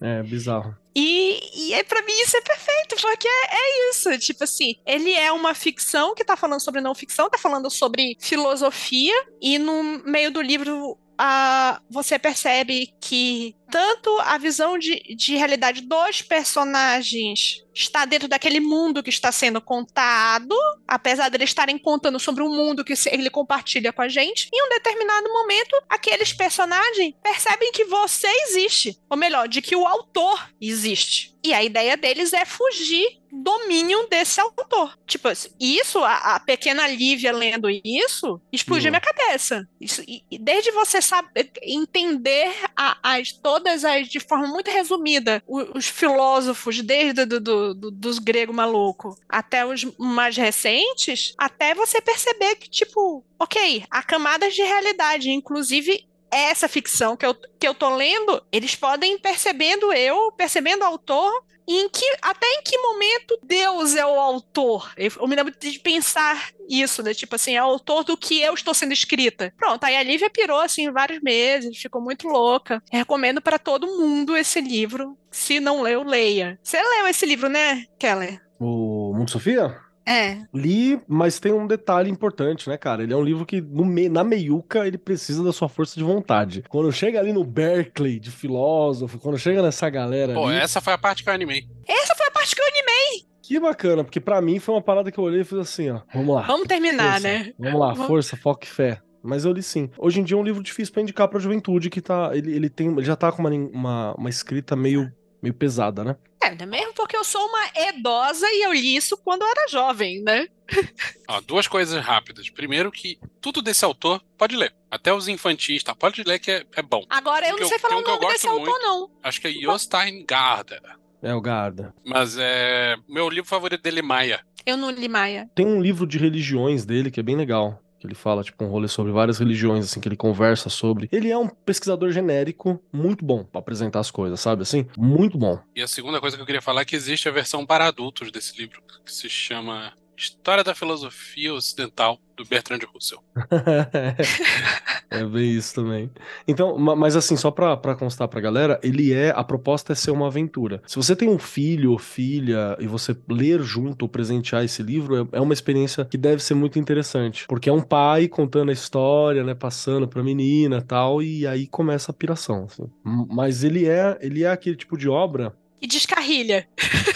É, 0.00 0.22
bizarro. 0.22 0.76
E, 0.94 1.40
e 1.54 1.74
é, 1.74 1.82
pra 1.82 2.02
mim 2.02 2.12
isso 2.22 2.36
é 2.36 2.40
perfeito, 2.40 2.96
porque 3.00 3.26
é, 3.26 3.56
é 3.56 3.90
isso. 3.90 4.18
Tipo 4.18 4.44
assim, 4.44 4.76
ele 4.86 5.12
é 5.12 5.32
uma 5.32 5.54
ficção 5.54 6.14
que 6.14 6.24
tá 6.24 6.36
falando 6.36 6.60
sobre 6.60 6.80
não 6.80 6.94
ficção, 6.94 7.30
tá 7.30 7.38
falando 7.38 7.70
sobre 7.70 8.16
filosofia, 8.20 9.14
e 9.40 9.58
no 9.58 10.02
meio 10.04 10.30
do 10.30 10.42
livro 10.42 10.98
ah, 11.18 11.80
você 11.88 12.18
percebe 12.18 12.92
que 13.00 13.54
tanto 13.72 14.16
a 14.20 14.36
visão 14.36 14.76
de, 14.78 15.00
de 15.16 15.34
realidade 15.34 15.80
dos 15.80 16.20
personagens 16.22 17.64
está 17.74 18.04
dentro 18.04 18.28
daquele 18.28 18.60
mundo 18.60 19.02
que 19.02 19.08
está 19.08 19.32
sendo 19.32 19.58
contado, 19.58 20.54
apesar 20.86 21.30
de 21.30 21.38
eles 21.38 21.48
estarem 21.48 21.78
contando 21.78 22.20
sobre 22.20 22.42
um 22.42 22.54
mundo 22.54 22.84
que 22.84 22.92
ele 23.10 23.30
compartilha 23.30 23.90
com 23.94 24.02
a 24.02 24.08
gente, 24.08 24.46
em 24.52 24.62
um 24.66 24.68
determinado 24.68 25.32
momento, 25.32 25.74
aqueles 25.88 26.34
personagens 26.34 27.14
percebem 27.22 27.72
que 27.72 27.86
você 27.86 28.28
existe, 28.46 28.98
ou 29.08 29.16
melhor, 29.16 29.48
de 29.48 29.62
que 29.62 29.74
o 29.74 29.86
autor 29.86 30.50
existe. 30.60 31.32
E 31.44 31.52
a 31.54 31.64
ideia 31.64 31.96
deles 31.96 32.32
é 32.34 32.44
fugir 32.44 33.18
do 33.32 33.42
domínio 33.52 34.06
desse 34.08 34.38
autor. 34.40 34.96
Tipo, 35.06 35.28
isso, 35.58 35.98
a, 36.04 36.36
a 36.36 36.40
pequena 36.40 36.86
Lívia 36.86 37.32
lendo 37.32 37.68
isso, 37.84 38.40
explodiu 38.52 38.88
Uhum. 38.88 38.90
minha 38.92 39.00
cabeça. 39.00 39.66
Isso- 39.80 40.02
e- 40.06 40.22
desde 40.38 40.70
você 40.72 41.00
saber 41.02 41.50
entender 41.62 42.54
a- 42.76 42.98
as 43.02 43.32
todas 43.62 43.84
as 43.84 44.08
de 44.08 44.18
forma 44.18 44.48
muito 44.48 44.70
resumida 44.70 45.42
o- 45.46 45.78
os, 45.78 45.86
filósofos 45.88 46.80
desde 46.82 47.24
do, 47.24 47.40
do- 47.40 47.74
do- 47.74 47.90
dos 47.90 48.18
gregos 48.18 48.54
maluco 48.54 49.16
até 49.28 49.64
os 49.64 49.84
mais 49.98 50.36
recentes, 50.36 51.34
até 51.38 51.74
você 51.74 52.00
perceber 52.00 52.56
que 52.56 52.68
tipo, 52.68 53.24
ok, 53.38 53.84
há 53.90 54.02
camadas 54.02 54.54
de 54.54 54.62
realidade, 54.62 55.30
inclusive 55.30 56.04
essa 56.32 56.68
ficção 56.68 57.16
que 57.16 57.26
eu, 57.26 57.34
que 57.34 57.68
eu 57.68 57.74
tô 57.74 57.94
lendo, 57.94 58.42
eles 58.50 58.74
podem 58.74 59.14
ir 59.14 59.18
percebendo 59.18 59.92
eu, 59.92 60.32
percebendo 60.32 60.82
o 60.82 60.86
autor, 60.86 61.44
em 61.66 61.88
que, 61.88 62.04
até 62.20 62.46
em 62.46 62.62
que 62.62 62.76
momento 62.78 63.38
Deus 63.42 63.94
é 63.94 64.04
o 64.04 64.18
autor. 64.18 64.92
Eu 64.96 65.28
me 65.28 65.36
lembro 65.36 65.54
de 65.58 65.78
pensar 65.78 66.50
isso, 66.68 67.02
né? 67.02 67.14
Tipo 67.14 67.36
assim, 67.36 67.56
é 67.56 67.62
o 67.62 67.66
autor 67.66 68.04
do 68.04 68.16
que 68.16 68.40
eu 68.40 68.54
estou 68.54 68.74
sendo 68.74 68.92
escrita. 68.92 69.52
Pronto, 69.56 69.84
aí 69.84 69.96
a 69.96 70.02
Lívia 70.02 70.30
pirou 70.30 70.60
assim 70.60 70.90
vários 70.90 71.20
meses, 71.20 71.78
ficou 71.78 72.00
muito 72.00 72.26
louca. 72.28 72.82
Eu 72.92 72.98
recomendo 72.98 73.40
para 73.40 73.58
todo 73.58 73.86
mundo 73.86 74.36
esse 74.36 74.60
livro. 74.60 75.16
Se 75.30 75.60
não 75.60 75.82
leu, 75.82 76.02
leia. 76.02 76.58
Você 76.62 76.80
leu 76.82 77.06
esse 77.06 77.24
livro, 77.24 77.48
né, 77.48 77.86
Keller? 77.98 78.40
O 78.58 79.12
Mundo 79.14 79.30
Sofia? 79.30 79.76
É. 80.06 80.38
Li, 80.52 81.00
mas 81.06 81.38
tem 81.38 81.52
um 81.52 81.66
detalhe 81.66 82.10
importante, 82.10 82.68
né, 82.68 82.76
cara? 82.76 83.02
Ele 83.02 83.12
é 83.12 83.16
um 83.16 83.22
livro 83.22 83.46
que 83.46 83.60
no 83.60 83.84
me- 83.84 84.08
na 84.08 84.24
meiuca 84.24 84.86
ele 84.86 84.98
precisa 84.98 85.44
da 85.44 85.52
sua 85.52 85.68
força 85.68 85.94
de 85.96 86.02
vontade. 86.04 86.64
Quando 86.68 86.90
chega 86.92 87.18
ali 87.20 87.32
no 87.32 87.44
Berkeley 87.44 88.18
de 88.18 88.30
filósofo, 88.30 89.18
quando 89.18 89.38
chega 89.38 89.62
nessa 89.62 89.88
galera 89.88 90.34
Pô, 90.34 90.46
ali, 90.46 90.56
essa 90.58 90.80
foi 90.80 90.92
a 90.92 90.98
parte 90.98 91.22
que 91.22 91.30
eu 91.30 91.34
animei. 91.34 91.64
Essa 91.86 92.14
foi 92.14 92.26
a 92.26 92.30
parte 92.30 92.54
que 92.54 92.60
eu 92.60 92.66
animei. 92.66 93.26
que 93.42 93.60
bacana, 93.60 94.02
porque 94.04 94.20
pra 94.20 94.40
mim 94.40 94.58
foi 94.58 94.74
uma 94.74 94.80
parada 94.82 95.10
que 95.12 95.18
eu 95.18 95.24
olhei 95.24 95.40
e 95.42 95.44
fiz 95.44 95.58
assim, 95.58 95.90
ó, 95.90 96.00
vamos 96.14 96.34
lá. 96.34 96.42
Vamos 96.42 96.66
terminar, 96.66 97.12
força. 97.20 97.28
né? 97.28 97.52
Vamos 97.58 97.80
lá, 97.80 97.92
Vamos- 97.92 98.06
força, 98.06 98.36
foco 98.36 98.64
e 98.64 98.68
fé. 98.68 99.00
Mas 99.22 99.44
eu 99.44 99.52
li 99.52 99.62
sim. 99.62 99.88
Hoje 99.98 100.18
em 100.20 100.24
dia 100.24 100.36
é 100.36 100.40
um 100.40 100.42
livro 100.42 100.60
difícil 100.62 100.92
pra 100.92 101.00
indicar 101.02 101.28
pra 101.28 101.38
juventude, 101.38 101.88
que 101.90 102.00
tá. 102.00 102.30
Ele, 102.34 102.54
ele 102.56 102.68
tem. 102.68 102.88
Ele 102.88 103.04
já 103.04 103.14
tá 103.14 103.30
com 103.30 103.38
uma, 103.40 103.50
uma, 103.50 104.14
uma 104.14 104.28
escrita 104.28 104.74
meio 104.74 105.12
meio 105.42 105.54
pesada, 105.54 106.04
né? 106.04 106.16
É, 106.40 106.66
mesmo 106.66 106.92
porque 106.94 107.16
eu 107.16 107.24
sou 107.24 107.44
uma 107.46 107.88
idosa 107.90 108.46
e 108.50 108.64
eu 108.64 108.72
li 108.72 108.96
isso 108.96 109.16
quando 109.16 109.42
eu 109.42 109.48
era 109.48 109.68
jovem, 109.68 110.22
né? 110.22 110.46
Ó, 111.28 111.40
duas 111.40 111.66
coisas 111.68 112.02
rápidas. 112.04 112.48
Primeiro 112.50 112.90
que 112.90 113.18
tudo 113.40 113.60
desse 113.62 113.84
autor 113.84 114.22
pode 114.38 114.56
ler. 114.56 114.74
Até 114.90 115.12
os 115.12 115.28
infantis, 115.28 115.82
tá? 115.82 115.94
Pode 115.94 116.22
ler 116.24 116.38
que 116.38 116.50
é, 116.50 116.66
é 116.76 116.82
bom. 116.82 117.04
Agora 117.08 117.46
eu 117.46 117.50
Porque 117.50 117.62
não 117.62 117.68
sei 117.68 117.76
eu- 117.76 117.80
falar 117.80 117.96
o 117.96 117.98
um 118.00 118.02
nome 118.02 118.26
desse 118.26 118.46
gosto 118.46 118.48
autor, 118.48 118.70
muito. 118.70 118.82
não. 118.82 119.10
Acho 119.22 119.40
que 119.40 119.48
é 119.48 119.52
Jostein 119.52 120.24
Garda. 120.26 120.80
É 121.22 121.34
o 121.34 121.40
Garda. 121.40 121.94
Mas 122.04 122.36
é. 122.38 122.96
Meu 123.08 123.28
livro 123.28 123.48
favorito 123.48 123.82
dele 123.82 124.00
é 124.00 124.02
Maia. 124.02 124.44
Eu 124.66 124.76
não 124.76 124.90
li 124.90 125.08
Maia. 125.08 125.48
Tem 125.54 125.66
um 125.66 125.80
livro 125.80 126.06
de 126.06 126.18
religiões 126.18 126.84
dele 126.84 127.10
que 127.10 127.20
é 127.20 127.22
bem 127.22 127.36
legal. 127.36 127.81
Que 128.02 128.08
ele 128.08 128.16
fala, 128.16 128.42
tipo, 128.42 128.64
um 128.64 128.66
rolê 128.66 128.88
sobre 128.88 129.12
várias 129.12 129.38
religiões, 129.38 129.84
assim, 129.84 130.00
que 130.00 130.08
ele 130.08 130.16
conversa 130.16 130.68
sobre. 130.68 131.08
Ele 131.12 131.30
é 131.30 131.38
um 131.38 131.46
pesquisador 131.46 132.10
genérico 132.10 132.82
muito 132.92 133.24
bom 133.24 133.44
pra 133.44 133.60
apresentar 133.60 134.00
as 134.00 134.10
coisas, 134.10 134.40
sabe? 134.40 134.62
Assim, 134.62 134.84
muito 134.98 135.38
bom. 135.38 135.60
E 135.76 135.80
a 135.80 135.86
segunda 135.86 136.20
coisa 136.20 136.36
que 136.36 136.42
eu 136.42 136.46
queria 136.46 136.60
falar 136.60 136.80
é 136.80 136.84
que 136.84 136.96
existe 136.96 137.28
a 137.28 137.32
versão 137.32 137.64
para 137.64 137.86
adultos 137.86 138.32
desse 138.32 138.58
livro, 138.58 138.82
que 139.04 139.12
se 139.14 139.28
chama 139.28 139.92
História 140.22 140.62
da 140.62 140.72
Filosofia 140.72 141.52
Ocidental, 141.52 142.16
do 142.36 142.44
Bertrand 142.44 142.78
Russell. 142.94 143.18
é 145.10 145.24
bem 145.24 145.50
isso 145.56 145.74
também. 145.74 146.10
Então, 146.46 146.78
ma- 146.78 146.94
mas 146.94 147.16
assim, 147.16 147.36
só 147.36 147.50
pra, 147.50 147.76
pra 147.76 147.94
constar 147.96 148.28
pra 148.28 148.40
galera, 148.40 148.78
ele 148.84 149.12
é. 149.12 149.30
A 149.30 149.42
proposta 149.42 149.92
é 149.92 149.96
ser 149.96 150.10
uma 150.12 150.28
aventura. 150.28 150.80
Se 150.86 150.96
você 150.96 151.16
tem 151.16 151.28
um 151.28 151.38
filho 151.38 151.90
ou 151.92 151.98
filha 151.98 152.76
e 152.78 152.86
você 152.86 153.16
ler 153.28 153.62
junto 153.62 154.02
ou 154.02 154.08
presentear 154.08 154.64
esse 154.64 154.82
livro, 154.82 155.28
é, 155.32 155.38
é 155.38 155.40
uma 155.40 155.52
experiência 155.52 156.04
que 156.04 156.16
deve 156.16 156.42
ser 156.42 156.54
muito 156.54 156.78
interessante. 156.78 157.44
Porque 157.48 157.68
é 157.68 157.72
um 157.72 157.82
pai 157.82 158.28
contando 158.28 158.70
a 158.70 158.72
história, 158.72 159.42
né? 159.42 159.54
Passando 159.54 160.06
pra 160.06 160.22
menina 160.22 160.80
tal, 160.80 161.22
e 161.22 161.46
aí 161.46 161.66
começa 161.66 162.12
a 162.12 162.14
piração. 162.14 162.64
assim. 162.64 162.84
Mas 163.04 163.64
ele 163.64 163.88
é, 163.88 164.16
ele 164.20 164.44
é 164.44 164.50
aquele 164.50 164.76
tipo 164.76 164.96
de 164.96 165.08
obra 165.08 165.52
E 165.82 165.86
descarrilha. 165.88 166.68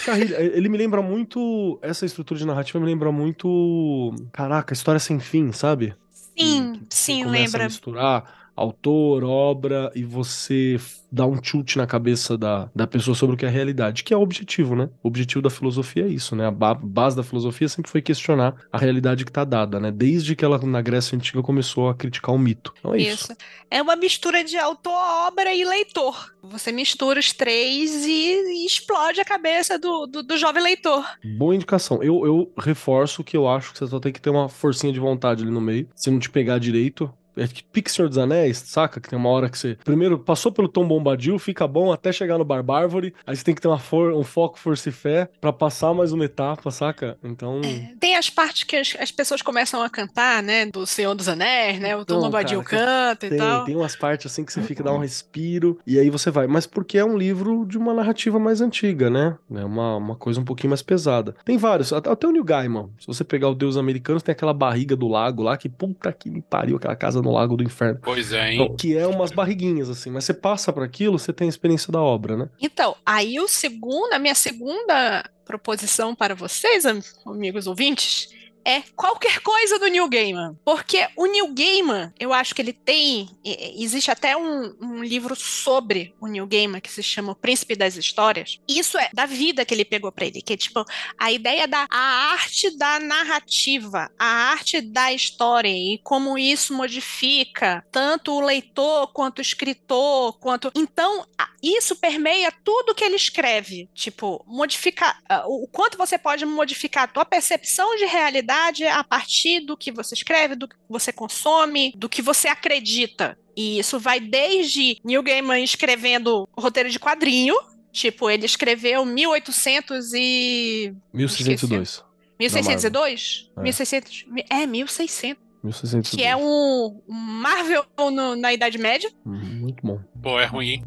Carrilha, 0.05 0.35
ele 0.41 0.67
me 0.67 0.77
lembra 0.77 1.01
muito. 1.01 1.79
Essa 1.81 2.05
estrutura 2.05 2.37
de 2.37 2.45
narrativa 2.45 2.77
me 2.79 2.85
lembra 2.85 3.11
muito. 3.13 4.13
Caraca, 4.33 4.73
história 4.73 4.99
sem 4.99 5.19
fim, 5.21 5.53
sabe? 5.53 5.95
Sim, 6.37 6.73
Que- 6.73 6.79
que 6.85 6.95
sim, 6.95 7.23
lembra. 7.25 7.63
A 7.63 7.67
misturar 7.67 8.46
autor, 8.57 9.23
obra, 9.23 9.91
e 9.95 10.03
você 10.03 10.77
dá 11.09 11.25
um 11.25 11.41
chute 11.41 11.77
na 11.77 11.87
cabeça 11.87 12.37
da, 12.37 12.69
da 12.75 12.85
pessoa 12.85 13.15
sobre 13.15 13.35
o 13.35 13.37
que 13.37 13.45
é 13.45 13.47
a 13.47 13.51
realidade, 13.51 14.03
que 14.03 14.13
é 14.13 14.17
o 14.17 14.21
objetivo, 14.21 14.75
né? 14.75 14.89
O 15.01 15.07
objetivo 15.07 15.41
da 15.41 15.49
filosofia 15.49 16.03
é 16.03 16.07
isso, 16.09 16.35
né? 16.35 16.47
A 16.47 16.51
ba- 16.51 16.73
base 16.73 17.15
da 17.15 17.23
filosofia 17.23 17.69
sempre 17.69 17.89
foi 17.89 18.01
questionar 18.01 18.55
a 18.71 18.77
realidade 18.77 19.23
que 19.23 19.31
tá 19.31 19.45
dada, 19.45 19.79
né? 19.79 19.91
Desde 19.91 20.35
que 20.35 20.43
ela, 20.43 20.57
na 20.57 20.81
Grécia 20.81 21.15
Antiga, 21.15 21.41
começou 21.41 21.87
a 21.87 21.95
criticar 21.95 22.35
o 22.35 22.37
mito. 22.39 22.73
Então 22.79 22.93
é 22.93 22.97
isso. 22.97 23.31
Isso. 23.31 23.37
É 23.71 23.81
uma 23.81 23.95
mistura 23.95 24.43
de 24.43 24.57
autor, 24.57 24.91
obra 25.27 25.53
e 25.53 25.63
leitor. 25.63 26.33
Você 26.43 26.71
mistura 26.71 27.19
os 27.19 27.31
três 27.31 28.05
e, 28.05 28.63
e 28.63 28.65
explode 28.65 29.21
a 29.21 29.25
cabeça 29.25 29.77
do, 29.77 30.07
do, 30.07 30.23
do 30.23 30.37
jovem 30.37 30.63
leitor. 30.63 31.05
Boa 31.37 31.55
indicação. 31.55 32.01
Eu, 32.01 32.25
eu 32.25 32.51
reforço 32.57 33.23
que 33.23 33.37
eu 33.37 33.47
acho 33.47 33.71
que 33.71 33.79
você 33.79 33.87
só 33.87 33.99
tem 33.99 34.11
que 34.11 34.21
ter 34.21 34.29
uma 34.29 34.49
forcinha 34.49 34.91
de 34.91 34.99
vontade 34.99 35.43
ali 35.43 35.51
no 35.51 35.61
meio. 35.61 35.87
Se 35.95 36.09
não 36.09 36.19
te 36.19 36.29
pegar 36.29 36.57
direito. 36.59 37.13
É 37.37 37.47
que 37.47 37.89
Senhor 37.91 38.09
dos 38.09 38.17
Anéis, 38.17 38.57
saca? 38.57 38.99
Que 38.99 39.09
tem 39.09 39.17
uma 39.17 39.29
hora 39.29 39.49
que 39.49 39.57
você. 39.57 39.77
Primeiro 39.83 40.17
passou 40.19 40.51
pelo 40.51 40.67
Tom 40.67 40.87
Bombadil, 40.87 41.37
fica 41.39 41.67
bom 41.67 41.91
até 41.91 42.11
chegar 42.11 42.37
no 42.37 42.43
Barbárvore. 42.45 43.13
Aí 43.25 43.35
você 43.35 43.43
tem 43.43 43.53
que 43.55 43.61
ter 43.61 43.67
uma 43.67 43.79
for- 43.79 44.13
um 44.13 44.23
foco, 44.23 44.57
força 44.59 44.89
e 44.89 44.91
fé 44.91 45.29
pra 45.39 45.53
passar 45.53 45.93
mais 45.93 46.11
uma 46.11 46.25
etapa, 46.25 46.69
saca? 46.71 47.17
Então. 47.23 47.61
Tem 47.99 48.15
as 48.15 48.29
partes 48.29 48.63
que 48.63 48.75
as, 48.75 48.95
as 48.99 49.11
pessoas 49.11 49.41
começam 49.41 49.81
a 49.81 49.89
cantar, 49.89 50.41
né? 50.43 50.65
Do 50.65 50.85
Senhor 50.85 51.13
dos 51.15 51.27
Anéis, 51.29 51.79
né? 51.79 51.95
O 51.95 52.03
Tom 52.05 52.15
Então, 52.15 52.21
Bombadil 52.27 52.63
cara, 52.63 53.09
canta 53.15 53.27
e 53.27 53.29
Tem, 53.29 53.37
tal. 53.39 53.65
tem 53.65 53.75
umas 53.75 53.95
partes 53.95 54.31
assim 54.31 54.43
que 54.43 54.51
você 54.51 54.61
fica, 54.61 54.83
dá 54.83 54.91
um 54.93 54.97
respiro, 54.99 55.79
e 55.85 55.99
aí 55.99 56.09
você 56.09 56.31
vai. 56.31 56.47
Mas 56.47 56.65
porque 56.65 56.97
é 56.97 57.05
um 57.05 57.17
livro 57.17 57.65
de 57.65 57.77
uma 57.77 57.93
narrativa 57.93 58.39
mais 58.39 58.61
antiga, 58.61 59.09
né? 59.09 59.37
É 59.53 59.63
uma, 59.63 59.97
uma 59.97 60.15
coisa 60.15 60.39
um 60.39 60.45
pouquinho 60.45 60.69
mais 60.71 60.81
pesada. 60.81 61.35
Tem 61.45 61.57
vários, 61.57 61.93
até, 61.93 62.09
o 62.27 62.31
Neil 62.31 62.43
Gaiman. 62.43 62.89
Se 62.99 63.07
você 63.07 63.23
pegar 63.23 63.49
o 63.49 63.55
Deus 63.55 63.77
Americanos, 63.77 64.23
tem 64.23 64.33
aquela 64.33 64.53
barriga 64.53 64.95
do 64.95 65.07
lago 65.07 65.43
lá, 65.43 65.55
que 65.57 65.69
puta 65.69 66.11
que 66.11 66.29
me 66.29 66.41
pariu, 66.41 66.77
aquela 66.77 66.95
casa 66.95 67.21
no 67.27 67.33
lago 67.33 67.55
do 67.57 67.63
inferno. 67.63 67.99
Pois 68.01 68.31
é, 68.31 68.51
hein? 68.53 68.61
Então, 68.61 68.75
que 68.75 68.97
é 68.97 69.05
umas 69.05 69.31
barriguinhas, 69.31 69.89
assim, 69.89 70.09
mas 70.09 70.23
você 70.25 70.33
passa 70.33 70.71
por 70.73 70.83
aquilo, 70.83 71.19
você 71.19 71.31
tem 71.33 71.47
a 71.47 71.49
experiência 71.49 71.91
da 71.91 72.01
obra, 72.01 72.35
né? 72.37 72.49
Então, 72.61 72.95
aí 73.05 73.39
o 73.39 73.47
segundo, 73.47 74.13
a 74.13 74.19
minha 74.19 74.35
segunda 74.35 75.29
proposição 75.45 76.15
para 76.15 76.33
vocês, 76.35 76.85
am- 76.85 77.01
amigos 77.25 77.67
ouvintes, 77.67 78.29
é 78.67 78.83
qualquer 78.97 79.39
coisa 79.39 79.79
do 79.79 79.87
Neil 79.87 80.09
Gaiman. 80.09 80.59
Porque 80.65 81.07
o 81.15 81.25
Neil 81.25 81.53
Gaiman, 81.53 82.13
eu 82.19 82.33
acho 82.33 82.53
que 82.53 82.61
ele 82.61 82.73
tem. 82.73 83.29
Existe 83.45 84.11
até 84.11 84.35
um, 84.35 84.75
um 84.81 85.01
livro 85.01 85.37
sobre 85.37 86.13
o 86.19 86.27
Neil 86.27 86.45
Gaiman 86.45 86.81
que 86.81 86.91
se 86.91 87.01
chama 87.01 87.31
O 87.31 87.35
Príncipe 87.35 87.77
das 87.77 87.95
Histórias. 87.95 88.59
Isso 88.67 88.97
é 88.97 89.09
da 89.13 89.25
vida 89.25 89.63
que 89.63 89.73
ele 89.73 89.85
pegou 89.85 90.11
para 90.11 90.25
ele, 90.25 90.41
que 90.41 90.51
é 90.51 90.57
tipo 90.57 90.83
a 91.17 91.31
ideia 91.31 91.65
da 91.65 91.87
a 91.89 92.31
arte 92.33 92.77
da 92.77 92.99
narrativa, 92.99 94.11
a 94.19 94.25
arte 94.51 94.81
da 94.81 95.13
história 95.13 95.69
e 95.69 96.01
como 96.03 96.37
isso 96.37 96.73
modifica 96.73 97.85
tanto 97.89 98.33
o 98.33 98.41
leitor 98.41 99.13
quanto 99.13 99.39
o 99.39 99.41
escritor, 99.41 100.37
quanto. 100.39 100.71
Então, 100.75 101.25
isso 101.63 101.95
permeia 101.95 102.51
tudo 102.51 102.93
que 102.93 103.03
ele 103.05 103.15
escreve. 103.15 103.89
Tipo, 103.93 104.43
modificar. 104.45 105.21
o 105.45 105.69
quanto 105.71 105.97
você 105.97 106.17
pode 106.17 106.45
modificar 106.45 107.05
a 107.05 107.07
tua 107.07 107.23
percepção 107.23 107.95
de 107.95 108.05
realidade 108.05 108.56
a 108.91 109.03
partir 109.03 109.59
do 109.61 109.75
que 109.77 109.91
você 109.91 110.13
escreve, 110.13 110.55
do 110.55 110.67
que 110.67 110.75
você 110.89 111.11
consome, 111.11 111.93
do 111.95 112.07
que 112.09 112.21
você 112.21 112.47
acredita. 112.47 113.37
E 113.55 113.79
isso 113.79 113.99
vai 113.99 114.19
desde 114.19 114.99
Neil 115.03 115.23
Gaiman 115.23 115.63
escrevendo 115.63 116.47
roteiro 116.57 116.89
de 116.89 116.99
quadrinho. 116.99 117.55
Tipo, 117.91 118.29
ele 118.29 118.45
escreveu 118.45 119.03
1800 119.05 120.13
e... 120.13 120.93
1602. 121.13 122.03
1602? 122.39 123.49
É. 123.57 123.61
1600... 123.61 124.25
É, 124.51 124.67
1600. 124.67 125.43
1602. 125.63 126.15
Que 126.15 126.23
é 126.23 126.35
um 126.35 127.01
Marvel 127.07 127.83
no- 127.97 128.35
na 128.35 128.53
Idade 128.53 128.77
Média. 128.77 129.09
Hum, 129.25 129.39
Muito 129.61 129.81
bom. 129.85 129.99
Pô, 130.21 130.39
é 130.39 130.45
ruim, 130.45 130.67
hein? 130.69 130.85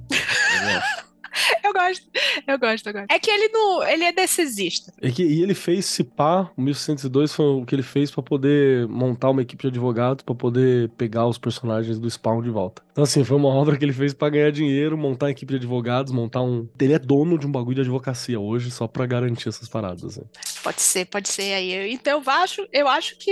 Eu 1.64 1.72
gosto. 1.72 2.07
Eu 2.47 2.59
gosto, 2.59 2.87
eu 2.89 2.93
gosto. 2.93 3.07
É 3.11 3.18
que 3.18 3.31
ele 3.31 3.49
não, 3.49 3.83
ele 3.85 4.05
é 4.05 4.12
decisista. 4.12 4.93
E, 5.01 5.12
que- 5.12 5.22
e 5.24 5.43
ele 5.43 5.55
fez 5.55 5.87
se 5.87 6.03
pá, 6.03 6.51
o 6.57 6.61
1602 6.62 7.33
foi 7.33 7.47
o 7.47 7.64
que 7.64 7.74
ele 7.74 7.83
fez 7.83 8.11
pra 8.11 8.22
poder 8.22 8.87
montar 8.89 9.31
uma 9.31 9.43
equipe 9.43 9.62
de 9.62 9.68
advogados 9.68 10.24
pra 10.24 10.35
poder 10.35 10.89
pegar 10.91 11.26
os 11.26 11.39
personagens 11.39 11.99
do 11.99 12.11
Spawn 12.11 12.43
de 12.43 12.51
volta. 12.51 12.83
Então 12.93 13.05
assim, 13.05 13.24
foi 13.24 13.36
uma 13.36 13.49
obra 13.49 13.76
que 13.76 13.84
ele 13.84 13.93
fez 13.93 14.12
pra 14.12 14.28
ganhar 14.28 14.51
dinheiro, 14.51 14.97
montar 14.97 15.26
uma 15.26 15.32
equipe 15.32 15.53
de 15.53 15.57
advogados, 15.57 16.12
montar 16.12 16.43
um, 16.43 16.68
ele 16.80 16.93
é 16.93 16.99
dono 16.99 17.38
de 17.38 17.47
um 17.47 17.53
bagulho 17.53 17.76
de 17.76 17.80
advocacia 17.82 18.38
hoje 18.38 18.70
só 18.70 18.86
pra 18.86 19.07
garantir 19.07 19.49
essas 19.49 19.68
paradas, 19.68 20.05
assim. 20.05 20.22
Pode 20.62 20.80
ser, 20.80 21.07
pode 21.07 21.28
ser 21.28 21.55
aí. 21.55 21.93
Então 21.93 22.20
eu 22.20 22.30
acho, 22.32 22.66
eu 22.72 22.88
acho 22.88 23.16
que 23.16 23.30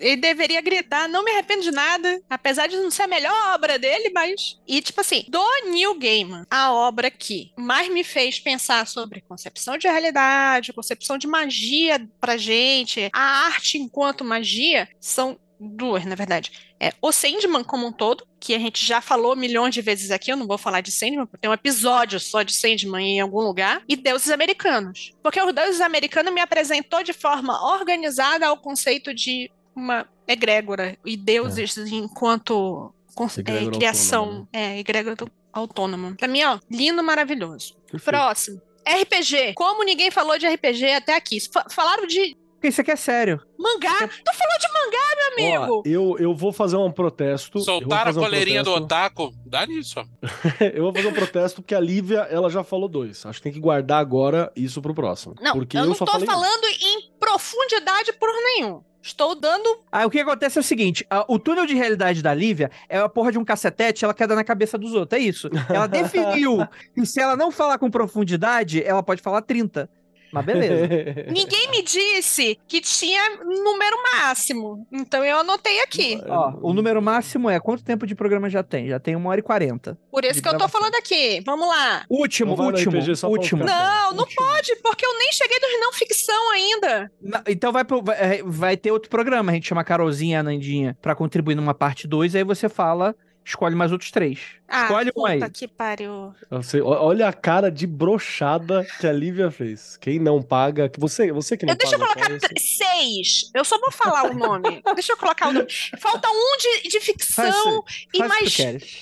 ele 0.00 0.16
deveria 0.16 0.60
gritar, 0.60 1.08
não 1.08 1.24
me 1.24 1.30
arrependo 1.30 1.62
de 1.62 1.70
nada, 1.70 2.20
apesar 2.28 2.66
de 2.66 2.76
não 2.76 2.90
ser 2.90 3.02
a 3.02 3.08
melhor 3.08 3.54
obra 3.54 3.78
dele, 3.78 4.10
mas 4.10 4.58
e 4.66 4.80
tipo 4.80 5.00
assim, 5.00 5.24
do 5.28 5.40
Neil 5.70 5.98
Gaiman, 5.98 6.44
a 6.50 6.72
obra 6.72 7.10
que 7.10 7.52
mais 7.56 7.88
me 7.88 8.04
fez 8.04 8.38
pensar 8.38 8.86
sobre 8.86 9.20
concepção 9.20 9.78
de 9.78 9.88
realidade, 9.88 10.72
concepção 10.72 11.16
de 11.16 11.26
magia 11.26 12.06
pra 12.20 12.36
gente, 12.36 13.08
a 13.12 13.46
arte 13.46 13.78
enquanto 13.78 14.24
magia, 14.24 14.88
são 15.00 15.38
duas, 15.60 16.04
na 16.06 16.14
verdade. 16.14 16.50
É 16.80 16.92
o 17.02 17.12
Sandman 17.12 17.62
como 17.62 17.86
um 17.86 17.92
todo, 17.92 18.26
que 18.40 18.54
a 18.54 18.58
gente 18.58 18.84
já 18.84 19.00
falou 19.02 19.36
milhões 19.36 19.74
de 19.74 19.82
vezes 19.82 20.10
aqui, 20.10 20.32
eu 20.32 20.36
não 20.36 20.46
vou 20.46 20.56
falar 20.56 20.80
de 20.80 20.90
Sandman, 20.90 21.26
porque 21.26 21.38
tem 21.42 21.50
um 21.50 21.54
episódio 21.54 22.18
só 22.18 22.42
de 22.42 22.54
Sandman 22.54 23.06
em 23.16 23.20
algum 23.20 23.40
lugar, 23.40 23.82
e 23.88 23.94
Deuses 23.94 24.30
Americanos. 24.30 25.12
Porque 25.22 25.40
os 25.40 25.52
Deuses 25.54 25.80
Americanos 25.80 26.32
me 26.32 26.40
apresentou 26.40 27.02
de 27.02 27.12
forma 27.12 27.72
organizada 27.74 28.46
ao 28.46 28.56
conceito 28.56 29.12
de 29.12 29.50
uma 29.76 30.08
egrégora 30.26 30.96
e 31.04 31.16
deuses 31.16 31.76
enquanto 31.76 32.92
con- 33.14 33.26
é, 33.44 33.70
criação, 33.70 34.20
autônoma, 34.24 34.48
é, 34.52 34.78
egrégora 34.78 35.16
autônoma. 35.52 36.14
Pra 36.16 36.28
mim, 36.28 36.42
ó, 36.44 36.58
lindo, 36.70 37.02
maravilhoso. 37.02 37.74
Perfeito. 37.90 38.04
Próximo. 38.04 38.60
RPG. 38.86 39.54
Como 39.54 39.84
ninguém 39.84 40.10
falou 40.10 40.38
de 40.38 40.46
RPG 40.46 40.92
até 40.92 41.14
aqui? 41.14 41.38
Fa- 41.52 41.66
falaram 41.70 42.06
de 42.06 42.36
Porque 42.60 42.68
isso 42.68 42.80
aqui 42.82 42.90
é 42.90 42.96
sério. 42.96 43.40
mangá. 43.58 44.06
Tu 44.06 44.34
falou 44.34 44.58
de 44.60 44.68
mangá, 44.68 45.16
meu 45.16 45.56
amigo. 45.62 45.78
Ó, 45.78 45.82
eu, 45.86 46.16
eu 46.18 46.34
vou 46.34 46.52
fazer 46.52 46.76
um 46.76 46.92
protesto. 46.92 47.56
eu 47.56 47.64
vou 47.64 47.74
Soltaram 47.80 48.02
a 48.02 48.04
fazer 48.04 48.20
um 48.20 48.22
coleirinha 48.22 48.62
do 48.62 48.70
otaku. 48.74 49.32
Dá 49.46 49.64
nisso, 49.64 49.98
ó. 49.98 50.04
eu 50.74 50.82
vou 50.82 50.94
fazer 50.94 51.08
um 51.08 51.12
protesto 51.14 51.62
porque 51.62 51.74
a 51.74 51.80
Lívia, 51.80 52.18
ela 52.30 52.50
já 52.50 52.62
falou 52.62 52.86
dois. 52.86 53.24
Acho 53.24 53.38
que 53.38 53.44
tem 53.44 53.52
que 53.54 53.60
guardar 53.60 53.98
agora 53.98 54.52
isso 54.54 54.82
pro 54.82 54.92
próximo. 54.94 55.34
Não, 55.40 55.54
porque 55.54 55.78
eu 55.78 55.86
não 55.86 55.94
só 55.94 56.04
tô 56.04 56.12
falei 56.12 56.26
falando 56.26 56.64
em 56.82 57.10
profundidade 57.18 58.12
por 58.12 58.28
nenhum. 58.28 58.82
Estou 59.02 59.34
dando. 59.34 59.80
Aí 59.90 60.04
o 60.04 60.10
que 60.10 60.20
acontece 60.20 60.58
é 60.58 60.60
o 60.60 60.62
seguinte: 60.62 61.06
a- 61.08 61.24
o 61.26 61.38
túnel 61.38 61.64
de 61.64 61.74
realidade 61.74 62.20
da 62.22 62.34
Lívia 62.34 62.70
é 62.90 62.98
a 62.98 63.08
porra 63.08 63.32
de 63.32 63.38
um 63.38 63.44
cacetete, 63.46 64.04
ela 64.04 64.12
quer 64.12 64.26
dar 64.28 64.34
na 64.34 64.44
cabeça 64.44 64.76
dos 64.76 64.92
outros. 64.92 65.18
É 65.18 65.22
isso. 65.24 65.48
Ela 65.70 65.86
definiu 65.88 66.58
que 66.94 67.06
se 67.06 67.18
ela 67.18 67.34
não 67.34 67.50
falar 67.50 67.78
com 67.78 67.90
profundidade, 67.90 68.82
ela 68.84 69.02
pode 69.02 69.22
falar 69.22 69.40
30. 69.40 69.88
Mas 70.32 70.44
beleza. 70.44 70.86
Ninguém 71.30 71.70
me 71.70 71.82
disse 71.82 72.58
que 72.68 72.80
tinha 72.80 73.36
número 73.44 73.96
máximo. 74.14 74.86
Então 74.92 75.24
eu 75.24 75.38
anotei 75.38 75.80
aqui. 75.82 76.20
Ó, 76.28 76.54
o 76.62 76.72
número 76.72 77.00
máximo 77.02 77.48
é 77.50 77.58
quanto 77.58 77.82
tempo 77.84 78.06
de 78.06 78.14
programa 78.14 78.48
já 78.48 78.62
tem? 78.62 78.88
Já 78.88 78.98
tem 79.00 79.16
uma 79.16 79.30
hora 79.30 79.40
e 79.40 79.42
quarenta. 79.42 79.98
Por 80.10 80.24
isso 80.24 80.40
que 80.42 80.48
eu 80.48 80.56
tô 80.58 80.68
falando 80.68 80.94
aqui. 80.94 81.42
Vamos 81.44 81.66
lá. 81.68 82.04
Último, 82.08 82.50
Não 82.56 82.64
no 82.64 82.70
último, 82.70 82.96
último. 83.28 83.64
Não, 83.64 84.12
não 84.12 84.24
Último. 84.24 84.44
pode, 84.46 84.76
porque 84.76 85.04
eu 85.06 85.18
nem 85.18 85.32
cheguei 85.32 85.58
nos 85.58 85.80
não 85.80 85.92
ficção 85.92 86.50
ainda. 86.52 87.10
Não, 87.20 87.40
Então 87.48 87.72
vai, 87.72 87.84
pro- 87.84 88.02
vai, 88.02 88.16
é, 88.38 88.42
vai 88.44 88.76
ter 88.76 88.90
outro 88.92 89.10
programa. 89.10 89.50
A 89.50 89.54
gente 89.54 89.68
chama 89.68 89.80
a 89.80 89.84
Carolzinha 89.84 90.36
e 90.36 90.40
a 90.40 90.42
Nandinha 90.42 90.96
pra 91.02 91.14
contribuir 91.14 91.54
numa 91.54 91.74
parte 91.74 92.06
2. 92.06 92.34
Aí 92.34 92.44
você 92.44 92.68
fala, 92.68 93.14
escolhe 93.44 93.74
mais 93.74 93.90
outros 93.92 94.10
três. 94.10 94.38
Ah, 94.68 94.82
Escolhe 94.84 95.10
um 95.10 95.12
puta 95.12 95.28
aí. 95.46 95.50
que 95.50 95.66
pariu. 95.66 96.32
Você- 96.50 96.80
olha 96.80 97.28
a 97.28 97.32
cara 97.32 97.70
de 97.70 97.86
brochada 97.86 98.86
que 99.00 99.06
a 99.06 99.12
Lívia 99.12 99.50
fez. 99.50 99.96
Quem 99.96 100.18
não 100.18 100.40
paga. 100.42 100.88
que 100.88 101.00
Você, 101.00 101.32
você 101.32 101.56
que 101.56 101.66
não 101.66 101.72
Eu, 101.74 101.78
deixa 101.78 101.96
eu 101.96 101.98
paga. 101.98 102.14
colocar 102.26 102.48
seis. 102.58 103.50
Eu 103.54 103.64
só 103.64 103.78
vou 103.78 103.90
falar 103.90 104.30
o 104.30 104.34
nome. 104.34 104.82
deixa 104.94 105.12
eu 105.12 105.16
colocar 105.16 105.48
o 105.48 105.52
nome. 105.52 105.66
Falta 105.98 106.28
um 106.30 106.56
de, 106.58 106.88
de 106.88 107.00
ficção 107.00 107.84
e 108.14 108.18
Faz 108.18 108.28
mais 108.30 108.56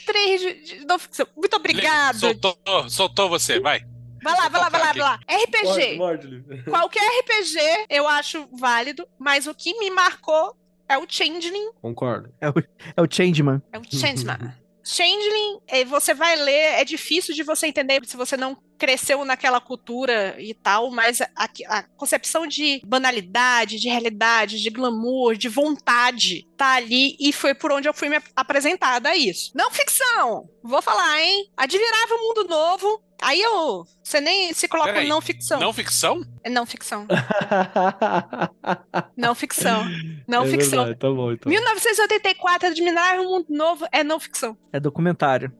três 0.07 0.41
de, 0.41 0.55
de 0.79 0.87
não 0.87 0.99
ficção. 0.99 1.27
Muito 1.37 1.55
obrigado. 1.57 2.19
Soltou, 2.19 2.59
soltou 2.89 3.29
você, 3.29 3.61
vai. 3.61 3.83
Vai 4.23 4.35
lá, 4.35 4.49
vai 4.49 4.61
lá, 4.61 4.69
vai 4.69 4.81
lá, 4.81 4.93
vai 4.93 5.03
lá. 5.03 5.21
Morde, 5.31 5.45
RPG. 5.45 5.97
morde, 5.97 6.27
Lívia. 6.27 6.63
Qualquer 6.65 7.03
RPG 7.21 7.87
eu 7.89 8.09
acho 8.09 8.49
válido, 8.53 9.07
mas 9.19 9.47
o 9.47 9.55
que 9.55 9.79
me 9.79 9.91
marcou 9.91 10.57
é 10.89 10.99
o 10.99 11.07
Changeling. 11.09 11.73
Concordo. 11.81 12.33
É 12.41 12.49
o 13.03 13.07
Changeman. 13.11 13.63
É 13.73 13.79
o 13.79 13.83
Changeman. 13.85 14.55
Changeling, 14.83 15.61
eh, 15.67 15.85
você 15.85 16.15
vai 16.15 16.35
ler, 16.37 16.81
é 16.81 16.85
difícil 16.85 17.35
de 17.35 17.43
você 17.43 17.67
entender 17.67 18.01
se 18.07 18.17
você 18.17 18.39
não 18.39 18.57
cresceu 18.79 19.23
naquela 19.23 19.61
cultura 19.61 20.35
e 20.41 20.55
tal, 20.55 20.91
mas 20.91 21.21
a, 21.21 21.29
a 21.69 21.83
concepção 21.83 22.47
de 22.47 22.81
banalidade, 22.87 23.79
de 23.79 23.89
realidade, 23.89 24.59
de 24.63 24.71
glamour, 24.71 25.35
de 25.37 25.47
vontade 25.49 26.47
tá 26.57 26.77
ali 26.77 27.17
e 27.21 27.35
foi 27.35 27.55
por 27.55 27.71
onde 27.71 27.87
eu 27.87 27.93
fui 27.93 28.09
me 28.09 28.17
ap- 28.17 28.25
apresentada 28.35 29.11
a 29.11 29.17
isso. 29.17 29.51
Não 29.55 29.71
ficção! 29.71 30.49
Vou 30.65 30.81
falar, 30.81 31.21
hein? 31.21 31.51
Admirável 31.55 32.17
Mundo 32.19 32.45
Novo. 32.49 33.03
Aí 33.21 33.41
eu. 33.41 33.85
Você 34.03 34.21
nem 34.21 34.53
se 34.53 34.69
coloca 34.69 34.93
Peraí, 34.93 35.09
não 35.09 35.21
ficção. 35.21 35.61
Não 35.61 35.73
ficção? 35.73 36.23
É 36.45 36.51
não 36.51 36.65
ficção. 36.65 37.07
Não 39.17 39.35
ficção. 39.35 39.85
Não 40.27 40.45
É 40.45 40.49
ficção. 40.49 40.85
verdade, 40.85 40.99
tá 41.01 41.11
bom, 41.11 41.33
então. 41.33 41.51
1984, 41.51 42.69
Admirável 42.69 43.25
Mundo 43.25 43.47
Novo 43.49 43.87
é 43.91 44.05
não 44.05 44.21
ficção. 44.21 44.57
É 44.73 44.79
documentário. 44.79 45.53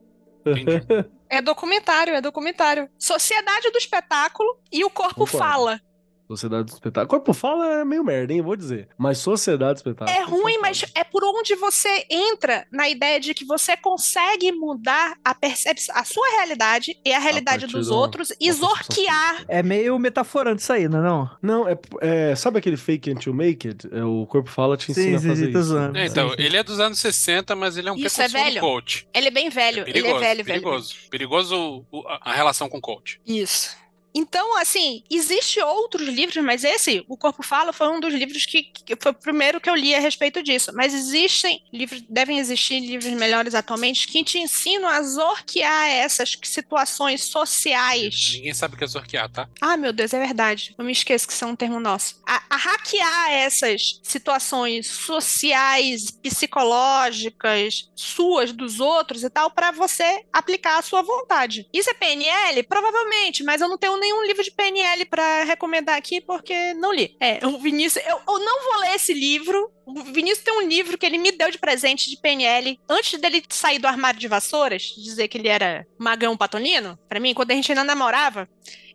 Entendi. 0.45 0.81
É 1.29 1.41
documentário, 1.41 2.15
é 2.15 2.21
documentário. 2.21 2.89
Sociedade 2.97 3.69
do 3.71 3.77
Espetáculo 3.77 4.57
e 4.71 4.83
o 4.83 4.89
Corpo 4.89 5.25
Concordo. 5.25 5.37
Fala. 5.37 5.81
Sociedade 6.29 6.65
do 6.65 6.73
Espetáculo. 6.73 7.09
Corpo 7.09 7.33
fala 7.33 7.81
é 7.81 7.83
meio 7.85 8.03
merda, 8.03 8.31
hein? 8.31 8.41
Vou 8.41 8.55
dizer. 8.55 8.87
Mas 8.97 9.17
Sociedade 9.17 9.73
do 9.73 9.77
Espetáculo. 9.89 10.15
É 10.15 10.21
ruim, 10.23 10.59
mas 10.59 10.85
é 10.93 11.03
por 11.03 11.23
onde 11.23 11.55
você 11.55 12.05
entra 12.09 12.67
na 12.71 12.87
ideia 12.87 13.19
de 13.19 13.33
que 13.33 13.43
você 13.43 13.75
consegue 13.75 14.51
mudar 14.51 15.15
a 15.25 15.33
percepção, 15.33 15.95
a 15.97 16.03
sua 16.03 16.27
realidade 16.37 16.95
e 17.03 17.11
a 17.11 17.17
realidade 17.19 17.61
partir 17.61 17.73
dos 17.75 17.87
da- 17.89 17.95
outros 17.95 18.31
e 18.39 18.51
zorquear. 18.51 19.43
É 19.47 19.63
meio 19.63 19.97
metaforando 19.97 20.59
isso 20.59 20.71
aí, 20.71 20.87
não 20.87 20.99
é 20.99 21.01
não? 21.01 21.29
Não, 21.41 21.67
é, 21.67 21.77
é- 22.01 22.35
Sabe 22.35 22.59
aquele 22.59 22.77
fake 22.77 23.11
until 23.11 23.33
make 23.33 23.67
it? 23.67 23.87
É, 23.91 24.03
o 24.03 24.25
corpo 24.27 24.49
fala 24.51 24.77
te 24.77 24.91
ensina 24.91 25.17
a 25.17 25.21
fazer 25.21 25.49
isso. 25.49 25.77
É, 25.95 26.05
então, 26.05 26.29
Sim, 26.29 26.35
sim. 26.37 26.43
ele 26.43 26.57
é 26.57 26.63
dos 26.63 26.79
anos 26.79 26.99
60, 26.99 27.55
mas 27.55 27.75
ele 27.75 27.89
é 27.89 27.91
um 27.91 27.95
Isso 27.95 28.21
é 28.21 28.27
do 28.27 28.31
velho? 28.33 28.61
coach. 28.61 29.07
Ele 29.13 29.27
é 29.27 29.31
bem 29.31 29.49
velho, 29.49 29.79
ele 29.81 29.91
perigoso, 29.93 30.15
é 30.15 30.19
velho, 30.19 30.43
velho. 30.45 30.61
perigoso. 30.61 30.95
Perigoso 31.09 31.85
a 32.07 32.29
a 32.29 32.33
relação 32.33 32.69
com 32.69 32.77
o 32.77 32.81
coach. 32.81 33.19
Isso. 33.25 33.75
Então, 34.13 34.57
assim, 34.57 35.03
existe 35.09 35.61
outros 35.61 36.07
livros, 36.07 36.43
mas 36.43 36.63
esse, 36.63 37.03
O 37.07 37.17
Corpo 37.17 37.43
Fala, 37.43 37.71
foi 37.71 37.87
um 37.89 37.99
dos 37.99 38.13
livros 38.13 38.45
que, 38.45 38.63
que 38.63 38.95
foi 38.95 39.11
o 39.11 39.15
primeiro 39.15 39.61
que 39.61 39.69
eu 39.69 39.75
li 39.75 39.93
a 39.93 39.99
respeito 39.99 40.41
disso. 40.41 40.71
Mas 40.73 40.93
existem 40.93 41.63
livros, 41.71 42.01
devem 42.09 42.39
existir 42.39 42.79
livros 42.79 43.11
melhores 43.13 43.53
atualmente 43.53 44.07
que 44.07 44.23
te 44.23 44.39
ensinam 44.39 44.87
a 44.87 45.01
zorquear 45.01 45.87
essas 45.89 46.37
situações 46.43 47.23
sociais. 47.25 48.31
Ninguém 48.33 48.53
sabe 48.53 48.75
o 48.75 48.77
que 48.77 48.83
é 48.83 48.87
zorquear, 48.87 49.29
tá? 49.29 49.47
Ah, 49.61 49.77
meu 49.77 49.93
Deus, 49.93 50.13
é 50.13 50.19
verdade. 50.19 50.73
Eu 50.77 50.83
me 50.83 50.91
esqueço 50.91 51.27
que 51.27 51.33
isso 51.33 51.45
é 51.45 51.47
um 51.47 51.55
termo 51.55 51.79
nosso. 51.79 52.21
A, 52.25 52.41
a 52.49 52.57
hackear 52.57 53.31
essas 53.31 53.99
situações 54.03 54.87
sociais, 54.87 56.11
psicológicas, 56.11 57.89
suas, 57.95 58.51
dos 58.51 58.79
outros 58.79 59.23
e 59.23 59.29
tal, 59.29 59.51
pra 59.51 59.71
você 59.71 60.23
aplicar 60.31 60.79
a 60.79 60.81
sua 60.81 61.01
vontade. 61.01 61.67
Isso 61.73 61.89
é 61.89 61.93
PNL? 61.93 62.63
Provavelmente, 62.63 63.43
mas 63.43 63.61
eu 63.61 63.69
não 63.69 63.77
tenho 63.77 63.98
nenhum 63.99 64.23
livro 64.25 64.43
de 64.43 64.51
PNL 64.51 65.05
pra 65.05 65.43
recomendar 65.43 65.97
aqui 65.97 66.21
porque 66.21 66.73
não 66.75 66.93
li. 66.93 67.15
É, 67.19 67.45
o 67.45 67.57
Vinícius, 67.59 68.03
eu, 68.05 68.19
eu 68.27 68.39
não 68.39 68.63
vou 68.63 68.81
ler 68.81 68.95
esse 68.95 69.13
livro. 69.13 69.71
O 69.85 70.03
Vinícius 70.03 70.43
tem 70.43 70.53
um 70.53 70.67
livro 70.67 70.97
que 70.97 71.05
ele 71.05 71.17
me 71.17 71.31
deu 71.31 71.49
de 71.49 71.57
presente 71.57 72.09
de 72.09 72.17
PNL 72.17 72.79
antes 72.87 73.19
dele 73.19 73.43
sair 73.49 73.79
do 73.79 73.87
armário 73.87 74.19
de 74.19 74.27
vassouras, 74.27 74.83
dizer 74.97 75.27
que 75.27 75.37
ele 75.37 75.47
era 75.47 75.85
magão 75.97 76.37
patolino, 76.37 76.97
pra 77.07 77.19
mim, 77.19 77.33
quando 77.33 77.51
a 77.51 77.55
gente 77.55 77.71
ainda 77.71 77.83
namorava. 77.83 78.47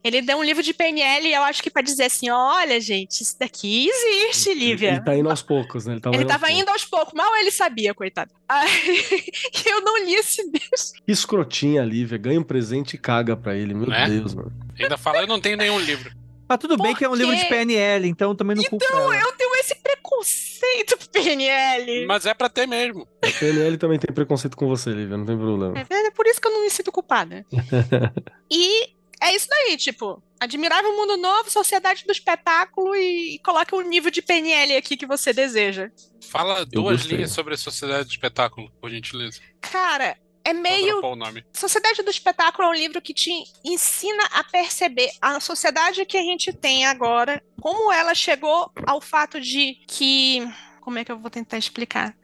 Ele 0.04 0.20
deu 0.20 0.36
um 0.36 0.42
livro 0.42 0.62
de 0.62 0.74
PNL 0.74 1.26
e 1.26 1.32
eu 1.32 1.42
acho 1.42 1.62
que 1.62 1.70
pra 1.70 1.80
dizer 1.80 2.04
assim, 2.04 2.28
olha, 2.28 2.78
gente, 2.78 3.22
isso 3.22 3.38
daqui 3.38 3.88
existe, 3.88 4.52
Lívia. 4.52 4.88
Ele 4.90 5.00
tá 5.00 5.16
indo 5.16 5.30
aos 5.30 5.40
poucos, 5.40 5.86
né? 5.86 5.94
Ele, 5.94 6.00
tava 6.02 6.14
Ele 6.16 6.22
indo 6.24 6.30
aos 6.30 6.32
tava 6.40 6.46
poucos. 6.46 6.62
indo 6.62 6.68
aos 6.70 6.84
poucos, 6.84 7.14
mal 7.14 7.34
ele 7.36 7.50
sabia, 7.50 7.94
coitado. 7.94 8.30
Aí, 8.46 8.68
eu 9.64 9.80
não 9.80 10.04
li 10.04 10.14
esse 10.14 10.42
livro. 10.42 10.58
Que 11.06 11.10
escrotinha, 11.12 11.82
Lívia. 11.82 12.18
Ganha 12.18 12.38
um 12.38 12.42
presente 12.44 12.94
e 12.94 12.98
caga 12.98 13.34
pra 13.34 13.56
ele. 13.56 13.72
Meu 13.72 13.88
Né? 13.88 14.06
Deus, 14.06 14.34
mano. 14.34 14.52
Ainda 14.78 14.98
fala, 14.98 15.20
eu 15.22 15.26
não 15.26 15.40
tenho 15.40 15.56
nenhum 15.56 15.78
livro. 15.80 16.12
Mas 16.46 16.58
tudo 16.58 16.76
bem 16.76 16.92
Por 16.92 16.98
que 16.98 17.04
é 17.06 17.08
um 17.08 17.14
livro 17.14 17.34
de? 17.34 17.46
PNL, 17.46 18.06
então 18.06 18.36
também 18.36 18.54
não 18.54 18.64
culpa 18.64 18.84
ela. 18.84 19.16
Eu 19.16 19.32
tenho 19.32 19.54
esse 19.56 19.74
preconceito 19.76 20.98
PNL. 21.10 22.04
Mas 22.06 22.26
é 22.26 22.34
pra 22.34 22.50
ter 22.50 22.66
mesmo. 22.66 23.08
A 23.24 23.30
PNL 23.30 23.78
também 23.78 23.98
tem 23.98 24.14
preconceito 24.14 24.54
com 24.54 24.66
você, 24.68 24.90
Lívia. 24.90 25.16
Não 25.16 25.24
tem 25.24 25.38
problema. 25.38 25.78
É 25.78 26.10
por 26.10 26.26
isso 26.26 26.38
que 26.40 26.46
eu 26.46 26.52
não 26.52 26.62
me 26.62 26.68
sinto 26.70 26.92
culpada. 26.92 27.46
e 28.52 28.90
é 29.24 29.34
isso 29.34 29.48
daí, 29.48 29.76
tipo, 29.76 30.22
Admirável 30.38 30.94
Mundo 30.94 31.16
Novo, 31.16 31.50
Sociedade 31.50 32.04
do 32.04 32.12
Espetáculo 32.12 32.94
e, 32.94 33.36
e 33.36 33.38
coloca 33.38 33.74
o 33.74 33.80
nível 33.80 34.10
de 34.10 34.20
PNL 34.20 34.76
aqui 34.76 34.96
que 34.96 35.06
você 35.06 35.32
deseja. 35.32 35.90
Fala 36.30 36.64
duas 36.66 37.02
linhas 37.02 37.32
sobre 37.32 37.54
a 37.54 37.56
sociedade 37.56 38.08
do 38.08 38.10
espetáculo, 38.10 38.70
por 38.80 38.90
gentileza. 38.90 39.40
Cara, 39.60 40.16
é 40.44 40.52
meio 40.52 40.92
dropar 40.92 41.10
o 41.12 41.16
nome. 41.16 41.44
Sociedade 41.52 42.02
do 42.02 42.10
Espetáculo 42.10 42.68
é 42.68 42.70
um 42.70 42.74
livro 42.74 43.00
que 43.00 43.14
te 43.14 43.30
ensina 43.64 44.24
a 44.30 44.44
perceber 44.44 45.10
a 45.20 45.40
sociedade 45.40 46.04
que 46.04 46.18
a 46.18 46.22
gente 46.22 46.52
tem 46.52 46.84
agora, 46.84 47.42
como 47.60 47.90
ela 47.90 48.14
chegou 48.14 48.70
ao 48.86 49.00
fato 49.00 49.40
de 49.40 49.78
que. 49.88 50.46
Como 50.82 50.98
é 50.98 51.04
que 51.04 51.10
eu 51.10 51.18
vou 51.18 51.30
tentar 51.30 51.56
explicar? 51.56 52.14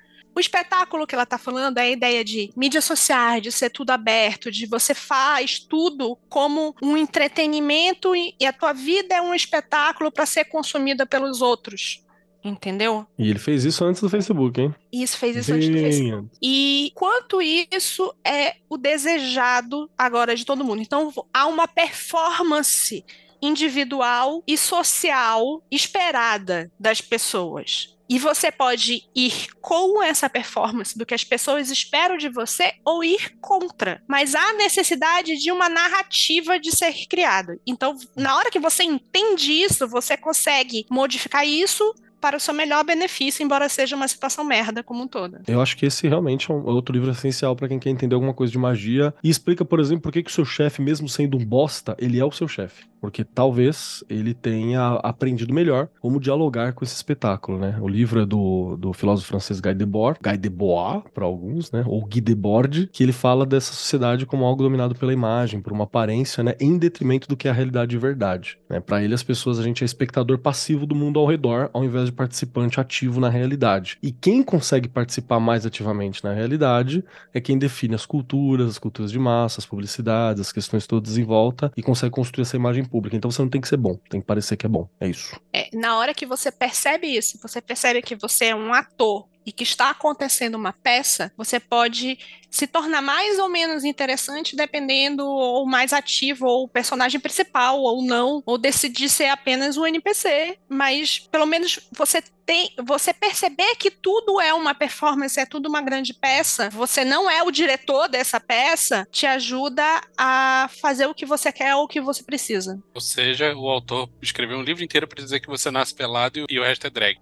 O 0.41 0.49
espetáculo 0.51 1.07
que 1.07 1.15
ela 1.15 1.25
está 1.25 1.37
falando 1.37 1.77
é 1.77 1.83
a 1.83 1.91
ideia 1.91 2.25
de 2.25 2.51
mídias 2.57 2.87
sociais, 2.87 3.43
de 3.43 3.53
ser 3.53 3.69
tudo 3.69 3.91
aberto, 3.91 4.51
de 4.51 4.65
você 4.65 4.95
faz 4.95 5.59
tudo 5.59 6.17
como 6.31 6.75
um 6.81 6.97
entretenimento 6.97 8.17
e, 8.17 8.35
a 8.47 8.51
tua 8.51 8.73
vida 8.73 9.15
é 9.15 9.21
um 9.21 9.35
espetáculo 9.35 10.11
para 10.11 10.25
ser 10.25 10.47
consumida 10.47 11.05
pelos 11.05 11.43
outros. 11.43 12.03
Entendeu? 12.43 13.07
E 13.19 13.29
ele 13.29 13.39
fez 13.39 13.67
isso 13.67 13.85
antes 13.85 14.01
do 14.01 14.09
Facebook, 14.09 14.59
hein? 14.59 14.75
Isso 14.91 15.19
fez 15.19 15.37
isso 15.37 15.53
antes 15.53 15.69
do 15.69 15.77
Facebook. 15.77 16.29
E 16.41 16.91
quanto 16.95 17.43
isso 17.43 18.11
é 18.25 18.57
o 18.67 18.79
desejado 18.79 19.91
agora 19.97 20.35
de 20.35 20.47
todo 20.47 20.65
mundo. 20.65 20.81
Então 20.81 21.13
há 21.35 21.45
uma 21.45 21.69
performance 21.69 23.05
individual 23.43 24.43
e 24.47 24.57
social 24.57 25.63
esperada 25.71 26.71
das 26.79 27.01
pessoas. 27.01 27.97
E 28.11 28.19
você 28.19 28.51
pode 28.51 29.05
ir 29.15 29.47
com 29.61 30.03
essa 30.03 30.29
performance 30.29 30.99
do 30.99 31.07
que 31.07 31.15
as 31.15 31.23
pessoas 31.23 31.71
esperam 31.71 32.17
de 32.17 32.29
você 32.29 32.73
ou 32.85 33.05
ir 33.05 33.39
contra. 33.41 34.03
Mas 34.09 34.35
há 34.35 34.53
necessidade 34.55 35.37
de 35.37 35.53
uma 35.53 35.69
narrativa 35.69 36.59
de 36.59 36.73
ser 36.73 37.07
criada. 37.09 37.57
Então, 37.65 37.97
na 38.17 38.37
hora 38.37 38.51
que 38.51 38.59
você 38.59 38.83
entende 38.83 39.53
isso, 39.53 39.87
você 39.87 40.17
consegue 40.17 40.85
modificar 40.91 41.47
isso 41.47 41.95
para 42.21 42.37
o 42.37 42.41
seu 42.41 42.55
melhor 42.55 42.85
benefício, 42.85 43.43
embora 43.43 43.69
seja 43.69 43.97
uma 43.97 44.07
situação 44.07 44.45
merda 44.45 44.83
como 44.83 45.03
um 45.03 45.09
todo. 45.09 45.39
Eu 45.47 45.61
acho 45.61 45.77
que 45.77 45.87
esse 45.87 46.07
realmente 46.07 46.51
é 46.51 46.55
um 46.55 46.65
outro 46.67 46.93
livro 46.93 47.11
essencial 47.11 47.57
pra 47.57 47.69
quem 47.69 47.79
quer 47.79 47.91
entender 47.91 48.15
alguma 48.15 48.35
coisa 48.35 48.53
de 48.53 48.59
magia 48.59 49.15
e 49.23 49.31
explica, 49.31 49.65
por 49.65 49.81
exemplo, 49.81 50.03
por 50.03 50.13
que, 50.13 50.23
que 50.23 50.31
o 50.31 50.35
seu 50.35 50.45
chefe, 50.45 50.83
mesmo 50.83 51.09
sendo 51.09 51.37
um 51.37 51.45
bosta, 51.45 51.97
ele 51.99 52.19
é 52.19 52.25
o 52.25 52.33
seu 52.33 52.47
chefe. 52.47 52.91
Porque 53.01 53.25
talvez 53.25 54.05
ele 54.11 54.35
tenha 54.35 55.01
aprendido 55.03 55.55
melhor 55.55 55.89
como 56.01 56.21
dialogar 56.21 56.75
com 56.75 56.85
esse 56.85 56.95
espetáculo, 56.95 57.59
né? 57.59 57.79
O 57.81 57.89
livro 57.89 58.21
é 58.21 58.27
do, 58.27 58.77
do 58.77 58.93
filósofo 58.93 59.29
francês 59.29 59.59
Guy 59.59 59.75
Debord, 59.75 60.21
Guy 60.23 60.37
Debord, 60.37 61.05
para 61.15 61.25
alguns, 61.25 61.73
né? 61.73 61.83
Ou 61.87 62.05
Guy 62.05 62.21
Debord, 62.21 62.91
que 62.93 63.03
ele 63.03 63.13
fala 63.13 63.47
dessa 63.47 63.73
sociedade 63.73 64.27
como 64.27 64.45
algo 64.45 64.63
dominado 64.63 64.95
pela 64.95 65.15
imagem, 65.15 65.63
por 65.63 65.73
uma 65.73 65.85
aparência, 65.85 66.45
né? 66.45 66.55
Em 66.61 66.77
detrimento 66.77 67.27
do 67.27 67.37
que 67.37 67.49
é 67.49 67.51
a 67.51 67.55
realidade 67.55 67.91
de 67.91 67.99
verdade. 67.99 68.59
Né? 68.69 68.81
Para 68.81 69.03
ele, 69.03 69.15
as 69.15 69.23
pessoas, 69.23 69.59
a 69.59 69.63
gente 69.63 69.83
é 69.83 69.87
espectador 69.87 70.39
passivo 70.39 70.85
do 70.85 70.95
mundo 70.95 71.19
ao 71.19 71.27
redor, 71.27 71.71
ao 71.73 71.83
invés 71.83 72.10
de 72.11 72.17
participante 72.17 72.81
ativo 72.81 73.21
na 73.21 73.29
realidade. 73.29 73.97
E 74.03 74.11
quem 74.11 74.43
consegue 74.43 74.89
participar 74.89 75.41
mais 75.41 75.65
ativamente 75.65 76.23
na 76.23 76.33
realidade 76.33 77.05
é 77.33 77.41
quem 77.41 77.59
define 77.59 77.95
as 77.95 78.05
culturas, 78.05 78.69
as 78.69 78.79
culturas 78.79 79.11
de 79.11 79.19
massa, 79.19 79.61
as 79.61 79.67
publicidades, 79.67 80.41
as 80.41 80.53
questões 80.53 80.87
todas 80.87 81.17
em 81.17 81.25
volta 81.25 81.73
e 81.77 81.83
consegue 81.83 82.13
construir 82.13 82.43
essa 82.43 82.57
imagem 82.57 82.85
pública. 82.85 83.17
Então 83.17 83.31
você 83.31 83.41
não 83.41 83.49
tem 83.49 83.61
que 83.61 83.69
ser 83.69 83.77
bom, 83.77 83.97
tem 84.09 84.21
que 84.21 84.27
parecer 84.27 84.57
que 84.57 84.67
é 84.67 84.69
bom. 84.69 84.89
É 85.01 85.09
isso. 85.09 85.41
É, 85.53 85.69
na 85.73 85.97
hora 85.97 86.13
que 86.13 86.27
você 86.27 86.51
percebe 86.51 87.07
isso, 87.07 87.39
você 87.41 87.63
percebe 87.63 88.03
que 88.03 88.17
você 88.17 88.47
é 88.47 88.55
um 88.55 88.75
ator 88.75 89.30
e 89.45 89.53
que 89.53 89.65
está 89.65 89.91
acontecendo 89.91 90.55
uma 90.55 90.73
peça, 90.73 91.33
você 91.37 91.59
pode 91.59 92.19
se 92.51 92.67
tornar 92.67 93.01
mais 93.01 93.39
ou 93.39 93.49
menos 93.49 93.85
interessante 93.85 94.57
dependendo 94.57 95.25
ou 95.25 95.65
mais 95.65 95.93
ativo 95.93 96.47
ou 96.47 96.69
personagem 96.69 97.21
principal 97.21 97.81
ou 97.81 98.03
não, 98.03 98.43
ou 98.45 98.59
decidir 98.59 99.09
ser 99.09 99.29
apenas 99.29 99.77
um 99.77 99.87
NPC, 99.87 100.59
mas 100.69 101.21
pelo 101.31 101.47
menos 101.47 101.79
você 101.93 102.21
tem, 102.45 102.73
você 102.85 103.15
perceber 103.15 103.77
que 103.77 103.91
tudo 103.91 104.41
é 104.41 104.53
uma 104.53 104.75
performance, 104.75 105.39
é 105.39 105.47
tudo 105.47 105.69
uma 105.69 105.81
grande 105.81 106.13
peça, 106.13 106.69
você 106.71 107.05
não 107.05 107.31
é 107.31 107.43
o 107.43 107.53
diretor 107.53 108.09
dessa 108.09 108.41
peça, 108.41 109.07
te 109.13 109.25
ajuda 109.27 109.85
a 110.19 110.69
fazer 110.81 111.07
o 111.07 111.15
que 111.15 111.25
você 111.25 111.53
quer 111.53 111.77
ou 111.77 111.85
o 111.85 111.89
que 111.89 112.01
você 112.01 112.25
precisa. 112.25 112.83
Ou 112.93 113.01
seja, 113.01 113.55
o 113.55 113.69
autor 113.69 114.11
escreveu 114.21 114.59
um 114.59 114.63
livro 114.63 114.83
inteiro 114.83 115.07
para 115.07 115.23
dizer 115.23 115.39
que 115.39 115.49
você 115.49 115.71
nasce 115.71 115.95
pelado 115.95 116.45
e 116.51 116.59
o 116.59 116.65
resto 116.65 116.89
é 116.89 116.91
drag. 116.91 117.19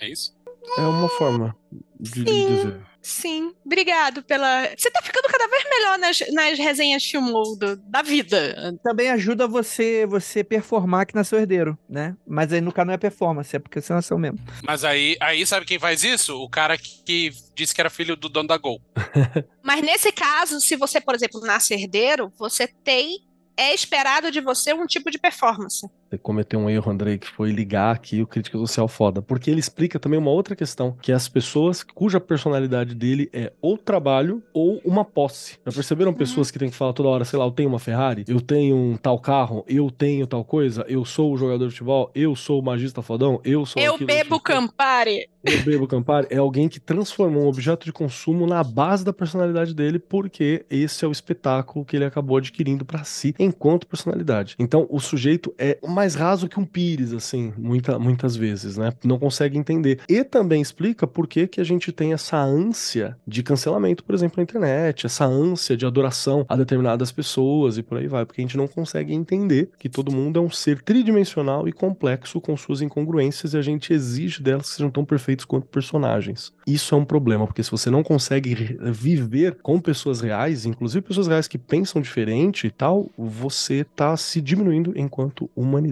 É 0.00 0.08
isso? 0.08 0.32
É 0.76 0.80
uma 0.82 1.08
forma 1.08 1.56
de 1.98 2.10
Sim. 2.10 2.24
dizer. 2.24 2.88
Sim, 3.00 3.54
obrigado 3.64 4.22
pela. 4.22 4.68
Você 4.76 4.90
tá 4.90 5.00
ficando 5.02 5.28
cada 5.28 5.46
vez 5.48 5.64
melhor 5.70 5.98
nas, 5.98 6.18
nas 6.32 6.58
resenhas 6.58 7.04
filmou 7.04 7.56
do- 7.56 7.76
da 7.76 8.02
vida. 8.02 8.76
Também 8.82 9.08
ajuda 9.08 9.46
você 9.46 10.04
você 10.04 10.42
performar 10.44 11.06
que 11.06 11.14
nasceu 11.14 11.38
herdeiro, 11.38 11.78
né? 11.88 12.14
Mas 12.26 12.52
aí 12.52 12.60
no 12.60 12.72
caso 12.72 12.86
não 12.88 12.94
é 12.94 12.98
performance, 12.98 13.54
é 13.54 13.58
porque 13.58 13.80
você 13.80 13.92
nasceu 13.94 14.18
mesmo. 14.18 14.38
Mas 14.62 14.84
aí, 14.84 15.16
aí 15.20 15.46
sabe 15.46 15.64
quem 15.64 15.78
faz 15.78 16.02
isso? 16.04 16.36
O 16.42 16.50
cara 16.50 16.76
que, 16.76 17.02
que 17.04 17.30
disse 17.54 17.74
que 17.74 17.80
era 17.80 17.88
filho 17.88 18.14
do 18.16 18.28
dono 18.28 18.48
da 18.48 18.58
Gol. 18.58 18.80
Mas 19.62 19.80
nesse 19.80 20.12
caso, 20.12 20.60
se 20.60 20.76
você, 20.76 21.00
por 21.00 21.14
exemplo, 21.14 21.40
nasce 21.40 21.72
herdeiro, 21.74 22.30
você 22.36 22.66
tem. 22.66 23.24
É 23.56 23.74
esperado 23.74 24.30
de 24.30 24.40
você 24.40 24.72
um 24.72 24.86
tipo 24.86 25.10
de 25.10 25.18
performance. 25.18 25.84
Você 26.08 26.16
cometeu 26.16 26.58
um 26.58 26.70
erro, 26.70 26.90
Andrei, 26.90 27.18
que 27.18 27.28
foi 27.28 27.50
ligar 27.50 27.94
aqui 27.94 28.22
o 28.22 28.26
crítica 28.26 28.56
social 28.56 28.88
foda. 28.88 29.20
Porque 29.20 29.50
ele 29.50 29.60
explica 29.60 29.98
também 29.98 30.18
uma 30.18 30.30
outra 30.30 30.56
questão, 30.56 30.96
que 31.02 31.12
é 31.12 31.14
as 31.14 31.28
pessoas 31.28 31.82
cuja 31.82 32.18
personalidade 32.18 32.94
dele 32.94 33.28
é 33.30 33.52
ou 33.60 33.76
trabalho 33.76 34.42
ou 34.54 34.80
uma 34.84 35.04
posse. 35.04 35.58
Já 35.66 35.72
perceberam 35.72 36.14
pessoas 36.14 36.50
que 36.50 36.58
tem 36.58 36.70
que 36.70 36.76
falar 36.76 36.94
toda 36.94 37.10
hora, 37.10 37.24
sei 37.26 37.38
lá, 37.38 37.44
eu 37.44 37.50
tenho 37.50 37.68
uma 37.68 37.78
Ferrari, 37.78 38.24
eu 38.26 38.40
tenho 38.40 38.74
um 38.74 38.96
tal 38.96 39.18
carro, 39.18 39.64
eu 39.68 39.90
tenho 39.90 40.26
tal 40.26 40.44
coisa, 40.44 40.84
eu 40.88 41.04
sou 41.04 41.32
o 41.32 41.36
jogador 41.36 41.66
de 41.66 41.72
futebol, 41.72 42.10
eu 42.14 42.34
sou 42.34 42.60
o 42.60 42.64
magista 42.64 43.02
fodão, 43.02 43.40
eu 43.44 43.66
sou 43.66 43.82
Eu 43.82 43.98
bebo. 43.98 44.40
Campari. 44.40 45.28
Eu 45.44 45.62
bebo 45.62 45.86
Campari 45.86 46.26
é 46.30 46.38
alguém 46.38 46.68
que 46.68 46.80
transformou 46.80 47.44
um 47.44 47.48
objeto 47.48 47.84
de 47.84 47.92
consumo 47.92 48.46
na 48.46 48.62
base 48.64 49.04
da 49.04 49.12
personalidade 49.12 49.74
dele, 49.74 49.98
porque 49.98 50.64
esse 50.70 51.04
é 51.04 51.08
o 51.08 51.12
espetáculo 51.12 51.84
que 51.84 51.96
ele 51.96 52.04
acabou 52.04 52.38
adquirindo 52.38 52.84
pra 52.84 53.04
si 53.04 53.34
enquanto 53.38 53.86
personalidade. 53.86 54.54
Então, 54.58 54.86
o 54.88 54.98
sujeito 55.00 55.54
é 55.58 55.78
mais 55.98 56.14
raso 56.14 56.48
que 56.48 56.60
um 56.60 56.64
pires, 56.64 57.12
assim, 57.12 57.52
muita, 57.58 57.98
muitas 57.98 58.36
vezes, 58.36 58.76
né? 58.76 58.92
Não 59.02 59.18
consegue 59.18 59.58
entender. 59.58 59.98
E 60.08 60.22
também 60.22 60.62
explica 60.62 61.08
por 61.08 61.26
que, 61.26 61.48
que 61.48 61.60
a 61.60 61.64
gente 61.64 61.90
tem 61.90 62.12
essa 62.12 62.36
ânsia 62.36 63.16
de 63.26 63.42
cancelamento, 63.42 64.04
por 64.04 64.14
exemplo, 64.14 64.36
na 64.36 64.44
internet, 64.44 65.06
essa 65.06 65.24
ânsia 65.24 65.76
de 65.76 65.84
adoração 65.84 66.46
a 66.48 66.54
determinadas 66.54 67.10
pessoas 67.10 67.78
e 67.78 67.82
por 67.82 67.98
aí 67.98 68.06
vai, 68.06 68.24
porque 68.24 68.40
a 68.40 68.44
gente 68.44 68.56
não 68.56 68.68
consegue 68.68 69.12
entender 69.12 69.70
que 69.76 69.88
todo 69.88 70.12
mundo 70.12 70.38
é 70.38 70.42
um 70.42 70.48
ser 70.48 70.82
tridimensional 70.82 71.66
e 71.66 71.72
complexo 71.72 72.40
com 72.40 72.56
suas 72.56 72.80
incongruências 72.80 73.54
e 73.54 73.58
a 73.58 73.62
gente 73.62 73.92
exige 73.92 74.40
delas 74.40 74.68
que 74.68 74.76
sejam 74.76 74.92
tão 74.92 75.04
perfeitos 75.04 75.44
quanto 75.44 75.66
personagens. 75.66 76.52
Isso 76.64 76.94
é 76.94 76.98
um 76.98 77.04
problema, 77.04 77.44
porque 77.44 77.64
se 77.64 77.72
você 77.72 77.90
não 77.90 78.04
consegue 78.04 78.78
viver 78.80 79.56
com 79.62 79.80
pessoas 79.80 80.20
reais, 80.20 80.64
inclusive 80.64 81.04
pessoas 81.04 81.26
reais 81.26 81.48
que 81.48 81.58
pensam 81.58 82.00
diferente 82.00 82.68
e 82.68 82.70
tal, 82.70 83.10
você 83.18 83.82
tá 83.82 84.16
se 84.16 84.40
diminuindo 84.40 84.92
enquanto 84.94 85.50
humanidade. 85.56 85.87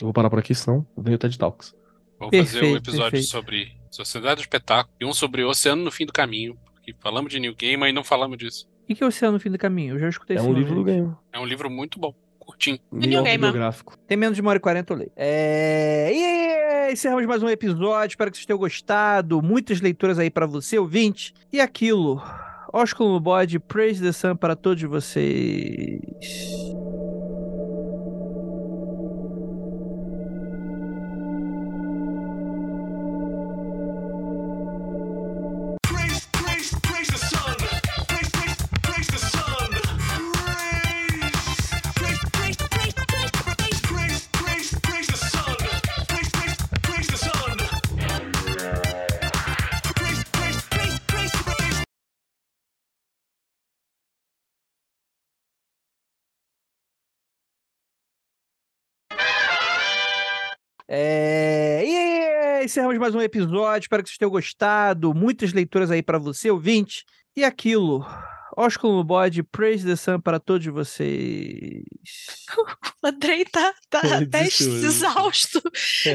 Eu 0.00 0.06
vou 0.06 0.12
parar 0.12 0.30
por 0.30 0.38
aqui, 0.38 0.54
senão 0.54 0.86
vem 0.96 1.14
o 1.14 1.18
TED 1.18 1.38
Talks. 1.38 1.74
Vou 2.18 2.28
fazer 2.30 2.40
um 2.40 2.44
Perfeito, 2.44 2.76
episódio 2.76 3.02
perfeito. 3.10 3.26
sobre 3.28 3.72
Sociedade 3.90 4.36
do 4.36 4.40
Espetáculo 4.40 4.94
e 5.00 5.04
um 5.04 5.12
sobre 5.12 5.44
Oceano 5.44 5.82
no 5.84 5.90
Fim 5.90 6.06
do 6.06 6.12
Caminho. 6.12 6.56
Porque 6.74 6.94
falamos 7.00 7.32
de 7.32 7.38
New 7.38 7.54
Game, 7.54 7.76
mas 7.76 7.94
não 7.94 8.02
falamos 8.02 8.38
disso. 8.38 8.68
O 8.88 8.94
que 8.94 9.02
é 9.02 9.06
o 9.06 9.08
Oceano 9.08 9.34
no 9.34 9.40
Fim 9.40 9.50
do 9.50 9.58
Caminho? 9.58 9.94
Eu 9.94 9.98
já 9.98 10.08
escutei 10.08 10.36
É 10.36 10.40
esse 10.40 10.48
um 10.48 10.52
nome, 10.52 10.64
livro 10.64 10.76
do 10.76 10.84
game. 10.84 11.14
É 11.32 11.38
um 11.38 11.46
livro 11.46 11.70
muito 11.70 11.98
bom, 11.98 12.14
curtinho. 12.38 12.78
New 12.90 13.22
biográfico. 13.22 13.96
Tem 14.06 14.16
menos 14.16 14.34
de 14.36 14.40
uma 14.42 14.50
hora 14.50 14.58
e 14.58 14.60
quarenta, 14.60 14.92
eu 14.92 14.96
leio. 14.98 15.12
É... 15.16 16.10
E 16.12 16.92
encerramos 16.92 17.24
mais 17.26 17.42
um 17.42 17.48
episódio. 17.48 18.12
Espero 18.12 18.30
que 18.30 18.36
vocês 18.36 18.46
tenham 18.46 18.58
gostado. 18.58 19.40
Muitas 19.40 19.80
leituras 19.80 20.18
aí 20.18 20.30
pra 20.30 20.46
você, 20.46 20.78
ouvinte. 20.78 21.32
E 21.52 21.60
aquilo. 21.60 22.20
Ósculo 22.72 23.12
no 23.12 23.20
bode, 23.20 23.58
praise 23.58 24.02
the 24.02 24.12
sun 24.12 24.34
para 24.34 24.56
todos 24.56 24.82
vocês. 24.82 26.00
Encerramos 62.62 62.96
mais 62.98 63.14
um 63.14 63.20
episódio. 63.20 63.84
Espero 63.84 64.02
que 64.02 64.08
vocês 64.08 64.18
tenham 64.18 64.30
gostado. 64.30 65.12
Muitas 65.12 65.52
leituras 65.52 65.90
aí 65.90 66.02
pra 66.02 66.18
você, 66.18 66.50
ouvinte. 66.50 67.04
E 67.36 67.42
aquilo. 67.44 68.06
Ósculo 68.56 68.96
no 68.98 69.04
bode, 69.04 69.42
praise 69.42 69.84
the 69.84 69.96
sun 69.96 70.20
para 70.20 70.38
todos 70.38 70.66
vocês. 70.66 71.82
O 73.02 73.06
Andrei 73.08 73.44
tá, 73.46 73.74
tá 73.88 74.00
até 74.18 74.44
exausto. 74.46 75.60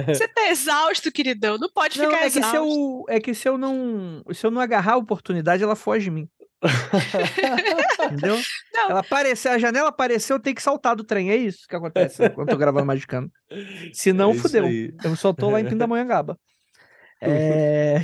Você 0.07 0.27
tá 0.27 0.49
exausto, 0.49 1.11
queridão. 1.11 1.57
Não 1.57 1.69
pode 1.69 1.97
Não, 1.97 2.05
ficar 2.05 2.21
é 2.21 2.25
que, 2.25 2.29
se 2.31 2.39
exausto. 2.39 2.57
eu, 2.57 3.05
é 3.09 3.19
que 3.19 3.33
se 3.33 3.49
eu 3.49 3.57
não 3.57 4.23
se 4.31 4.45
eu 4.45 4.51
não 4.51 4.61
agarrar 4.61 4.93
a 4.93 4.97
oportunidade, 4.97 5.63
ela 5.63 5.75
foge 5.75 6.05
de 6.05 6.11
mim. 6.11 6.29
Entendeu? 8.05 8.37
Não. 8.73 8.89
Ela 8.89 8.99
aparecer, 8.99 9.49
a 9.49 9.57
janela 9.59 9.89
apareceu, 9.89 10.37
eu 10.37 10.41
tenho 10.41 10.55
que 10.55 10.61
saltar 10.61 10.95
do 10.95 11.03
trem. 11.03 11.29
É 11.31 11.35
isso 11.35 11.67
que 11.67 11.75
acontece 11.75 12.29
quando 12.31 12.49
eu 12.49 12.53
tô 12.53 12.57
gravando 12.57 12.85
Magicano. 12.85 13.31
Se 13.93 14.11
não, 14.11 14.31
É 14.31 14.35
fudeu. 14.35 14.65
aí. 14.65 14.93
Eu 15.03 15.15
só 15.15 15.33
tô 15.33 15.49
lá 15.49 15.61
em 15.61 15.65
Pindamonhangaba. 15.65 16.37
É... 17.19 17.99